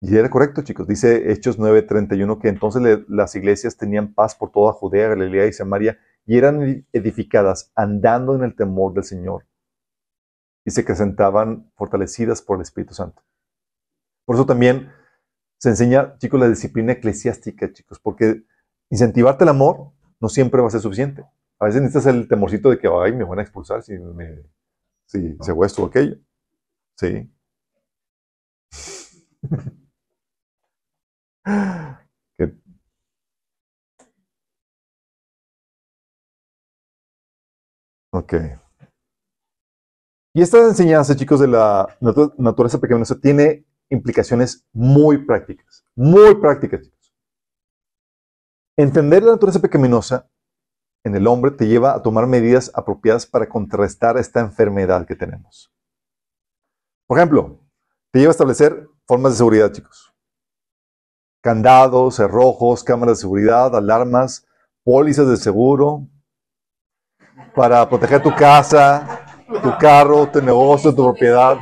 Y 0.00 0.16
era 0.16 0.30
correcto, 0.30 0.62
chicos. 0.62 0.86
Dice 0.86 1.32
Hechos 1.32 1.58
9:31 1.58 2.38
que 2.40 2.48
entonces 2.48 3.04
las 3.08 3.34
iglesias 3.34 3.76
tenían 3.76 4.14
paz 4.14 4.34
por 4.34 4.52
toda 4.52 4.72
Judea, 4.72 5.08
Galilea 5.08 5.46
y 5.46 5.52
Samaria 5.52 5.98
y 6.24 6.36
eran 6.36 6.86
edificadas 6.92 7.72
andando 7.74 8.34
en 8.34 8.44
el 8.44 8.54
temor 8.54 8.92
del 8.94 9.04
Señor. 9.04 9.46
Y 10.64 10.70
se 10.70 10.84
sentaban 10.94 11.72
fortalecidas 11.74 12.42
por 12.42 12.56
el 12.56 12.62
Espíritu 12.62 12.94
Santo. 12.94 13.22
Por 14.26 14.36
eso 14.36 14.44
también 14.46 14.92
se 15.58 15.70
enseña, 15.70 16.18
chicos, 16.18 16.38
la 16.38 16.48
disciplina 16.48 16.92
eclesiástica, 16.92 17.72
chicos, 17.72 17.98
porque 17.98 18.44
incentivarte 18.90 19.44
el 19.44 19.50
amor 19.50 19.92
no 20.20 20.28
siempre 20.28 20.60
va 20.60 20.68
a 20.68 20.70
ser 20.70 20.80
suficiente. 20.80 21.24
A 21.58 21.64
veces 21.66 21.80
necesitas 21.82 22.14
el 22.14 22.28
temorcito 22.28 22.70
de 22.70 22.78
que, 22.78 22.88
ay, 22.88 23.12
me 23.12 23.24
van 23.24 23.38
a 23.40 23.42
expulsar 23.42 23.82
si, 23.82 23.98
me, 23.98 24.42
si 25.06 25.36
se 25.40 25.50
hago 25.50 25.64
esto 25.64 25.82
o 25.82 25.86
aquello. 25.86 26.18
Sí. 26.96 27.30
Ok. 38.10 38.34
Y 40.34 40.42
esta 40.42 40.58
enseñanza, 40.58 41.16
chicos, 41.16 41.40
de 41.40 41.48
la 41.48 41.86
naturaleza 42.00 42.78
pecaminosa 42.78 43.18
tiene 43.20 43.66
implicaciones 43.90 44.66
muy 44.72 45.24
prácticas, 45.24 45.84
muy 45.94 46.34
prácticas, 46.34 46.82
chicos. 46.82 47.14
Entender 48.76 49.22
la 49.22 49.32
naturaleza 49.32 49.60
pecaminosa 49.60 50.30
en 51.04 51.16
el 51.16 51.26
hombre 51.26 51.50
te 51.52 51.66
lleva 51.66 51.94
a 51.94 52.02
tomar 52.02 52.26
medidas 52.26 52.70
apropiadas 52.74 53.26
para 53.26 53.48
contrarrestar 53.48 54.18
esta 54.18 54.40
enfermedad 54.40 55.06
que 55.06 55.16
tenemos. 55.16 55.72
Por 57.06 57.18
ejemplo, 57.18 57.60
te 58.10 58.20
lleva 58.20 58.30
a 58.30 58.32
establecer 58.32 58.88
formas 59.06 59.32
de 59.32 59.38
seguridad, 59.38 59.72
chicos 59.72 60.12
candados, 61.48 62.16
cerrojos, 62.16 62.84
cámaras 62.84 63.16
de 63.16 63.22
seguridad, 63.22 63.74
alarmas, 63.74 64.46
pólizas 64.84 65.26
de 65.28 65.38
seguro. 65.38 66.06
para 67.54 67.88
proteger 67.88 68.22
tu 68.22 68.34
casa, 68.34 69.24
tu 69.62 69.78
carro, 69.78 70.28
tu 70.28 70.42
negocio, 70.42 70.94
tu 70.94 71.04
propiedad. 71.04 71.56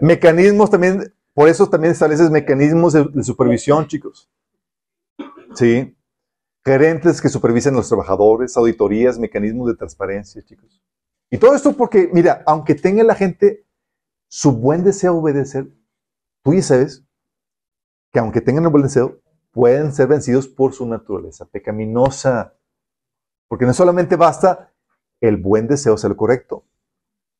Mecanismos 0.00 0.68
también, 0.68 1.14
por 1.32 1.48
eso 1.48 1.68
también 1.68 1.92
estableces 1.92 2.28
mecanismos 2.28 2.92
de 2.92 3.22
supervisión, 3.22 3.86
chicos. 3.86 4.28
Sí. 5.54 5.94
Gerentes 6.64 7.22
que 7.22 7.28
supervisen 7.28 7.74
a 7.74 7.78
los 7.78 7.88
trabajadores, 7.88 8.56
auditorías, 8.56 9.18
mecanismos 9.18 9.68
de 9.68 9.76
transparencia, 9.76 10.42
chicos. 10.42 10.82
Y 11.30 11.38
todo 11.38 11.54
esto 11.54 11.72
porque, 11.74 12.10
mira, 12.12 12.42
aunque 12.46 12.74
tenga 12.74 13.02
la 13.04 13.14
gente 13.14 13.66
su 14.28 14.52
buen 14.52 14.84
deseo 14.84 15.14
de 15.14 15.18
obedecer, 15.20 15.68
tú 16.42 16.52
ya 16.52 16.62
sabes 16.62 17.04
que 18.12 18.18
aunque 18.18 18.40
tengan 18.40 18.64
el 18.64 18.70
buen 18.70 18.82
deseo, 18.82 19.20
pueden 19.52 19.92
ser 19.92 20.08
vencidos 20.08 20.48
por 20.48 20.72
su 20.72 20.86
naturaleza 20.86 21.46
pecaminosa. 21.46 22.54
Porque 23.48 23.66
no 23.66 23.72
solamente 23.72 24.16
basta 24.16 24.72
el 25.20 25.36
buen 25.36 25.66
deseo 25.66 25.96
ser 25.96 26.16
correcto. 26.16 26.64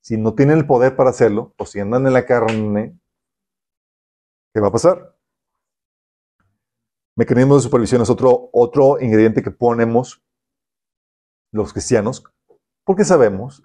Si 0.03 0.17
no 0.17 0.35
tienen 0.35 0.59
el 0.59 0.67
poder 0.67 0.97
para 0.97 1.11
hacerlo, 1.11 1.55
o 1.59 1.67
si 1.67 1.79
andan 1.81 2.07
en 2.07 2.13
la 2.13 2.25
carne, 2.25 2.99
¿qué 4.55 4.61
va 4.61 4.69
a 4.69 4.73
pasar? 4.73 5.17
Mecanismos 7.21 7.59
de 7.59 7.69
supervisión 7.69 8.01
es 8.01 8.09
otro, 8.09 8.49
otro 8.51 8.99
ingrediente 8.99 9.43
que 9.43 9.51
ponemos 9.51 10.25
los 11.53 11.71
cristianos, 11.71 12.25
porque 12.83 13.05
sabemos 13.05 13.63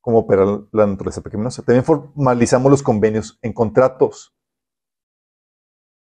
cómo 0.00 0.20
opera 0.20 0.46
la 0.72 0.86
naturaleza 0.86 1.20
pecaminosa. 1.20 1.62
También 1.62 1.84
formalizamos 1.84 2.70
los 2.70 2.82
convenios 2.82 3.38
en 3.42 3.52
contratos. 3.52 4.34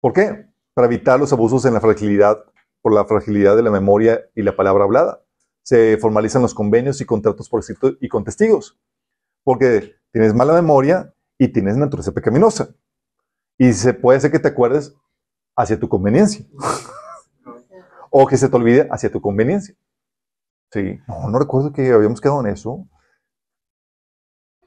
¿Por 0.01 0.13
qué? 0.13 0.45
Para 0.75 0.85
evitar 0.85 1.19
los 1.19 1.33
abusos 1.33 1.65
en 1.65 1.73
la 1.73 1.81
fragilidad, 1.81 2.45
por 2.83 2.93
la 2.93 3.05
fragilidad 3.05 3.55
de 3.55 3.63
la 3.63 3.71
memoria 3.71 4.29
y 4.35 4.43
la 4.43 4.55
palabra 4.55 4.83
hablada. 4.83 5.25
Se 5.63 5.97
formalizan 5.97 6.43
los 6.43 6.53
convenios 6.53 7.01
y 7.01 7.05
contratos 7.05 7.49
por 7.49 7.61
escrito 7.61 7.93
y 8.01 8.07
con 8.07 8.23
testigos. 8.23 8.79
Porque 9.43 9.95
tienes 10.11 10.35
mala 10.35 10.53
memoria 10.53 11.11
y 11.39 11.47
tienes 11.47 11.75
naturaleza 11.75 12.11
pecaminosa. 12.11 12.75
Y 13.57 13.73
se 13.73 13.95
puede 13.95 14.19
ser 14.19 14.31
que 14.31 14.37
te 14.37 14.49
acuerdes 14.49 14.95
hacia 15.55 15.79
tu 15.79 15.89
conveniencia. 15.89 16.45
O 18.15 18.27
que 18.27 18.37
se 18.37 18.47
te 18.47 18.55
olvide 18.55 18.87
hacia 18.91 19.11
tu 19.11 19.19
conveniencia. 19.19 19.75
Sí, 20.71 20.99
no, 21.07 21.29
no 21.31 21.39
recuerdo 21.39 21.73
que 21.73 21.91
habíamos 21.91 22.21
quedado 22.21 22.41
en 22.41 22.53
eso. 22.53 22.87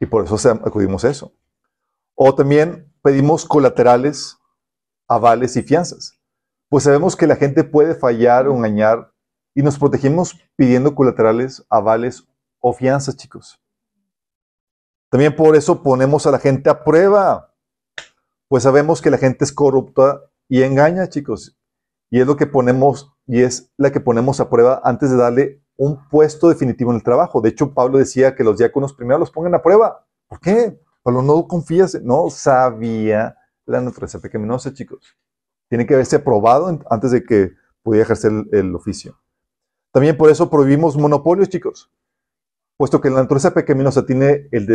Y 0.01 0.07
por 0.07 0.25
eso 0.25 0.37
acudimos 0.51 1.05
a 1.05 1.11
eso. 1.11 1.33
O 2.17 2.35
también 2.35 2.93
pedimos 3.03 3.45
colaterales, 3.45 4.37
avales 5.07 5.57
y 5.57 5.63
fianzas. 5.63 6.21
Pues 6.69 6.83
sabemos 6.83 7.15
que 7.15 7.29
la 7.29 7.37
gente 7.37 7.63
puede 7.63 7.95
fallar 7.95 8.49
o 8.49 8.57
engañar 8.57 9.13
y 9.55 9.63
nos 9.63 9.79
protegemos 9.79 10.35
pidiendo 10.57 10.97
colaterales, 10.97 11.65
avales 11.71 12.27
o 12.59 12.73
fianzas, 12.73 13.17
chicos. 13.17 13.63
También 15.09 15.37
por 15.37 15.55
eso 15.55 15.85
ponemos 15.85 16.27
a 16.27 16.33
la 16.33 16.41
gente 16.41 16.69
a 16.69 16.83
prueba. 16.83 17.55
Pues 18.49 18.65
sabemos 18.65 19.01
que 19.01 19.11
la 19.11 19.19
gente 19.19 19.45
es 19.45 19.53
corrupta 19.53 20.21
y 20.49 20.63
engaña, 20.63 21.09
chicos. 21.09 21.57
Y 22.11 22.21
es 22.21 22.27
lo 22.27 22.37
que 22.37 22.47
ponemos, 22.47 23.13
y 23.27 23.43
es 23.43 23.73
la 23.77 23.91
que 23.91 24.01
ponemos 24.01 24.41
a 24.41 24.49
prueba 24.49 24.81
antes 24.85 25.11
de 25.11 25.17
darle 25.17 25.63
un 25.77 26.09
puesto 26.09 26.49
definitivo 26.49 26.91
en 26.91 26.97
el 26.97 27.03
trabajo. 27.03 27.41
De 27.41 27.51
hecho, 27.51 27.75
Pablo 27.75 27.99
decía 27.99 28.35
que 28.35 28.45
los 28.45 28.59
diáconos 28.59 28.95
primero 28.95 29.19
los 29.19 29.31
pongan 29.31 29.55
a 29.55 29.63
prueba. 29.63 30.07
¿Por 30.29 30.41
qué? 30.41 30.81
Pablo 31.03 31.23
no 31.23 31.47
confías, 31.47 32.01
no 32.03 32.31
sabía 32.31 33.37
la 33.67 33.81
naturaleza 33.81 34.21
pecaminosa, 34.21 34.73
chicos. 34.73 35.17
Tiene 35.69 35.87
que 35.87 35.95
haberse 35.95 36.17
aprobado 36.17 36.81
antes 36.91 37.11
de 37.11 37.25
que 37.25 37.53
pudiera 37.83 38.05
ejercer 38.05 38.33
el, 38.53 38.75
oficio. 38.75 39.19
También 39.93 40.17
por 40.17 40.31
eso 40.31 40.51
prohibimos 40.51 40.97
monopolios, 40.97 41.49
chicos. 41.49 41.93
Puesto 42.77 43.01
que 43.01 43.11
la 43.11 43.17
naturaleza 43.17 43.55
pecaminosa 43.55 44.05
tiene 44.05 44.49
el 44.51 44.67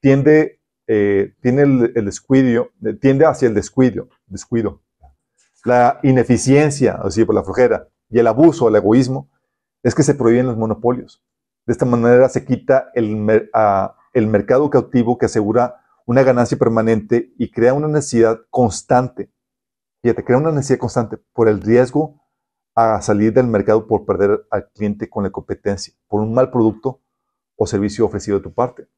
tiende, 0.00 0.60
eh, 0.86 1.34
tiene 1.40 1.62
el, 1.62 1.92
el 1.94 2.04
descuido, 2.04 2.70
eh, 2.84 2.94
tiende 2.94 3.26
hacia 3.26 3.48
el 3.48 3.54
descuido, 3.54 4.08
descuido. 4.26 4.80
La 5.64 6.00
ineficiencia, 6.02 7.00
así 7.02 7.24
por 7.24 7.34
la 7.34 7.42
flojera, 7.42 7.88
y 8.08 8.18
el 8.18 8.26
abuso, 8.26 8.68
el 8.68 8.76
egoísmo, 8.76 9.30
es 9.82 9.94
que 9.94 10.02
se 10.02 10.14
prohíben 10.14 10.46
los 10.46 10.56
monopolios. 10.56 11.24
De 11.66 11.72
esta 11.72 11.84
manera 11.84 12.28
se 12.28 12.44
quita 12.44 12.90
el 12.94 14.26
mercado 14.26 14.70
cautivo 14.70 15.18
que 15.18 15.26
asegura 15.26 15.76
una 16.06 16.22
ganancia 16.22 16.58
permanente 16.58 17.32
y 17.38 17.50
crea 17.50 17.74
una 17.74 17.88
necesidad 17.88 18.40
constante. 18.50 19.32
Fíjate, 20.02 20.24
crea 20.24 20.38
una 20.38 20.50
necesidad 20.50 20.78
constante 20.78 21.18
por 21.32 21.48
el 21.48 21.60
riesgo 21.60 22.20
a 22.74 23.00
salir 23.02 23.32
del 23.32 23.46
mercado 23.46 23.86
por 23.86 24.06
perder 24.06 24.46
al 24.50 24.70
cliente 24.72 25.10
con 25.10 25.24
la 25.24 25.30
competencia, 25.30 25.94
por 26.08 26.20
un 26.20 26.32
mal 26.32 26.50
producto 26.50 27.02
o 27.56 27.66
servicio 27.66 28.06
ofrecido 28.06 28.38
de 28.38 28.44
tu 28.44 28.54
parte. 28.54 28.88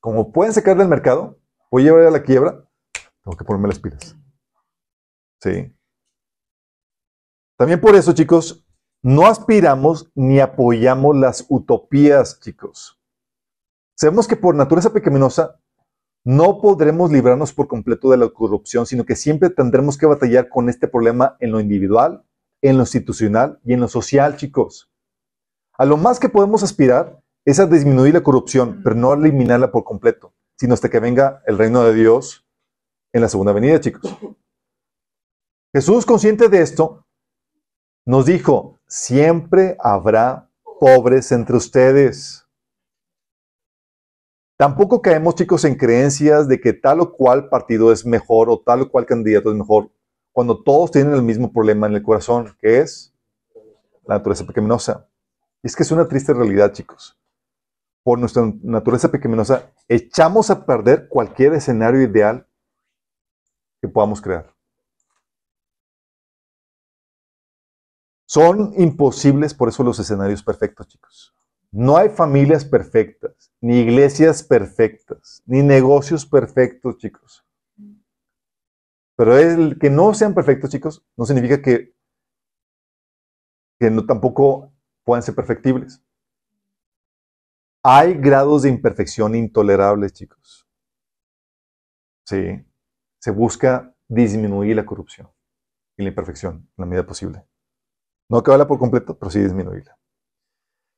Como 0.00 0.32
pueden 0.32 0.54
sacar 0.54 0.76
del 0.78 0.88
mercado, 0.88 1.38
voy 1.70 1.82
a 1.82 1.84
llevar 1.86 2.06
a 2.06 2.10
la 2.10 2.22
quiebra, 2.22 2.64
tengo 3.22 3.36
que 3.36 3.44
ponerme 3.44 3.68
las 3.68 3.78
pilas. 3.78 4.16
Sí. 5.40 5.76
También 7.60 7.78
por 7.78 7.94
eso, 7.94 8.14
chicos, 8.14 8.66
no 9.02 9.26
aspiramos 9.26 10.10
ni 10.14 10.40
apoyamos 10.40 11.14
las 11.14 11.44
utopías, 11.50 12.40
chicos. 12.40 12.98
Sabemos 13.98 14.26
que 14.26 14.34
por 14.34 14.54
naturaleza 14.54 14.94
pecaminosa 14.94 15.60
no 16.24 16.58
podremos 16.62 17.12
librarnos 17.12 17.52
por 17.52 17.68
completo 17.68 18.10
de 18.10 18.16
la 18.16 18.30
corrupción, 18.30 18.86
sino 18.86 19.04
que 19.04 19.14
siempre 19.14 19.50
tendremos 19.50 19.98
que 19.98 20.06
batallar 20.06 20.48
con 20.48 20.70
este 20.70 20.88
problema 20.88 21.36
en 21.38 21.52
lo 21.52 21.60
individual, 21.60 22.24
en 22.62 22.78
lo 22.78 22.84
institucional 22.84 23.60
y 23.62 23.74
en 23.74 23.80
lo 23.80 23.88
social, 23.88 24.38
chicos. 24.38 24.90
A 25.76 25.84
lo 25.84 25.98
más 25.98 26.18
que 26.18 26.30
podemos 26.30 26.62
aspirar 26.62 27.22
es 27.44 27.60
a 27.60 27.66
disminuir 27.66 28.14
la 28.14 28.22
corrupción, 28.22 28.80
pero 28.82 28.96
no 28.96 29.12
eliminarla 29.12 29.70
por 29.70 29.84
completo, 29.84 30.32
sino 30.58 30.72
hasta 30.72 30.88
que 30.88 30.98
venga 30.98 31.42
el 31.46 31.58
reino 31.58 31.84
de 31.84 31.92
Dios 31.92 32.48
en 33.12 33.20
la 33.20 33.28
segunda 33.28 33.52
venida, 33.52 33.80
chicos. 33.80 34.16
Jesús, 35.74 36.06
consciente 36.06 36.48
de 36.48 36.62
esto, 36.62 37.04
nos 38.06 38.26
dijo, 38.26 38.78
siempre 38.86 39.76
habrá 39.80 40.48
pobres 40.80 41.30
entre 41.32 41.56
ustedes. 41.56 42.46
Tampoco 44.56 45.00
caemos, 45.00 45.34
chicos, 45.36 45.64
en 45.64 45.74
creencias 45.74 46.48
de 46.48 46.60
que 46.60 46.72
tal 46.72 47.00
o 47.00 47.12
cual 47.12 47.48
partido 47.48 47.92
es 47.92 48.04
mejor 48.04 48.50
o 48.50 48.60
tal 48.60 48.82
o 48.82 48.90
cual 48.90 49.06
candidato 49.06 49.50
es 49.50 49.56
mejor, 49.56 49.90
cuando 50.32 50.62
todos 50.62 50.90
tienen 50.90 51.14
el 51.14 51.22
mismo 51.22 51.52
problema 51.52 51.86
en 51.86 51.94
el 51.94 52.02
corazón, 52.02 52.56
que 52.60 52.80
es 52.80 53.14
la 54.06 54.16
naturaleza 54.16 54.46
pecaminosa. 54.46 55.08
Y 55.62 55.66
es 55.66 55.76
que 55.76 55.82
es 55.82 55.90
una 55.90 56.08
triste 56.08 56.32
realidad, 56.32 56.72
chicos. 56.72 57.18
Por 58.02 58.18
nuestra 58.18 58.50
naturaleza 58.62 59.10
pecaminosa, 59.10 59.70
echamos 59.88 60.50
a 60.50 60.64
perder 60.64 61.08
cualquier 61.08 61.54
escenario 61.54 62.02
ideal 62.02 62.46
que 63.80 63.88
podamos 63.88 64.20
crear. 64.20 64.54
Son 68.30 68.72
imposibles, 68.76 69.54
por 69.54 69.70
eso, 69.70 69.82
los 69.82 69.98
escenarios 69.98 70.40
perfectos, 70.44 70.86
chicos. 70.86 71.34
No 71.72 71.96
hay 71.96 72.10
familias 72.10 72.64
perfectas, 72.64 73.52
ni 73.60 73.80
iglesias 73.80 74.44
perfectas, 74.44 75.42
ni 75.46 75.64
negocios 75.64 76.24
perfectos, 76.26 76.96
chicos. 76.98 77.44
Pero 79.16 79.36
el 79.36 79.80
que 79.80 79.90
no 79.90 80.14
sean 80.14 80.32
perfectos, 80.32 80.70
chicos, 80.70 81.04
no 81.16 81.24
significa 81.24 81.60
que, 81.60 81.92
que 83.80 83.90
no, 83.90 84.06
tampoco 84.06 84.72
puedan 85.02 85.24
ser 85.24 85.34
perfectibles. 85.34 86.00
Hay 87.82 88.14
grados 88.14 88.62
de 88.62 88.68
imperfección 88.68 89.34
intolerables, 89.34 90.12
chicos. 90.12 90.68
Sí. 92.26 92.64
Se 93.18 93.32
busca 93.32 93.92
disminuir 94.06 94.76
la 94.76 94.86
corrupción 94.86 95.28
y 95.96 96.04
la 96.04 96.10
imperfección 96.10 96.58
en 96.58 96.74
la 96.76 96.86
medida 96.86 97.04
posible. 97.04 97.44
No 98.30 98.38
acabarla 98.38 98.68
por 98.68 98.78
completo, 98.78 99.18
pero 99.18 99.30
sí 99.30 99.40
disminuirla. 99.40 99.98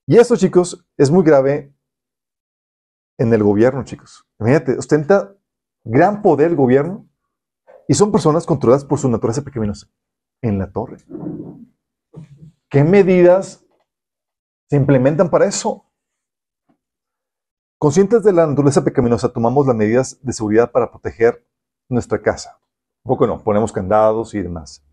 Y 0.06 0.18
esto, 0.18 0.36
chicos, 0.36 0.86
es 0.98 1.10
muy 1.10 1.24
grave 1.24 1.74
en 3.18 3.32
el 3.32 3.42
gobierno, 3.42 3.84
chicos. 3.84 4.26
Imagínate, 4.38 4.76
ostenta 4.76 5.34
gran 5.82 6.20
poder 6.20 6.50
el 6.50 6.56
gobierno 6.56 7.09
y 7.88 7.94
son 7.94 8.12
personas 8.12 8.44
controladas 8.44 8.84
por 8.84 8.98
su 8.98 9.09
naturaleza 9.09 9.42
pecaminosa 9.42 9.88
en 10.42 10.59
la 10.59 10.70
torre. 10.70 10.98
¿Qué 12.68 12.84
medidas 12.84 13.64
se 14.68 14.76
implementan 14.76 15.30
para 15.30 15.46
eso? 15.46 15.90
Conscientes 17.78 18.22
de 18.22 18.32
la 18.32 18.46
naturaleza 18.46 18.84
pecaminosa, 18.84 19.32
tomamos 19.32 19.66
las 19.66 19.76
medidas 19.76 20.18
de 20.22 20.32
seguridad 20.32 20.70
para 20.70 20.90
proteger 20.90 21.46
nuestra 21.88 22.20
casa. 22.20 22.60
Un 23.04 23.10
poco 23.10 23.26
no, 23.26 23.42
ponemos 23.42 23.72
candados 23.72 24.34
y 24.34 24.42
demás. 24.42 24.84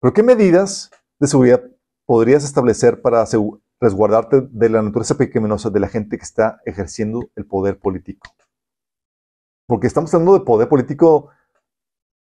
Pero 0.00 0.12
¿qué 0.12 0.22
medidas 0.22 0.90
de 1.18 1.26
seguridad 1.26 1.62
podrías 2.06 2.44
establecer 2.44 3.00
para 3.00 3.24
resguardarte 3.80 4.42
de 4.50 4.68
la 4.68 4.82
naturaleza 4.82 5.16
pecaminosa 5.16 5.70
de 5.70 5.80
la 5.80 5.88
gente 5.88 6.18
que 6.18 6.24
está 6.24 6.60
ejerciendo 6.64 7.30
el 7.36 7.46
poder 7.46 7.78
político? 7.78 8.28
Porque 9.66 9.86
estamos 9.86 10.12
hablando 10.12 10.38
de 10.38 10.44
poder 10.44 10.68
político 10.68 11.30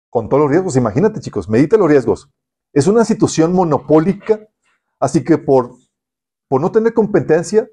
con 0.10 0.30
todos 0.30 0.44
los 0.44 0.52
riesgos. 0.52 0.78
Imagínate, 0.78 1.20
chicos, 1.20 1.50
medita 1.50 1.78
los 1.78 1.90
riesgos. 1.90 2.32
Es 2.72 2.88
una 2.88 3.02
institución 3.02 3.54
monopólica, 3.54 4.48
así 5.00 5.24
que 5.24 5.38
por, 5.38 5.76
por 6.48 6.62
no 6.62 6.72
tener 6.72 6.94
competencia, 6.94 7.70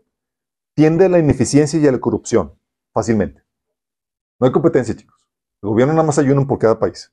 tiende 0.74 1.05
a 1.05 1.09
la 1.09 1.18
ineficiencia 1.18 1.78
y 1.78 1.86
a 1.86 1.93
la 1.93 2.01
corrupción 2.01 2.59
fácilmente. 2.93 3.43
No 4.40 4.47
hay 4.47 4.52
competencia, 4.52 4.97
chicos. 4.97 5.28
El 5.62 5.68
gobierno 5.68 5.94
nada 5.94 6.06
más 6.06 6.18
ayuda 6.18 6.44
por 6.47 6.59
cada 6.59 6.78
país. 6.78 7.12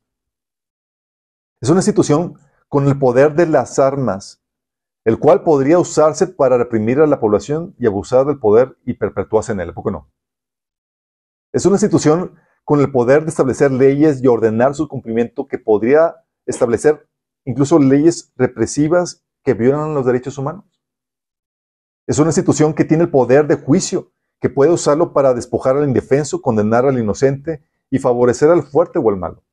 Es 1.62 1.70
una 1.70 1.80
institución 1.80 2.40
con 2.70 2.88
el 2.88 2.98
poder 2.98 3.34
de 3.34 3.48
las 3.48 3.80
armas, 3.80 4.42
el 5.04 5.18
cual 5.18 5.44
podría 5.44 5.80
usarse 5.80 6.28
para 6.28 6.58
reprimir 6.58 7.00
a 7.00 7.08
la 7.08 7.20
población 7.20 7.76
y 7.80 7.88
abusar 7.88 8.26
del 8.26 8.40
poder 8.40 8.78
y 8.86 8.94
perpetuarse 8.94 9.52
en 9.52 9.60
él. 9.60 9.72
¿A 9.72 9.74
poco 9.74 9.92
no? 9.92 10.12
Es 11.52 11.66
una 11.66 11.76
institución 11.76 12.36
con 12.64 12.80
el 12.80 12.92
poder 12.92 13.24
de 13.24 13.30
establecer 13.30 13.72
leyes 13.72 14.24
y 14.24 14.28
ordenar 14.28 14.76
su 14.76 14.88
cumplimiento 14.88 15.48
que 15.48 15.58
podría 15.58 16.16
establecer 16.46 17.10
incluso 17.44 17.80
leyes 17.80 18.32
represivas 18.36 19.26
que 19.44 19.56
violan 19.56 19.96
los 19.96 20.06
derechos 20.06 20.38
humanos. 20.38 20.66
Es 22.06 22.20
una 22.20 22.30
institución 22.30 22.76
que 22.76 22.86
tiene 22.86 23.04
el 23.04 23.10
poder 23.10 23.48
de 23.48 23.56
juicio, 23.56 24.12
que 24.40 24.50
puede 24.50 24.72
usarlo 24.72 25.12
para 25.14 25.34
despojar 25.34 25.76
al 25.76 25.88
indefenso, 25.88 26.42
condenar 26.42 26.86
al 26.86 27.00
inocente 27.00 27.64
y 27.90 27.98
favorecer 27.98 28.50
al 28.50 28.62
fuerte 28.62 29.00
o 29.00 29.10
al 29.10 29.18
malo. 29.18 29.44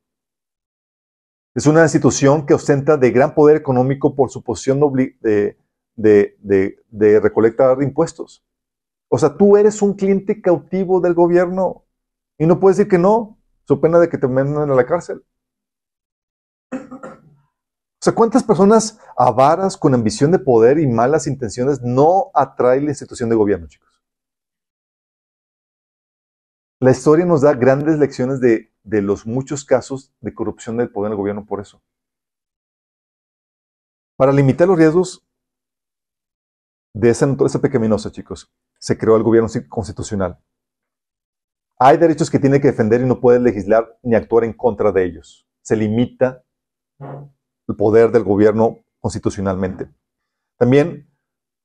Es 1.57 1.66
una 1.66 1.85
institución 1.85 2.45
que 2.45 2.53
ostenta 2.53 2.99
de 2.99 3.11
gran 3.11 3.35
poder 3.35 3.57
económico 3.57 4.15
por 4.15 4.28
su 4.28 4.43
posición 4.43 4.78
de, 5.23 5.57
de, 5.97 7.20
recolectar 7.20 7.83
impuestos. 7.83 8.45
O 9.09 9.16
sea, 9.16 9.39
tú 9.39 9.57
eres 9.57 9.81
un 9.81 9.95
cliente 9.95 10.43
cautivo 10.43 11.01
del 11.01 11.15
gobierno. 11.15 11.87
Y 12.37 12.45
no 12.45 12.61
puedes 12.61 12.77
decir 12.77 12.91
que 12.91 12.99
no, 12.99 13.39
su 13.65 13.81
pena 13.81 13.99
de 13.99 14.11
que 14.11 14.19
te 14.19 14.28
manden 14.28 14.70
a 14.70 14.74
la 14.74 14.85
cárcel. 14.85 15.24
O 16.73 18.03
sea, 18.03 18.15
¿cuántas 18.15 18.45
personas 18.45 18.99
avaras 19.16 19.78
con 19.78 19.95
ambición 19.95 20.33
de 20.33 20.39
poder 20.39 20.78
y 20.78 20.87
malas 20.87 21.27
intenciones 21.27 21.81
no 21.81 22.31
atrae 22.35 22.83
la 22.83 22.91
institución 22.91 23.31
de 23.31 23.37
gobierno, 23.37 23.66
chicos? 23.66 24.05
La 26.81 26.91
historia 26.91 27.24
nos 27.24 27.41
da 27.41 27.55
grandes 27.55 27.99
lecciones 27.99 28.41
de, 28.41 28.76
de 28.86 29.02
los 29.02 29.26
muchos 29.26 29.64
casos 29.64 30.14
de 30.20 30.32
corrupción 30.32 30.76
del 30.76 30.90
poder 30.90 31.10
del 31.10 31.18
gobierno 31.18 31.44
por 31.44 31.60
eso. 31.60 31.82
Para 34.16 34.32
limitar 34.32 34.66
los 34.68 34.78
riesgos 34.78 35.26
de 36.94 37.10
esa 37.10 37.26
naturaleza 37.26 37.60
pecaminosa, 37.60 38.10
chicos, 38.10 38.50
se 38.78 38.96
creó 38.96 39.16
el 39.16 39.22
gobierno 39.22 39.50
constitucional. 39.68 40.40
Hay 41.78 41.98
derechos 41.98 42.30
que 42.30 42.38
tiene 42.38 42.60
que 42.60 42.68
defender 42.68 43.02
y 43.02 43.06
no 43.06 43.20
puede 43.20 43.40
legislar 43.40 43.98
ni 44.02 44.14
actuar 44.14 44.44
en 44.44 44.54
contra 44.54 44.92
de 44.92 45.04
ellos. 45.04 45.46
Se 45.60 45.76
limita 45.76 46.42
el 47.00 47.76
poder 47.76 48.10
del 48.12 48.22
gobierno 48.22 48.78
constitucionalmente. 49.00 49.90
También 50.56 51.10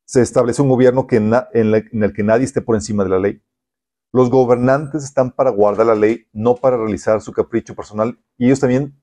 se 0.06 0.22
establece 0.22 0.62
un 0.62 0.70
gobierno 0.70 1.08
que 1.08 1.16
en, 1.18 1.34
el 2.04 2.14
que 2.14 2.24
nadie 2.24 2.44
esté 2.44 2.62
por 2.62 2.76
encima 2.76 3.04
de 3.04 3.10
la 3.10 3.20
ley. 3.20 3.42
Los 4.12 4.30
gobernantes 4.30 5.04
están 5.04 5.32
para 5.32 5.50
guardar 5.52 5.86
la 5.86 5.96
ley, 5.96 6.28
no 6.34 6.56
para 6.56 6.78
realizar 6.78 7.22
su 7.22 7.32
capricho 7.32 7.76
personal, 7.76 8.20
y 8.38 8.46
ellos 8.46 8.60
también 8.60 9.02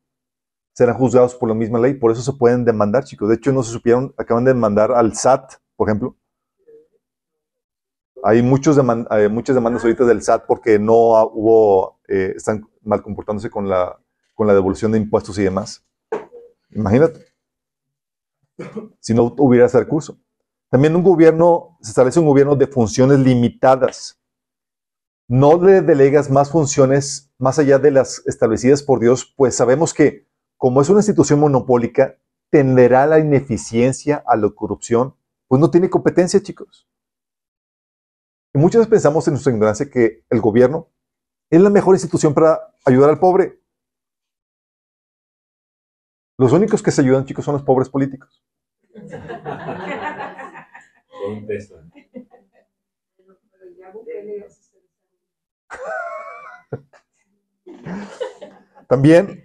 serán 0.73 0.97
juzgados 0.97 1.35
por 1.35 1.49
la 1.49 1.55
misma 1.55 1.79
ley, 1.79 1.95
por 1.95 2.13
eso 2.13 2.23
se 2.23 2.33
pueden 2.33 2.65
demandar, 2.65 3.05
chicos. 3.05 3.29
De 3.29 3.37
hecho, 3.37 3.53
no 3.53 3.63
se 3.63 3.73
supieron, 3.73 4.15
acaban 4.17 4.45
de 4.45 4.53
demandar 4.53 4.93
al 4.93 5.15
SAT, 5.15 5.55
por 5.77 5.89
ejemplo, 5.89 6.17
hay 8.23 8.43
muchos 8.43 8.77
muchas 9.31 9.55
demandas 9.55 9.83
ahorita 9.85 10.05
del 10.05 10.23
SAT 10.23 10.45
porque 10.47 10.79
no 10.79 10.95
hubo, 10.95 12.01
eh, 12.09 12.33
están 12.37 12.69
mal 12.83 13.03
comportándose 13.03 13.51
con 13.51 13.69
la, 13.69 13.99
con 14.35 14.47
la 14.47 14.55
devolución 14.55 14.93
de 14.93 14.99
impuestos 14.99 15.39
y 15.39 15.45
demás. 15.45 15.85
Imagínate. 16.71 17.27
Si 19.01 19.15
no 19.15 19.35
hubiera 19.39 19.67
ese 19.67 19.79
recurso. 19.79 20.19
También 20.69 20.95
un 20.97 21.03
gobierno, 21.03 21.79
se 21.81 21.91
establece 21.91 22.21
un 22.21 22.27
gobierno 22.27 22.57
de 22.57 22.67
funciones 22.67 23.19
limitadas. 23.21 24.18
No 25.29 25.63
le 25.63 25.83
delegas 25.83 26.31
más 26.31 26.51
funciones 26.51 27.31
más 27.37 27.59
allá 27.59 27.79
de 27.79 27.91
las 27.91 28.27
establecidas 28.27 28.83
por 28.83 28.99
Dios, 28.99 29.35
pues 29.37 29.55
sabemos 29.55 29.93
que 29.93 30.27
como 30.57 30.81
es 30.81 30.89
una 30.89 31.01
institución 31.01 31.39
monopólica, 31.39 32.19
tenderá 32.51 33.03
a 33.03 33.07
la 33.07 33.19
ineficiencia, 33.19 34.25
a 34.27 34.37
la 34.37 34.49
corrupción, 34.49 35.15
pues 35.47 35.61
no 35.61 35.71
tiene 35.71 35.91
competencia, 35.91 36.43
chicos. 36.43 36.89
Y 38.55 38.59
muchas 38.59 38.81
veces 38.81 38.91
pensamos 38.91 39.29
en 39.29 39.35
nuestra 39.35 39.53
ignorancia 39.53 39.91
que 39.91 40.25
el 40.31 40.41
gobierno 40.41 40.89
es 41.51 41.61
la 41.61 41.69
mejor 41.69 41.95
institución 41.95 42.33
para 42.33 42.75
ayudar 42.87 43.11
al 43.11 43.21
pobre. 43.21 43.61
Los 46.39 46.53
únicos 46.53 46.83
que 46.83 46.91
se 46.91 47.03
ayudan, 47.03 47.27
chicos, 47.27 47.45
son 47.45 47.53
los 47.53 47.65
pobres 47.65 47.91
políticos. 47.91 48.43
También, 58.89 59.45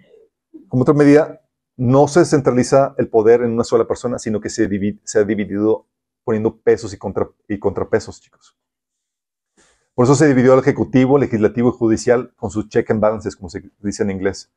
como 0.68 0.82
otra 0.82 0.94
medida, 0.94 1.42
no 1.76 2.08
se 2.08 2.24
centraliza 2.24 2.94
el 2.98 3.08
poder 3.08 3.42
en 3.42 3.52
una 3.52 3.64
sola 3.64 3.86
persona, 3.86 4.18
sino 4.18 4.40
que 4.40 4.48
se, 4.48 4.64
ha 4.64 5.24
dividido 5.24 5.86
poniendo 6.24 6.56
pesos 6.56 6.94
y, 6.94 7.58
contrapesos, 7.58 8.20
chicos. 8.20 8.56
Por 9.94 10.04
eso 10.06 10.14
se 10.14 10.26
dividió 10.26 10.54
el 10.54 10.60
Ejecutivo, 10.60 11.18
Legislativo 11.18 11.68
y 11.68 11.72
Judicial 11.72 12.32
con 12.36 12.50
sus 12.50 12.68
check 12.68 12.90
and 12.90 13.00
balances, 13.00 13.36
como 13.36 13.48
se 13.50 13.70
dice 13.80 14.02
en 14.02 14.10
inglés. 14.10 14.50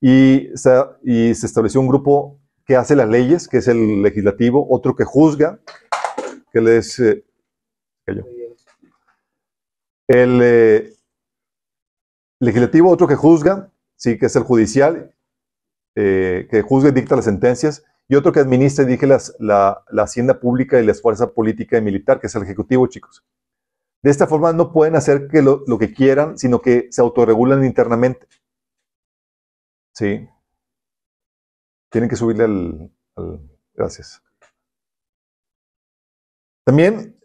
Y 0.00 0.50
se, 0.54 0.70
estableció 1.30 1.80
un 1.80 1.88
grupo 1.88 2.38
que 2.64 2.76
hace 2.76 2.96
las 2.96 3.08
leyes, 3.08 3.48
que 3.48 3.58
es 3.58 3.68
el 3.68 4.02
Legislativo, 4.02 4.66
otro 4.70 4.94
que 4.94 5.04
juzga, 5.04 5.60
que 6.52 6.60
les... 6.60 6.98
Eh, 7.00 7.24
el 10.08 10.40
eh, 10.42 10.92
Legislativo, 12.40 12.90
otro 12.90 13.06
que 13.06 13.16
juzga, 13.16 13.72
sí, 13.96 14.18
que 14.18 14.26
es 14.26 14.36
el 14.36 14.42
Judicial, 14.42 15.14
eh, 15.96 16.46
que 16.50 16.62
juzga 16.62 16.90
y 16.90 16.92
dicta 16.92 17.16
las 17.16 17.24
sentencias, 17.24 17.84
y 18.08 18.14
otro 18.14 18.30
que 18.30 18.40
administra 18.40 18.84
y 18.84 18.88
dirige 18.88 19.06
la, 19.06 19.84
la 19.90 20.02
hacienda 20.02 20.38
pública 20.38 20.78
y 20.78 20.86
la 20.86 20.94
fuerza 20.94 21.32
política 21.32 21.78
y 21.78 21.82
militar, 21.82 22.20
que 22.20 22.26
es 22.26 22.34
el 22.34 22.42
Ejecutivo, 22.42 22.86
chicos. 22.86 23.24
De 24.06 24.10
esta 24.10 24.28
forma 24.28 24.52
no 24.52 24.72
pueden 24.72 24.94
hacer 24.94 25.26
que 25.26 25.42
lo, 25.42 25.64
que 25.80 25.92
quieran, 25.92 26.38
sino 26.38 26.60
que 26.60 26.86
se 26.92 27.00
autorregulan 27.00 27.64
internamente. 27.64 28.28
Sí. 29.94 30.28
Tienen 31.90 32.08
que 32.08 32.14
subirle 32.14 32.44
al, 32.44 32.92
Gracias. 33.74 34.22
También 36.64 37.18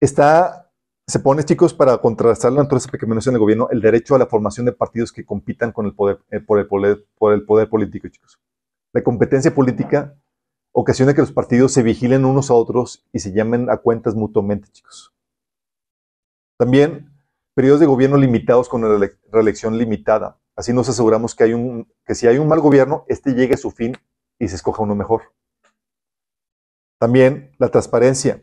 está, 0.00 0.67
se 1.08 1.20
pone, 1.20 1.42
chicos, 1.42 1.72
para 1.72 1.96
contrastar 1.98 2.52
la 2.52 2.62
naturaleza 2.62 2.90
pecaminosa 2.90 3.30
en 3.30 3.36
el 3.36 3.40
gobierno, 3.40 3.68
el 3.70 3.80
derecho 3.80 4.14
a 4.14 4.18
la 4.18 4.26
formación 4.26 4.66
de 4.66 4.72
partidos 4.72 5.10
que 5.10 5.24
compitan 5.24 5.72
con 5.72 5.86
el 5.86 5.94
poder, 5.94 6.18
eh, 6.30 6.38
por, 6.40 6.58
el 6.58 6.66
poder, 6.66 7.06
por 7.16 7.32
el 7.32 7.44
poder 7.44 7.70
político, 7.70 8.08
chicos. 8.08 8.38
La 8.92 9.02
competencia 9.02 9.54
política 9.54 10.14
ocasiona 10.70 11.14
que 11.14 11.22
los 11.22 11.32
partidos 11.32 11.72
se 11.72 11.82
vigilen 11.82 12.26
unos 12.26 12.50
a 12.50 12.54
otros 12.54 13.06
y 13.10 13.20
se 13.20 13.32
llamen 13.32 13.70
a 13.70 13.78
cuentas 13.78 14.14
mutuamente, 14.14 14.68
chicos. 14.70 15.14
También 16.58 17.10
periodos 17.54 17.80
de 17.80 17.86
gobierno 17.86 18.18
limitados 18.18 18.68
con 18.68 18.82
la 18.82 19.10
reelección 19.32 19.78
limitada. 19.78 20.38
Así 20.56 20.74
nos 20.74 20.90
aseguramos 20.90 21.34
que, 21.34 21.44
hay 21.44 21.54
un, 21.54 21.90
que 22.04 22.14
si 22.14 22.26
hay 22.26 22.36
un 22.36 22.48
mal 22.48 22.60
gobierno, 22.60 23.04
este 23.08 23.32
llegue 23.32 23.54
a 23.54 23.58
su 23.58 23.70
fin 23.70 23.96
y 24.38 24.48
se 24.48 24.56
escoja 24.56 24.82
uno 24.82 24.94
mejor. 24.94 25.32
También 27.00 27.52
la 27.58 27.70
transparencia, 27.70 28.42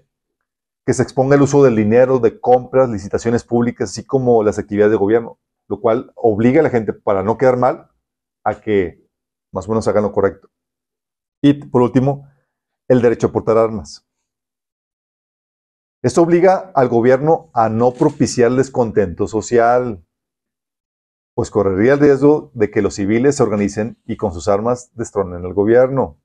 que 0.86 0.94
se 0.94 1.02
exponga 1.04 1.36
el 1.36 1.42
uso 1.42 1.64
del 1.64 1.76
dinero, 1.76 2.20
de 2.20 2.40
compras, 2.40 2.90
licitaciones 2.90 3.44
públicas, 3.44 3.90
así 3.90 4.06
como 4.06 4.44
las 4.44 4.60
actividades 4.60 4.92
de 4.92 4.98
gobierno, 4.98 5.40
lo 5.68 5.82
cual 5.82 6.12
obliga 6.16 6.60
a 6.60 6.64
la 6.64 6.70
gente, 6.70 6.94
para 6.94 7.24
no 7.24 7.38
quedar 7.38 7.58
mal, 7.58 7.90
a 8.44 8.62
que 8.62 9.04
más 9.52 9.68
o 9.68 9.72
menos 9.72 9.88
hagan 9.88 10.04
lo 10.04 10.12
correcto. 10.12 10.50
Y 11.42 11.54
por 11.54 11.82
último, 11.82 12.28
el 12.88 13.02
derecho 13.02 13.28
a 13.28 13.32
portar 13.32 13.58
armas. 13.58 14.06
Esto 16.04 16.22
obliga 16.22 16.72
al 16.76 16.88
gobierno 16.88 17.50
a 17.54 17.68
no 17.68 17.92
propiciar 17.92 18.52
descontento 18.52 19.28
social, 19.28 20.06
pues 21.34 21.50
correría 21.50 21.94
el 21.94 22.00
riesgo 22.00 22.52
de 22.54 22.70
que 22.70 22.84
los 22.84 22.94
civiles 22.94 23.38
se 23.38 23.44
organicen 23.44 24.00
y 24.06 24.18
con 24.18 24.32
sus 24.32 24.48
armas 24.48 24.92
destronen 24.94 25.44
al 25.44 25.54
gobierno. 25.54 26.22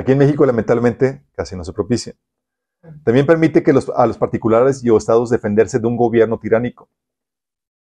Aquí 0.00 0.12
en 0.12 0.18
México, 0.18 0.46
lamentablemente, 0.46 1.26
casi 1.36 1.54
no 1.56 1.62
se 1.62 1.74
propicia. 1.74 2.14
También 3.04 3.26
permite 3.26 3.62
que 3.62 3.72
a 3.94 4.06
los 4.06 4.16
particulares 4.16 4.82
y 4.82 4.88
o 4.88 4.96
estados 4.96 5.28
defenderse 5.28 5.78
de 5.78 5.86
un 5.86 5.98
gobierno 5.98 6.38
tiránico. 6.38 6.88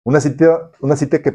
Una 0.02 0.18
cita, 0.18 0.72
una 0.80 0.96
cita 0.96 1.22
que, 1.22 1.32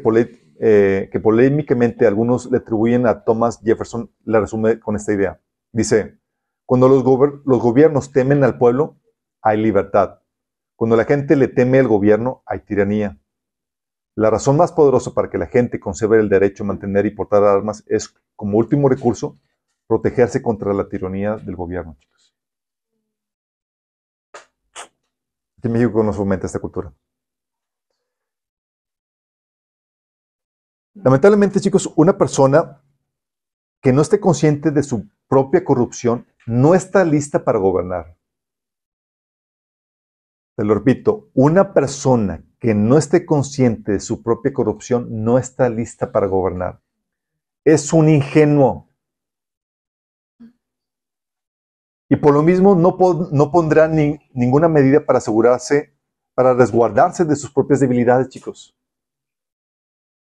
eh, 0.60 1.08
que 1.10 1.20
polémicamente 1.20 2.06
algunos 2.06 2.50
le 2.50 2.58
atribuyen 2.58 3.06
a 3.06 3.24
Thomas 3.24 3.60
Jefferson 3.64 4.10
la 4.26 4.40
resume 4.40 4.78
con 4.78 4.94
esta 4.94 5.14
idea. 5.14 5.40
Dice, 5.72 6.18
cuando 6.66 6.86
los, 6.86 7.02
gobiernos 7.02 8.12
temen 8.12 8.44
al 8.44 8.58
pueblo, 8.58 9.00
hay 9.40 9.56
libertad. 9.62 10.20
Cuando 10.76 10.96
la 10.96 11.06
gente 11.06 11.34
le 11.34 11.48
teme 11.48 11.78
al 11.78 11.88
gobierno, 11.88 12.42
hay 12.44 12.60
tiranía. 12.60 13.18
La 14.16 14.28
razón 14.28 14.58
más 14.58 14.72
poderosa 14.72 15.14
para 15.14 15.30
que 15.30 15.38
la 15.38 15.46
gente 15.46 15.80
conserve 15.80 16.20
el 16.20 16.28
derecho 16.28 16.62
a 16.62 16.66
mantener 16.66 17.06
y 17.06 17.10
portar 17.12 17.42
armas 17.42 17.84
es, 17.86 18.14
como 18.36 18.58
último 18.58 18.90
recurso, 18.90 19.38
protegerse 19.86 20.42
contra 20.42 20.72
la 20.72 20.88
tiranía 20.88 21.36
del 21.36 21.56
gobierno, 21.56 21.96
chicos. 21.98 22.34
Aquí 25.58 25.68
en 25.68 25.72
México 25.72 26.02
no 26.02 26.12
fomenta 26.12 26.46
esta 26.46 26.58
cultura. 26.58 26.92
Lamentablemente, 30.94 31.60
chicos, 31.60 31.92
una 31.96 32.16
persona 32.16 32.82
que 33.80 33.92
no 33.92 34.00
esté 34.00 34.20
consciente 34.20 34.70
de 34.70 34.82
su 34.82 35.08
propia 35.28 35.64
corrupción 35.64 36.26
no 36.46 36.74
está 36.74 37.04
lista 37.04 37.44
para 37.44 37.58
gobernar. 37.58 38.16
Te 40.56 40.64
lo 40.64 40.74
repito, 40.74 41.30
una 41.34 41.74
persona 41.74 42.44
que 42.60 42.74
no 42.74 42.96
esté 42.96 43.26
consciente 43.26 43.92
de 43.92 44.00
su 44.00 44.22
propia 44.22 44.52
corrupción 44.52 45.08
no 45.10 45.36
está 45.36 45.68
lista 45.68 46.12
para 46.12 46.28
gobernar. 46.28 46.80
Es 47.64 47.92
un 47.92 48.08
ingenuo. 48.08 48.88
Y 52.14 52.16
por 52.16 52.32
lo 52.32 52.44
mismo 52.44 52.76
no, 52.76 52.96
no 53.32 53.50
pondrá 53.50 53.88
ni, 53.88 54.20
ninguna 54.32 54.68
medida 54.68 55.04
para 55.04 55.18
asegurarse, 55.18 55.98
para 56.32 56.54
resguardarse 56.54 57.24
de 57.24 57.34
sus 57.34 57.50
propias 57.50 57.80
debilidades, 57.80 58.28
chicos. 58.28 58.72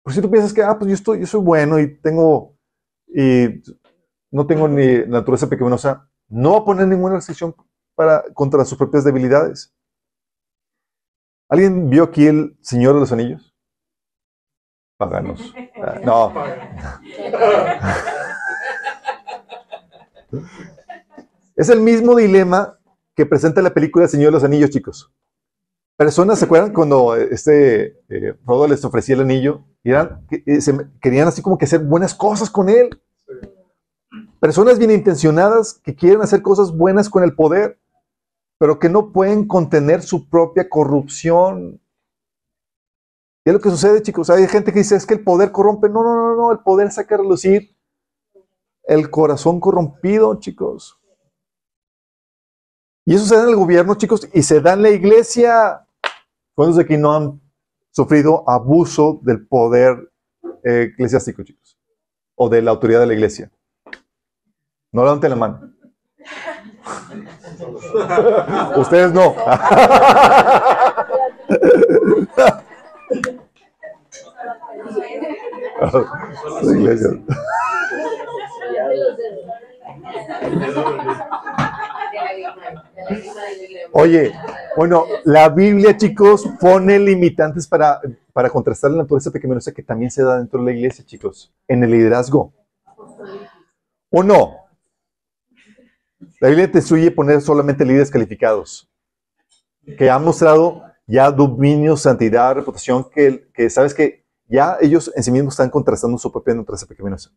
Por 0.02 0.14
si 0.14 0.22
tú 0.22 0.30
piensas 0.30 0.54
que, 0.54 0.62
ah, 0.62 0.78
pues 0.78 0.88
yo, 0.88 0.94
estoy, 0.94 1.20
yo 1.20 1.26
soy 1.26 1.42
bueno 1.42 1.78
y 1.78 1.94
tengo, 2.00 2.56
y 3.06 3.62
no 4.30 4.46
tengo 4.46 4.66
ni 4.66 5.00
naturaleza 5.06 5.46
pequeñosa, 5.46 6.08
no 6.26 6.52
va 6.52 6.58
a 6.60 6.64
poner 6.64 6.88
ninguna 6.88 7.16
restricción 7.16 7.54
para, 7.94 8.24
contra 8.32 8.64
sus 8.64 8.78
propias 8.78 9.04
debilidades. 9.04 9.74
¿Alguien 11.50 11.90
vio 11.90 12.04
aquí 12.04 12.26
el 12.26 12.56
Señor 12.62 12.94
de 12.94 13.00
los 13.00 13.12
Anillos? 13.12 13.54
Paganos. 14.96 15.54
Ah, 15.86 16.00
no. 16.02 16.32
Es 21.56 21.68
el 21.68 21.80
mismo 21.80 22.16
dilema 22.16 22.78
que 23.14 23.26
presenta 23.26 23.62
la 23.62 23.72
película 23.72 24.04
El 24.04 24.10
Señor 24.10 24.28
de 24.28 24.32
los 24.32 24.44
Anillos, 24.44 24.70
chicos. 24.70 25.12
Personas, 25.96 26.40
¿se 26.40 26.46
acuerdan 26.46 26.72
cuando 26.72 27.14
este 27.14 28.00
eh, 28.08 28.36
les 28.68 28.84
ofrecía 28.84 29.14
el 29.14 29.20
anillo? 29.20 29.64
Y 29.84 29.92
eh, 29.92 30.08
querían 31.00 31.28
así 31.28 31.40
como 31.40 31.56
que 31.56 31.66
hacer 31.66 31.80
buenas 31.80 32.12
cosas 32.12 32.50
con 32.50 32.68
él. 32.68 33.00
Personas 34.40 34.78
bien 34.78 34.90
intencionadas 34.90 35.74
que 35.74 35.94
quieren 35.94 36.22
hacer 36.22 36.42
cosas 36.42 36.76
buenas 36.76 37.08
con 37.08 37.22
el 37.22 37.36
poder, 37.36 37.78
pero 38.58 38.80
que 38.80 38.88
no 38.88 39.12
pueden 39.12 39.46
contener 39.46 40.02
su 40.02 40.28
propia 40.28 40.68
corrupción. 40.68 41.80
Y 43.44 43.50
es 43.50 43.54
lo 43.54 43.60
que 43.60 43.70
sucede, 43.70 44.02
chicos. 44.02 44.28
Hay 44.30 44.48
gente 44.48 44.72
que 44.72 44.80
dice, 44.80 44.96
es 44.96 45.06
que 45.06 45.14
el 45.14 45.22
poder 45.22 45.52
corrompe. 45.52 45.88
No, 45.88 46.02
no, 46.02 46.16
no, 46.16 46.36
no, 46.36 46.50
el 46.50 46.58
poder 46.58 46.90
saca 46.90 47.14
a 47.14 47.18
relucir 47.18 47.76
el 48.84 49.08
corazón 49.10 49.60
corrompido, 49.60 50.40
chicos. 50.40 50.98
Y 53.06 53.14
eso 53.14 53.26
se 53.26 53.36
da 53.36 53.42
en 53.42 53.50
el 53.50 53.56
gobierno, 53.56 53.94
chicos, 53.96 54.28
y 54.32 54.42
se 54.42 54.60
da 54.60 54.72
en 54.72 54.82
la 54.82 54.90
iglesia. 54.90 55.86
¿Cuántos 56.54 56.76
de 56.76 56.84
aquí 56.84 56.96
no 56.96 57.14
han 57.14 57.40
sufrido 57.90 58.48
abuso 58.48 59.20
del 59.22 59.46
poder 59.46 60.10
eh, 60.64 60.90
eclesiástico, 60.92 61.42
chicos? 61.42 61.78
O 62.34 62.48
de 62.48 62.62
la 62.62 62.70
autoridad 62.70 63.00
de 63.00 63.06
la 63.06 63.14
iglesia. 63.14 63.50
No 64.92 65.02
levanten 65.02 65.30
la 65.30 65.36
mano. 65.36 65.72
Ustedes 68.76 69.12
no. 69.12 69.34
Oye, 83.92 84.32
bueno, 84.76 85.04
la 85.24 85.48
Biblia, 85.48 85.96
chicos, 85.96 86.48
pone 86.60 86.98
limitantes 86.98 87.66
para, 87.66 88.00
para 88.32 88.50
contrastar 88.50 88.90
la 88.90 88.98
naturaleza 88.98 89.30
pequeñosa 89.30 89.72
que 89.72 89.82
también 89.82 90.10
se 90.10 90.22
da 90.22 90.38
dentro 90.38 90.60
de 90.60 90.66
la 90.66 90.72
iglesia, 90.72 91.04
chicos, 91.04 91.52
en 91.68 91.84
el 91.84 91.90
liderazgo. 91.90 92.52
¿O 94.10 94.22
no? 94.22 94.64
La 96.40 96.48
Biblia 96.48 96.70
te 96.70 96.78
instruye 96.78 97.10
poner 97.10 97.40
solamente 97.40 97.84
líderes 97.84 98.10
calificados, 98.10 98.88
que 99.98 100.10
han 100.10 100.24
mostrado 100.24 100.82
ya 101.06 101.30
dominio, 101.30 101.96
santidad, 101.96 102.54
reputación, 102.54 103.08
que, 103.10 103.48
que 103.52 103.68
sabes 103.70 103.94
que 103.94 104.24
ya 104.46 104.76
ellos 104.80 105.10
en 105.14 105.22
sí 105.22 105.30
mismos 105.30 105.54
están 105.54 105.70
contrastando 105.70 106.18
su 106.18 106.30
propia 106.30 106.54
naturaleza 106.54 106.86
pequeñosa. 106.86 107.30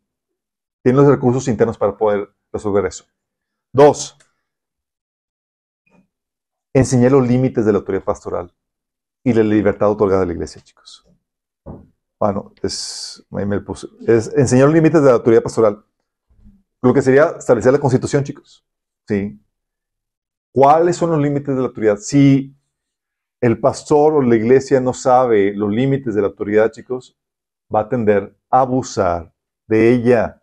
Tienen 0.82 1.02
los 1.02 1.10
recursos 1.10 1.48
internos 1.48 1.76
para 1.76 1.96
poder 1.96 2.28
resolver 2.52 2.86
eso. 2.86 3.04
Dos, 3.72 4.16
enseñar 6.72 7.12
los 7.12 7.26
límites 7.26 7.64
de 7.64 7.72
la 7.72 7.78
autoridad 7.78 8.04
pastoral 8.04 8.52
y 9.24 9.32
la 9.32 9.42
libertad 9.42 9.90
otorgada 9.90 10.22
a 10.22 10.26
la 10.26 10.32
iglesia, 10.32 10.62
chicos. 10.62 11.06
Bueno, 12.18 12.52
es, 12.62 13.24
es 14.06 14.32
enseñar 14.34 14.66
los 14.66 14.74
límites 14.74 15.00
de 15.00 15.08
la 15.08 15.14
autoridad 15.14 15.42
pastoral. 15.42 15.84
Lo 16.82 16.94
que 16.94 17.02
sería 17.02 17.36
establecer 17.38 17.72
la 17.72 17.78
constitución, 17.78 18.24
chicos. 18.24 18.64
¿Sí? 19.06 19.40
¿Cuáles 20.52 20.96
son 20.96 21.10
los 21.10 21.20
límites 21.20 21.54
de 21.54 21.60
la 21.60 21.68
autoridad? 21.68 21.98
Si 21.98 22.54
el 23.40 23.60
pastor 23.60 24.14
o 24.14 24.22
la 24.22 24.36
iglesia 24.36 24.80
no 24.80 24.92
sabe 24.92 25.54
los 25.54 25.70
límites 25.70 26.14
de 26.14 26.20
la 26.20 26.28
autoridad, 26.28 26.72
chicos, 26.72 27.16
va 27.74 27.80
a 27.80 27.88
tender 27.88 28.36
a 28.50 28.60
abusar 28.60 29.32
de 29.66 29.92
ella. 29.92 30.37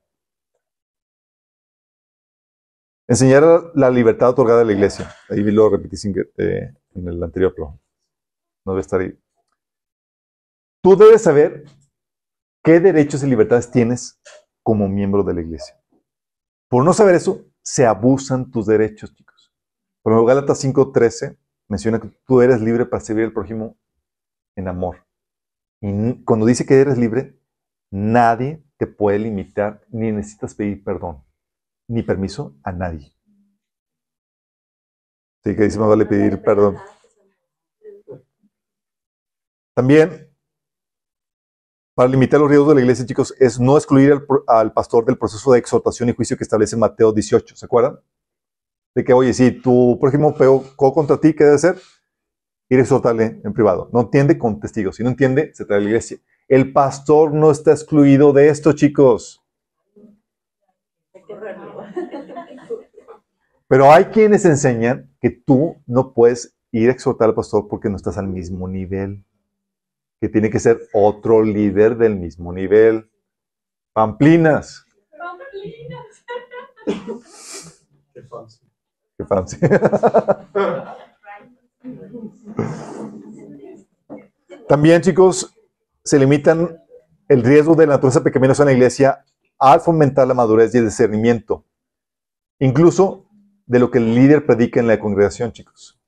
Enseñar 3.08 3.44
la 3.76 3.90
libertad 3.92 4.30
otorgada 4.30 4.62
a 4.62 4.66
la 4.66 4.74
iglesia. 4.74 5.14
Ahí 5.30 5.44
lo 5.44 5.70
repetí 5.70 5.96
sin 5.96 6.18
eh, 6.38 6.74
en 6.96 7.08
el 7.08 7.22
anterior 7.22 7.54
programa. 7.54 7.80
No 8.66 8.74
debe 8.74 8.82
estar 8.82 9.00
ahí. 9.00 9.18
Tú 10.82 10.96
debes 10.96 11.22
saber 11.22 11.66
qué 12.64 12.80
derechos 12.80 13.24
y 13.24 13.28
libertades 13.28 13.70
tienes 13.70 14.20
como 14.64 14.88
miembro 14.88 15.24
de 15.24 15.34
la 15.36 15.42
iglesia. 15.42 15.80
Por 16.68 16.84
no 16.84 16.94
saber 16.94 17.16
eso, 17.16 17.46
se 17.62 17.86
abusan 17.86 18.50
tus 18.50 18.66
derechos, 18.66 19.14
chicos. 19.14 19.54
Por 20.02 20.14
ejemplo, 20.14 20.28
Gálatas 20.28 20.64
5.13 20.64 21.38
menciona 21.68 22.00
que 22.00 22.10
tú 22.26 22.42
eres 22.42 22.62
libre 22.62 22.86
para 22.86 23.02
servir 23.02 23.26
al 23.26 23.34
prójimo 23.34 23.78
en 24.56 24.68
amor. 24.68 25.06
Y 25.82 26.24
cuando 26.24 26.46
dice 26.46 26.66
que 26.66 26.80
eres 26.80 26.98
libre, 26.98 27.40
nadie 27.92 28.64
te 28.78 28.88
puede 28.88 29.20
limitar, 29.20 29.84
ni 29.90 30.12
necesitas 30.12 30.56
pedir 30.56 30.84
perdón, 30.84 31.25
ni 31.88 32.04
permiso 32.04 32.56
a 32.64 32.72
nadie. 32.72 33.12
Sí, 35.44 35.56
que 35.56 35.64
dice, 35.64 35.80
me 35.80 35.88
vale 35.88 36.06
pedir 36.06 36.42
perdón. 36.42 36.78
También 39.76 40.36
para 41.96 42.10
limitar 42.10 42.42
los 42.42 42.50
riesgos 42.50 42.68
de 42.68 42.76
la 42.76 42.82
iglesia, 42.82 43.06
chicos, 43.06 43.34
es 43.40 43.58
no 43.58 43.78
excluir 43.78 44.28
al, 44.48 44.74
pastor 44.74 45.06
del 45.06 45.18
proceso 45.18 45.54
de 45.54 45.60
exhortación 45.60 46.10
y 46.10 46.14
juicio 46.14 46.36
que 46.36 46.44
establece 46.44 46.76
Mateo 46.76 47.14
18. 47.14 47.56
¿Se 47.56 47.66
acuerdan? 47.66 48.02
De 48.94 49.06
que, 49.06 49.14
oye, 49.14 49.34
si 49.34 49.52
tu 49.52 49.98
prójimo 50.00 50.36
pegó 50.36 50.66
contra 50.76 51.18
ti, 51.18 51.34
¿qué 51.34 51.46
debe 51.46 51.56
hacer? 51.56 51.78
Ir 52.68 52.80
a 52.80 52.82
exhortarle 52.82 53.40
en 53.42 53.54
privado. 53.54 53.90
No 53.94 54.02
entiende 54.02 54.38
con 54.38 54.60
testigos. 54.60 54.98
Si 54.98 55.04
no 55.04 55.10
entiende, 55.10 55.54
se 55.54 55.64
trae 55.64 55.78
a 55.78 55.82
la 55.82 55.88
iglesia. 55.88 56.18
El 56.50 56.74
pastor 56.74 57.34
no 57.34 57.50
está 57.50 57.72
excluido 57.72 58.34
de 58.34 58.50
esto, 58.50 58.74
chicos. 58.74 59.45
Pero 63.68 63.92
hay 63.92 64.06
quienes 64.06 64.46
enseñan 64.46 65.12
que 65.20 65.32
tú 65.32 65.82
no 65.88 66.14
puedes 66.14 66.56
ir 66.72 66.90
a 66.90 66.92
exhortar 66.92 67.30
al 67.30 67.36
pastor 67.36 67.68
porque 67.68 67.90
no 67.90 67.96
estás 67.96 68.18
al 68.18 68.28
mismo 68.28 68.68
nivel 68.68 69.26
que 70.22 70.30
tiene 70.30 70.50
que 70.50 70.60
ser 70.60 70.80
otro 70.94 71.44
líder 71.44 71.98
del 71.98 72.16
mismo 72.16 72.54
nivel. 72.54 73.10
Pamplinas. 73.94 74.86
Pamplinas. 75.18 76.26
Qué 78.14 78.22
fancy. 78.24 78.60
Qué 79.18 79.26
fancy. 79.26 79.58
También, 84.68 85.02
chicos, 85.02 85.54
se 86.04 86.18
limitan 86.18 86.82
el 87.28 87.44
riesgo 87.44 87.76
de 87.76 87.88
la 87.88 87.94
naturaleza 87.94 88.24
pequeñosa 88.24 88.64
en 88.64 88.68
la 88.68 88.74
iglesia 88.74 89.26
al 89.60 89.82
fomentar 89.82 90.28
la 90.28 90.34
madurez 90.34 90.74
y 90.74 90.80
el 90.80 90.86
discernimiento, 90.86 91.66
incluso 92.60 93.25
de 93.66 93.80
lo 93.80 93.90
que 93.90 93.98
el 93.98 94.14
líder 94.14 94.46
predica 94.46 94.80
en 94.80 94.88
la 94.88 95.00
congregación, 95.00 95.52
chicos. 95.52 96.00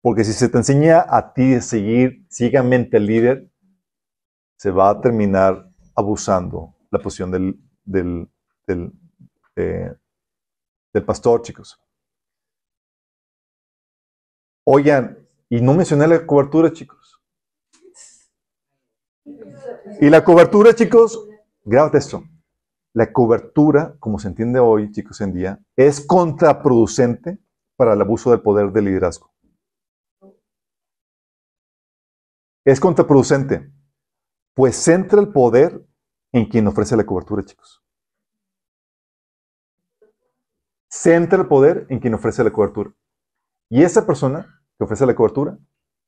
Porque 0.00 0.24
si 0.24 0.32
se 0.32 0.48
te 0.48 0.58
enseña 0.58 1.04
a 1.08 1.32
ti 1.32 1.54
a 1.54 1.60
seguir 1.60 2.26
ciegamente 2.30 2.96
al 2.96 3.06
líder, 3.06 3.50
se 4.56 4.70
va 4.70 4.90
a 4.90 5.00
terminar 5.00 5.68
abusando 5.94 6.74
la 6.90 6.98
posición 6.98 7.30
del, 7.30 7.58
del, 7.84 8.28
del, 8.66 8.92
eh, 9.56 9.94
pastor, 11.04 11.42
chicos. 11.42 11.78
Oigan, 14.64 15.18
Y 15.48 15.60
no 15.60 15.74
mencioné 15.74 16.08
la 16.08 16.26
cobertura, 16.26 16.72
chicos. 16.72 17.20
Y 20.00 20.10
la 20.10 20.24
cobertura, 20.24 20.74
chicos, 20.74 21.28
grábate 21.64 21.98
esto. 21.98 22.24
La 22.96 23.12
cobertura, 23.12 23.94
como 23.98 24.18
se 24.18 24.28
entiende 24.28 24.58
hoy, 24.58 24.90
chicos, 24.90 25.20
en 25.20 25.34
día, 25.34 25.60
es 25.76 26.00
contraproducente 26.00 27.38
para 27.76 27.92
el 27.92 28.00
abuso 28.00 28.30
del 28.30 28.40
poder 28.40 28.72
del 28.72 28.86
liderazgo. 28.86 29.34
Es 32.64 32.80
contraproducente, 32.80 33.70
pues 34.54 34.82
centra 34.82 35.20
el 35.20 35.30
poder 35.30 35.86
en 36.32 36.48
quien 36.48 36.66
ofrece 36.68 36.96
la 36.96 37.04
cobertura, 37.04 37.44
chicos. 37.44 37.84
Centra 40.90 41.42
el 41.42 41.48
poder 41.48 41.86
en 41.90 42.00
quien 42.00 42.14
ofrece 42.14 42.42
la 42.42 42.50
cobertura. 42.50 42.94
Y 43.68 43.82
esa 43.82 44.06
persona 44.06 44.64
que 44.78 44.84
ofrece 44.84 45.04
la 45.04 45.14
cobertura 45.14 45.58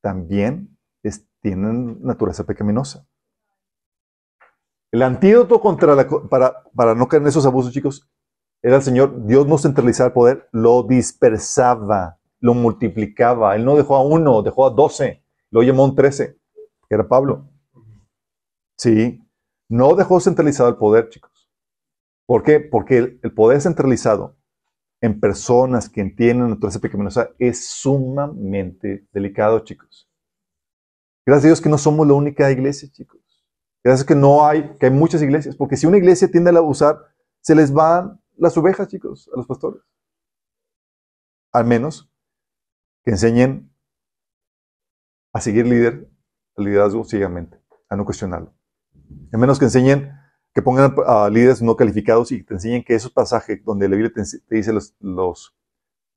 también 0.00 0.74
tiene 1.42 1.96
naturaleza 2.00 2.44
pecaminosa. 2.44 3.06
El 4.90 5.02
antídoto 5.02 5.60
contra 5.60 5.94
la, 5.94 6.08
para, 6.08 6.64
para 6.74 6.94
no 6.94 7.08
caer 7.08 7.22
en 7.22 7.28
esos 7.28 7.44
abusos, 7.44 7.72
chicos, 7.72 8.08
era 8.62 8.76
el 8.76 8.82
Señor. 8.82 9.26
Dios 9.26 9.46
no 9.46 9.58
centralizaba 9.58 10.08
el 10.08 10.12
poder, 10.14 10.48
lo 10.52 10.82
dispersaba, 10.82 12.18
lo 12.40 12.54
multiplicaba. 12.54 13.54
Él 13.54 13.64
no 13.64 13.76
dejó 13.76 13.96
a 13.96 14.02
uno, 14.02 14.42
dejó 14.42 14.66
a 14.66 14.70
doce, 14.70 15.22
lo 15.50 15.62
llamó 15.62 15.84
un 15.84 15.94
trece, 15.94 16.38
que 16.88 16.94
era 16.94 17.06
Pablo. 17.06 17.48
Sí, 18.76 19.22
no 19.68 19.94
dejó 19.94 20.20
centralizado 20.20 20.68
el 20.68 20.76
poder, 20.76 21.08
chicos. 21.10 21.50
¿Por 22.26 22.42
qué? 22.42 22.60
Porque 22.60 22.98
el, 22.98 23.20
el 23.22 23.32
poder 23.32 23.60
centralizado 23.60 24.36
en 25.00 25.20
personas 25.20 25.88
que 25.88 26.00
entienden 26.00 26.50
naturaleza 26.50 26.80
pecaminosa 26.80 27.30
es 27.38 27.68
sumamente 27.68 29.06
delicado, 29.12 29.60
chicos. 29.60 30.08
Gracias 31.26 31.44
a 31.44 31.48
Dios 31.48 31.60
que 31.60 31.68
no 31.68 31.78
somos 31.78 32.06
la 32.06 32.14
única 32.14 32.50
iglesia, 32.50 32.88
chicos. 32.90 33.17
Gracias 33.84 34.06
que 34.06 34.14
no 34.14 34.46
hay, 34.46 34.76
que 34.78 34.86
hay 34.86 34.92
muchas 34.92 35.22
iglesias, 35.22 35.56
porque 35.56 35.76
si 35.76 35.86
una 35.86 35.98
iglesia 35.98 36.30
tiende 36.30 36.50
a 36.50 36.58
abusar, 36.58 36.98
se 37.40 37.54
les 37.54 37.72
van 37.72 38.20
las 38.36 38.56
ovejas, 38.56 38.88
chicos, 38.88 39.30
a 39.32 39.36
los 39.36 39.46
pastores. 39.46 39.82
Al 41.52 41.64
menos 41.64 42.10
que 43.04 43.12
enseñen 43.12 43.72
a 45.32 45.40
seguir 45.40 45.66
líder, 45.66 46.10
el 46.56 46.64
liderazgo 46.64 47.04
ciegamente, 47.04 47.60
a 47.88 47.96
no 47.96 48.04
cuestionarlo. 48.04 48.54
Al 49.32 49.38
menos 49.38 49.58
que 49.58 49.66
enseñen, 49.66 50.12
que 50.52 50.62
pongan 50.62 50.94
a 51.06 51.28
líderes 51.30 51.62
no 51.62 51.76
calificados 51.76 52.32
y 52.32 52.42
te 52.42 52.54
enseñen 52.54 52.84
que 52.84 52.94
esos 52.94 53.12
pasajes 53.12 53.64
donde 53.64 53.88
la 53.88 53.96
Biblia 53.96 54.12
te, 54.12 54.22
dice 54.54 54.72
los, 54.72 54.96
los 55.00 55.56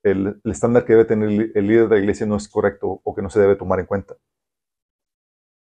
el, 0.03 0.41
el, 0.43 0.51
estándar 0.51 0.83
que 0.83 0.93
debe 0.93 1.05
tener 1.05 1.51
el 1.53 1.67
líder 1.67 1.87
de 1.87 1.95
la 1.95 2.01
iglesia 2.01 2.25
no 2.25 2.35
es 2.35 2.49
correcto 2.49 3.01
o 3.03 3.15
que 3.15 3.21
no 3.21 3.29
se 3.29 3.39
debe 3.39 3.55
tomar 3.55 3.79
en 3.79 3.85
cuenta. 3.85 4.15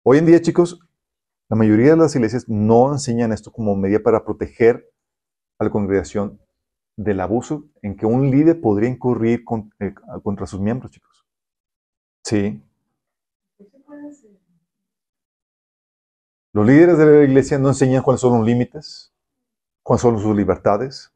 Hoy 0.03 0.17
en 0.17 0.25
día, 0.25 0.41
chicos, 0.41 0.79
la 1.51 1.57
mayoría 1.57 1.91
de 1.91 1.97
las 1.97 2.15
iglesias 2.15 2.47
no 2.47 2.93
enseñan 2.93 3.33
esto 3.33 3.51
como 3.51 3.75
medida 3.75 3.99
para 3.99 4.23
proteger 4.23 4.89
a 5.59 5.65
la 5.65 5.69
congregación 5.69 6.39
del 6.95 7.19
abuso 7.19 7.65
en 7.81 7.97
que 7.97 8.05
un 8.05 8.31
líder 8.31 8.61
podría 8.61 8.89
incurrir 8.89 9.43
eh, 9.79 9.93
contra 10.23 10.47
sus 10.47 10.61
miembros, 10.61 10.93
chicos. 10.93 11.27
Sí. 12.23 12.63
Los 16.53 16.65
líderes 16.65 16.97
de 16.97 17.05
la 17.05 17.23
iglesia 17.25 17.59
no 17.59 17.67
enseñan 17.67 18.01
cuáles 18.01 18.21
son 18.21 18.37
los 18.37 18.47
límites, 18.47 19.13
cuáles 19.83 20.03
son 20.03 20.19
sus 20.19 20.33
libertades. 20.33 21.11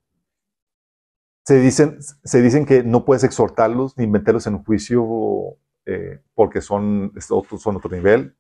Se 1.45 1.61
dicen, 1.61 2.01
se 2.01 2.41
dicen 2.41 2.65
que 2.65 2.83
no 2.83 3.05
puedes 3.05 3.23
exhortarlos 3.23 3.97
ni 3.97 4.05
meterlos 4.05 4.45
en 4.47 4.55
un 4.55 4.65
juicio 4.65 5.57
eh, 5.85 6.21
porque 6.33 6.59
son 6.59 7.13
otro 7.29 7.89
nivel 7.89 8.35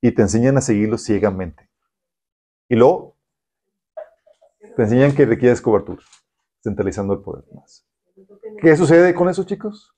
y 0.00 0.12
te 0.12 0.22
enseñan 0.22 0.56
a 0.56 0.60
seguirlos 0.60 1.02
ciegamente. 1.02 1.70
Y 2.68 2.76
luego 2.76 3.16
te 4.76 4.82
enseñan 4.82 5.14
que 5.14 5.26
requieres 5.26 5.60
cobertura, 5.60 6.02
centralizando 6.62 7.14
el 7.14 7.20
poder 7.20 7.44
más. 7.54 7.86
¿Qué 8.60 8.76
sucede 8.76 9.14
con 9.14 9.28
eso, 9.28 9.44
chicos? 9.44 9.94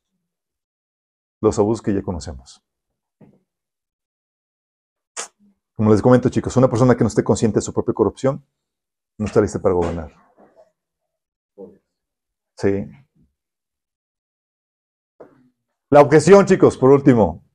Los 1.41 1.59
abusos 1.59 1.83
que 1.83 1.95
ya 1.95 2.03
conocemos. 2.03 2.63
Como 5.75 5.91
les 5.91 6.01
comento, 6.01 6.31
chicos, 6.31 6.57
una 6.57 6.69
persona 6.69 6.97
que 6.97 7.05
no 7.05 7.09
esté 7.09 7.23
consciente 7.23 7.57
de 7.57 7.63
su 7.63 7.73
propia 7.73 7.93
corrupción 7.93 8.45
no 9.19 9.27
está 9.27 9.41
lista 9.41 9.61
para 9.61 9.75
gobernar. 9.75 10.13
Sí. 12.57 12.89
La 15.91 16.01
objeción, 16.01 16.47
chicos, 16.47 16.77
por 16.77 16.91
último. 16.91 17.46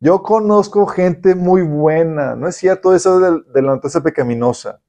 Yo 0.00 0.22
conozco 0.22 0.86
gente 0.86 1.34
muy 1.34 1.62
buena. 1.62 2.34
No 2.34 2.48
es 2.48 2.56
cierto 2.56 2.94
eso 2.94 3.18
de, 3.18 3.30
de 3.52 3.62
la 3.62 3.74
naturaleza 3.74 4.02
pecaminosa. 4.02 4.82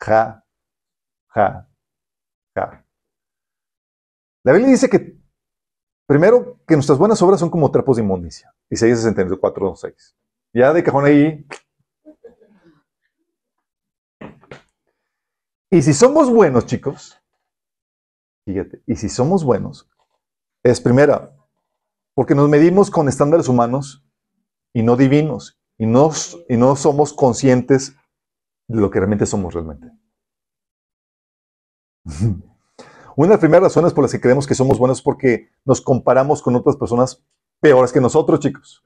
Ja, 0.00 0.44
ja, 1.34 1.68
ja. 2.54 2.84
La 4.44 4.52
Biblia 4.52 4.70
dice 4.70 4.88
que, 4.88 5.18
primero, 6.06 6.60
que 6.66 6.74
nuestras 6.74 6.98
buenas 6.98 7.20
obras 7.20 7.40
son 7.40 7.50
como 7.50 7.70
trapos 7.70 7.96
de 7.96 8.02
inmundicia. 8.02 8.54
Isaías 8.70 9.00
64, 9.00 9.76
6. 9.76 10.16
Ya 10.54 10.72
de 10.72 10.82
cajón 10.82 11.04
ahí. 11.04 11.46
Y 15.70 15.82
si 15.82 15.92
somos 15.92 16.30
buenos, 16.30 16.64
chicos, 16.64 17.20
fíjate, 18.46 18.82
y 18.86 18.96
si 18.96 19.10
somos 19.10 19.44
buenos, 19.44 19.90
es 20.62 20.80
primera, 20.80 21.36
porque 22.18 22.34
nos 22.34 22.48
medimos 22.48 22.90
con 22.90 23.06
estándares 23.06 23.46
humanos 23.46 24.04
y 24.72 24.82
no 24.82 24.96
divinos, 24.96 25.56
y 25.78 25.86
no, 25.86 26.10
y 26.48 26.56
no 26.56 26.74
somos 26.74 27.12
conscientes 27.12 27.94
de 28.66 28.80
lo 28.80 28.90
que 28.90 28.98
realmente 28.98 29.24
somos 29.24 29.54
realmente. 29.54 29.86
Una 33.14 33.28
de 33.28 33.34
las 33.34 33.38
primeras 33.38 33.62
razones 33.62 33.92
por 33.92 34.02
las 34.02 34.10
que 34.10 34.20
creemos 34.20 34.48
que 34.48 34.56
somos 34.56 34.80
buenos 34.80 34.98
es 34.98 35.02
porque 35.04 35.50
nos 35.64 35.80
comparamos 35.80 36.42
con 36.42 36.56
otras 36.56 36.74
personas 36.74 37.24
peores 37.60 37.92
que 37.92 38.00
nosotros, 38.00 38.40
chicos. 38.40 38.82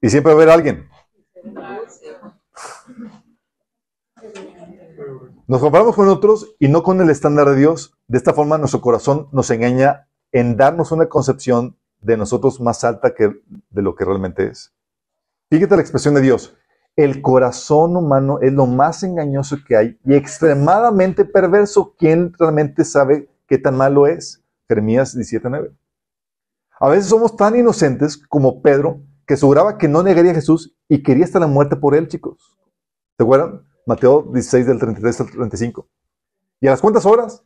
Y 0.00 0.08
siempre 0.08 0.32
va 0.32 0.40
a 0.40 0.42
haber 0.42 0.54
alguien. 0.54 0.88
Nos 5.46 5.60
comparamos 5.60 5.94
con 5.94 6.08
otros 6.08 6.56
y 6.58 6.68
no 6.68 6.82
con 6.82 6.98
el 7.02 7.10
estándar 7.10 7.50
de 7.50 7.56
Dios. 7.56 7.94
De 8.08 8.16
esta 8.16 8.32
forma 8.32 8.56
nuestro 8.56 8.80
corazón 8.80 9.28
nos 9.32 9.50
engaña 9.50 10.08
en 10.32 10.56
darnos 10.56 10.90
una 10.90 11.08
concepción 11.08 11.76
de 12.00 12.16
nosotros 12.16 12.60
más 12.60 12.82
alta 12.84 13.14
que 13.14 13.40
de 13.70 13.82
lo 13.82 13.94
que 13.94 14.04
realmente 14.04 14.46
es. 14.46 14.72
Fíjate 15.50 15.76
la 15.76 15.82
expresión 15.82 16.14
de 16.14 16.22
Dios. 16.22 16.56
El 16.96 17.22
corazón 17.22 17.96
humano 17.96 18.38
es 18.40 18.52
lo 18.52 18.66
más 18.66 19.02
engañoso 19.02 19.58
que 19.66 19.76
hay 19.76 19.98
y 20.04 20.14
extremadamente 20.14 21.24
perverso. 21.24 21.94
¿Quién 21.98 22.32
realmente 22.38 22.84
sabe 22.84 23.30
qué 23.46 23.58
tan 23.58 23.76
malo 23.76 24.06
es? 24.06 24.42
Jeremías 24.68 25.14
17:9. 25.16 25.74
A 26.80 26.88
veces 26.88 27.06
somos 27.06 27.36
tan 27.36 27.56
inocentes 27.56 28.16
como 28.16 28.60
Pedro, 28.60 29.00
que 29.26 29.34
aseguraba 29.34 29.78
que 29.78 29.88
no 29.88 30.02
negaría 30.02 30.32
a 30.32 30.34
Jesús 30.34 30.74
y 30.88 31.02
quería 31.02 31.24
hasta 31.24 31.38
la 31.38 31.46
muerte 31.46 31.76
por 31.76 31.94
él, 31.94 32.08
chicos. 32.08 32.58
¿Se 33.16 33.22
acuerdan? 33.22 33.64
Mateo 33.86 34.22
16 34.32 34.66
del 34.66 34.78
33 34.78 35.20
al 35.20 35.30
35. 35.30 35.88
¿Y 36.60 36.66
a 36.66 36.70
las 36.70 36.80
cuántas 36.80 37.06
horas? 37.06 37.44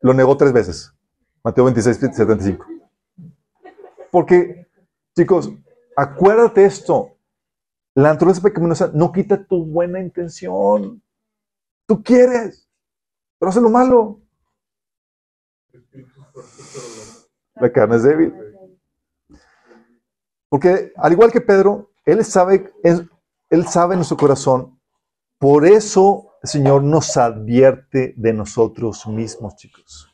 Lo 0.00 0.14
negó 0.14 0.36
tres 0.36 0.52
veces. 0.52 0.92
Mateo 1.44 1.64
26, 1.64 1.96
75. 1.96 2.66
Porque, 4.10 4.68
chicos, 5.16 5.50
acuérdate 5.96 6.64
esto. 6.64 7.16
La 7.94 8.12
naturaleza 8.12 8.42
pecaminosa 8.42 8.90
no 8.94 9.12
quita 9.12 9.44
tu 9.44 9.66
buena 9.66 10.00
intención. 10.00 11.02
Tú 11.86 12.02
quieres, 12.02 12.68
pero 13.38 13.50
hace 13.50 13.60
lo 13.60 13.70
malo. 13.70 14.20
La 17.56 17.72
carne 17.72 17.96
es 17.96 18.02
débil. 18.02 18.34
Porque 20.48 20.92
al 20.96 21.12
igual 21.12 21.32
que 21.32 21.40
Pedro, 21.40 21.90
él 22.04 22.24
sabe, 22.24 22.72
él 22.82 23.66
sabe 23.66 23.94
en 23.94 24.04
su 24.04 24.16
corazón. 24.16 24.78
Por 25.38 25.66
eso 25.66 26.34
el 26.42 26.48
Señor 26.48 26.82
nos 26.82 27.16
advierte 27.16 28.14
de 28.16 28.32
nosotros 28.32 29.06
mismos, 29.06 29.56
chicos. 29.56 30.11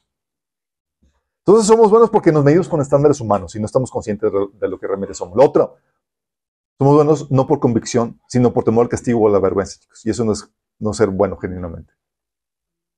Entonces 1.48 1.66
somos 1.66 1.90
buenos 1.90 2.10
porque 2.10 2.30
nos 2.30 2.44
medimos 2.44 2.68
con 2.68 2.82
estándares 2.82 3.22
humanos 3.22 3.56
y 3.56 3.58
no 3.58 3.64
estamos 3.64 3.90
conscientes 3.90 4.30
de 4.60 4.68
lo 4.68 4.78
que 4.78 4.86
realmente 4.86 5.14
somos. 5.14 5.34
Lo 5.34 5.46
otro, 5.46 5.76
somos 6.76 6.94
buenos 6.94 7.30
no 7.30 7.46
por 7.46 7.58
convicción, 7.58 8.20
sino 8.28 8.52
por 8.52 8.64
temor 8.64 8.84
al 8.84 8.90
castigo 8.90 9.20
o 9.20 9.28
a 9.28 9.30
la 9.30 9.38
vergüenza, 9.38 9.80
chicos. 9.80 10.04
Y 10.04 10.10
eso 10.10 10.26
no 10.26 10.32
es 10.32 10.46
no 10.78 10.92
ser 10.92 11.08
bueno 11.08 11.38
genuinamente. 11.38 11.94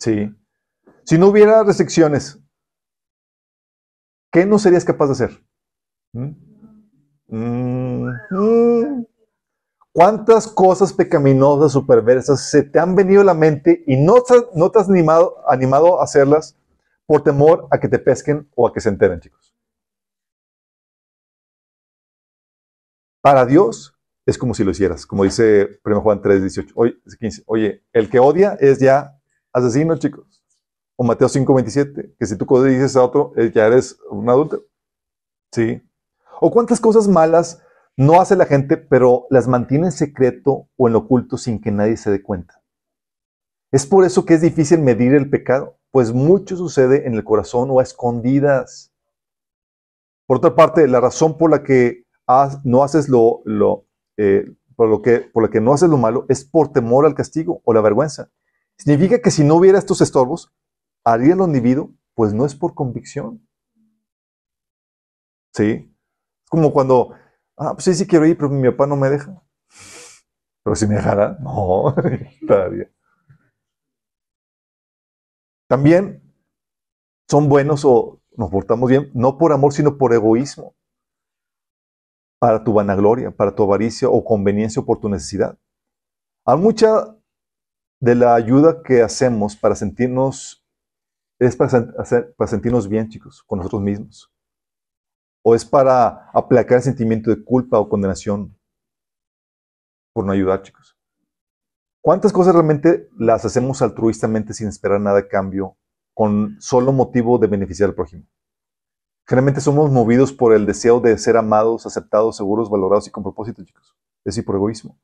Sí. 0.01 0.35
Si 1.05 1.17
no 1.17 1.29
hubiera 1.29 1.63
restricciones, 1.63 2.41
¿qué 4.33 4.45
no 4.45 4.59
serías 4.59 4.85
capaz 4.85 5.07
de 5.07 5.13
hacer? 5.13 5.45
¿Mm? 6.13 6.31
Mm, 7.29 8.09
mm. 8.33 9.07
¿Cuántas 9.93 10.49
cosas 10.49 10.93
pecaminosas 10.93 11.77
o 11.77 11.87
perversas 11.87 12.51
se 12.51 12.65
te 12.65 12.81
han 12.81 12.97
venido 12.97 13.21
a 13.21 13.27
la 13.27 13.35
mente 13.35 13.85
y 13.87 13.97
no, 13.97 14.17
no 14.57 14.73
te 14.73 14.81
has 14.81 14.89
animado, 14.89 15.37
animado 15.49 16.01
a 16.01 16.05
hacerlas 16.05 16.57
por 17.11 17.25
temor 17.25 17.67
a 17.73 17.81
que 17.81 17.89
te 17.89 17.99
pesquen 17.99 18.49
o 18.55 18.69
a 18.69 18.73
que 18.73 18.81
se 18.81 18.89
enteren, 18.89 19.19
chicos? 19.19 19.53
Para 23.21 23.45
Dios 23.45 23.99
es 24.25 24.39
como 24.39 24.55
si 24.55 24.63
lo 24.63 24.71
hicieras, 24.71 25.07
como 25.07 25.25
dice 25.25 25.81
1 25.85 26.03
Juan 26.03 26.23
3, 26.23 26.41
18. 26.41 26.73
Oye, 26.77 26.95
15. 27.19 27.43
Oye, 27.47 27.85
el 27.93 28.09
que 28.09 28.21
odia 28.21 28.57
es 28.61 28.79
ya 28.79 29.21
asesino, 29.53 29.97
chicos. 29.97 30.45
O 30.95 31.03
Mateo 31.03 31.29
5, 31.29 31.53
27, 31.53 32.15
que 32.17 32.27
si 32.27 32.37
tú 32.39 32.47
dices 32.63 32.95
a 32.95 33.03
otro, 33.03 33.33
eh, 33.37 33.51
ya 33.53 33.67
eres 33.67 33.99
un 34.09 34.31
adulto. 34.31 34.63
¿Sí? 35.51 35.83
O 36.41 36.53
cuántas 36.53 36.79
cosas 36.79 37.09
malas 37.09 37.61
no 37.97 38.21
hace 38.21 38.37
la 38.37 38.47
gente, 38.47 38.77
pero 38.77 39.27
las 39.31 39.49
mantiene 39.49 39.87
en 39.87 39.93
secreto 39.93 40.69
o 40.77 40.87
en 40.87 40.93
lo 40.93 41.01
oculto 41.01 41.39
sin 41.39 41.61
que 41.61 41.73
nadie 41.73 41.97
se 41.97 42.13
dé 42.13 42.23
cuenta. 42.23 42.63
Es 43.73 43.85
por 43.85 44.05
eso 44.05 44.25
que 44.25 44.35
es 44.35 44.43
difícil 44.43 44.79
medir 44.79 45.13
el 45.15 45.29
pecado, 45.29 45.80
pues 45.91 46.13
mucho 46.13 46.57
sucede 46.57 47.07
en 47.07 47.15
el 47.15 47.25
corazón 47.25 47.69
o 47.71 47.81
a 47.81 47.83
escondidas. 47.83 48.93
Por 50.27 50.39
otra 50.39 50.55
parte, 50.55 50.87
la 50.87 51.01
razón 51.01 51.37
por 51.37 51.51
la 51.51 51.63
que 51.63 52.05
no 52.65 52.85
haces 52.85 53.09
lo, 53.09 53.43
eh, 54.17 54.45
por, 54.77 54.89
lo 54.89 55.03
que, 55.03 55.21
por 55.21 55.43
la 55.43 55.51
que 55.51 55.61
no 55.61 55.73
haces 55.73 55.89
lo 55.89 55.97
malo 55.97 56.27
es 56.29 56.45
por 56.45 56.73
temor 56.73 57.07
al 57.07 57.15
castigo 57.15 57.61
o 57.65 57.75
la 57.75 57.81
vergüenza. 57.81 58.31
Significa 58.77 59.21
que 59.21 59.31
si 59.31 59.45
no 59.45 59.57
hubiera 59.57 59.79
estos 59.79 60.01
estorbos, 60.01 60.53
haría 61.05 61.35
lo 61.35 61.47
individuo, 61.47 61.93
pues 62.15 62.33
no 62.33 62.47
es 62.47 62.55
por 62.55 62.75
convicción. 62.75 63.47
¿Sí? 65.53 65.93
Como 66.49 66.73
cuando, 66.73 67.13
ah, 67.57 67.73
pues 67.75 67.85
sí, 67.85 67.95
sí 67.95 68.07
quiero 68.07 68.27
ir, 68.27 68.37
pero 68.37 68.49
mi 68.49 68.71
papá 68.71 68.87
no 68.87 68.97
me 68.97 69.11
deja. 69.11 69.43
Pero 70.63 70.77
si 70.77 70.87
me 70.87 70.97
dejara, 70.97 71.39
no, 71.41 71.95
todavía. 72.47 72.91
También 75.71 76.21
son 77.31 77.49
buenos 77.49 77.85
o 77.85 78.21
nos 78.37 78.51
portamos 78.51 78.91
bien, 78.91 79.09
no 79.15 79.39
por 79.39 79.53
amor, 79.53 79.73
sino 79.73 79.99
por 79.99 80.13
egoísmo 80.13 80.75
para 82.41 82.65
tu 82.65 82.73
vanagloria, 82.73 83.31
para 83.31 83.55
tu 83.55 83.63
avaricia 83.63 84.09
o 84.09 84.25
conveniencia 84.25 84.83
o 84.83 84.85
por 84.85 84.99
tu 84.99 85.09
necesidad. 85.09 85.57
Hay 86.45 86.59
mucha 86.59 87.17
de 88.01 88.15
la 88.17 88.35
ayuda 88.35 88.83
que 88.83 89.01
hacemos 89.01 89.55
para 89.55 89.77
sentirnos, 89.77 90.67
es 91.39 91.55
para, 91.55 91.69
para 92.37 92.49
sentirnos 92.49 92.89
bien, 92.89 93.09
chicos, 93.09 93.45
con 93.45 93.59
nosotros 93.59 93.81
mismos. 93.81 94.29
O 95.45 95.55
es 95.55 95.65
para 95.65 96.31
aplacar 96.33 96.79
el 96.79 96.83
sentimiento 96.83 97.31
de 97.31 97.45
culpa 97.45 97.79
o 97.79 97.89
condenación 97.89 98.59
por 100.13 100.25
no 100.25 100.33
ayudar, 100.33 100.63
chicos. 100.63 101.00
¿Cuántas 102.03 102.33
cosas 102.33 102.55
realmente 102.55 103.11
las 103.19 103.45
hacemos 103.45 103.83
altruistamente 103.83 104.55
sin 104.55 104.69
esperar 104.69 105.01
nada 105.01 105.19
a 105.19 105.29
cambio, 105.29 105.77
con 106.15 106.57
solo 106.59 106.93
motivo 106.93 107.39
de 107.39 107.47
beneficiar 107.47 107.91
al 107.91 107.95
prójimo? 107.95 108.25
Generalmente 109.27 109.61
somos 109.61 109.91
movidos 109.91 110.33
por 110.33 110.55
el 110.55 110.65
deseo 110.65 111.01
de 111.01 111.19
ser 111.19 111.37
amados, 111.37 111.85
aceptados, 111.85 112.39
seguros, 112.39 112.71
valorados 112.71 113.07
y 113.07 113.11
con 113.11 113.23
propósito, 113.23 113.63
chicos. 113.63 113.95
Es 114.25 114.35
decir, 114.35 114.45
por 114.47 114.57
egoísmo. 114.57 114.99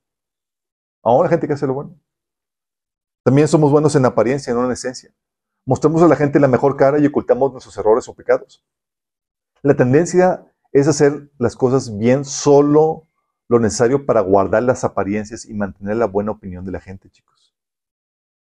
Ahora 1.02 1.26
la 1.26 1.30
gente 1.30 1.46
que 1.46 1.52
hace 1.52 1.66
lo 1.66 1.74
bueno. 1.74 2.00
También 3.24 3.46
somos 3.46 3.70
buenos 3.70 3.94
en 3.94 4.04
apariencia, 4.06 4.54
no 4.54 4.64
en 4.64 4.72
esencia. 4.72 5.14
Mostramos 5.66 6.02
a 6.02 6.08
la 6.08 6.16
gente 6.16 6.40
la 6.40 6.48
mejor 6.48 6.76
cara 6.76 6.98
y 6.98 7.06
ocultamos 7.06 7.52
nuestros 7.52 7.76
errores 7.76 8.08
o 8.08 8.14
pecados. 8.14 8.64
La 9.62 9.74
tendencia 9.74 10.50
es 10.72 10.88
hacer 10.88 11.30
las 11.38 11.56
cosas 11.56 11.96
bien 11.96 12.24
solo 12.24 13.05
lo 13.48 13.58
necesario 13.60 14.06
para 14.06 14.20
guardar 14.20 14.62
las 14.62 14.84
apariencias 14.84 15.44
y 15.44 15.54
mantener 15.54 15.96
la 15.96 16.06
buena 16.06 16.32
opinión 16.32 16.64
de 16.64 16.72
la 16.72 16.80
gente, 16.80 17.10
chicos. 17.10 17.54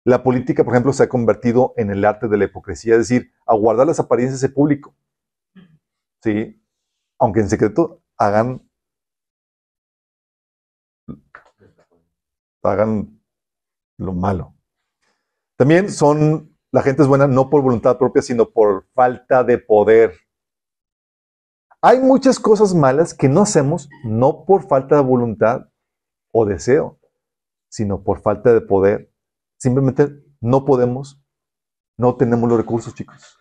La 0.03 0.23
política, 0.23 0.63
por 0.63 0.73
ejemplo, 0.73 0.93
se 0.93 1.03
ha 1.03 1.09
convertido 1.09 1.73
en 1.77 1.89
el 1.89 2.05
arte 2.05 2.27
de 2.27 2.37
la 2.37 2.45
hipocresía, 2.45 2.93
es 2.93 3.09
decir, 3.09 3.31
a 3.45 3.55
guardar 3.55 3.87
las 3.87 3.99
apariencias 3.99 4.41
de 4.41 4.49
público. 4.49 4.95
¿sí? 6.21 6.61
Aunque 7.19 7.39
en 7.39 7.49
secreto 7.49 8.01
hagan, 8.17 8.67
hagan 12.63 13.19
lo 13.97 14.13
malo. 14.13 14.55
También 15.55 15.89
son, 15.89 16.55
la 16.71 16.81
gente 16.81 17.01
es 17.01 17.07
buena 17.07 17.27
no 17.27 17.49
por 17.49 17.61
voluntad 17.61 17.97
propia, 17.97 18.21
sino 18.21 18.49
por 18.49 18.87
falta 18.93 19.43
de 19.43 19.57
poder. 19.57 20.13
Hay 21.87 21.99
muchas 21.99 22.39
cosas 22.39 22.73
malas 22.73 23.13
que 23.13 23.29
no 23.29 23.43
hacemos 23.43 23.89
no 24.03 24.43
por 24.43 24.67
falta 24.67 24.95
de 24.95 25.03
voluntad 25.03 25.69
o 26.31 26.43
deseo, 26.43 26.99
sino 27.69 28.03
por 28.03 28.21
falta 28.21 28.51
de 28.55 28.61
poder. 28.61 29.13
Simplemente 29.59 30.09
no 30.41 30.65
podemos, 30.65 31.21
no 31.95 32.15
tenemos 32.15 32.49
los 32.49 32.57
recursos, 32.57 32.95
chicos. 32.95 33.37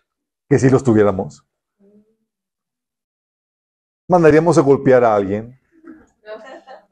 Que 0.47 0.59
si 0.59 0.69
los 0.69 0.83
tuviéramos, 0.83 1.43
mandaríamos 4.07 4.59
a 4.59 4.61
golpear 4.61 5.03
a 5.03 5.15
alguien, 5.15 5.59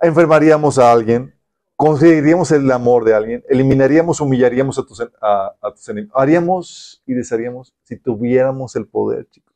enfermaríamos 0.02 0.80
a 0.80 0.92
alguien, 0.92 1.40
conseguiríamos 1.76 2.50
el 2.50 2.72
amor 2.72 3.06
de 3.06 3.14
alguien, 3.14 3.44
eliminaríamos, 3.48 4.22
humillaríamos 4.22 4.80
a 4.80 4.86
tus, 4.88 5.88
enemigos, 5.88 6.20
haríamos 6.20 7.04
y 7.06 7.14
desharíamos 7.14 7.76
si 7.84 8.00
tuviéramos 8.00 8.76
el 8.76 8.88
poder, 8.88 9.30
chicos. 9.30 9.53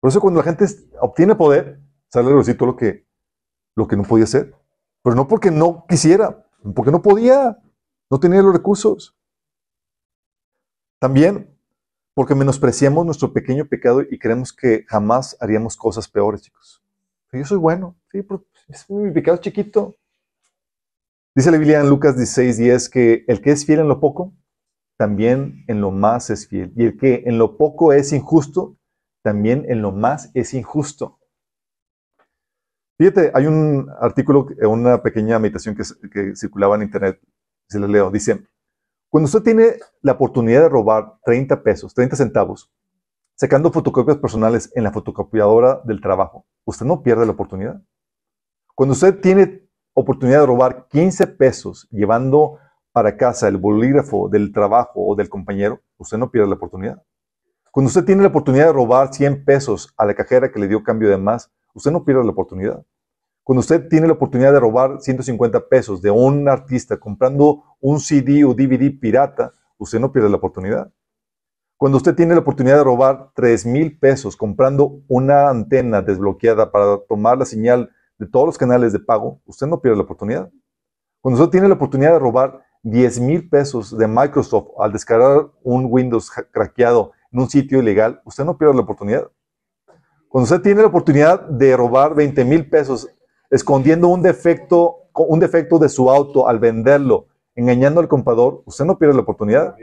Por 0.00 0.08
eso 0.08 0.20
cuando 0.20 0.40
la 0.40 0.44
gente 0.44 0.66
obtiene 1.00 1.34
poder, 1.34 1.80
sale 2.08 2.28
a 2.28 2.56
todo 2.56 2.66
lo 2.66 2.76
que, 2.76 3.06
lo 3.74 3.86
que 3.88 3.96
no 3.96 4.04
podía 4.04 4.24
hacer. 4.24 4.54
Pero 5.02 5.16
no 5.16 5.26
porque 5.28 5.50
no 5.50 5.84
quisiera, 5.88 6.44
porque 6.74 6.90
no 6.90 7.02
podía, 7.02 7.58
no 8.10 8.20
tenía 8.20 8.42
los 8.42 8.52
recursos. 8.52 9.16
También 10.98 11.58
porque 12.14 12.34
menospreciamos 12.34 13.04
nuestro 13.04 13.32
pequeño 13.32 13.66
pecado 13.66 14.02
y 14.02 14.18
creemos 14.18 14.52
que 14.52 14.84
jamás 14.88 15.36
haríamos 15.40 15.76
cosas 15.76 16.08
peores, 16.08 16.42
chicos. 16.42 16.82
yo 17.32 17.44
soy 17.44 17.58
bueno, 17.58 17.96
sí, 18.10 18.22
pero 18.22 18.44
mi 18.88 19.12
pecado 19.12 19.36
es 19.36 19.40
chiquito. 19.42 19.96
Dice 21.32 21.52
la 21.52 21.58
Biblia 21.58 21.80
en 21.80 21.88
Lucas 21.88 22.16
16, 22.16 22.56
10 22.56 22.88
que 22.88 23.24
el 23.28 23.40
que 23.40 23.52
es 23.52 23.64
fiel 23.64 23.78
en 23.78 23.86
lo 23.86 24.00
poco, 24.00 24.32
también 24.96 25.64
en 25.68 25.80
lo 25.80 25.92
más 25.92 26.30
es 26.30 26.48
fiel. 26.48 26.72
Y 26.74 26.86
el 26.86 26.98
que 26.98 27.22
en 27.26 27.38
lo 27.38 27.56
poco 27.56 27.92
es 27.92 28.12
injusto, 28.12 28.76
también 29.22 29.64
en 29.68 29.82
lo 29.82 29.92
más 29.92 30.30
es 30.34 30.54
injusto. 30.54 31.18
Fíjate, 32.98 33.30
hay 33.34 33.46
un 33.46 33.88
artículo, 34.00 34.48
una 34.62 35.02
pequeña 35.02 35.38
meditación 35.38 35.76
que, 35.76 35.82
que 36.10 36.34
circulaba 36.34 36.76
en 36.76 36.82
internet, 36.82 37.20
se 37.68 37.78
les 37.78 37.88
leo, 37.88 38.10
dice, 38.10 38.44
cuando 39.10 39.26
usted 39.26 39.42
tiene 39.42 39.76
la 40.02 40.12
oportunidad 40.12 40.62
de 40.62 40.68
robar 40.68 41.14
30 41.24 41.62
pesos, 41.62 41.94
30 41.94 42.16
centavos, 42.16 42.70
sacando 43.36 43.72
fotocopias 43.72 44.18
personales 44.18 44.70
en 44.74 44.84
la 44.84 44.92
fotocopiadora 44.92 45.80
del 45.84 46.00
trabajo, 46.00 46.44
usted 46.64 46.84
no 46.84 47.02
pierde 47.02 47.24
la 47.24 47.32
oportunidad. 47.32 47.80
Cuando 48.74 48.92
usted 48.92 49.18
tiene 49.20 49.68
oportunidad 49.94 50.40
de 50.40 50.46
robar 50.46 50.88
15 50.88 51.26
pesos 51.28 51.88
llevando 51.90 52.58
para 52.92 53.16
casa 53.16 53.48
el 53.48 53.56
bolígrafo 53.56 54.28
del 54.28 54.52
trabajo 54.52 55.06
o 55.06 55.14
del 55.14 55.28
compañero, 55.28 55.80
usted 55.96 56.18
no 56.18 56.30
pierde 56.30 56.48
la 56.48 56.56
oportunidad. 56.56 57.02
Cuando 57.72 57.88
usted 57.88 58.04
tiene 58.04 58.22
la 58.22 58.28
oportunidad 58.28 58.66
de 58.66 58.72
robar 58.72 59.12
100 59.12 59.44
pesos 59.44 59.92
a 59.96 60.06
la 60.06 60.14
cajera 60.14 60.50
que 60.50 60.58
le 60.58 60.68
dio 60.68 60.82
cambio 60.82 61.10
de 61.10 61.18
más, 61.18 61.50
usted 61.74 61.90
no 61.90 62.04
pierde 62.04 62.24
la 62.24 62.30
oportunidad. 62.30 62.84
Cuando 63.44 63.60
usted 63.60 63.88
tiene 63.88 64.06
la 64.06 64.14
oportunidad 64.14 64.52
de 64.52 64.60
robar 64.60 65.00
150 65.00 65.68
pesos 65.68 66.02
de 66.02 66.10
un 66.10 66.48
artista 66.48 66.98
comprando 66.98 67.64
un 67.80 68.00
CD 68.00 68.44
o 68.44 68.54
DVD 68.54 68.98
pirata, 68.98 69.52
usted 69.78 70.00
no 70.00 70.12
pierde 70.12 70.28
la 70.28 70.36
oportunidad. 70.36 70.92
Cuando 71.76 71.98
usted 71.98 72.14
tiene 72.14 72.34
la 72.34 72.40
oportunidad 72.40 72.78
de 72.78 72.84
robar 72.84 73.30
3 73.34 73.66
mil 73.66 73.98
pesos 73.98 74.36
comprando 74.36 75.00
una 75.06 75.48
antena 75.48 76.02
desbloqueada 76.02 76.72
para 76.72 76.98
tomar 77.08 77.38
la 77.38 77.44
señal 77.44 77.90
de 78.18 78.26
todos 78.26 78.46
los 78.46 78.58
canales 78.58 78.92
de 78.92 78.98
pago, 78.98 79.40
usted 79.46 79.66
no 79.66 79.80
pierde 79.80 79.96
la 79.96 80.04
oportunidad. 80.04 80.50
Cuando 81.20 81.40
usted 81.40 81.52
tiene 81.52 81.68
la 81.68 81.74
oportunidad 81.74 82.14
de 82.14 82.18
robar 82.18 82.62
10 82.82 83.20
mil 83.20 83.48
pesos 83.48 83.96
de 83.96 84.08
Microsoft 84.08 84.68
al 84.78 84.92
descargar 84.92 85.48
un 85.62 85.86
Windows 85.88 86.30
craqueado 86.50 87.12
en 87.32 87.40
un 87.40 87.48
sitio 87.48 87.80
ilegal, 87.80 88.20
usted 88.24 88.44
no 88.44 88.56
pierde 88.56 88.74
la 88.74 88.82
oportunidad. 88.82 89.28
Cuando 90.28 90.44
usted 90.44 90.60
tiene 90.60 90.82
la 90.82 90.88
oportunidad 90.88 91.42
de 91.48 91.76
robar 91.76 92.14
20 92.14 92.44
mil 92.44 92.68
pesos 92.68 93.08
escondiendo 93.50 94.08
un 94.08 94.22
defecto, 94.22 95.08
un 95.14 95.40
defecto 95.40 95.78
de 95.78 95.88
su 95.88 96.10
auto 96.10 96.48
al 96.48 96.58
venderlo, 96.58 97.28
engañando 97.54 98.00
al 98.00 98.08
comprador, 98.08 98.62
usted 98.66 98.84
no 98.84 98.98
pierde 98.98 99.14
la 99.14 99.22
oportunidad. 99.22 99.74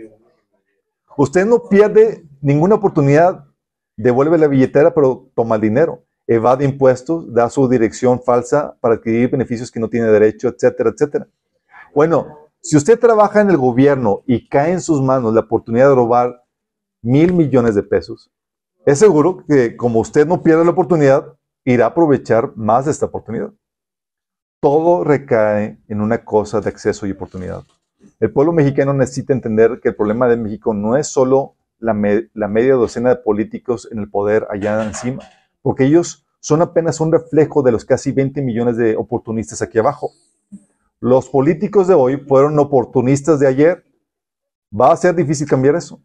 Usted 1.17 1.45
no 1.45 1.63
pierde 1.67 2.26
ninguna 2.41 2.76
oportunidad, 2.76 3.45
devuelve 3.97 4.38
la 4.38 4.47
billetera, 4.47 4.93
pero 4.93 5.30
toma 5.34 5.55
el 5.55 5.61
dinero, 5.61 6.03
evade 6.27 6.65
impuestos, 6.65 7.34
da 7.34 7.49
su 7.49 7.67
dirección 7.67 8.22
falsa 8.22 8.77
para 8.81 8.95
adquirir 8.95 9.30
beneficios 9.30 9.72
que 9.72 9.80
no 9.80 9.89
tiene 9.89 10.07
derecho, 10.07 10.47
etcétera, 10.47 10.91
etcétera. 10.91 11.27
Bueno, 11.93 12.38
si 12.61 12.77
usted 12.77 12.99
trabaja 12.99 13.41
en 13.41 13.49
el 13.49 13.57
gobierno 13.57 14.23
y 14.26 14.47
cae 14.47 14.72
en 14.72 14.81
sus 14.81 15.01
manos 15.01 15.34
la 15.34 15.41
oportunidad 15.41 15.89
de 15.89 15.95
robar 15.95 16.44
mil 17.06 17.34
millones 17.34 17.76
de 17.76 17.84
pesos, 17.84 18.32
es 18.84 18.98
seguro 18.98 19.45
que 19.48 19.77
como 19.77 19.99
usted 19.99 20.26
no 20.26 20.41
pierde 20.41 20.65
la 20.65 20.72
oportunidad, 20.72 21.36
irá 21.64 21.86
a 21.86 21.90
aprovechar 21.90 22.53
más 22.56 22.86
de 22.86 22.91
esta 22.91 23.06
oportunidad. 23.06 23.52
Todo 24.60 25.03
recae 25.03 25.80
en 25.88 26.02
una 26.02 26.26
cosa 26.26 26.61
de 26.61 26.69
acceso 26.69 27.06
y 27.06 27.11
oportunidad. 27.11 27.64
El 28.19 28.32
pueblo 28.32 28.53
mexicano 28.53 28.94
necesita 28.94 29.34
entender 29.34 29.80
que 29.82 29.90
el 29.90 29.95
problema 29.95 30.27
de 30.27 30.38
México 30.38 30.73
no 30.73 30.98
es 30.98 31.07
solo 31.07 31.53
la, 31.80 31.94
media 31.94 32.73
docena 32.73 33.10
de 33.10 33.15
políticos 33.18 33.88
en 33.91 33.99
el 33.99 34.10
poder 34.10 34.48
allá 34.49 34.84
encima, 34.84 35.23
porque 35.61 35.86
ellos 35.86 36.26
son 36.40 36.64
apenas 36.64 36.99
un 36.99 37.11
reflejo 37.11 37.61
de 37.61 37.72
los 37.72 37.86
casi 37.86 38.11
20 38.11 38.41
millones 38.41 38.77
de 38.77 38.95
oportunistas 38.95 39.61
aquí 39.61 39.77
abajo. 39.77 40.11
Los 40.99 41.30
políticos 41.30 41.88
de 41.88 41.94
hoy 41.94 42.18
fueron 42.18 42.57
oportunistas 42.57 43.40
de 43.40 43.48
ayer. 43.48 43.84
¿Va 44.73 44.91
a 44.91 44.98
ser 44.98 45.14
difícil 45.14 45.48
cambiar 45.48 45.76
eso? 45.76 46.02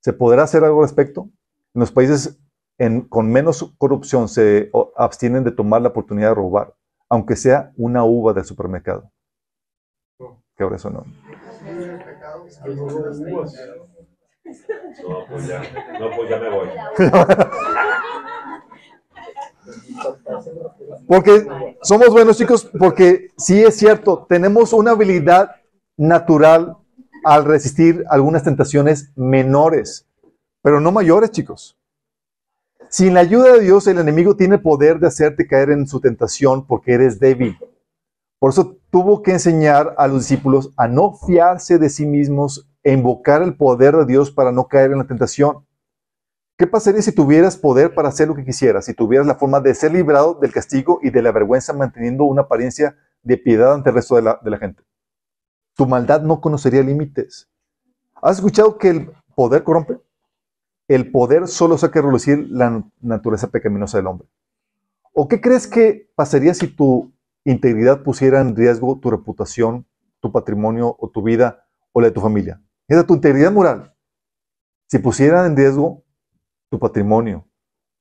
¿Se 0.00 0.12
podrá 0.12 0.44
hacer 0.44 0.64
algo 0.64 0.80
al 0.80 0.86
respecto? 0.88 1.28
En 1.74 1.80
los 1.80 1.90
países 1.92 2.38
en- 2.78 3.02
con 3.02 3.30
menos 3.30 3.74
corrupción 3.78 4.28
se 4.28 4.70
abstienen 4.96 5.44
de 5.44 5.50
tomar 5.52 5.82
la 5.82 5.88
oportunidad 5.88 6.28
de 6.30 6.34
robar, 6.36 6.74
aunque 7.08 7.34
sea 7.36 7.72
una 7.76 8.04
uva 8.04 8.32
del 8.32 8.44
supermercado. 8.44 9.10
¿Qué 10.56 10.62
ahora 10.62 10.76
eso 10.76 10.90
no? 10.90 11.04
No, 15.08 15.26
pues 15.30 15.46
ya, 15.46 15.62
no, 16.00 16.10
pues 16.16 16.30
ya 16.30 16.38
me 16.38 16.50
voy. 16.50 16.68
Porque 21.06 21.46
somos 21.82 22.08
buenos 22.10 22.36
chicos, 22.38 22.70
porque 22.78 23.28
sí 23.36 23.62
es 23.62 23.76
cierto, 23.76 24.26
tenemos 24.28 24.72
una 24.72 24.92
habilidad 24.92 25.56
natural 25.96 26.76
al 27.24 27.44
resistir 27.44 28.04
algunas 28.08 28.42
tentaciones 28.42 29.12
menores, 29.16 30.06
pero 30.62 30.80
no 30.80 30.92
mayores, 30.92 31.30
chicos. 31.30 31.78
Sin 32.90 33.14
la 33.14 33.20
ayuda 33.20 33.52
de 33.52 33.60
Dios, 33.60 33.86
el 33.86 33.98
enemigo 33.98 34.34
tiene 34.36 34.58
poder 34.58 34.98
de 34.98 35.08
hacerte 35.08 35.46
caer 35.46 35.70
en 35.70 35.86
su 35.86 36.00
tentación 36.00 36.66
porque 36.66 36.94
eres 36.94 37.20
débil. 37.20 37.58
Por 38.38 38.50
eso 38.50 38.78
tuvo 38.90 39.22
que 39.22 39.32
enseñar 39.32 39.94
a 39.98 40.06
los 40.06 40.20
discípulos 40.20 40.72
a 40.76 40.88
no 40.88 41.14
fiarse 41.14 41.78
de 41.78 41.90
sí 41.90 42.06
mismos 42.06 42.66
e 42.82 42.92
invocar 42.92 43.42
el 43.42 43.56
poder 43.56 43.96
de 43.96 44.06
Dios 44.06 44.30
para 44.30 44.52
no 44.52 44.68
caer 44.68 44.92
en 44.92 44.98
la 44.98 45.06
tentación. 45.06 45.66
¿Qué 46.56 46.66
pasaría 46.66 47.02
si 47.02 47.12
tuvieras 47.12 47.56
poder 47.56 47.94
para 47.94 48.08
hacer 48.08 48.28
lo 48.28 48.34
que 48.34 48.44
quisieras? 48.44 48.86
Si 48.86 48.94
tuvieras 48.94 49.26
la 49.26 49.34
forma 49.34 49.60
de 49.60 49.74
ser 49.74 49.92
librado 49.92 50.34
del 50.34 50.52
castigo 50.52 50.98
y 51.02 51.10
de 51.10 51.22
la 51.22 51.30
vergüenza 51.30 51.72
manteniendo 51.72 52.24
una 52.24 52.42
apariencia 52.42 52.96
de 53.22 53.36
piedad 53.36 53.74
ante 53.74 53.90
el 53.90 53.96
resto 53.96 54.16
de 54.16 54.22
la, 54.22 54.40
de 54.42 54.50
la 54.50 54.58
gente. 54.58 54.82
Tu 55.78 55.86
maldad 55.86 56.22
no 56.22 56.40
conocería 56.40 56.82
límites. 56.82 57.48
¿Has 58.20 58.38
escuchado 58.38 58.78
que 58.78 58.88
el 58.88 59.12
poder 59.36 59.62
corrompe? 59.62 60.00
El 60.88 61.12
poder 61.12 61.46
solo 61.46 61.78
saca 61.78 62.00
a 62.00 62.02
relucir 62.02 62.48
la 62.50 62.84
naturaleza 63.00 63.46
pecaminosa 63.46 63.98
del 63.98 64.08
hombre. 64.08 64.26
¿O 65.12 65.28
qué 65.28 65.40
crees 65.40 65.68
que 65.68 66.10
pasaría 66.16 66.52
si 66.52 66.66
tu 66.66 67.12
integridad 67.44 68.02
pusiera 68.02 68.40
en 68.40 68.56
riesgo 68.56 68.98
tu 68.98 69.08
reputación, 69.08 69.86
tu 70.18 70.32
patrimonio 70.32 70.96
o 70.98 71.10
tu 71.10 71.22
vida 71.22 71.68
o 71.92 72.00
la 72.00 72.08
de 72.08 72.12
tu 72.12 72.20
familia? 72.20 72.60
Era 72.88 73.06
tu 73.06 73.14
integridad 73.14 73.52
moral. 73.52 73.94
Si 74.88 74.98
pusiera 74.98 75.46
en 75.46 75.56
riesgo 75.56 76.02
tu 76.70 76.80
patrimonio, 76.80 77.46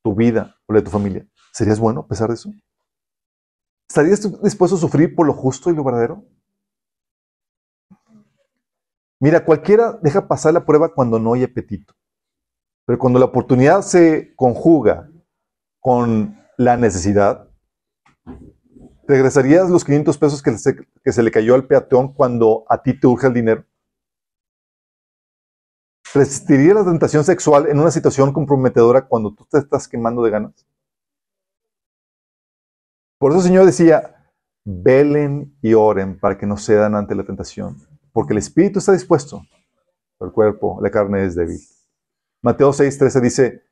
tu 0.01 0.15
vida 0.15 0.55
o 0.65 0.73
la 0.73 0.79
de 0.79 0.85
tu 0.85 0.91
familia, 0.91 1.27
¿serías 1.53 1.79
bueno 1.79 1.99
a 1.99 2.07
pesar 2.07 2.29
de 2.29 2.33
eso? 2.33 2.51
¿Estarías 3.87 4.41
dispuesto 4.41 4.77
a 4.77 4.79
sufrir 4.79 5.13
por 5.13 5.27
lo 5.27 5.33
justo 5.33 5.69
y 5.69 5.75
lo 5.75 5.83
verdadero? 5.83 6.25
Mira, 9.19 9.44
cualquiera 9.44 9.98
deja 10.02 10.27
pasar 10.27 10.53
la 10.53 10.65
prueba 10.65 10.94
cuando 10.94 11.19
no 11.19 11.34
hay 11.34 11.44
apetito. 11.44 11.94
Pero 12.85 12.99
cuando 12.99 13.19
la 13.19 13.26
oportunidad 13.26 13.81
se 13.81 14.34
conjuga 14.35 15.10
con 15.80 16.39
la 16.57 16.77
necesidad, 16.77 17.49
¿regresarías 19.07 19.69
los 19.69 19.84
500 19.84 20.18
pesos 20.18 20.41
que 20.41 20.57
se, 20.57 21.23
le 21.23 21.31
cayó 21.31 21.56
al 21.56 21.68
peatón 21.68 22.14
cuando 22.14 22.65
a 22.69 22.81
ti 22.81 22.98
te 22.98 23.07
urge 23.07 23.27
el 23.27 23.34
dinero? 23.34 23.65
¿Resistirías 26.14 26.76
la 26.76 26.85
tentación 26.85 27.23
sexual 27.23 27.68
en 27.68 27.80
una 27.80 27.91
situación 27.91 28.31
comprometedora 28.31 29.06
cuando 29.06 29.34
tú 29.34 29.45
te 29.49 29.57
estás 29.57 29.88
quemando 29.88 30.23
de 30.23 30.31
ganas? 30.31 30.65
Por 33.19 33.31
eso 33.31 33.41
Señor 33.41 33.65
decía, 33.65 34.31
velen 34.64 35.57
y 35.61 35.73
oren 35.73 36.19
para 36.19 36.38
que 36.38 36.45
no 36.45 36.56
cedan 36.56 36.95
ante 36.95 37.15
la 37.15 37.26
tentación, 37.26 37.77
porque 38.18 38.34
el 38.34 38.39
espíritu 38.39 38.80
está 38.80 38.94
dispuesto, 38.94 39.45
pero 40.18 40.30
el 40.30 40.34
cuerpo, 40.34 40.80
la 40.81 40.89
carne 40.89 41.23
es 41.23 41.35
débil. 41.35 41.60
Mateo 42.41 42.72
6:13 42.72 43.22
dice, 43.22 43.64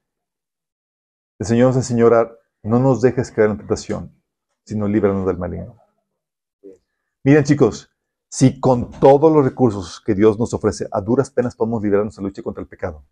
el 1.39 1.47
Señor 1.47 1.69
nos 1.69 1.77
enseñó 1.77 2.11
no 2.61 2.79
nos 2.79 3.01
dejes 3.01 3.31
caer 3.31 3.49
en 3.49 3.57
tentación, 3.57 4.15
sino 4.63 4.87
líbranos 4.87 5.25
del 5.25 5.39
maligno. 5.39 5.81
Miren 7.23 7.43
chicos, 7.43 7.89
si 8.29 8.59
con 8.59 8.91
todos 8.91 9.33
los 9.33 9.43
recursos 9.43 9.99
que 9.99 10.13
Dios 10.13 10.37
nos 10.37 10.53
ofrece, 10.53 10.87
a 10.91 11.01
duras 11.01 11.31
penas 11.31 11.55
podemos 11.55 11.81
librarnos 11.81 12.15
de 12.15 12.21
la 12.21 12.27
lucha 12.27 12.43
contra 12.43 12.61
el 12.61 12.67
pecado, 12.67 13.03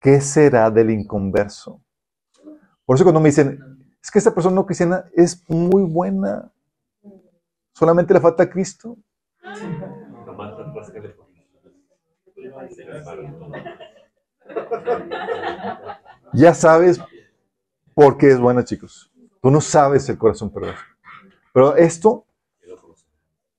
¿qué 0.00 0.20
será 0.20 0.68
del 0.68 0.90
inconverso? 0.90 1.80
Por 2.84 2.96
eso 2.96 3.04
cuando 3.04 3.20
me 3.20 3.28
dicen, 3.28 3.96
es 4.02 4.10
que 4.10 4.18
esta 4.18 4.34
persona 4.34 4.56
no 4.56 4.66
cristiana 4.66 5.04
es 5.14 5.48
muy 5.48 5.84
buena, 5.84 6.52
solamente 7.72 8.12
le 8.12 8.20
falta 8.20 8.42
a 8.42 8.50
Cristo. 8.50 8.98
Ya 16.32 16.54
sabes 16.54 17.00
por 17.94 18.18
qué 18.18 18.30
es 18.30 18.38
buena, 18.38 18.64
chicos. 18.64 19.12
Tú 19.40 19.50
no 19.50 19.60
sabes 19.60 20.08
el 20.08 20.18
corazón 20.18 20.52
perverso. 20.52 20.82
Pero 21.52 21.76
esto 21.76 22.26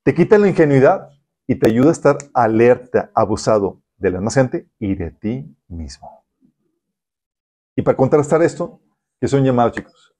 te 0.03 0.14
quita 0.14 0.38
la 0.38 0.47
ingenuidad 0.47 1.09
y 1.47 1.55
te 1.55 1.68
ayuda 1.68 1.89
a 1.89 1.93
estar 1.93 2.18
alerta, 2.34 3.11
abusado 3.14 3.81
de 3.97 4.11
la 4.11 4.19
demás 4.19 4.35
gente 4.35 4.69
y 4.80 4.95
de 4.95 5.11
ti 5.11 5.55
mismo. 5.68 6.23
Y 7.76 7.81
para 7.81 7.97
contrastar 7.97 8.41
esto, 8.41 8.80
soy 9.22 9.39
un 9.39 9.45
llamado, 9.45 9.69
chicos. 9.72 10.15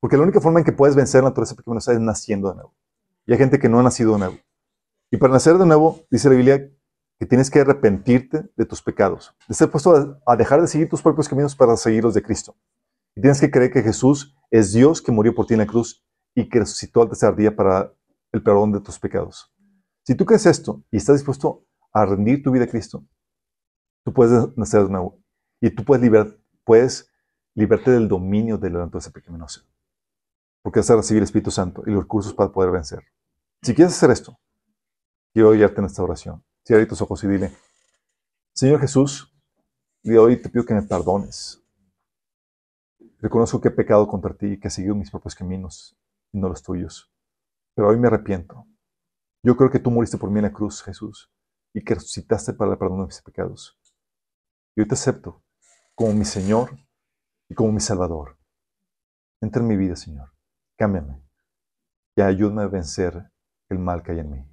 Porque 0.00 0.16
la 0.16 0.24
única 0.24 0.40
forma 0.40 0.58
en 0.58 0.64
que 0.64 0.72
puedes 0.72 0.96
vencer 0.96 1.22
la 1.22 1.30
naturaleza 1.30 1.54
pecaminosa 1.54 1.92
es 1.92 2.00
naciendo 2.00 2.48
de 2.48 2.56
nuevo. 2.56 2.74
Y 3.26 3.32
hay 3.32 3.38
gente 3.38 3.58
que 3.58 3.68
no 3.68 3.78
ha 3.78 3.82
nacido 3.82 4.12
de 4.14 4.18
nuevo. 4.18 4.36
Y 5.12 5.18
para 5.18 5.34
nacer 5.34 5.58
de 5.58 5.66
nuevo, 5.66 6.06
dice 6.10 6.30
la 6.30 6.36
Biblia, 6.36 6.72
que 7.20 7.26
tienes 7.26 7.50
que 7.50 7.60
arrepentirte 7.60 8.50
de 8.56 8.64
tus 8.64 8.80
pecados, 8.80 9.36
de 9.46 9.54
ser 9.54 9.70
puesto 9.70 10.18
a, 10.26 10.36
dejar 10.36 10.62
de 10.62 10.66
seguir 10.66 10.88
tus 10.88 11.02
propios 11.02 11.28
caminos 11.28 11.54
para 11.54 11.76
seguir 11.76 12.02
los 12.02 12.14
de 12.14 12.22
Cristo. 12.22 12.56
Y 13.14 13.20
tienes 13.20 13.38
que 13.38 13.50
creer 13.50 13.70
que 13.70 13.82
Jesús 13.82 14.34
es 14.50 14.72
Dios 14.72 15.02
que 15.02 15.12
murió 15.12 15.34
por 15.34 15.46
ti 15.46 15.52
en 15.52 15.60
la 15.60 15.66
cruz 15.66 16.02
y 16.34 16.48
que 16.48 16.60
resucitó 16.60 17.02
al 17.02 17.08
tercer 17.08 17.36
día 17.36 17.54
para 17.54 17.92
el 18.32 18.42
perdón 18.42 18.72
de 18.72 18.80
tus 18.80 18.98
pecados. 18.98 19.52
Si 20.02 20.14
tú 20.14 20.24
crees 20.24 20.46
esto 20.46 20.82
y 20.90 20.96
estás 20.96 21.16
dispuesto 21.16 21.66
a 21.92 22.06
rendir 22.06 22.42
tu 22.42 22.50
vida 22.50 22.64
a 22.64 22.68
Cristo, 22.68 23.04
tú 24.06 24.14
puedes 24.14 24.56
nacer 24.56 24.84
de 24.84 24.92
nuevo 24.92 25.22
y 25.60 25.68
tú 25.68 25.84
puedes, 25.84 26.34
puedes 26.64 27.12
liberarte 27.54 27.90
del 27.90 28.08
dominio 28.08 28.56
de 28.56 28.70
la 28.70 28.78
naturaleza 28.78 29.10
pecaminosa. 29.10 29.60
Porque 30.62 30.80
vas 30.80 30.90
a 30.90 30.96
recibir 30.96 31.18
el 31.18 31.24
Espíritu 31.24 31.50
Santo 31.50 31.82
y 31.86 31.90
los 31.90 32.04
recursos 32.04 32.32
para 32.32 32.50
poder 32.50 32.70
vencer. 32.70 33.04
Si 33.62 33.74
quieres 33.74 33.94
hacer 33.94 34.10
esto, 34.10 34.38
quiero 35.32 35.52
guiarte 35.52 35.80
en 35.80 35.86
esta 35.86 36.02
oración. 36.02 36.44
Cierra 36.64 36.86
tus 36.86 37.00
ojos 37.02 37.22
y 37.24 37.28
dile, 37.28 37.52
Señor 38.54 38.80
Jesús, 38.80 39.32
de 40.02 40.18
hoy 40.18 40.40
te 40.40 40.48
pido 40.48 40.64
que 40.64 40.74
me 40.74 40.82
perdones. 40.82 41.62
Reconozco 43.18 43.60
que 43.60 43.68
he 43.68 43.72
pecado 43.72 44.06
contra 44.06 44.34
ti 44.34 44.46
y 44.46 44.60
que 44.60 44.68
he 44.68 44.70
seguido 44.70 44.94
mis 44.94 45.10
propios 45.10 45.34
caminos 45.34 45.96
y 46.32 46.38
no 46.38 46.48
los 46.48 46.62
tuyos. 46.62 47.12
Pero 47.74 47.88
hoy 47.88 47.98
me 47.98 48.08
arrepiento. 48.08 48.66
Yo 49.42 49.56
creo 49.56 49.70
que 49.70 49.78
tú 49.78 49.90
moriste 49.90 50.18
por 50.18 50.30
mí 50.30 50.38
en 50.38 50.44
la 50.44 50.52
cruz, 50.52 50.82
Jesús, 50.82 51.30
y 51.72 51.82
que 51.82 51.94
resucitaste 51.94 52.52
para 52.52 52.72
el 52.72 52.78
perdón 52.78 53.00
de 53.00 53.06
mis 53.06 53.22
pecados. 53.22 53.78
Y 54.76 54.82
hoy 54.82 54.88
te 54.88 54.94
acepto 54.94 55.42
como 55.94 56.12
mi 56.12 56.24
Señor 56.24 56.78
y 57.48 57.54
como 57.54 57.72
mi 57.72 57.80
Salvador. 57.80 58.38
Entra 59.40 59.62
en 59.62 59.68
mi 59.68 59.76
vida, 59.76 59.96
Señor. 59.96 60.32
Cámbiame 60.76 61.22
y 62.16 62.20
ayúdame 62.20 62.62
a 62.62 62.66
vencer 62.66 63.30
el 63.68 63.78
mal 63.78 64.02
que 64.02 64.12
hay 64.12 64.20
en 64.20 64.30
mí. 64.30 64.51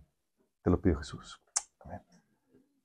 Lo 0.69 0.79
pido, 0.79 0.97
Jesús. 0.97 1.41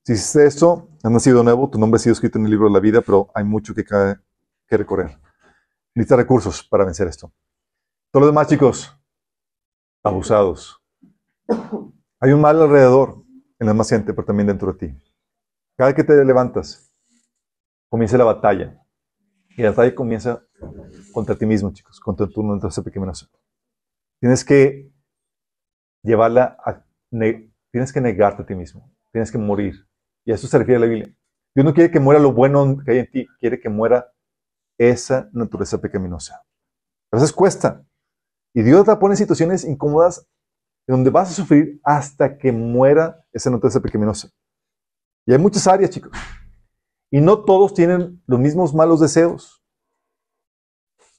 Si 0.03 0.13
hiciste 0.13 0.45
esto, 0.45 0.89
has 1.03 1.11
nacido 1.11 1.43
nuevo, 1.43 1.69
tu 1.69 1.79
nombre 1.79 1.97
ha 1.97 1.99
sido 1.99 2.13
escrito 2.13 2.37
en 2.37 2.45
el 2.45 2.51
libro 2.51 2.67
de 2.67 2.73
la 2.73 2.79
vida, 2.79 3.01
pero 3.01 3.29
hay 3.33 3.43
mucho 3.43 3.73
que, 3.73 3.83
que 3.83 4.77
recorrer. 4.77 5.19
Necesitas 5.95 6.17
recursos 6.17 6.63
para 6.63 6.85
vencer 6.85 7.07
esto. 7.07 7.31
Todos 8.11 8.25
los 8.25 8.31
demás, 8.31 8.47
chicos, 8.47 8.95
abusados. 10.03 10.81
Hay 12.19 12.31
un 12.31 12.41
mal 12.41 12.61
alrededor 12.61 13.23
en 13.59 13.67
la 13.67 13.73
más 13.73 13.89
gente, 13.89 14.13
pero 14.13 14.25
también 14.25 14.47
dentro 14.47 14.73
de 14.73 14.87
ti. 14.87 14.97
Cada 15.77 15.93
que 15.93 16.03
te 16.03 16.23
levantas, 16.23 16.93
comienza 17.89 18.17
la 18.17 18.25
batalla. 18.25 18.81
Y 19.57 19.61
la 19.61 19.69
batalla 19.69 19.95
comienza 19.95 20.43
contra 21.13 21.35
ti 21.35 21.45
mismo, 21.45 21.71
chicos, 21.71 21.99
contra 21.99 22.27
tu 22.27 22.43
naturaleza 22.43 22.83
pecaminosa. 22.83 23.27
Tienes 24.19 24.43
que 24.43 24.91
llevarla 26.03 26.57
a... 26.63 26.85
tienes 27.75 27.91
que 27.91 27.99
negarte 27.99 28.41
a 28.41 28.45
ti 28.45 28.55
mismo. 28.55 28.89
Tienes 29.11 29.29
que 29.29 29.37
morir. 29.37 29.85
Y 30.23 30.31
a 30.31 30.35
eso 30.35 30.47
se 30.47 30.57
refiere 30.57 30.79
la 30.79 30.85
Biblia. 30.85 31.13
Dios 31.53 31.65
no 31.65 31.73
quiere 31.73 31.91
que 31.91 31.99
muera 31.99 32.21
lo 32.21 32.31
bueno 32.31 32.77
que 32.77 32.91
hay 32.91 32.99
en 32.99 33.11
ti, 33.11 33.27
quiere 33.37 33.59
que 33.59 33.67
muera 33.67 34.13
esa 34.77 35.29
naturaleza 35.33 35.81
pecaminosa. 35.81 36.41
A 37.11 37.17
veces 37.17 37.33
cuesta. 37.33 37.85
Y 38.53 38.63
Dios 38.63 38.85
te 38.85 38.95
pone 38.95 39.15
en 39.15 39.17
situaciones 39.17 39.65
incómodas 39.65 40.25
en 40.87 40.95
donde 40.95 41.09
vas 41.09 41.31
a 41.31 41.33
sufrir 41.33 41.81
hasta 41.83 42.37
que 42.37 42.53
muera 42.53 43.25
esa 43.33 43.49
naturaleza 43.49 43.81
pecaminosa. 43.81 44.29
Y 45.25 45.33
hay 45.33 45.37
muchas 45.37 45.67
áreas, 45.67 45.89
chicos. 45.89 46.13
Y 47.11 47.19
no 47.19 47.43
todos 47.43 47.73
tienen 47.73 48.23
los 48.25 48.39
mismos 48.39 48.73
malos 48.73 49.01
deseos. 49.01 49.61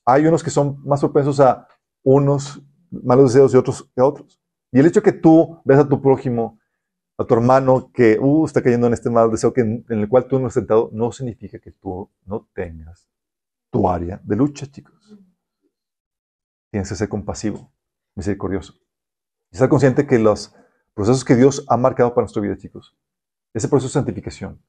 hay 0.06 0.24
unos 0.24 0.42
que 0.42 0.48
son 0.48 0.82
más 0.86 1.00
propensos 1.00 1.38
a 1.38 1.68
unos 2.02 2.62
malos 2.90 3.34
deseos 3.34 3.52
y 3.52 3.58
otros 3.58 3.90
que 3.94 4.00
a 4.00 4.06
otros. 4.06 4.40
Y 4.72 4.80
el 4.80 4.86
hecho 4.86 5.02
que 5.02 5.12
tú 5.12 5.60
ves 5.64 5.78
a 5.78 5.88
tu 5.88 6.00
prójimo, 6.00 6.58
a 7.16 7.24
tu 7.24 7.34
hermano 7.34 7.90
que 7.92 8.18
uh, 8.18 8.44
está 8.44 8.62
cayendo 8.62 8.86
en 8.86 8.92
este 8.92 9.10
mal 9.10 9.30
deseo 9.30 9.52
que, 9.52 9.60
en, 9.62 9.84
el 9.88 10.08
cual 10.08 10.26
tú 10.26 10.38
no 10.38 10.48
has 10.48 10.54
sentado, 10.54 10.90
no 10.92 11.12
significa 11.12 11.58
que 11.58 11.72
tú 11.72 12.10
no 12.24 12.48
tengas 12.52 13.08
tu 13.70 13.88
área 13.88 14.20
de 14.22 14.36
lucha, 14.36 14.66
chicos. 14.66 15.16
Tienes 16.70 16.88
que 16.88 16.94
ser 16.94 17.08
compasivo, 17.08 17.72
misericordioso. 18.14 18.74
Y 19.50 19.56
estar 19.56 19.68
consciente 19.68 20.06
que 20.06 20.18
los 20.18 20.54
procesos 20.94 21.24
que 21.24 21.36
Dios 21.36 21.64
ha 21.68 21.76
marcado 21.76 22.14
para 22.14 22.24
nuestra 22.24 22.42
vida, 22.42 22.56
chicos, 22.56 22.96
ese 23.54 23.68
proceso 23.68 23.88
de 23.88 24.04
santificación 24.04 24.60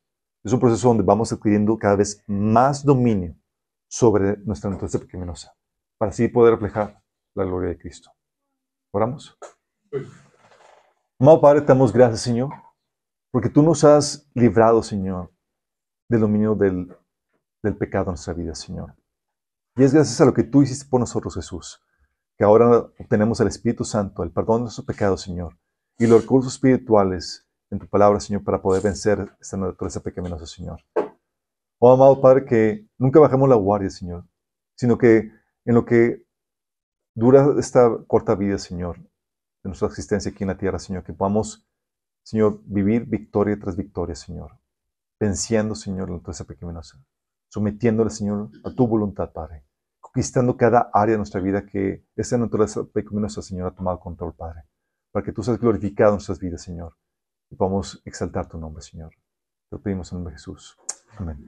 es 0.44 0.54
un 0.54 0.60
proceso 0.60 0.88
donde 0.88 1.04
vamos 1.04 1.34
adquiriendo 1.34 1.78
cada 1.78 1.96
vez 1.96 2.24
más 2.28 2.86
dominio 2.86 3.36
sobre 3.88 4.38
nuestra 4.38 4.70
naturaleza 4.70 5.00
pequeñosa, 5.00 5.56
para 5.98 6.12
así 6.12 6.28
poder 6.28 6.54
reflejar 6.54 7.02
la 7.34 7.44
gloria 7.44 7.70
de 7.70 7.78
Cristo. 7.78 8.12
Oramos. 8.92 9.38
Amado 11.20 11.42
Padre, 11.42 11.62
te 11.62 11.68
damos 11.68 11.92
gracias, 11.92 12.22
Señor, 12.22 12.50
porque 13.32 13.50
tú 13.50 13.64
nos 13.64 13.84
has 13.84 14.30
librado, 14.34 14.84
Señor, 14.84 15.32
del 16.10 16.22
dominio 16.22 16.56
del, 16.56 16.96
del 17.64 17.76
pecado 17.76 18.06
en 18.06 18.12
nuestra 18.12 18.34
vida, 18.34 18.54
Señor. 18.54 18.96
Y 19.76 19.84
es 19.84 19.94
gracias 19.94 20.20
a 20.22 20.26
lo 20.26 20.34
que 20.34 20.44
tú 20.44 20.62
hiciste 20.62 20.90
por 20.90 21.00
nosotros, 21.00 21.36
Jesús, 21.36 21.82
que 22.38 22.44
ahora 22.44 22.80
obtenemos 23.00 23.40
el 23.40 23.48
Espíritu 23.48 23.84
Santo, 23.84 24.24
el 24.24 24.32
perdón 24.32 24.58
de 24.58 24.62
nuestros 24.64 24.86
pecados, 24.86 25.22
Señor, 25.22 25.58
y 25.98 26.08
los 26.08 26.22
recursos 26.22 26.54
espirituales 26.54 27.48
en 27.70 27.80
tu 27.80 27.88
palabra, 27.88 28.20
Señor, 28.20 28.44
para 28.44 28.62
poder 28.62 28.84
vencer 28.84 29.30
esta 29.40 29.58
naturaleza 29.58 30.02
pecaminosa, 30.02 30.46
Señor. 30.46 30.80
Oh, 31.80 31.92
amado 31.92 32.22
Padre, 32.22 32.46
que 32.46 32.88
nunca 32.98 33.20
bajemos 33.20 33.48
la 33.50 33.56
guardia, 33.56 33.90
Señor, 33.90 34.26
sino 34.76 34.98
que 34.98 35.32
en 35.66 35.76
lo 35.76 35.86
que 35.86 36.26
dura 37.14 37.56
esta 37.60 37.98
corta 38.08 38.36
vida, 38.36 38.58
Señor, 38.58 39.00
de 39.68 39.72
nuestra 39.72 39.90
existencia 39.90 40.32
aquí 40.32 40.44
en 40.44 40.48
la 40.48 40.58
tierra, 40.58 40.80
Señor, 40.80 41.04
que 41.04 41.14
podamos, 41.14 41.68
Señor, 42.24 42.62
vivir 42.66 43.06
victoria 43.06 43.60
tras 43.60 43.76
victoria, 43.76 44.16
Señor, 44.16 44.58
venciendo, 45.20 45.76
Señor, 45.76 46.10
la 46.10 46.16
naturaleza 46.16 46.46
pecaminosa, 46.46 47.04
sometiéndole, 47.50 48.10
Señor, 48.10 48.50
a 48.64 48.74
tu 48.74 48.88
voluntad, 48.88 49.32
Padre, 49.34 49.66
conquistando 50.00 50.56
cada 50.56 50.90
área 50.94 51.14
de 51.14 51.18
nuestra 51.18 51.42
vida 51.42 51.66
que 51.66 52.06
esa 52.16 52.38
naturaleza 52.38 52.86
pecaminosa, 52.86 53.42
Señor, 53.42 53.68
ha 53.68 53.76
tomado 53.76 54.00
control, 54.00 54.34
Padre, 54.34 54.64
para 55.12 55.26
que 55.26 55.34
tú 55.34 55.44
seas 55.44 55.60
glorificado 55.60 56.12
en 56.12 56.16
nuestras 56.16 56.40
vidas, 56.40 56.62
Señor, 56.62 56.96
y 57.50 57.56
podamos 57.56 58.02
exaltar 58.06 58.48
tu 58.48 58.58
nombre, 58.58 58.82
Señor. 58.82 59.12
Te 59.70 59.76
lo 59.76 59.82
pedimos 59.82 60.12
en 60.12 60.16
el 60.16 60.20
nombre 60.20 60.32
de 60.32 60.40
Jesús. 60.40 60.78
Amén. 61.18 61.44